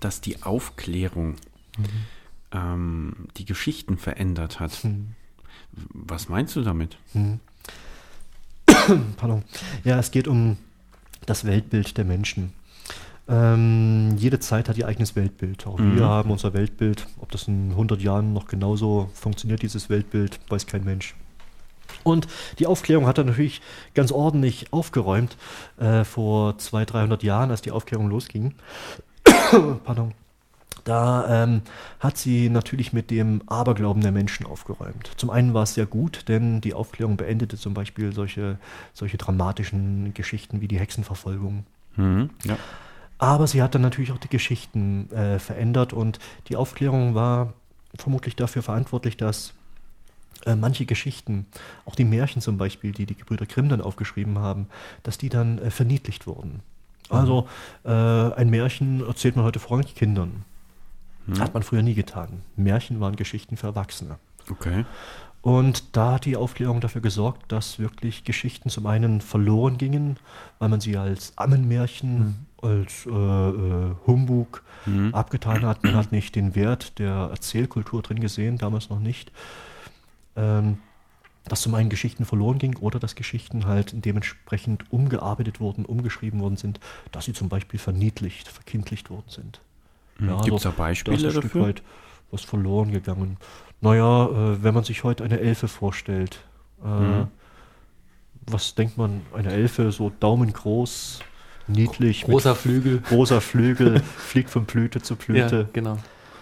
dass 0.00 0.20
die 0.20 0.42
Aufklärung 0.42 1.36
mhm. 1.78 1.86
ähm, 2.52 3.16
die 3.36 3.44
Geschichten 3.44 3.98
verändert 3.98 4.60
hat. 4.60 4.84
Mhm. 4.84 5.14
Was 5.72 6.28
meinst 6.28 6.56
du 6.56 6.62
damit? 6.62 6.98
Mhm. 7.14 7.40
Pardon. 9.16 9.42
Ja, 9.84 9.98
es 9.98 10.10
geht 10.10 10.28
um 10.28 10.56
das 11.26 11.44
Weltbild 11.44 11.96
der 11.96 12.04
Menschen. 12.04 12.52
Ähm, 13.28 14.16
jede 14.16 14.40
Zeit 14.40 14.68
hat 14.68 14.76
ihr 14.76 14.86
eigenes 14.86 15.14
Weltbild. 15.14 15.66
Auch 15.66 15.78
mhm. 15.78 15.96
wir 15.96 16.06
haben 16.06 16.30
unser 16.30 16.54
Weltbild. 16.54 17.06
Ob 17.20 17.30
das 17.30 17.48
in 17.48 17.70
100 17.70 18.00
Jahren 18.02 18.32
noch 18.32 18.46
genauso 18.46 19.10
funktioniert, 19.14 19.62
dieses 19.62 19.88
Weltbild, 19.88 20.40
weiß 20.48 20.66
kein 20.66 20.84
Mensch. 20.84 21.14
Und 22.04 22.26
die 22.58 22.66
Aufklärung 22.66 23.06
hat 23.06 23.18
dann 23.18 23.26
natürlich 23.26 23.60
ganz 23.94 24.12
ordentlich 24.12 24.72
aufgeräumt 24.72 25.36
äh, 25.78 26.04
vor 26.04 26.58
200, 26.58 26.94
300 26.94 27.22
Jahren, 27.22 27.50
als 27.50 27.62
die 27.62 27.70
Aufklärung 27.70 28.08
losging. 28.08 28.54
Pardon. 29.84 30.14
Da 30.84 31.44
ähm, 31.44 31.62
hat 32.00 32.16
sie 32.16 32.48
natürlich 32.48 32.92
mit 32.92 33.10
dem 33.10 33.42
Aberglauben 33.46 34.02
der 34.02 34.12
Menschen 34.12 34.46
aufgeräumt. 34.46 35.12
Zum 35.16 35.30
einen 35.30 35.54
war 35.54 35.62
es 35.62 35.74
sehr 35.74 35.86
gut, 35.86 36.28
denn 36.28 36.60
die 36.60 36.74
Aufklärung 36.74 37.16
beendete 37.16 37.56
zum 37.56 37.74
Beispiel 37.74 38.12
solche, 38.12 38.58
solche 38.92 39.16
dramatischen 39.16 40.12
Geschichten 40.14 40.60
wie 40.60 40.68
die 40.68 40.78
Hexenverfolgung. 40.78 41.64
Mhm, 41.96 42.30
ja. 42.44 42.56
Aber 43.18 43.46
sie 43.46 43.62
hat 43.62 43.74
dann 43.74 43.82
natürlich 43.82 44.10
auch 44.10 44.18
die 44.18 44.28
Geschichten 44.28 45.10
äh, 45.12 45.38
verändert 45.38 45.92
und 45.92 46.18
die 46.48 46.56
Aufklärung 46.56 47.14
war 47.14 47.52
vermutlich 47.96 48.34
dafür 48.34 48.62
verantwortlich, 48.62 49.16
dass 49.16 49.54
äh, 50.44 50.56
manche 50.56 50.86
Geschichten, 50.86 51.46
auch 51.84 51.94
die 51.94 52.04
Märchen 52.04 52.42
zum 52.42 52.58
Beispiel, 52.58 52.90
die 52.90 53.06
die 53.06 53.14
Gebrüder 53.14 53.46
Grimm 53.46 53.68
dann 53.68 53.80
aufgeschrieben 53.80 54.38
haben, 54.38 54.66
dass 55.04 55.18
die 55.18 55.28
dann 55.28 55.58
äh, 55.58 55.70
verniedlicht 55.70 56.26
wurden. 56.26 56.60
Also 57.08 57.46
äh, 57.84 57.90
ein 57.90 58.50
Märchen 58.50 59.06
erzählt 59.06 59.36
man 59.36 59.44
heute 59.44 59.58
vorrangig 59.58 59.94
Kindern. 59.94 60.44
Hm. 61.26 61.38
Hat 61.38 61.54
man 61.54 61.62
früher 61.62 61.82
nie 61.82 61.94
getan. 61.94 62.42
Märchen 62.56 63.00
waren 63.00 63.16
Geschichten 63.16 63.56
für 63.56 63.68
Erwachsene. 63.68 64.16
Okay. 64.50 64.84
Und 65.42 65.96
da 65.96 66.12
hat 66.12 66.24
die 66.24 66.36
Aufklärung 66.36 66.80
dafür 66.80 67.00
gesorgt, 67.00 67.50
dass 67.50 67.80
wirklich 67.80 68.22
Geschichten 68.22 68.70
zum 68.70 68.86
einen 68.86 69.20
verloren 69.20 69.76
gingen, 69.76 70.16
weil 70.60 70.68
man 70.68 70.80
sie 70.80 70.96
als 70.96 71.36
Ammenmärchen, 71.36 72.18
mhm. 72.18 72.34
als 72.62 73.06
äh, 73.06 73.10
äh, 73.10 73.94
Humbug 74.06 74.62
mhm. 74.86 75.12
abgetan 75.12 75.62
hat. 75.66 75.82
Man 75.82 75.96
hat 75.96 76.12
nicht 76.12 76.36
den 76.36 76.54
Wert 76.54 77.00
der 77.00 77.28
Erzählkultur 77.32 78.02
drin 78.02 78.20
gesehen, 78.20 78.56
damals 78.56 78.88
noch 78.88 79.00
nicht. 79.00 79.32
Ähm, 80.36 80.78
dass 81.44 81.62
zum 81.62 81.74
einen 81.74 81.90
Geschichten 81.90 82.24
verloren 82.24 82.58
ging 82.58 82.76
oder 82.76 83.00
dass 83.00 83.16
Geschichten 83.16 83.66
halt 83.66 83.92
dementsprechend 84.04 84.92
umgearbeitet 84.92 85.58
wurden, 85.58 85.84
umgeschrieben 85.84 86.38
worden 86.38 86.56
sind, 86.56 86.78
dass 87.10 87.24
sie 87.24 87.32
zum 87.32 87.48
Beispiel 87.48 87.80
verniedlicht, 87.80 88.46
verkindlicht 88.46 89.10
worden 89.10 89.28
sind. 89.28 89.60
Hm, 90.22 90.28
ja, 90.28 90.36
Gibt 90.42 90.56
es 90.58 90.66
also, 90.66 90.70
da 90.70 90.74
Beispiele 90.82 91.16
da 91.16 91.28
ist 91.28 91.36
ein 91.36 91.42
dafür? 91.42 91.50
Stück 91.50 91.62
weit 91.62 91.82
was 92.30 92.42
verloren 92.42 92.90
gegangen. 92.90 93.36
Naja, 93.80 94.26
äh, 94.26 94.62
wenn 94.62 94.74
man 94.74 94.84
sich 94.84 95.04
heute 95.04 95.24
eine 95.24 95.38
Elfe 95.38 95.68
vorstellt, 95.68 96.38
äh, 96.82 96.88
mhm. 96.88 97.28
was 98.46 98.74
denkt 98.74 98.96
man, 98.96 99.22
eine 99.34 99.52
Elfe, 99.52 99.92
so 99.92 100.10
daumengroß, 100.20 101.20
niedlich. 101.68 102.24
Großer 102.24 102.54
Flügel. 102.54 103.00
Großer 103.00 103.40
Flügel, 103.40 104.00
fliegt 104.16 104.50
von 104.50 104.64
Blüte 104.64 105.02
zu 105.02 105.16
Blüte. 105.16 105.56
Ja, 105.56 105.68
genau. 105.72 105.98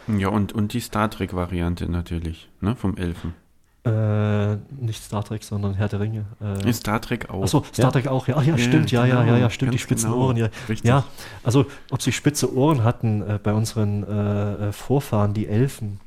Ja, 0.07 0.29
und, 0.29 0.53
und 0.53 0.73
die 0.73 0.81
Star 0.81 1.11
Trek-Variante 1.11 1.89
natürlich, 1.91 2.49
ne, 2.61 2.77
vom 2.77 2.97
Elfen. 2.97 3.35
Äh, 3.83 4.57
nicht 4.79 5.03
Star 5.03 5.25
Trek, 5.25 5.43
sondern 5.43 5.73
Herr 5.73 5.89
der 5.89 6.01
Ringe. 6.01 6.27
Äh, 6.41 6.73
Star 6.73 7.01
Trek 7.01 7.31
auch. 7.31 7.45
Achso, 7.45 7.65
Star 7.73 7.87
ja? 7.87 7.91
Trek 7.91 8.09
auch, 8.09 8.29
ja. 8.29 8.37
Ach 8.37 8.43
ja, 8.43 8.59
stimmt, 8.59 8.91
ja, 8.91 9.07
ja, 9.07 9.25
ja, 9.25 9.39
ja, 9.39 9.49
stimmt, 9.49 9.73
die 9.73 9.79
spitzen 9.79 10.11
genau. 10.11 10.27
Ohren, 10.27 10.37
ja. 10.37 10.49
Richtig. 10.69 10.87
Ja, 10.87 11.05
also 11.43 11.65
ob 11.91 12.03
sie 12.03 12.13
spitze 12.13 12.55
Ohren 12.55 12.85
hatten 12.85 13.23
äh, 13.23 13.39
bei 13.43 13.55
unseren 13.55 14.05
äh, 14.05 14.69
äh, 14.69 14.73
Vorfahren, 14.73 15.33
die 15.33 15.47
Elfen, 15.47 15.99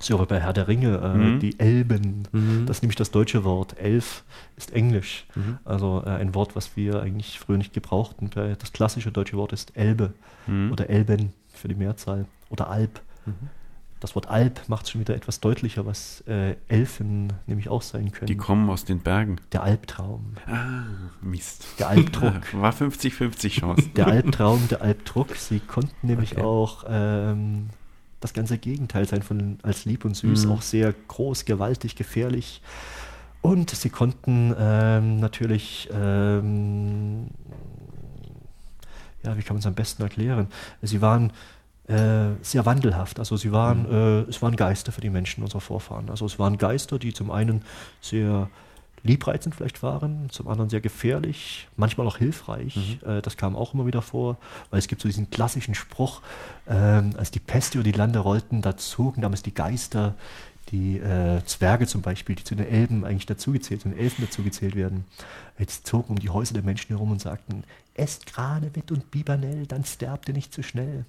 so 0.00 0.18
bei 0.26 0.40
Herr 0.40 0.52
der 0.52 0.66
Ringe, 0.66 0.96
äh, 0.96 1.16
mhm. 1.16 1.38
die 1.38 1.60
Elben, 1.60 2.24
mhm. 2.32 2.66
das 2.66 2.78
ist 2.78 2.82
nämlich 2.82 2.96
das 2.96 3.12
deutsche 3.12 3.44
Wort. 3.44 3.78
Elf 3.78 4.24
ist 4.56 4.72
Englisch. 4.72 5.26
Mhm. 5.36 5.58
Also 5.64 6.02
ein 6.02 6.34
Wort, 6.34 6.56
was 6.56 6.76
wir 6.76 7.02
eigentlich 7.02 7.38
früher 7.38 7.56
nicht 7.56 7.72
gebrauchten. 7.72 8.30
Das 8.58 8.72
klassische 8.72 9.12
deutsche 9.12 9.36
Wort 9.36 9.52
ist 9.52 9.76
Elbe 9.76 10.12
mhm. 10.48 10.72
oder 10.72 10.90
Elben 10.90 11.32
für 11.54 11.68
die 11.68 11.76
Mehrzahl 11.76 12.26
oder 12.50 12.68
Alp. 12.68 13.00
Das 14.00 14.14
Wort 14.14 14.28
Alp 14.28 14.68
macht 14.68 14.84
es 14.84 14.90
schon 14.90 15.00
wieder 15.00 15.14
etwas 15.14 15.40
deutlicher, 15.40 15.86
was 15.86 16.22
äh, 16.26 16.56
Elfen 16.68 17.32
nämlich 17.46 17.70
auch 17.70 17.80
sein 17.80 18.12
können. 18.12 18.26
Die 18.26 18.36
kommen 18.36 18.68
aus 18.68 18.84
den 18.84 19.00
Bergen. 19.00 19.36
Der 19.52 19.62
Albtraum. 19.62 20.34
Ah, 20.46 20.82
Mist. 21.22 21.64
Der 21.78 21.88
Albdruck. 21.88 22.52
War 22.52 22.72
50-50 22.72 23.48
Chance. 23.60 23.88
Der 23.96 24.06
Albtraum, 24.08 24.68
der 24.68 24.82
Albdruck. 24.82 25.34
Sie 25.36 25.60
konnten 25.60 26.06
nämlich 26.06 26.32
okay. 26.32 26.42
auch 26.42 26.84
ähm, 26.88 27.70
das 28.20 28.34
ganze 28.34 28.58
Gegenteil 28.58 29.06
sein 29.06 29.22
von 29.22 29.58
als 29.62 29.86
lieb 29.86 30.04
und 30.04 30.14
süß, 30.14 30.44
mhm. 30.44 30.52
auch 30.52 30.62
sehr 30.62 30.92
groß, 31.08 31.46
gewaltig, 31.46 31.96
gefährlich. 31.96 32.60
Und 33.40 33.70
sie 33.70 33.90
konnten 33.90 34.54
ähm, 34.58 35.20
natürlich, 35.20 35.88
ähm, 35.92 37.28
ja, 39.22 39.36
wie 39.38 39.42
kann 39.42 39.54
man 39.54 39.60
es 39.60 39.66
am 39.66 39.74
besten 39.74 40.02
erklären? 40.02 40.48
Sie 40.82 41.00
waren 41.00 41.32
äh, 41.88 42.34
sehr 42.42 42.66
wandelhaft. 42.66 43.18
Also 43.18 43.36
sie 43.36 43.52
waren, 43.52 43.82
mhm. 43.82 44.26
äh, 44.26 44.30
es 44.30 44.42
waren 44.42 44.56
Geister 44.56 44.92
für 44.92 45.00
die 45.00 45.10
Menschen 45.10 45.42
unserer 45.42 45.60
Vorfahren. 45.60 46.10
Also 46.10 46.26
es 46.26 46.38
waren 46.38 46.58
Geister, 46.58 46.98
die 46.98 47.12
zum 47.12 47.30
einen 47.30 47.62
sehr 48.00 48.48
liebreizend 49.02 49.54
vielleicht 49.54 49.82
waren, 49.82 50.28
zum 50.30 50.48
anderen 50.48 50.68
sehr 50.68 50.80
gefährlich, 50.80 51.68
manchmal 51.76 52.06
auch 52.06 52.16
hilfreich. 52.16 52.76
Mhm. 52.76 53.08
Äh, 53.08 53.22
das 53.22 53.36
kam 53.36 53.56
auch 53.56 53.72
immer 53.74 53.86
wieder 53.86 54.02
vor, 54.02 54.36
weil 54.70 54.78
es 54.78 54.88
gibt 54.88 55.00
so 55.00 55.08
diesen 55.08 55.30
klassischen 55.30 55.74
Spruch, 55.74 56.22
äh, 56.66 56.72
als 56.72 57.30
die 57.30 57.40
Pest 57.40 57.74
über 57.74 57.84
die 57.84 57.92
Lande 57.92 58.18
rollten, 58.18 58.62
da 58.62 58.76
zogen 58.76 59.22
damals 59.22 59.42
die 59.42 59.54
Geister 59.54 60.14
die 60.72 60.98
äh, 60.98 61.44
Zwerge 61.44 61.86
zum 61.86 62.02
Beispiel, 62.02 62.34
die 62.34 62.42
zu 62.42 62.56
den 62.56 62.66
Elben 62.66 63.04
eigentlich 63.04 63.26
dazugezählt, 63.26 63.82
zu 63.82 63.88
den 63.88 63.98
Elfen 63.98 64.24
dazugezählt 64.24 64.74
werden, 64.74 65.04
jetzt 65.58 65.86
zogen 65.86 66.14
um 66.14 66.18
die 66.18 66.30
Häuser 66.30 66.54
der 66.54 66.64
Menschen 66.64 66.88
herum 66.88 67.12
und 67.12 67.20
sagten, 67.20 67.62
esst 67.98 68.26
Granewit 68.26 68.92
und 68.92 69.10
Bibernell, 69.10 69.66
dann 69.66 69.84
sterbt 69.84 70.28
ihr 70.28 70.34
nicht 70.34 70.52
zu 70.52 70.62
schnell. 70.62 71.04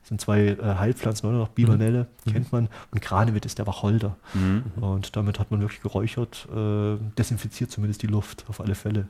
Das 0.00 0.08
sind 0.08 0.20
zwei 0.20 0.40
äh, 0.40 0.74
Heilpflanzen, 0.78 1.28
oder 1.28 1.38
noch 1.38 1.48
Bibernelle, 1.48 2.08
mhm. 2.24 2.32
kennt 2.32 2.52
man, 2.52 2.68
und 2.90 3.00
Granewit 3.00 3.46
ist 3.46 3.58
der 3.58 3.66
Wacholder. 3.66 4.16
Mhm. 4.34 4.64
Und 4.80 5.16
damit 5.16 5.38
hat 5.38 5.50
man 5.50 5.60
wirklich 5.60 5.82
geräuchert, 5.82 6.48
äh, 6.54 6.96
desinfiziert 7.18 7.70
zumindest 7.70 8.02
die 8.02 8.08
Luft, 8.08 8.44
auf 8.48 8.60
alle 8.60 8.74
Fälle. 8.74 9.08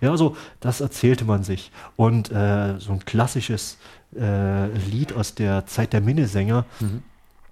Ja, 0.00 0.10
also 0.10 0.36
das 0.60 0.80
erzählte 0.80 1.24
man 1.24 1.42
sich. 1.42 1.72
Und 1.96 2.30
äh, 2.30 2.78
so 2.78 2.92
ein 2.92 3.04
klassisches 3.04 3.78
äh, 4.16 4.66
Lied 4.88 5.12
aus 5.12 5.34
der 5.34 5.66
Zeit 5.66 5.92
der 5.92 6.00
Minnesänger, 6.00 6.64
mhm 6.80 7.02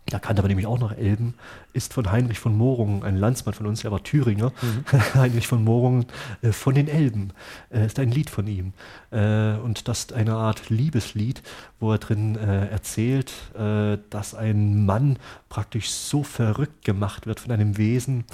da 0.08 0.20
kannte 0.20 0.42
man 0.42 0.48
nämlich 0.48 0.66
auch 0.66 0.78
noch 0.78 0.92
Elben, 0.92 1.34
ist 1.72 1.92
von 1.92 2.10
Heinrich 2.12 2.38
von 2.38 2.56
Morungen, 2.56 3.02
ein 3.02 3.16
Landsmann 3.16 3.54
von 3.54 3.66
uns, 3.66 3.82
der 3.82 3.90
war 3.90 4.04
Thüringer, 4.04 4.52
mhm. 4.62 4.84
Heinrich 5.14 5.48
von 5.48 5.64
Morungen, 5.64 6.06
äh, 6.42 6.52
von 6.52 6.74
den 6.74 6.86
Elben, 6.86 7.32
äh, 7.70 7.86
ist 7.86 7.98
ein 7.98 8.12
Lied 8.12 8.30
von 8.30 8.46
ihm. 8.46 8.72
Äh, 9.10 9.54
und 9.56 9.88
das 9.88 10.00
ist 10.00 10.12
eine 10.12 10.34
Art 10.34 10.70
Liebeslied, 10.70 11.42
wo 11.80 11.90
er 11.92 11.98
drin 11.98 12.36
äh, 12.36 12.68
erzählt, 12.68 13.32
äh, 13.58 13.98
dass 14.10 14.34
ein 14.34 14.86
Mann 14.86 15.18
praktisch 15.48 15.90
so 15.90 16.22
verrückt 16.22 16.84
gemacht 16.84 17.26
wird 17.26 17.40
von 17.40 17.50
einem 17.50 17.76
Wesen, 17.76 18.24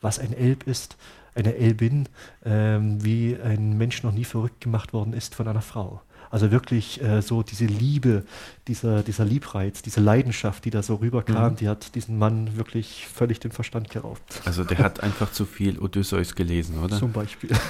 was 0.00 0.20
ein 0.20 0.32
Elb 0.32 0.68
ist, 0.68 0.96
eine 1.34 1.56
Elbin, 1.56 2.08
ähm, 2.44 3.04
wie 3.04 3.36
ein 3.42 3.76
Mensch 3.76 4.02
noch 4.04 4.12
nie 4.12 4.24
verrückt 4.24 4.60
gemacht 4.60 4.92
worden 4.92 5.12
ist 5.12 5.34
von 5.34 5.48
einer 5.48 5.60
Frau. 5.60 6.00
Also 6.30 6.50
wirklich 6.50 7.02
äh, 7.02 7.22
so 7.22 7.42
diese 7.42 7.66
Liebe, 7.66 8.24
dieser, 8.68 9.02
dieser 9.02 9.24
Liebreiz, 9.24 9.82
diese 9.82 10.00
Leidenschaft, 10.00 10.64
die 10.64 10.70
da 10.70 10.82
so 10.82 10.96
rüberkam, 10.96 11.52
mhm. 11.52 11.56
die 11.56 11.68
hat 11.68 11.94
diesen 11.94 12.18
Mann 12.18 12.56
wirklich 12.56 13.06
völlig 13.06 13.40
den 13.40 13.52
Verstand 13.52 13.90
geraubt. 13.90 14.22
Also 14.44 14.64
der 14.64 14.78
hat 14.78 15.02
einfach 15.02 15.32
zu 15.32 15.44
viel 15.44 15.78
Odysseus 15.78 16.34
gelesen, 16.34 16.82
oder? 16.82 16.98
Zum 16.98 17.12
Beispiel. 17.12 17.50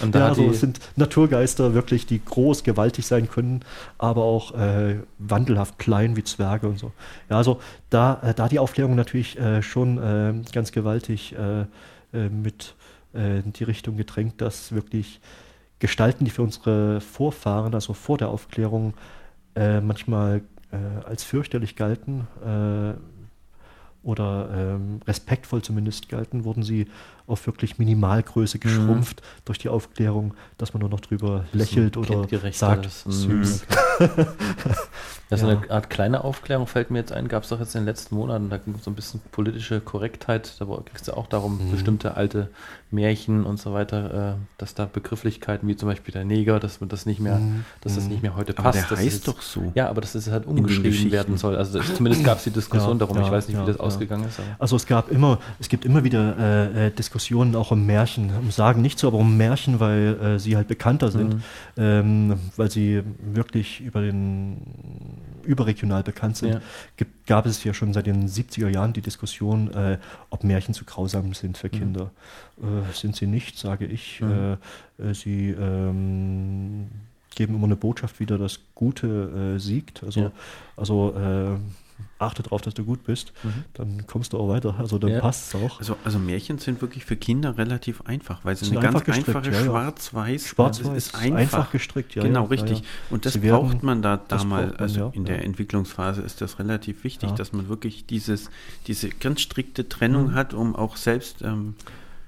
Und 0.00 0.14
ja, 0.14 0.28
also 0.28 0.50
es 0.50 0.60
sind 0.60 0.80
Naturgeister 0.96 1.74
wirklich, 1.74 2.06
die 2.06 2.22
groß, 2.24 2.64
gewaltig 2.64 3.06
sein 3.06 3.28
können, 3.28 3.60
aber 3.98 4.22
auch 4.22 4.54
äh, 4.54 4.96
wandelhaft 5.18 5.78
klein 5.78 6.16
wie 6.16 6.24
Zwerge 6.24 6.68
und 6.68 6.78
so. 6.78 6.92
Ja, 7.30 7.36
also 7.36 7.60
da, 7.90 8.20
äh, 8.22 8.34
da 8.34 8.48
die 8.48 8.58
Aufklärung 8.58 8.94
natürlich 8.94 9.38
äh, 9.38 9.62
schon 9.62 9.98
äh, 9.98 10.34
ganz 10.52 10.72
gewaltig 10.72 11.34
äh, 11.34 11.62
äh, 12.12 12.28
mit 12.28 12.74
in 13.16 13.52
die 13.52 13.62
Richtung 13.62 13.96
gedrängt, 13.96 14.40
dass 14.40 14.72
wirklich 14.72 15.20
Gestalten, 15.78 16.24
die 16.24 16.30
für 16.30 16.42
unsere 16.42 17.00
Vorfahren, 17.00 17.74
also 17.74 17.92
vor 17.92 18.18
der 18.18 18.28
Aufklärung, 18.28 18.94
äh, 19.54 19.80
manchmal 19.80 20.42
äh, 20.72 21.04
als 21.04 21.24
fürchterlich 21.24 21.76
galten, 21.76 22.26
äh, 22.44 22.94
oder 24.04 24.50
ähm, 24.54 25.00
respektvoll 25.06 25.62
zumindest 25.62 26.08
galten, 26.10 26.44
wurden 26.44 26.62
sie 26.62 26.86
auf 27.26 27.46
wirklich 27.46 27.78
Minimalgröße 27.78 28.58
geschrumpft 28.58 29.22
mhm. 29.22 29.40
durch 29.46 29.58
die 29.58 29.70
Aufklärung, 29.70 30.34
dass 30.58 30.74
man 30.74 30.82
nur 30.82 30.90
noch 30.90 31.00
drüber 31.00 31.46
lächelt 31.52 31.96
oder 31.96 32.28
sagt, 32.52 32.90
süß. 32.90 33.66
Okay. 33.98 34.26
ja, 35.30 35.36
so 35.36 35.46
eine 35.46 35.70
Art 35.70 35.90
kleine 35.90 36.24
Aufklärung 36.24 36.66
fällt 36.66 36.90
mir 36.90 36.98
jetzt 36.98 37.12
ein, 37.12 37.28
gab 37.28 37.44
es 37.44 37.48
doch 37.48 37.60
jetzt 37.60 37.74
in 37.74 37.82
den 37.82 37.86
letzten 37.86 38.14
Monaten, 38.14 38.50
da 38.50 38.58
ging 38.58 38.74
es 38.74 38.84
so 38.84 38.90
ein 38.90 38.94
bisschen 38.94 39.20
politische 39.32 39.80
Korrektheit, 39.80 40.54
da 40.58 40.64
ging 40.64 40.94
es 40.94 41.06
ja 41.06 41.14
auch 41.14 41.26
darum, 41.26 41.66
mhm. 41.66 41.70
bestimmte 41.70 42.16
alte 42.16 42.50
Märchen 42.90 43.44
und 43.44 43.58
so 43.58 43.72
weiter, 43.72 44.34
äh, 44.34 44.44
dass 44.58 44.74
da 44.74 44.86
Begrifflichkeiten 44.86 45.68
wie 45.68 45.76
zum 45.76 45.88
Beispiel 45.88 46.12
der 46.12 46.24
Neger, 46.24 46.60
dass 46.60 46.80
man 46.80 46.88
das 46.88 47.06
nicht 47.06 47.20
mehr, 47.20 47.36
mhm. 47.36 47.64
dass 47.80 47.96
das 47.96 48.08
nicht 48.08 48.22
mehr 48.22 48.36
heute 48.36 48.52
passt. 48.52 48.78
Aber 48.78 48.88
der 48.88 49.04
heißt 49.04 49.14
jetzt, 49.14 49.28
doch 49.28 49.42
so. 49.42 49.72
Ja, 49.74 49.88
aber 49.88 50.00
dass 50.00 50.14
es 50.14 50.30
halt 50.30 50.46
umgeschrieben 50.46 51.10
werden 51.10 51.36
soll. 51.36 51.56
Also 51.56 51.80
zumindest 51.80 52.24
gab 52.24 52.38
es 52.38 52.44
die 52.44 52.50
Diskussion 52.50 52.92
ja, 52.92 53.06
darum, 53.06 53.20
ich 53.20 53.30
weiß 53.30 53.48
nicht, 53.48 53.60
wie 53.60 53.66
das 53.66 53.80
ausgegangen 53.80 54.24
ist. 54.24 54.40
Also 54.58 54.76
es 54.76 54.86
gab 54.86 55.10
immer, 55.10 55.38
es 55.58 55.68
gibt 55.68 55.84
immer 55.84 56.04
wieder 56.04 56.38
äh, 56.38 56.86
äh 56.86 56.90
Diskussionen 56.90 57.56
auch 57.56 57.70
um 57.70 57.84
Märchen, 57.84 58.30
um 58.38 58.50
Sagen 58.50 58.82
nicht 58.82 58.98
so, 58.98 59.08
aber 59.08 59.18
um 59.18 59.36
Märchen, 59.36 59.80
weil 59.80 60.18
äh, 60.22 60.38
sie 60.38 60.56
halt 60.56 60.68
bekannter 60.68 61.10
sind, 61.10 61.34
mhm. 61.34 61.42
ähm, 61.76 62.34
weil 62.56 62.70
sie 62.70 63.02
wirklich 63.18 63.83
über 63.84 64.00
den 64.00 64.56
überregional 65.44 66.02
bekannt 66.02 66.36
sind. 66.38 66.54
Ja. 66.54 66.60
Gibt, 66.96 67.26
gab 67.26 67.46
es 67.46 67.62
ja 67.64 67.74
schon 67.74 67.92
seit 67.92 68.06
den 68.06 68.28
70er 68.28 68.68
Jahren 68.68 68.92
die 68.92 69.02
Diskussion, 69.02 69.72
äh, 69.72 69.98
ob 70.30 70.42
Märchen 70.44 70.74
zu 70.74 70.84
grausam 70.84 71.34
sind 71.34 71.58
für 71.58 71.68
mhm. 71.68 71.72
Kinder. 71.72 72.10
Mhm. 72.56 72.84
sind 72.92 73.16
sie 73.16 73.26
nicht, 73.26 73.58
sage 73.58 73.86
ich. 73.86 74.20
Mhm. 74.20 74.56
Äh, 74.98 75.14
sie 75.14 75.50
ähm, 75.50 76.88
geben 77.34 77.54
immer 77.54 77.66
eine 77.66 77.76
Botschaft 77.76 78.20
wieder, 78.20 78.38
dass 78.38 78.60
Gute 78.74 79.58
siegt. 79.58 80.04
Also, 80.04 80.20
ja. 80.20 80.32
also 80.76 81.58
achte 82.18 82.42
darauf, 82.42 82.62
dass 82.62 82.74
du 82.74 82.84
gut 82.84 83.04
bist, 83.04 83.32
mhm. 83.42 83.64
dann 83.74 84.06
kommst 84.06 84.32
du 84.32 84.38
auch 84.38 84.48
weiter. 84.48 84.74
Also 84.78 84.98
dann 84.98 85.10
ja. 85.10 85.20
passt 85.20 85.54
es 85.54 85.60
auch. 85.60 85.78
Also, 85.78 85.96
also 86.04 86.18
Märchen 86.18 86.58
sind 86.58 86.80
wirklich 86.80 87.04
für 87.04 87.16
Kinder 87.16 87.58
relativ 87.58 88.02
einfach, 88.02 88.44
weil 88.44 88.56
sie 88.56 88.70
eine 88.70 88.80
ganz 88.80 89.08
einfache 89.08 89.50
ja, 89.50 89.64
Schwarz-Weiß 89.64 90.48
Schwarz-Weiß 90.48 90.96
ist 90.96 91.14
einfach, 91.14 91.38
einfach 91.38 91.70
gestrickt. 91.70 92.14
Ja, 92.14 92.22
genau, 92.22 92.44
richtig. 92.44 92.82
Und 93.10 93.26
das 93.26 93.42
werden, 93.42 93.60
braucht 93.60 93.82
man 93.82 94.02
da 94.02 94.16
damals, 94.16 94.76
also 94.76 95.12
in 95.14 95.24
der 95.24 95.44
Entwicklungsphase 95.44 96.22
ist 96.22 96.40
das 96.40 96.58
relativ 96.58 97.04
wichtig, 97.04 97.32
dass 97.32 97.52
man 97.52 97.68
wirklich 97.68 98.06
dieses, 98.06 98.50
diese 98.86 99.08
ganz 99.10 99.40
strikte 99.40 99.88
Trennung 99.88 100.28
mhm. 100.28 100.34
hat, 100.34 100.54
um 100.54 100.74
auch 100.76 100.96
selbst 100.96 101.42
ähm, 101.42 101.74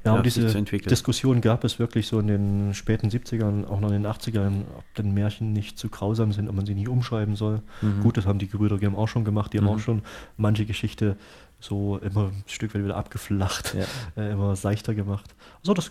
ja, 0.07 0.15
und 0.15 0.25
diese 0.25 0.47
Diskussion 0.63 1.41
gab 1.41 1.65
es 1.65 1.79
wirklich 1.79 2.07
so 2.07 2.19
in 2.21 2.29
den 2.29 2.75
späten 2.75 3.09
70ern, 3.09 3.67
auch 3.67 3.81
noch 3.81 3.91
in 3.91 4.03
den 4.03 4.07
80ern, 4.07 4.63
ob 4.77 4.95
denn 4.95 5.13
Märchen 5.13 5.53
nicht 5.53 5.79
zu 5.79 5.89
grausam 5.89 6.33
sind, 6.33 6.49
ob 6.49 6.55
man 6.55 6.65
sie 6.65 6.75
nicht 6.75 6.89
umschreiben 6.89 7.37
soll. 7.37 7.61
Mhm. 7.83 8.03
Gut, 8.03 8.17
das 8.17 8.27
haben 8.27 8.39
die 8.39 8.49
Gebrüder 8.49 8.79
Grimm 8.79 8.97
auch 8.97 9.09
schon 9.09 9.25
gemacht, 9.25 9.53
die 9.53 9.61
mhm. 9.61 9.67
haben 9.67 9.75
auch 9.75 9.81
schon 9.81 10.03
manche 10.37 10.65
Geschichte 10.65 11.17
so 11.59 11.99
immer 11.99 12.27
ein 12.27 12.45
Stück 12.47 12.75
weit 12.75 12.85
wieder 12.85 12.97
abgeflacht, 12.97 13.75
ja. 13.75 13.85
äh, 14.23 14.33
immer 14.33 14.57
seichter 14.57 14.95
gemacht. 14.95 15.35
Also 15.61 15.75
das, 15.75 15.91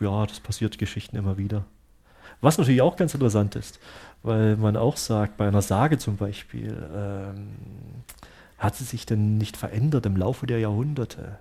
ja, 0.00 0.26
das 0.26 0.40
passiert 0.40 0.78
Geschichten 0.78 1.16
immer 1.16 1.38
wieder. 1.38 1.64
Was 2.40 2.58
natürlich 2.58 2.82
auch 2.82 2.96
ganz 2.96 3.14
interessant 3.14 3.56
ist, 3.56 3.80
weil 4.22 4.56
man 4.56 4.76
auch 4.76 4.96
sagt, 4.96 5.36
bei 5.36 5.48
einer 5.48 5.62
Sage 5.62 5.98
zum 5.98 6.16
Beispiel, 6.16 6.76
ähm, 6.94 7.48
hat 8.58 8.74
sie 8.76 8.84
sich 8.84 9.06
denn 9.06 9.38
nicht 9.38 9.56
verändert 9.56 10.06
im 10.06 10.16
Laufe 10.16 10.46
der 10.46 10.58
Jahrhunderte? 10.58 11.38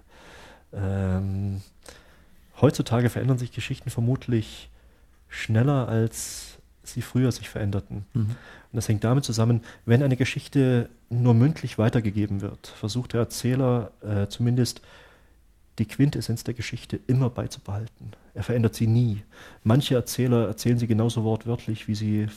Ähm, 0.73 1.61
heutzutage 2.61 3.09
verändern 3.09 3.37
sich 3.37 3.51
Geschichten 3.51 3.89
vermutlich 3.89 4.69
schneller, 5.27 5.87
als 5.87 6.57
sie 6.83 7.01
früher 7.01 7.31
sich 7.31 7.49
veränderten. 7.49 8.05
Mhm. 8.13 8.21
Und 8.21 8.35
das 8.73 8.87
hängt 8.89 9.03
damit 9.03 9.23
zusammen, 9.23 9.61
wenn 9.85 10.03
eine 10.03 10.17
Geschichte 10.17 10.89
nur 11.09 11.33
mündlich 11.33 11.77
weitergegeben 11.77 12.41
wird, 12.41 12.67
versucht 12.67 13.13
der 13.13 13.21
Erzähler 13.21 13.91
äh, 14.01 14.27
zumindest 14.27 14.81
die 15.79 15.85
Quintessenz 15.85 16.43
der 16.43 16.53
Geschichte 16.53 16.99
immer 17.07 17.29
beizubehalten. 17.29 18.11
Er 18.33 18.43
verändert 18.43 18.75
sie 18.75 18.87
nie. 18.87 19.23
Manche 19.63 19.95
Erzähler 19.95 20.47
erzählen 20.47 20.77
sie 20.77 20.87
genauso 20.87 21.23
wortwörtlich, 21.23 21.87
wie 21.87 21.95
sie 21.95 22.27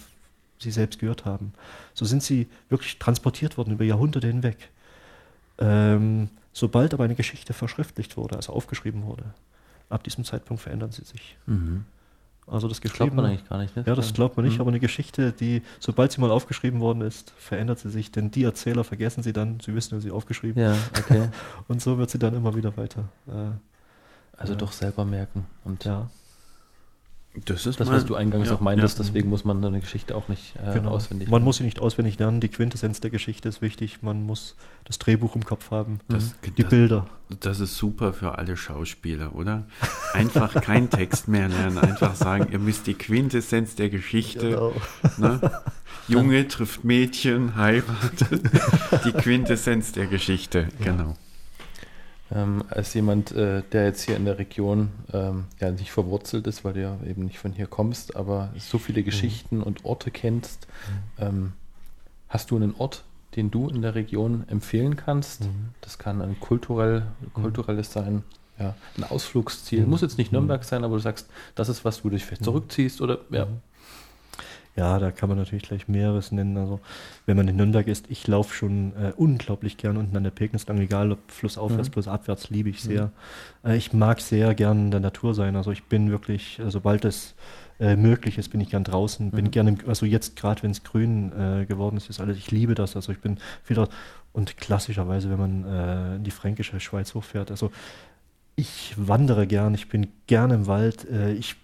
sie 0.59 0.71
selbst 0.71 0.99
gehört 0.99 1.25
haben. 1.25 1.53
So 1.93 2.05
sind 2.05 2.23
sie 2.23 2.49
wirklich 2.69 2.99
transportiert 2.99 3.59
worden 3.59 3.73
über 3.73 3.85
Jahrhunderte 3.85 4.27
hinweg. 4.27 4.71
Ähm, 5.59 6.31
sobald 6.53 6.95
aber 6.95 7.05
eine 7.05 7.15
Geschichte 7.15 7.53
verschriftlicht 7.53 8.17
wurde, 8.17 8.37
also 8.37 8.53
aufgeschrieben 8.53 9.05
wurde, 9.05 9.25
ab 9.89 10.03
diesem 10.05 10.25
Zeitpunkt 10.25 10.63
verändern 10.63 10.93
sie 10.93 11.05
sich. 11.05 11.37
Mhm. 11.47 11.85
Also 12.47 12.69
das 12.69 12.81
Geschriebene. 12.81 13.11
Glaubt 13.11 13.17
man 13.17 13.25
eigentlich 13.27 13.49
gar 13.49 13.59
nicht. 13.59 13.77
Ne? 13.77 13.85
Ja, 13.87 13.95
das 13.97 14.13
glaubt 14.13 14.37
man 14.37 14.47
nicht, 14.47 14.55
mhm. 14.55 14.61
aber 14.61 14.71
eine 14.71 14.79
Geschichte, 14.79 15.33
die, 15.33 15.63
sobald 15.81 16.13
sie 16.13 16.21
mal 16.21 16.31
aufgeschrieben 16.31 16.81
worden 16.81 17.01
ist, 17.01 17.33
verändert 17.39 17.81
sie 17.81 17.91
sich, 17.91 18.13
denn 18.13 18.31
die 18.31 18.45
Erzähler 18.45 18.85
vergessen 18.85 19.25
sie 19.25 19.33
dann, 19.33 19.59
sie 19.59 19.75
wissen, 19.75 20.01
sie 20.01 20.13
aufgeschrieben. 20.13 20.63
Ja, 20.63 20.77
okay. 20.99 21.29
und 21.67 21.83
so 21.83 21.99
wird 21.99 22.11
sie 22.11 22.19
dann 22.19 22.35
immer 22.35 22.55
wieder 22.55 22.77
weiter. 22.77 23.09
Äh, 23.27 23.51
also 24.37 24.53
äh, 24.53 24.57
doch 24.57 24.71
selber 24.71 25.05
merken. 25.05 25.47
Und 25.65 25.85
ja. 25.85 26.09
Das 27.45 27.67
ist 27.67 27.79
das, 27.79 27.91
was 27.91 28.07
du 28.07 28.15
eingangs 28.15 28.49
ja, 28.49 28.55
auch 28.55 28.61
meintest, 28.61 28.99
ja. 28.99 29.05
deswegen 29.05 29.29
muss 29.29 29.45
man 29.45 29.63
eine 29.63 29.81
Geschichte 29.81 30.17
auch 30.17 30.29
nicht 30.29 30.55
äh, 30.57 30.75
genau. 30.75 30.91
auswendig 30.91 31.29
Man 31.29 31.43
muss 31.43 31.59
sie 31.59 31.65
nicht 31.65 31.81
auswendig 31.81 32.19
lernen, 32.19 32.41
die 32.41 32.49
Quintessenz 32.49 33.01
der 33.01 33.11
Geschichte 33.11 33.49
ist 33.49 33.61
wichtig, 33.61 34.03
man 34.03 34.25
muss 34.25 34.57
das 34.85 34.99
Drehbuch 34.99 35.37
im 35.37 35.45
Kopf 35.45 35.71
haben, 35.71 36.01
das, 36.09 36.35
die 36.45 36.63
das, 36.63 36.71
Bilder. 36.71 37.07
Das 37.41 37.61
ist 37.61 37.77
super 37.77 38.13
für 38.13 38.39
alle 38.39 38.57
Schauspieler, 38.57 39.35
oder? 39.35 39.65
Einfach 40.15 40.55
keinen 40.63 40.89
Text 40.89 41.29
mehr 41.29 41.49
lernen, 41.49 41.79
einfach 41.79 42.15
sagen, 42.15 42.49
ihr 42.53 42.59
müsst 42.59 42.87
die 42.87 42.95
Quintessenz 42.95 43.75
der 43.75 43.91
Geschichte, 43.91 44.51
genau. 44.51 44.73
ne? 45.19 45.63
Junge 46.09 46.47
trifft 46.47 46.85
Mädchen, 46.85 47.57
heiratet, 47.57 48.43
die 49.05 49.13
Quintessenz 49.13 49.93
der 49.93 50.07
Geschichte, 50.07 50.69
ja. 50.79 50.93
genau. 50.93 51.17
Ähm, 52.33 52.65
als 52.71 52.93
jemand, 52.95 53.31
äh, 53.33 53.63
der 53.71 53.85
jetzt 53.85 54.03
hier 54.03 54.17
in 54.17 54.25
der 54.25 54.39
Region 54.39 54.89
ähm, 55.13 55.45
ja 55.61 55.71
nicht 55.71 55.93
verwurzelt 55.93 56.47
ist, 56.49 56.65
weil 56.65 56.73
du 56.73 56.83
ja 56.83 56.99
eben 57.09 57.25
nicht 57.25 57.39
von 57.39 57.53
hier 57.53 57.69
kommst, 57.69 58.17
aber 58.17 58.53
so 58.59 58.79
viele 58.79 59.03
mhm. 59.03 59.05
Geschichten 59.05 59.57
mhm. 59.59 59.63
und 59.63 59.85
Orte 59.85 60.11
kennst, 60.11 60.67
mhm. 61.19 61.25
ähm, 61.25 61.53
hast 62.29 62.51
du 62.51 62.57
einen 62.57 62.75
Ort, 62.75 63.05
den 63.37 63.51
du 63.53 63.69
in 63.69 63.83
der 63.83 63.95
Region 63.95 64.45
empfehlen 64.49 64.97
kannst? 64.97 65.43
Mhm. 65.43 65.69
Das 65.83 65.99
kann 65.99 66.21
ein 66.21 66.41
kulturell, 66.41 67.03
mhm. 67.21 67.43
kulturelles 67.43 67.93
sein, 67.93 68.25
ja, 68.59 68.75
ein 68.97 69.05
Ausflugsziel. 69.05 69.83
Mhm. 69.83 69.91
Muss 69.91 70.01
jetzt 70.01 70.19
nicht 70.19 70.33
Nürnberg 70.33 70.65
sein, 70.65 70.83
aber 70.83 70.97
du 70.97 71.03
sagst, 71.03 71.29
das 71.55 71.69
ist 71.69 71.85
was, 71.85 72.05
wo 72.05 72.09
du 72.09 72.17
dich 72.17 72.25
vielleicht 72.25 72.45
zurückziehst 72.45 73.01
oder 73.01 73.19
ja. 73.31 73.47
Ja, 74.77 74.99
da 74.99 75.11
kann 75.11 75.31
man 75.31 75.39
natürlich 75.39 75.65
gleich 75.65 75.89
mehreres 75.89 76.33
nennen. 76.33 76.59
Also 76.59 76.81
wenn 77.25 77.37
man 77.37 77.49
in 77.49 77.57
Nürnberg 77.57 77.89
ist, 77.89 78.11
ich 78.11 78.27
laufe 78.27 78.55
schon 78.55 78.93
äh, 78.95 79.13
unglaublich 79.17 79.79
gern 79.79 79.97
unten 79.97 80.15
an 80.17 80.23
der 80.23 80.31
Pegnitz 80.31 80.67
lang, 80.67 80.79
egal 80.79 81.13
ob 81.13 81.31
flussaufwärts, 81.31 81.89
mhm. 81.89 81.93
plus 81.93 82.09
abwärts, 82.09 82.51
liebe 82.51 82.69
ich 82.69 82.83
sehr. 82.83 83.11
Mhm. 83.63 83.71
Äh, 83.71 83.77
ich 83.79 83.95
mag 83.95 84.21
sehr 84.21 84.55
gern 84.55 84.87
in 84.87 84.91
der 84.91 85.01
Natur 85.01 85.35
sein. 85.35 85.57
Also 85.57 85.73
ich 85.73 85.85
bin 85.85 86.11
wirklich, 86.11 86.59
äh, 86.59 86.71
sobald 86.71 87.07
es 87.07 87.35
äh, 87.81 87.97
möglich 87.97 88.37
ist, 88.37 88.51
bin 88.51 88.61
ich 88.61 88.69
gern 88.69 88.85
draußen, 88.85 89.31
bin 89.31 89.47
mhm. 89.47 89.51
gerne, 89.51 89.79
also 89.87 90.05
jetzt 90.05 90.37
gerade, 90.37 90.63
wenn 90.63 90.73
es 90.73 90.85
grün 90.85 91.33
äh, 91.33 91.65
geworden 91.65 91.97
ist, 91.97 92.11
ist 92.11 92.21
alles, 92.21 92.37
ich 92.37 92.51
liebe 92.51 92.75
das. 92.75 92.97
Also 92.97 93.13
ich 93.13 93.21
bin 93.21 93.39
wieder, 93.67 93.89
und 94.35 94.59
klassischerweise, 94.59 95.31
wenn 95.31 95.39
man 95.39 95.65
äh, 95.65 96.17
in 96.17 96.25
die 96.25 96.31
fränkische 96.31 96.81
Schweiz 96.81 97.15
hochfährt, 97.15 97.51
also 97.51 97.73
ich 98.57 98.95
wandere 98.97 99.47
gern, 99.47 99.75
ich 99.75 99.89
bin 99.89 100.09
gern 100.27 100.51
im 100.51 100.67
Wald, 100.67 101.07
ich 101.39 101.57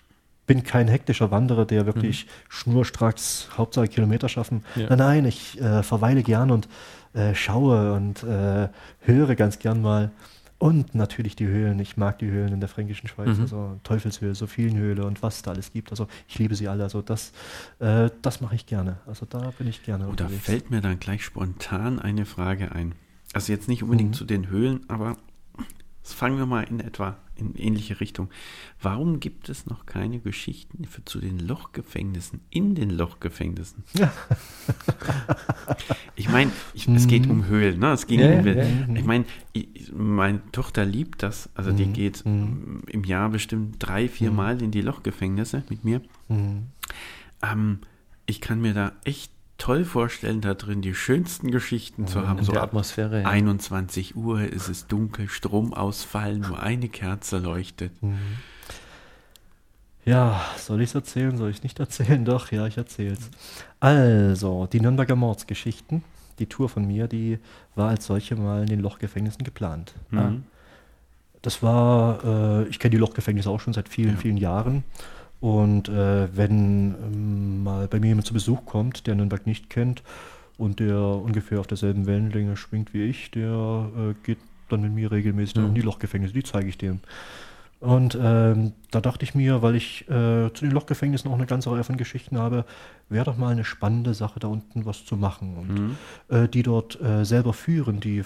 bin 0.47 0.65
kein 0.65 0.89
hektischer 0.89 1.31
Wanderer, 1.31 1.65
der 1.65 1.87
wirklich 1.87 2.27
mhm. 2.27 2.31
schnurstracks 2.49 3.51
Hauptsache 3.57 3.89
Kilometer 3.89 4.29
schaffen. 4.29 4.65
Ja. 4.75 4.89
Nein, 4.89 4.99
nein, 4.99 5.25
ich 5.25 5.61
äh, 5.61 5.83
verweile 5.83 6.23
gern 6.23 6.51
und 6.51 6.69
äh, 7.15 7.35
schaue 7.35 7.93
und 7.95 8.23
äh, 8.23 8.69
höre 9.01 9.35
ganz 9.37 9.59
gern 9.59 9.83
mal. 9.83 10.11
Und 10.59 10.95
natürlich 10.95 11.35
die 11.35 11.49
Höhlen. 11.49 11.81
Ich 11.81 11.97
mag 11.97 12.21
die 12.21 12.31
Höhlen 12.31 12.53
in 12.53 12.61
der 12.61 12.69
fränkischen 12.69 13.09
Schweiz, 13.09 13.37
mhm. 13.37 13.43
also 13.43 13.81
Teufelshöhle, 13.83 14.37
Sophienhöhle 14.37 15.05
und 15.05 15.21
was 15.21 15.43
da 15.43 15.51
alles 15.51 15.73
gibt. 15.73 15.91
Also 15.91 16.07
ich 16.29 16.39
liebe 16.39 16.55
sie 16.55 16.69
alle. 16.69 16.85
Also 16.85 17.03
das, 17.03 17.33
äh, 17.81 18.11
das 18.23 18.41
mache 18.41 18.55
ich 18.55 18.67
gerne. 18.67 18.99
Also 19.07 19.27
da 19.27 19.53
bin 19.59 19.67
ich 19.67 19.83
gerne. 19.83 20.07
Und 20.07 20.13
oh, 20.13 20.25
da 20.25 20.29
fällt 20.29 20.71
mir 20.71 20.81
dann 20.81 21.01
gleich 21.01 21.25
spontan 21.25 21.99
eine 21.99 22.27
Frage 22.27 22.71
ein. 22.71 22.95
Also 23.33 23.53
jetzt 23.53 23.67
nicht 23.67 23.83
unbedingt 23.83 24.11
mhm. 24.11 24.15
zu 24.15 24.25
den 24.25 24.51
Höhlen, 24.51 24.85
aber 24.87 25.17
fangen 26.03 26.39
wir 26.39 26.47
mal 26.47 26.65
in 26.65 26.81
etwa 26.81 27.19
in 27.37 27.55
ähnliche 27.57 28.01
Richtung. 28.01 28.29
Warum 28.81 29.21
gibt 29.21 29.49
es 29.49 29.67
noch 29.67 29.87
keine 29.87 30.21
Geschichten 30.21 30.85
für, 30.85 31.05
zu 31.05 31.21
den 31.21 31.39
Lochgefängnissen, 31.39 32.41
in 32.51 32.75
den 32.75 32.91
Lochgefängnissen? 32.91 33.85
Ja. 33.95 34.13
ich 36.17 36.29
meine, 36.29 36.51
es 36.75 37.07
geht 37.07 37.29
um 37.29 37.47
Höhlen, 37.47 37.79
ne? 37.79 37.93
Es 37.93 38.07
ging 38.07 38.21
ja, 38.21 38.39
um 38.39 38.47
ja, 38.47 38.95
Ich 38.95 39.05
meine, 39.05 39.25
meine 39.93 40.41
Tochter 40.53 40.85
liebt 40.85 41.23
das. 41.23 41.49
Also 41.55 41.73
die 41.73 41.87
mhm. 41.87 41.93
geht 41.93 42.25
mhm. 42.25 42.83
im 42.87 43.05
Jahr 43.05 43.29
bestimmt 43.29 43.77
drei, 43.79 44.09
vier 44.09 44.31
mhm. 44.31 44.37
Mal 44.37 44.63
in 44.63 44.71
die 44.71 44.83
Lochgefängnisse 44.83 45.65
mit 45.69 45.85
mir. 45.85 46.01
Mhm. 46.29 46.67
Ähm, 47.43 47.79
ich 48.27 48.41
kann 48.41 48.61
mir 48.61 48.75
da 48.75 48.93
echt 49.05 49.33
toll 49.63 49.85
vorstellen, 49.85 50.41
da 50.41 50.55
drin 50.55 50.83
die 50.83 50.95
schönsten 50.95 51.53
Geschichten 51.53 52.09
zu 52.09 52.27
haben. 52.27 52.41
In 52.41 52.45
so 52.45 52.53
der 52.53 52.63
Atmosphäre. 52.65 53.23
Ja. 53.23 53.29
21 53.29 54.17
Uhr 54.17 54.41
ist 54.43 54.69
es 54.69 54.89
dunkel, 54.89 55.29
Stromausfall, 55.29 56.37
nur 56.39 56.61
eine 56.61 56.89
Kerze 56.89 57.39
leuchtet. 57.39 57.93
Mhm. 58.03 58.19
Ja, 60.05 60.41
soll 60.57 60.81
ich 60.81 60.89
es 60.91 60.95
erzählen? 60.97 61.37
Soll 61.37 61.51
ich 61.51 61.59
es 61.59 61.63
nicht 61.63 61.79
erzählen? 61.79 62.25
Doch, 62.25 62.51
ja, 62.51 62.67
ich 62.67 62.77
erzähle 62.77 63.13
es. 63.13 63.31
Also, 63.79 64.67
die 64.67 64.81
Nürnberger 64.81 65.15
Mordsgeschichten. 65.15 66.03
die 66.41 66.47
Tour 66.47 66.69
von 66.69 66.85
mir, 66.85 67.07
die 67.07 67.39
war 67.77 67.91
als 67.91 68.07
solche 68.07 68.35
mal 68.35 68.63
in 68.63 68.67
den 68.67 68.81
Lochgefängnissen 68.81 69.45
geplant. 69.45 69.95
Mhm. 70.11 70.43
Das 71.43 71.63
war, 71.63 72.25
äh, 72.25 72.69
ich 72.69 72.81
kenne 72.81 72.91
die 72.91 72.97
Lochgefängnisse 72.97 73.49
auch 73.51 73.61
schon 73.61 73.75
seit 73.75 73.89
vielen, 73.89 74.15
Ja. 74.15 74.17
vielen 74.17 74.37
Jahren. 74.39 74.83
Und 75.43 75.89
äh, 75.89 76.35
wenn 76.37 76.95
ähm, 77.03 77.65
mal 77.65 77.89
bei 77.89 77.99
mir 77.99 78.07
jemand 78.09 78.27
zu 78.27 78.33
Besuch 78.33 78.65
kommt, 78.65 79.07
der 79.09 79.17
Nürnberg 79.17 79.45
nicht 79.45 79.69
kennt 79.69 80.03
und 80.57 80.79
der 80.79 80.97
ungefähr 80.99 81.59
auf 81.59 81.67
derselben 81.67 82.07
Wellenlänge 82.07 82.57
schwingt 82.57 82.95
wie 82.95 83.03
ich, 83.03 83.31
der 83.33 83.91
äh, 83.99 84.15
geht 84.25 84.39
dann 84.69 84.83
mit 84.83 84.93
mir 84.93 85.11
regelmäßig 85.11 85.57
Mhm. 85.57 85.67
in 85.67 85.75
die 85.75 85.81
Lochgefängnisse, 85.81 86.33
die 86.33 86.45
zeige 86.45 86.69
ich 86.69 86.79
dem. 86.79 87.01
Und 87.81 88.17
ähm, 88.23 88.73
da 88.93 89.01
dachte 89.01 89.25
ich 89.25 89.35
mir, 89.35 89.61
weil 89.63 89.75
ich 89.75 90.03
äh, 90.09 90.53
zu 90.55 90.61
den 90.65 90.71
Lochgefängnissen 90.71 91.29
auch 91.29 91.35
eine 91.35 91.47
ganze 91.47 91.73
Reihe 91.73 91.83
von 91.83 91.97
Geschichten 91.97 92.39
habe, 92.39 92.65
wäre 93.09 93.25
doch 93.25 93.37
mal 93.37 93.49
eine 93.51 93.65
spannende 93.65 94.15
Sache, 94.15 94.39
da 94.39 94.47
unten 94.47 94.87
was 94.87 95.05
zu 95.05 95.17
machen. 95.17 95.57
Und 95.57 95.69
Mhm. 95.81 95.97
äh, 96.29 96.47
die 96.49 96.63
dort 96.63 97.01
äh, 97.01 97.25
selber 97.25 97.53
führen, 97.53 97.99
die 97.99 98.23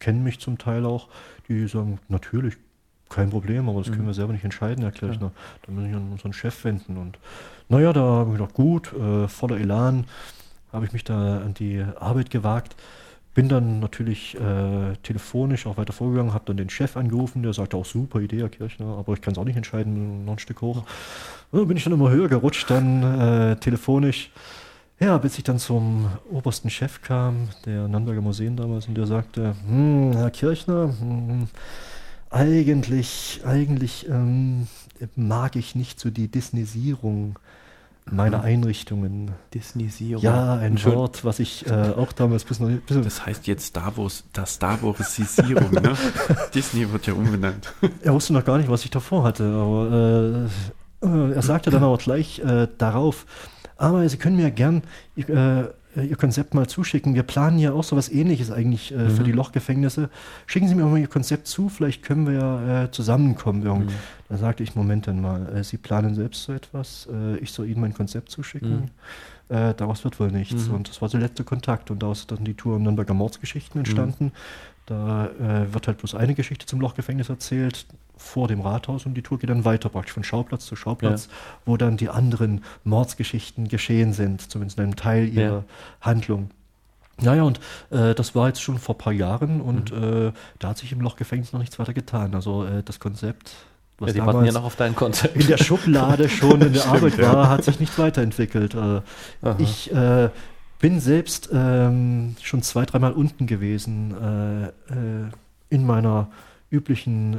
kennen 0.00 0.22
mich 0.24 0.40
zum 0.40 0.56
Teil 0.56 0.86
auch, 0.86 1.08
die 1.48 1.68
sagen, 1.68 1.98
natürlich, 2.08 2.54
kein 3.14 3.30
Problem, 3.30 3.68
aber 3.68 3.80
das 3.80 3.92
können 3.92 4.06
wir 4.06 4.14
selber 4.14 4.32
nicht 4.32 4.44
entscheiden, 4.44 4.82
Herr 4.82 4.92
Kirchner. 4.92 5.30
Da 5.64 5.72
muss 5.72 5.84
ich 5.84 5.94
an 5.94 6.10
unseren 6.10 6.32
Chef 6.32 6.64
wenden. 6.64 6.96
Und 6.96 7.18
naja, 7.68 7.92
da 7.92 8.00
habe 8.00 8.30
ich 8.32 8.38
gedacht, 8.38 8.54
gut, 8.54 8.92
äh, 8.92 9.28
voller 9.28 9.58
Elan 9.58 10.04
habe 10.72 10.84
ich 10.86 10.92
mich 10.92 11.04
da 11.04 11.38
an 11.38 11.54
die 11.54 11.84
Arbeit 11.98 12.30
gewagt. 12.30 12.74
Bin 13.34 13.48
dann 13.48 13.80
natürlich 13.80 14.36
äh, 14.36 14.94
telefonisch 15.02 15.66
auch 15.66 15.76
weiter 15.76 15.92
vorgegangen, 15.92 16.34
habe 16.34 16.44
dann 16.46 16.56
den 16.56 16.70
Chef 16.70 16.96
angerufen, 16.96 17.42
der 17.42 17.52
sagte 17.52 17.76
auch 17.76 17.84
super 17.84 18.20
Idee, 18.20 18.40
Herr 18.40 18.48
Kirchner, 18.48 18.96
aber 18.96 19.14
ich 19.14 19.20
kann 19.20 19.32
es 19.32 19.38
auch 19.38 19.44
nicht 19.44 19.56
entscheiden, 19.56 20.24
noch 20.24 20.34
ein 20.34 20.38
Stück 20.38 20.60
hoch. 20.60 20.84
Ja, 21.52 21.64
bin 21.64 21.76
ich 21.76 21.84
dann 21.84 21.92
immer 21.92 22.10
höher 22.10 22.28
gerutscht, 22.28 22.70
dann 22.70 23.02
äh, 23.02 23.56
telefonisch. 23.56 24.30
Ja, 25.00 25.18
bis 25.18 25.36
ich 25.38 25.44
dann 25.44 25.58
zum 25.58 26.08
obersten 26.30 26.70
Chef 26.70 27.02
kam, 27.02 27.48
der 27.66 27.88
Nürnberger 27.88 28.20
Museen 28.20 28.56
damals, 28.56 28.86
und 28.86 28.94
der 28.94 29.06
sagte, 29.06 29.56
hm, 29.66 30.12
Herr 30.12 30.30
Kirchner, 30.30 30.94
hm, 31.00 31.48
eigentlich, 32.34 33.40
eigentlich 33.46 34.08
ähm, 34.08 34.66
mag 35.16 35.56
ich 35.56 35.74
nicht 35.74 36.00
so 36.00 36.10
die 36.10 36.28
Disneysierung 36.28 37.38
meiner 38.10 38.42
Einrichtungen. 38.42 39.30
Disneysierung. 39.54 40.22
Ja, 40.22 40.54
ein 40.56 40.76
Entschuld- 40.76 40.94
Wort, 40.96 41.24
was 41.24 41.38
ich 41.38 41.66
äh, 41.66 41.70
auch 41.96 42.12
damals 42.12 42.44
bis 42.44 42.60
noch 42.60 42.68
bis, 42.68 43.02
Das 43.02 43.24
heißt 43.24 43.46
jetzt 43.46 43.66
Star 43.66 43.96
Wars, 43.96 44.24
das 44.32 44.54
Star 44.54 44.82
Warsisierung, 44.82 45.70
ne? 45.70 45.94
Disney 46.54 46.90
wird 46.92 47.06
ja 47.06 47.14
umbenannt. 47.14 47.72
Er 48.02 48.12
wusste 48.12 48.34
noch 48.34 48.44
gar 48.44 48.58
nicht, 48.58 48.68
was 48.68 48.84
ich 48.84 48.90
davor 48.90 49.24
hatte, 49.24 49.44
aber 49.44 50.48
äh, 51.02 51.06
äh, 51.06 51.32
er 51.34 51.42
sagte 51.42 51.70
dann 51.70 51.82
auch 51.84 51.98
gleich 51.98 52.40
äh, 52.40 52.68
darauf, 52.76 53.24
aber 53.78 54.06
Sie 54.08 54.18
können 54.18 54.36
mir 54.36 54.50
gern 54.50 54.82
äh, 55.16 55.64
Ihr 55.96 56.16
Konzept 56.16 56.54
mal 56.54 56.66
zuschicken. 56.66 57.14
Wir 57.14 57.22
planen 57.22 57.58
ja 57.58 57.72
auch 57.72 57.84
sowas 57.84 58.08
ähnliches 58.10 58.50
eigentlich 58.50 58.92
äh, 58.92 59.10
für 59.10 59.20
Mhm. 59.22 59.24
die 59.24 59.32
Lochgefängnisse. 59.32 60.10
Schicken 60.46 60.68
Sie 60.68 60.74
mir 60.74 60.84
mal 60.84 60.98
Ihr 60.98 61.06
Konzept 61.08 61.46
zu, 61.46 61.68
vielleicht 61.68 62.02
können 62.02 62.26
wir 62.26 62.32
ja 62.34 62.84
äh, 62.84 62.90
zusammenkommen. 62.90 63.62
Mhm. 63.62 63.88
Da 64.28 64.36
sagte 64.38 64.62
ich, 64.62 64.74
Moment 64.74 65.06
dann 65.06 65.20
mal, 65.20 65.46
äh, 65.54 65.62
Sie 65.64 65.76
planen 65.76 66.14
selbst 66.14 66.44
so 66.44 66.52
etwas, 66.52 67.08
äh, 67.12 67.36
ich 67.38 67.52
soll 67.52 67.66
Ihnen 67.68 67.80
mein 67.80 67.94
Konzept 67.94 68.30
zuschicken. 68.30 68.90
Äh, 69.48 69.74
daraus 69.74 70.02
wird 70.04 70.18
wohl 70.20 70.30
nichts. 70.30 70.68
Mhm. 70.68 70.74
Und 70.74 70.88
das 70.88 71.02
war 71.02 71.08
der 71.08 71.20
letzte 71.20 71.44
Kontakt 71.44 71.90
und 71.90 72.02
daraus 72.02 72.20
ist 72.20 72.30
dann 72.30 72.44
die 72.44 72.54
Tour 72.54 72.78
Nürnberger 72.78 73.14
Mordsgeschichten 73.14 73.78
entstanden. 73.80 74.32
Da 74.86 75.26
äh, 75.26 75.72
wird 75.72 75.86
halt 75.86 75.98
bloß 75.98 76.14
eine 76.14 76.34
Geschichte 76.34 76.66
zum 76.66 76.80
Lochgefängnis 76.80 77.28
erzählt, 77.28 77.86
vor 78.16 78.48
dem 78.48 78.60
Rathaus 78.60 79.06
und 79.06 79.14
die 79.14 79.22
Tour 79.22 79.38
geht 79.38 79.50
dann 79.50 79.64
weiter 79.64 79.88
praktisch 79.88 80.12
von 80.14 80.24
Schauplatz 80.24 80.66
zu 80.66 80.76
Schauplatz, 80.76 81.28
wo 81.66 81.76
dann 81.76 81.96
die 81.96 82.08
anderen 82.08 82.62
Mordsgeschichten 82.84 83.68
geschehen 83.68 84.12
sind, 84.12 84.50
zumindest 84.50 84.78
in 84.78 84.84
einem 84.84 84.96
Teil 84.96 85.28
ihrer 85.28 85.56
Ja. 85.58 85.64
Handlung. 86.00 86.50
Naja, 87.20 87.42
und 87.44 87.60
äh, 87.90 88.14
das 88.14 88.34
war 88.34 88.48
jetzt 88.48 88.60
schon 88.62 88.78
vor 88.78 88.94
ein 88.96 88.98
paar 88.98 89.12
Jahren 89.12 89.60
und 89.60 89.92
Mhm. 89.92 90.28
äh, 90.28 90.32
da 90.58 90.68
hat 90.70 90.78
sich 90.78 90.90
im 90.92 91.00
Lochgefängnis 91.00 91.52
noch 91.52 91.60
nichts 91.60 91.78
weiter 91.78 91.92
getan. 91.94 92.34
Also 92.34 92.64
äh, 92.64 92.82
das 92.84 92.98
Konzept, 92.98 93.52
was 93.98 94.14
Ja, 94.14 94.24
damals 94.24 94.46
ja 94.46 94.52
noch 94.52 94.64
auf 94.64 94.74
dein 94.76 94.96
Konzept. 94.96 95.36
in 95.36 95.46
der 95.46 95.58
Schublade 95.58 96.28
schon 96.28 96.60
in 96.60 96.72
der 96.72 96.80
Stimmt, 96.80 96.94
Arbeit 96.96 97.18
ja. 97.18 97.32
war, 97.32 97.48
hat 97.50 97.62
sich 97.64 97.78
nicht 97.78 97.96
weiterentwickelt. 97.98 98.74
Äh, 98.74 99.00
ich 99.58 99.92
äh, 99.94 100.30
bin 100.80 100.98
selbst 101.00 101.50
ähm, 101.52 102.34
schon 102.42 102.62
zwei, 102.62 102.84
dreimal 102.84 103.12
unten 103.12 103.46
gewesen 103.46 104.72
äh, 104.90 105.72
in 105.74 105.86
meiner 105.86 106.28
üblichen 106.70 107.34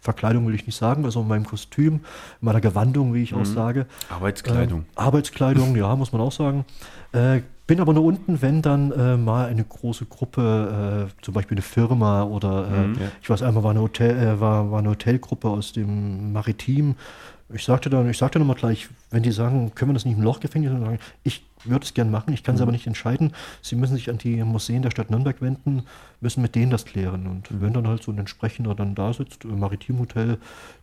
Verkleidung 0.00 0.46
will 0.46 0.54
ich 0.54 0.66
nicht 0.66 0.76
sagen, 0.76 1.04
also 1.04 1.20
in 1.22 1.28
meinem 1.28 1.44
Kostüm, 1.46 1.94
in 1.94 2.00
meiner 2.40 2.60
Gewandung, 2.60 3.12
wie 3.14 3.22
ich 3.22 3.34
auch 3.34 3.40
Mhm. 3.40 3.44
sage. 3.44 3.86
Arbeitskleidung. 4.08 4.82
Äh, 4.82 5.00
Arbeitskleidung, 5.00 5.74
ja, 5.76 5.94
muss 5.96 6.12
man 6.12 6.20
auch 6.20 6.32
sagen. 6.32 6.64
Äh, 7.12 7.40
bin 7.66 7.80
aber 7.80 7.92
nur 7.92 8.04
unten, 8.04 8.40
wenn 8.42 8.62
dann 8.62 8.92
äh, 8.92 9.16
mal 9.16 9.46
eine 9.48 9.64
große 9.64 10.04
Gruppe, 10.06 11.08
äh, 11.10 11.22
zum 11.24 11.34
Beispiel 11.34 11.56
eine 11.56 11.62
Firma 11.62 12.22
oder 12.22 12.68
äh, 12.68 12.86
Mhm. 12.86 12.98
Ich 13.20 13.28
weiß 13.28 13.42
einmal 13.42 13.64
war 13.64 13.72
eine, 13.72 13.80
Hotel, 13.80 14.16
äh, 14.16 14.40
war, 14.40 14.70
war 14.70 14.78
eine 14.78 14.90
Hotelgruppe 14.90 15.48
aus 15.48 15.72
dem 15.72 16.32
Maritim. 16.32 16.94
Ich 17.54 17.64
sagte 17.64 17.90
dann, 17.90 18.10
ich 18.10 18.18
sagte 18.18 18.40
nochmal 18.40 18.56
gleich, 18.56 18.88
wenn 19.10 19.22
die 19.22 19.30
sagen, 19.30 19.72
können 19.74 19.90
wir 19.90 19.94
das 19.94 20.04
nicht 20.04 20.16
im 20.16 20.22
Lochgefängnis 20.24 20.72
machen, 20.72 20.84
sagen, 20.84 20.98
ich 21.22 21.44
würde 21.64 21.84
es 21.84 21.94
gern 21.94 22.10
machen, 22.10 22.32
ich 22.34 22.42
kann 22.42 22.56
es 22.56 22.60
aber 22.60 22.72
nicht 22.72 22.86
entscheiden. 22.88 23.32
Sie 23.62 23.76
müssen 23.76 23.94
sich 23.94 24.10
an 24.10 24.18
die 24.18 24.42
Museen 24.42 24.82
der 24.82 24.90
Stadt 24.90 25.10
Nürnberg 25.10 25.40
wenden, 25.40 25.84
müssen 26.20 26.42
mit 26.42 26.56
denen 26.56 26.70
das 26.72 26.84
klären. 26.84 27.26
Und 27.28 27.48
wenn 27.60 27.72
dann 27.72 27.86
halt 27.86 28.02
so 28.02 28.10
ein 28.10 28.18
entsprechender 28.18 28.74
dann 28.74 28.96
da 28.96 29.12
sitzt, 29.12 29.44
im 29.44 29.60
Maritimhotel, 29.60 30.38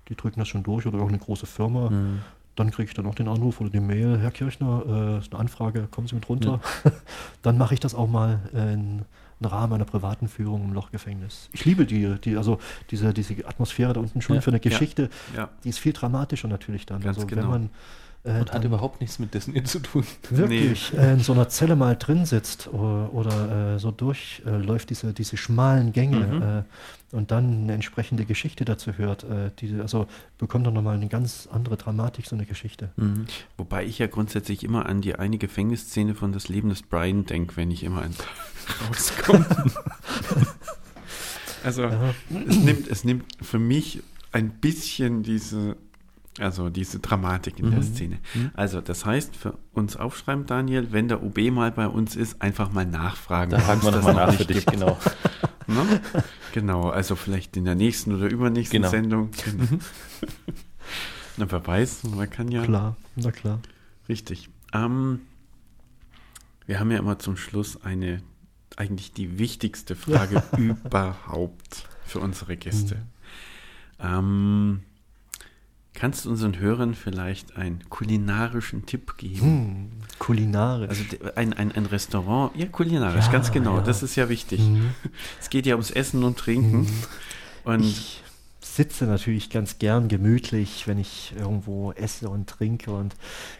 die 0.07 0.15
drücken 0.15 0.39
das 0.39 0.47
schon 0.47 0.63
durch 0.63 0.85
oder 0.85 0.95
irgendeine 0.99 1.23
große 1.25 1.45
Firma, 1.45 1.89
Mhm. 1.89 2.21
dann 2.55 2.71
kriege 2.71 2.87
ich 2.87 2.93
dann 2.93 3.07
auch 3.07 3.15
den 3.15 3.27
Anruf 3.27 3.59
oder 3.59 3.69
die 3.69 3.79
Mail, 3.81 4.19
Herr 4.19 4.31
Kirchner, 4.31 4.83
äh, 4.87 5.17
ist 5.19 5.33
eine 5.33 5.41
Anfrage, 5.41 5.87
kommen 5.91 6.07
Sie 6.07 6.15
mit 6.15 6.29
runter. 6.29 6.61
dann 7.41 7.57
mache 7.57 7.73
ich 7.73 7.81
das 7.81 7.93
auch 7.93 8.07
mal 8.07 8.39
in, 8.53 9.01
im 9.43 9.49
Rahmen 9.49 9.73
einer 9.73 9.85
privaten 9.85 10.27
Führung 10.27 10.63
im 10.63 10.73
Lochgefängnis. 10.73 11.49
Ich 11.51 11.65
liebe 11.65 11.85
die, 11.85 12.15
die 12.23 12.37
also 12.37 12.59
diese, 12.91 13.13
diese 13.13 13.35
Atmosphäre 13.47 13.93
da 13.93 13.99
unten 13.99 14.21
schon 14.21 14.35
Ja. 14.35 14.41
für 14.41 14.51
eine 14.51 14.59
Geschichte, 14.59 15.09
Ja. 15.35 15.49
die 15.63 15.69
ist 15.69 15.79
viel 15.79 15.93
dramatischer 15.93 16.47
natürlich 16.47 16.85
dann. 16.85 17.01
Ganz 17.01 17.17
also 17.17 17.27
genau. 17.27 17.43
wenn 17.43 17.49
man 17.49 17.69
äh, 18.25 18.39
Und 18.39 18.53
hat 18.53 18.63
überhaupt 18.63 19.01
nichts 19.01 19.19
mit 19.19 19.33
Disney 19.33 19.61
zu 19.65 19.79
tun. 19.79 20.05
wirklich 20.29 20.93
äh, 20.97 21.11
in 21.13 21.19
so 21.19 21.33
einer 21.33 21.49
Zelle 21.49 21.75
mal 21.75 21.97
drin 21.97 22.25
sitzt 22.25 22.69
oder, 22.71 23.13
oder 23.13 23.73
äh, 23.75 23.79
so 23.79 23.91
durchläuft 23.91 24.89
diese, 24.89 25.11
diese 25.13 25.35
schmalen 25.35 25.91
Gänge 25.91 26.17
Mhm. 26.27 26.41
äh, 26.41 26.63
und 27.17 27.29
dann 27.31 27.63
eine 27.63 27.73
entsprechende 27.73 28.23
Geschichte 28.25 28.63
dazu 28.65 28.93
hört, 28.97 29.23
äh, 29.25 29.51
die, 29.59 29.77
also 29.81 30.07
bekommt 30.39 30.65
dann 30.65 30.73
nochmal 30.73 30.95
eine 30.95 31.09
ganz 31.09 31.47
andere 31.51 31.75
Dramatik, 31.77 32.25
so 32.25 32.35
eine 32.37 32.45
Geschichte. 32.45 32.89
Mhm. 32.95 33.25
Wobei 33.57 33.83
ich 33.85 33.99
ja 33.99 34.07
grundsätzlich 34.07 34.63
immer 34.63 34.85
an 34.87 35.01
die 35.01 35.15
eine 35.15 35.37
Gefängnisszene 35.37 36.15
von 36.15 36.31
Das 36.31 36.47
Leben 36.47 36.69
des 36.69 36.81
Brian 36.81 37.25
denke, 37.25 37.57
wenn 37.57 37.69
ich 37.71 37.83
immer 37.83 38.01
eins 38.03 38.17
rauskomme. 38.87 39.45
also 41.63 41.83
Ja. 41.83 42.13
es 42.47 42.57
nimmt, 42.57 42.87
es 42.87 43.03
nimmt 43.03 43.25
für 43.41 43.59
mich 43.59 44.01
ein 44.31 44.49
bisschen 44.59 45.23
diese, 45.23 45.75
also 46.39 46.69
diese 46.69 46.99
Dramatik 46.99 47.59
in 47.59 47.69
der 47.71 47.79
Mhm. 47.81 47.83
Szene. 47.83 48.19
Mhm. 48.33 48.51
Also 48.55 48.81
das 48.81 49.05
heißt, 49.05 49.35
für 49.35 49.57
uns 49.73 49.95
aufschreiben, 49.95 50.45
Daniel, 50.45 50.87
wenn 50.91 51.07
der 51.07 51.23
OB 51.23 51.51
mal 51.51 51.71
bei 51.71 51.87
uns 51.87 52.15
ist, 52.15 52.41
einfach 52.41 52.71
mal 52.71 52.85
nachfragen. 52.85 53.51
Da 53.51 53.59
fragen 53.59 53.83
wir 53.83 53.91
nochmal 53.91 54.13
noch 54.13 54.27
nach 54.27 54.33
für 54.35 54.45
dich, 54.45 54.65
gibt, 54.65 54.71
genau. 54.71 54.97
Ne? 55.65 56.01
Genau, 56.51 56.89
also 56.89 57.15
vielleicht 57.15 57.55
in 57.55 57.63
der 57.63 57.75
nächsten 57.75 58.13
oder 58.13 58.29
übernächsten 58.29 58.81
Genau. 58.81 58.89
Sendung. 58.91 59.29
Na, 61.37 61.49
wer 61.49 61.65
weiß, 61.65 62.03
man 62.03 62.29
kann 62.29 62.49
ja. 62.51 62.63
Klar, 62.63 62.97
na 63.15 63.31
klar. 63.31 63.59
Richtig. 64.09 64.49
Ähm, 64.73 65.21
wir 66.65 66.81
haben 66.81 66.91
ja 66.91 66.99
immer 66.99 67.17
zum 67.17 67.37
Schluss 67.37 67.81
eine, 67.83 68.21
eigentlich 68.77 69.11
die 69.11 69.37
wichtigste 69.39 69.95
Frage 69.95 70.41
überhaupt 70.57 71.87
für 72.05 72.19
unsere 72.19 72.57
Gäste. 72.57 72.97
Ähm, 73.99 74.81
kannst 75.93 76.25
du 76.25 76.29
unseren 76.29 76.57
Hörern 76.59 76.95
vielleicht 76.95 77.55
einen 77.55 77.87
kulinarischen 77.89 78.85
Tipp 78.85 79.17
geben? 79.17 79.41
Hm, 79.41 79.91
kulinarisch. 80.19 80.89
Also 80.89 81.03
ein, 81.35 81.53
ein, 81.53 81.71
ein 81.71 81.85
Restaurant, 81.85 82.55
ja, 82.55 82.65
kulinarisch, 82.65 83.25
Ja, 83.25 83.31
ganz 83.31 83.51
genau, 83.51 83.77
ja. 83.77 83.83
das 83.83 84.03
ist 84.03 84.15
ja 84.15 84.27
wichtig. 84.29 84.59
Mhm. 84.59 84.89
Es 85.39 85.49
geht 85.49 85.65
ja 85.65 85.75
ums 85.75 85.91
Essen 85.91 86.23
und 86.23 86.37
Trinken. 86.37 86.81
Mhm. 86.81 86.89
Und 87.65 87.79
Ich 87.81 88.22
sitze 88.75 89.05
natürlich 89.05 89.49
ganz 89.49 89.77
gern 89.77 90.07
gemütlich, 90.07 90.87
wenn 90.87 90.97
ich 90.97 91.33
irgendwo 91.37 91.91
esse 91.91 92.29
und 92.29 92.49
trinke. 92.49 92.91
Und 92.91 93.15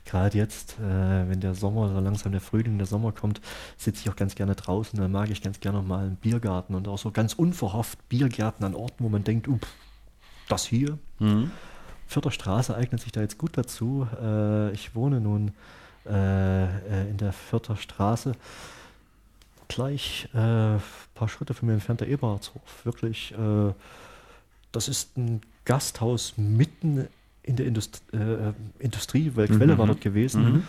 gerade 0.06 0.38
jetzt, 0.38 0.80
äh, 0.80 1.30
wenn 1.30 1.40
der 1.40 1.54
Sommer, 1.54 1.90
so 1.90 2.00
langsam 2.00 2.32
der 2.32 2.42
Frühling, 2.42 2.78
der 2.78 2.88
Sommer 2.88 3.12
kommt, 3.12 3.40
sitze 3.78 4.02
ich 4.02 4.10
auch 4.10 4.16
ganz 4.16 4.34
gerne 4.34 4.56
draußen. 4.56 5.00
Da 5.00 5.08
mag 5.08 5.30
ich 5.30 5.42
ganz 5.42 5.60
gerne 5.60 5.80
noch 5.80 5.86
mal 5.86 6.06
einen 6.06 6.16
Biergarten 6.16 6.74
und 6.74 6.88
auch 6.88 6.98
so 6.98 7.12
ganz 7.12 7.34
unverhofft 7.34 8.10
Biergärten 8.10 8.66
an 8.66 8.74
Orten, 8.74 9.04
wo 9.04 9.10
man 9.10 9.24
denkt, 9.24 9.48
up, 9.48 9.66
das 10.50 10.66
hier. 10.66 10.98
Mhm. 11.20 11.52
Vierter 12.08 12.32
Straße 12.32 12.76
eignet 12.76 13.02
sich 13.02 13.12
da 13.12 13.22
jetzt 13.22 13.38
gut 13.38 13.58
dazu. 13.58 14.08
Äh, 14.20 14.72
ich 14.72 14.96
wohne 14.96 15.22
nun 15.22 15.52
äh, 16.06 16.64
äh, 16.64 17.10
in 17.10 17.18
der 17.18 17.34
Vierter 17.34 17.78
Straße. 17.78 18.34
Gleich 19.68 20.28
äh, 20.34 20.38
ein 20.38 20.82
paar 21.14 21.30
Schritte 21.30 21.54
von 21.54 21.68
mir 21.68 21.74
entfernt 21.74 22.02
der 22.02 22.10
Eberhardshof. 22.10 22.84
Wirklich, 22.84 23.32
äh, 23.34 23.74
das 24.74 24.90
ist 24.90 25.18
ein 25.18 25.42
Gasthaus 25.64 26.34
mitten 26.36 27.08
in 27.44 27.56
der 27.56 27.66
Indust 27.66 28.02
äh, 28.14 28.52
Industrie, 28.80 29.32
weil 29.36 29.48
Quelle 29.48 29.74
Mhm. 29.76 29.78
war 29.78 29.88
dort 29.88 30.02
gewesen. 30.02 30.44
Mhm. 30.44 30.64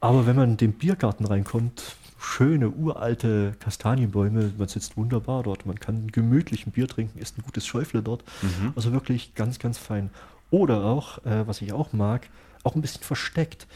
Aber 0.00 0.26
wenn 0.26 0.36
man 0.36 0.50
in 0.50 0.56
den 0.58 0.72
Biergarten 0.74 1.24
reinkommt, 1.24 1.96
schöne, 2.18 2.70
uralte 2.70 3.54
Kastanienbäume. 3.60 4.52
Man 4.56 4.68
sitzt 4.68 4.96
wunderbar 4.96 5.42
dort. 5.42 5.66
Man 5.66 5.78
kann 5.80 6.08
gemütlich 6.10 6.66
ein 6.66 6.72
Bier 6.72 6.88
trinken, 6.88 7.18
isst 7.18 7.38
ein 7.38 7.42
gutes 7.42 7.66
Schäufle 7.66 8.02
dort. 8.02 8.22
Mhm. 8.42 8.72
Also 8.76 8.92
wirklich 8.92 9.34
ganz, 9.34 9.58
ganz 9.58 9.78
fein. 9.78 10.10
Oder 10.50 10.84
auch, 10.84 11.24
äh, 11.24 11.46
was 11.46 11.60
ich 11.62 11.72
auch 11.72 11.92
mag, 11.92 12.28
auch 12.62 12.74
ein 12.74 12.82
bisschen 12.82 13.02
versteckt. 13.02 13.66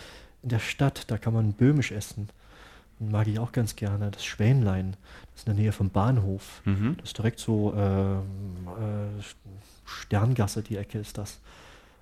In 0.42 0.48
der 0.50 0.60
Stadt, 0.60 1.04
da 1.10 1.18
kann 1.18 1.34
man 1.34 1.52
böhmisch 1.52 1.92
essen. 1.92 2.28
Mag 3.00 3.28
ich 3.28 3.38
auch 3.38 3.52
ganz 3.52 3.76
gerne. 3.76 4.10
Das 4.10 4.24
Schwänlein, 4.24 4.96
das 5.32 5.42
ist 5.42 5.48
in 5.48 5.54
der 5.54 5.62
Nähe 5.62 5.72
vom 5.72 5.90
Bahnhof. 5.90 6.62
Mhm. 6.64 6.96
Das 6.98 7.10
ist 7.10 7.18
direkt 7.18 7.38
so 7.38 7.72
äh, 7.74 8.14
äh, 8.16 8.20
Sterngasse, 9.84 10.62
die 10.62 10.76
Ecke 10.76 10.98
ist 10.98 11.16
das. 11.18 11.40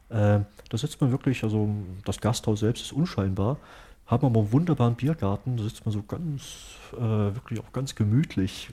Äh, 0.09 0.41
da 0.69 0.79
sitzt 0.79 1.01
man 1.01 1.11
wirklich, 1.11 1.43
also 1.45 1.69
das 2.05 2.21
Gasthaus 2.21 2.61
selbst 2.61 2.83
ist 2.83 2.93
unscheinbar, 2.93 3.59
haben 4.07 4.27
aber 4.27 4.41
einen 4.41 4.53
wunderbaren 4.53 4.95
Biergarten, 4.95 5.57
da 5.57 5.65
sitzt 5.65 5.85
man 5.85 5.93
so 5.93 6.03
ganz, 6.03 6.43
äh, 6.95 7.01
wirklich 7.01 7.61
auch 7.61 7.73
ganz 7.73 7.95
gemütlich. 7.95 8.71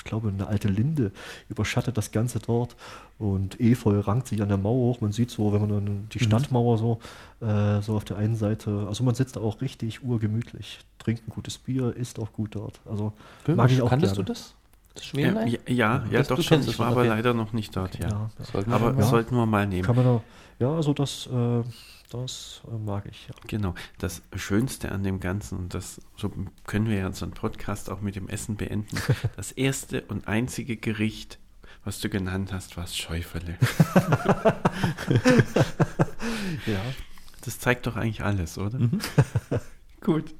Ich 0.00 0.04
glaube, 0.04 0.28
eine 0.28 0.46
alte 0.46 0.68
Linde 0.68 1.12
überschattet 1.50 1.98
das 1.98 2.10
Ganze 2.10 2.38
dort 2.38 2.74
und 3.18 3.60
Efeu 3.60 4.00
rankt 4.00 4.28
sich 4.28 4.40
an 4.40 4.48
der 4.48 4.56
Mauer 4.56 4.94
hoch. 4.94 5.00
Man 5.02 5.12
sieht 5.12 5.30
so, 5.30 5.52
wenn 5.52 5.60
man 5.60 5.68
dann 5.68 6.08
die 6.10 6.18
mhm. 6.18 6.24
Stadtmauer 6.24 6.78
so, 6.78 7.00
äh, 7.42 7.82
so 7.82 7.96
auf 7.96 8.04
der 8.06 8.16
einen 8.16 8.34
Seite, 8.34 8.86
also 8.88 9.04
man 9.04 9.14
sitzt 9.14 9.36
da 9.36 9.40
auch 9.40 9.60
richtig 9.60 10.02
urgemütlich, 10.02 10.80
trinkt 10.98 11.28
ein 11.28 11.30
gutes 11.30 11.58
Bier, 11.58 11.94
isst 11.94 12.18
auch 12.18 12.32
gut 12.32 12.54
dort. 12.54 12.80
Also 12.88 13.12
Böhmisch, 13.44 13.56
mag 13.58 13.70
ich 13.70 13.82
auch 13.82 13.90
Kanntest 13.90 14.14
gerne. 14.14 14.24
du 14.24 14.32
das? 14.32 14.54
Das 14.94 15.04
Schwänlein? 15.04 15.48
Ja, 15.48 15.58
ja, 15.66 16.04
ja 16.10 16.22
doch 16.22 16.40
schon. 16.40 16.62
Ich 16.62 16.78
war 16.78 16.88
aber 16.88 17.04
leider 17.04 17.34
noch 17.34 17.52
nicht 17.52 17.76
dort, 17.76 17.94
okay. 17.94 18.04
ja. 18.10 18.30
ja 18.54 18.72
aber 18.72 18.94
ja. 18.94 19.02
sollten 19.02 19.36
wir 19.36 19.44
mal 19.44 19.66
nehmen. 19.66 19.84
Kann 19.84 19.96
man 19.96 20.04
da, 20.06 20.22
ja, 20.58 20.74
also 20.74 20.94
das, 20.94 21.26
äh, 21.26 21.62
das 22.10 22.60
äh, 22.68 22.76
mag 22.76 23.06
ich. 23.06 23.28
Ja. 23.28 23.34
Genau. 23.46 23.74
Das 23.98 24.22
Schönste 24.34 24.92
an 24.92 25.02
dem 25.02 25.20
Ganzen, 25.20 25.58
und 25.58 25.74
das 25.74 26.00
so 26.16 26.30
können 26.66 26.88
wir 26.88 26.98
ja 26.98 27.06
unseren 27.06 27.30
Podcast 27.30 27.88
auch 27.88 28.00
mit 28.00 28.16
dem 28.16 28.28
Essen 28.28 28.56
beenden. 28.56 28.98
das 29.36 29.52
erste 29.52 30.02
und 30.02 30.28
einzige 30.28 30.76
Gericht, 30.76 31.38
was 31.84 32.00
du 32.00 32.10
genannt 32.10 32.52
hast, 32.52 32.76
war 32.76 32.84
das 32.84 32.96
Schäufele. 32.96 33.56
ja. 36.66 36.80
Das 37.42 37.58
zeigt 37.58 37.86
doch 37.86 37.96
eigentlich 37.96 38.22
alles, 38.22 38.58
oder? 38.58 38.78
Mhm. 38.78 38.98
Gut. 40.02 40.34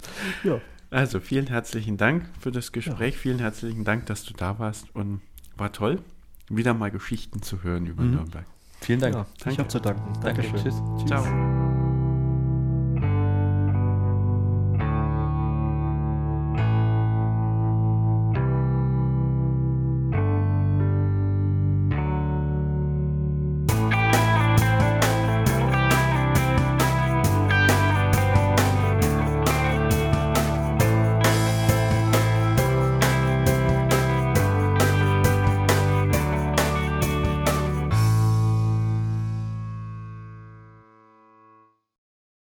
Ja. 0.45 0.61
Also 0.91 1.21
vielen 1.21 1.47
herzlichen 1.47 1.97
Dank 1.97 2.29
für 2.41 2.51
das 2.51 2.73
Gespräch. 2.73 3.15
Ja. 3.15 3.21
Vielen 3.21 3.39
herzlichen 3.39 3.85
Dank, 3.85 4.07
dass 4.07 4.25
du 4.25 4.35
da 4.35 4.59
warst 4.59 4.95
und 4.95 5.23
war 5.57 5.73
toll, 5.73 6.03
wieder 6.49 6.75
mal 6.75 6.91
Geschichten 6.91 7.43
zu 7.43 7.63
hören 7.63 7.87
über 7.87 8.03
mhm. 8.03 8.15
Nürnberg. 8.17 8.45
Vielen 8.81 9.01
Dank. 9.01 9.15
Ja, 9.15 9.27
ich 9.51 9.59
habe 9.59 9.69
zu 9.69 9.79
danken. 9.79 10.13
Dankeschön. 10.23 10.57
Tschüss. 10.57 10.83
Ciao. 11.07 11.25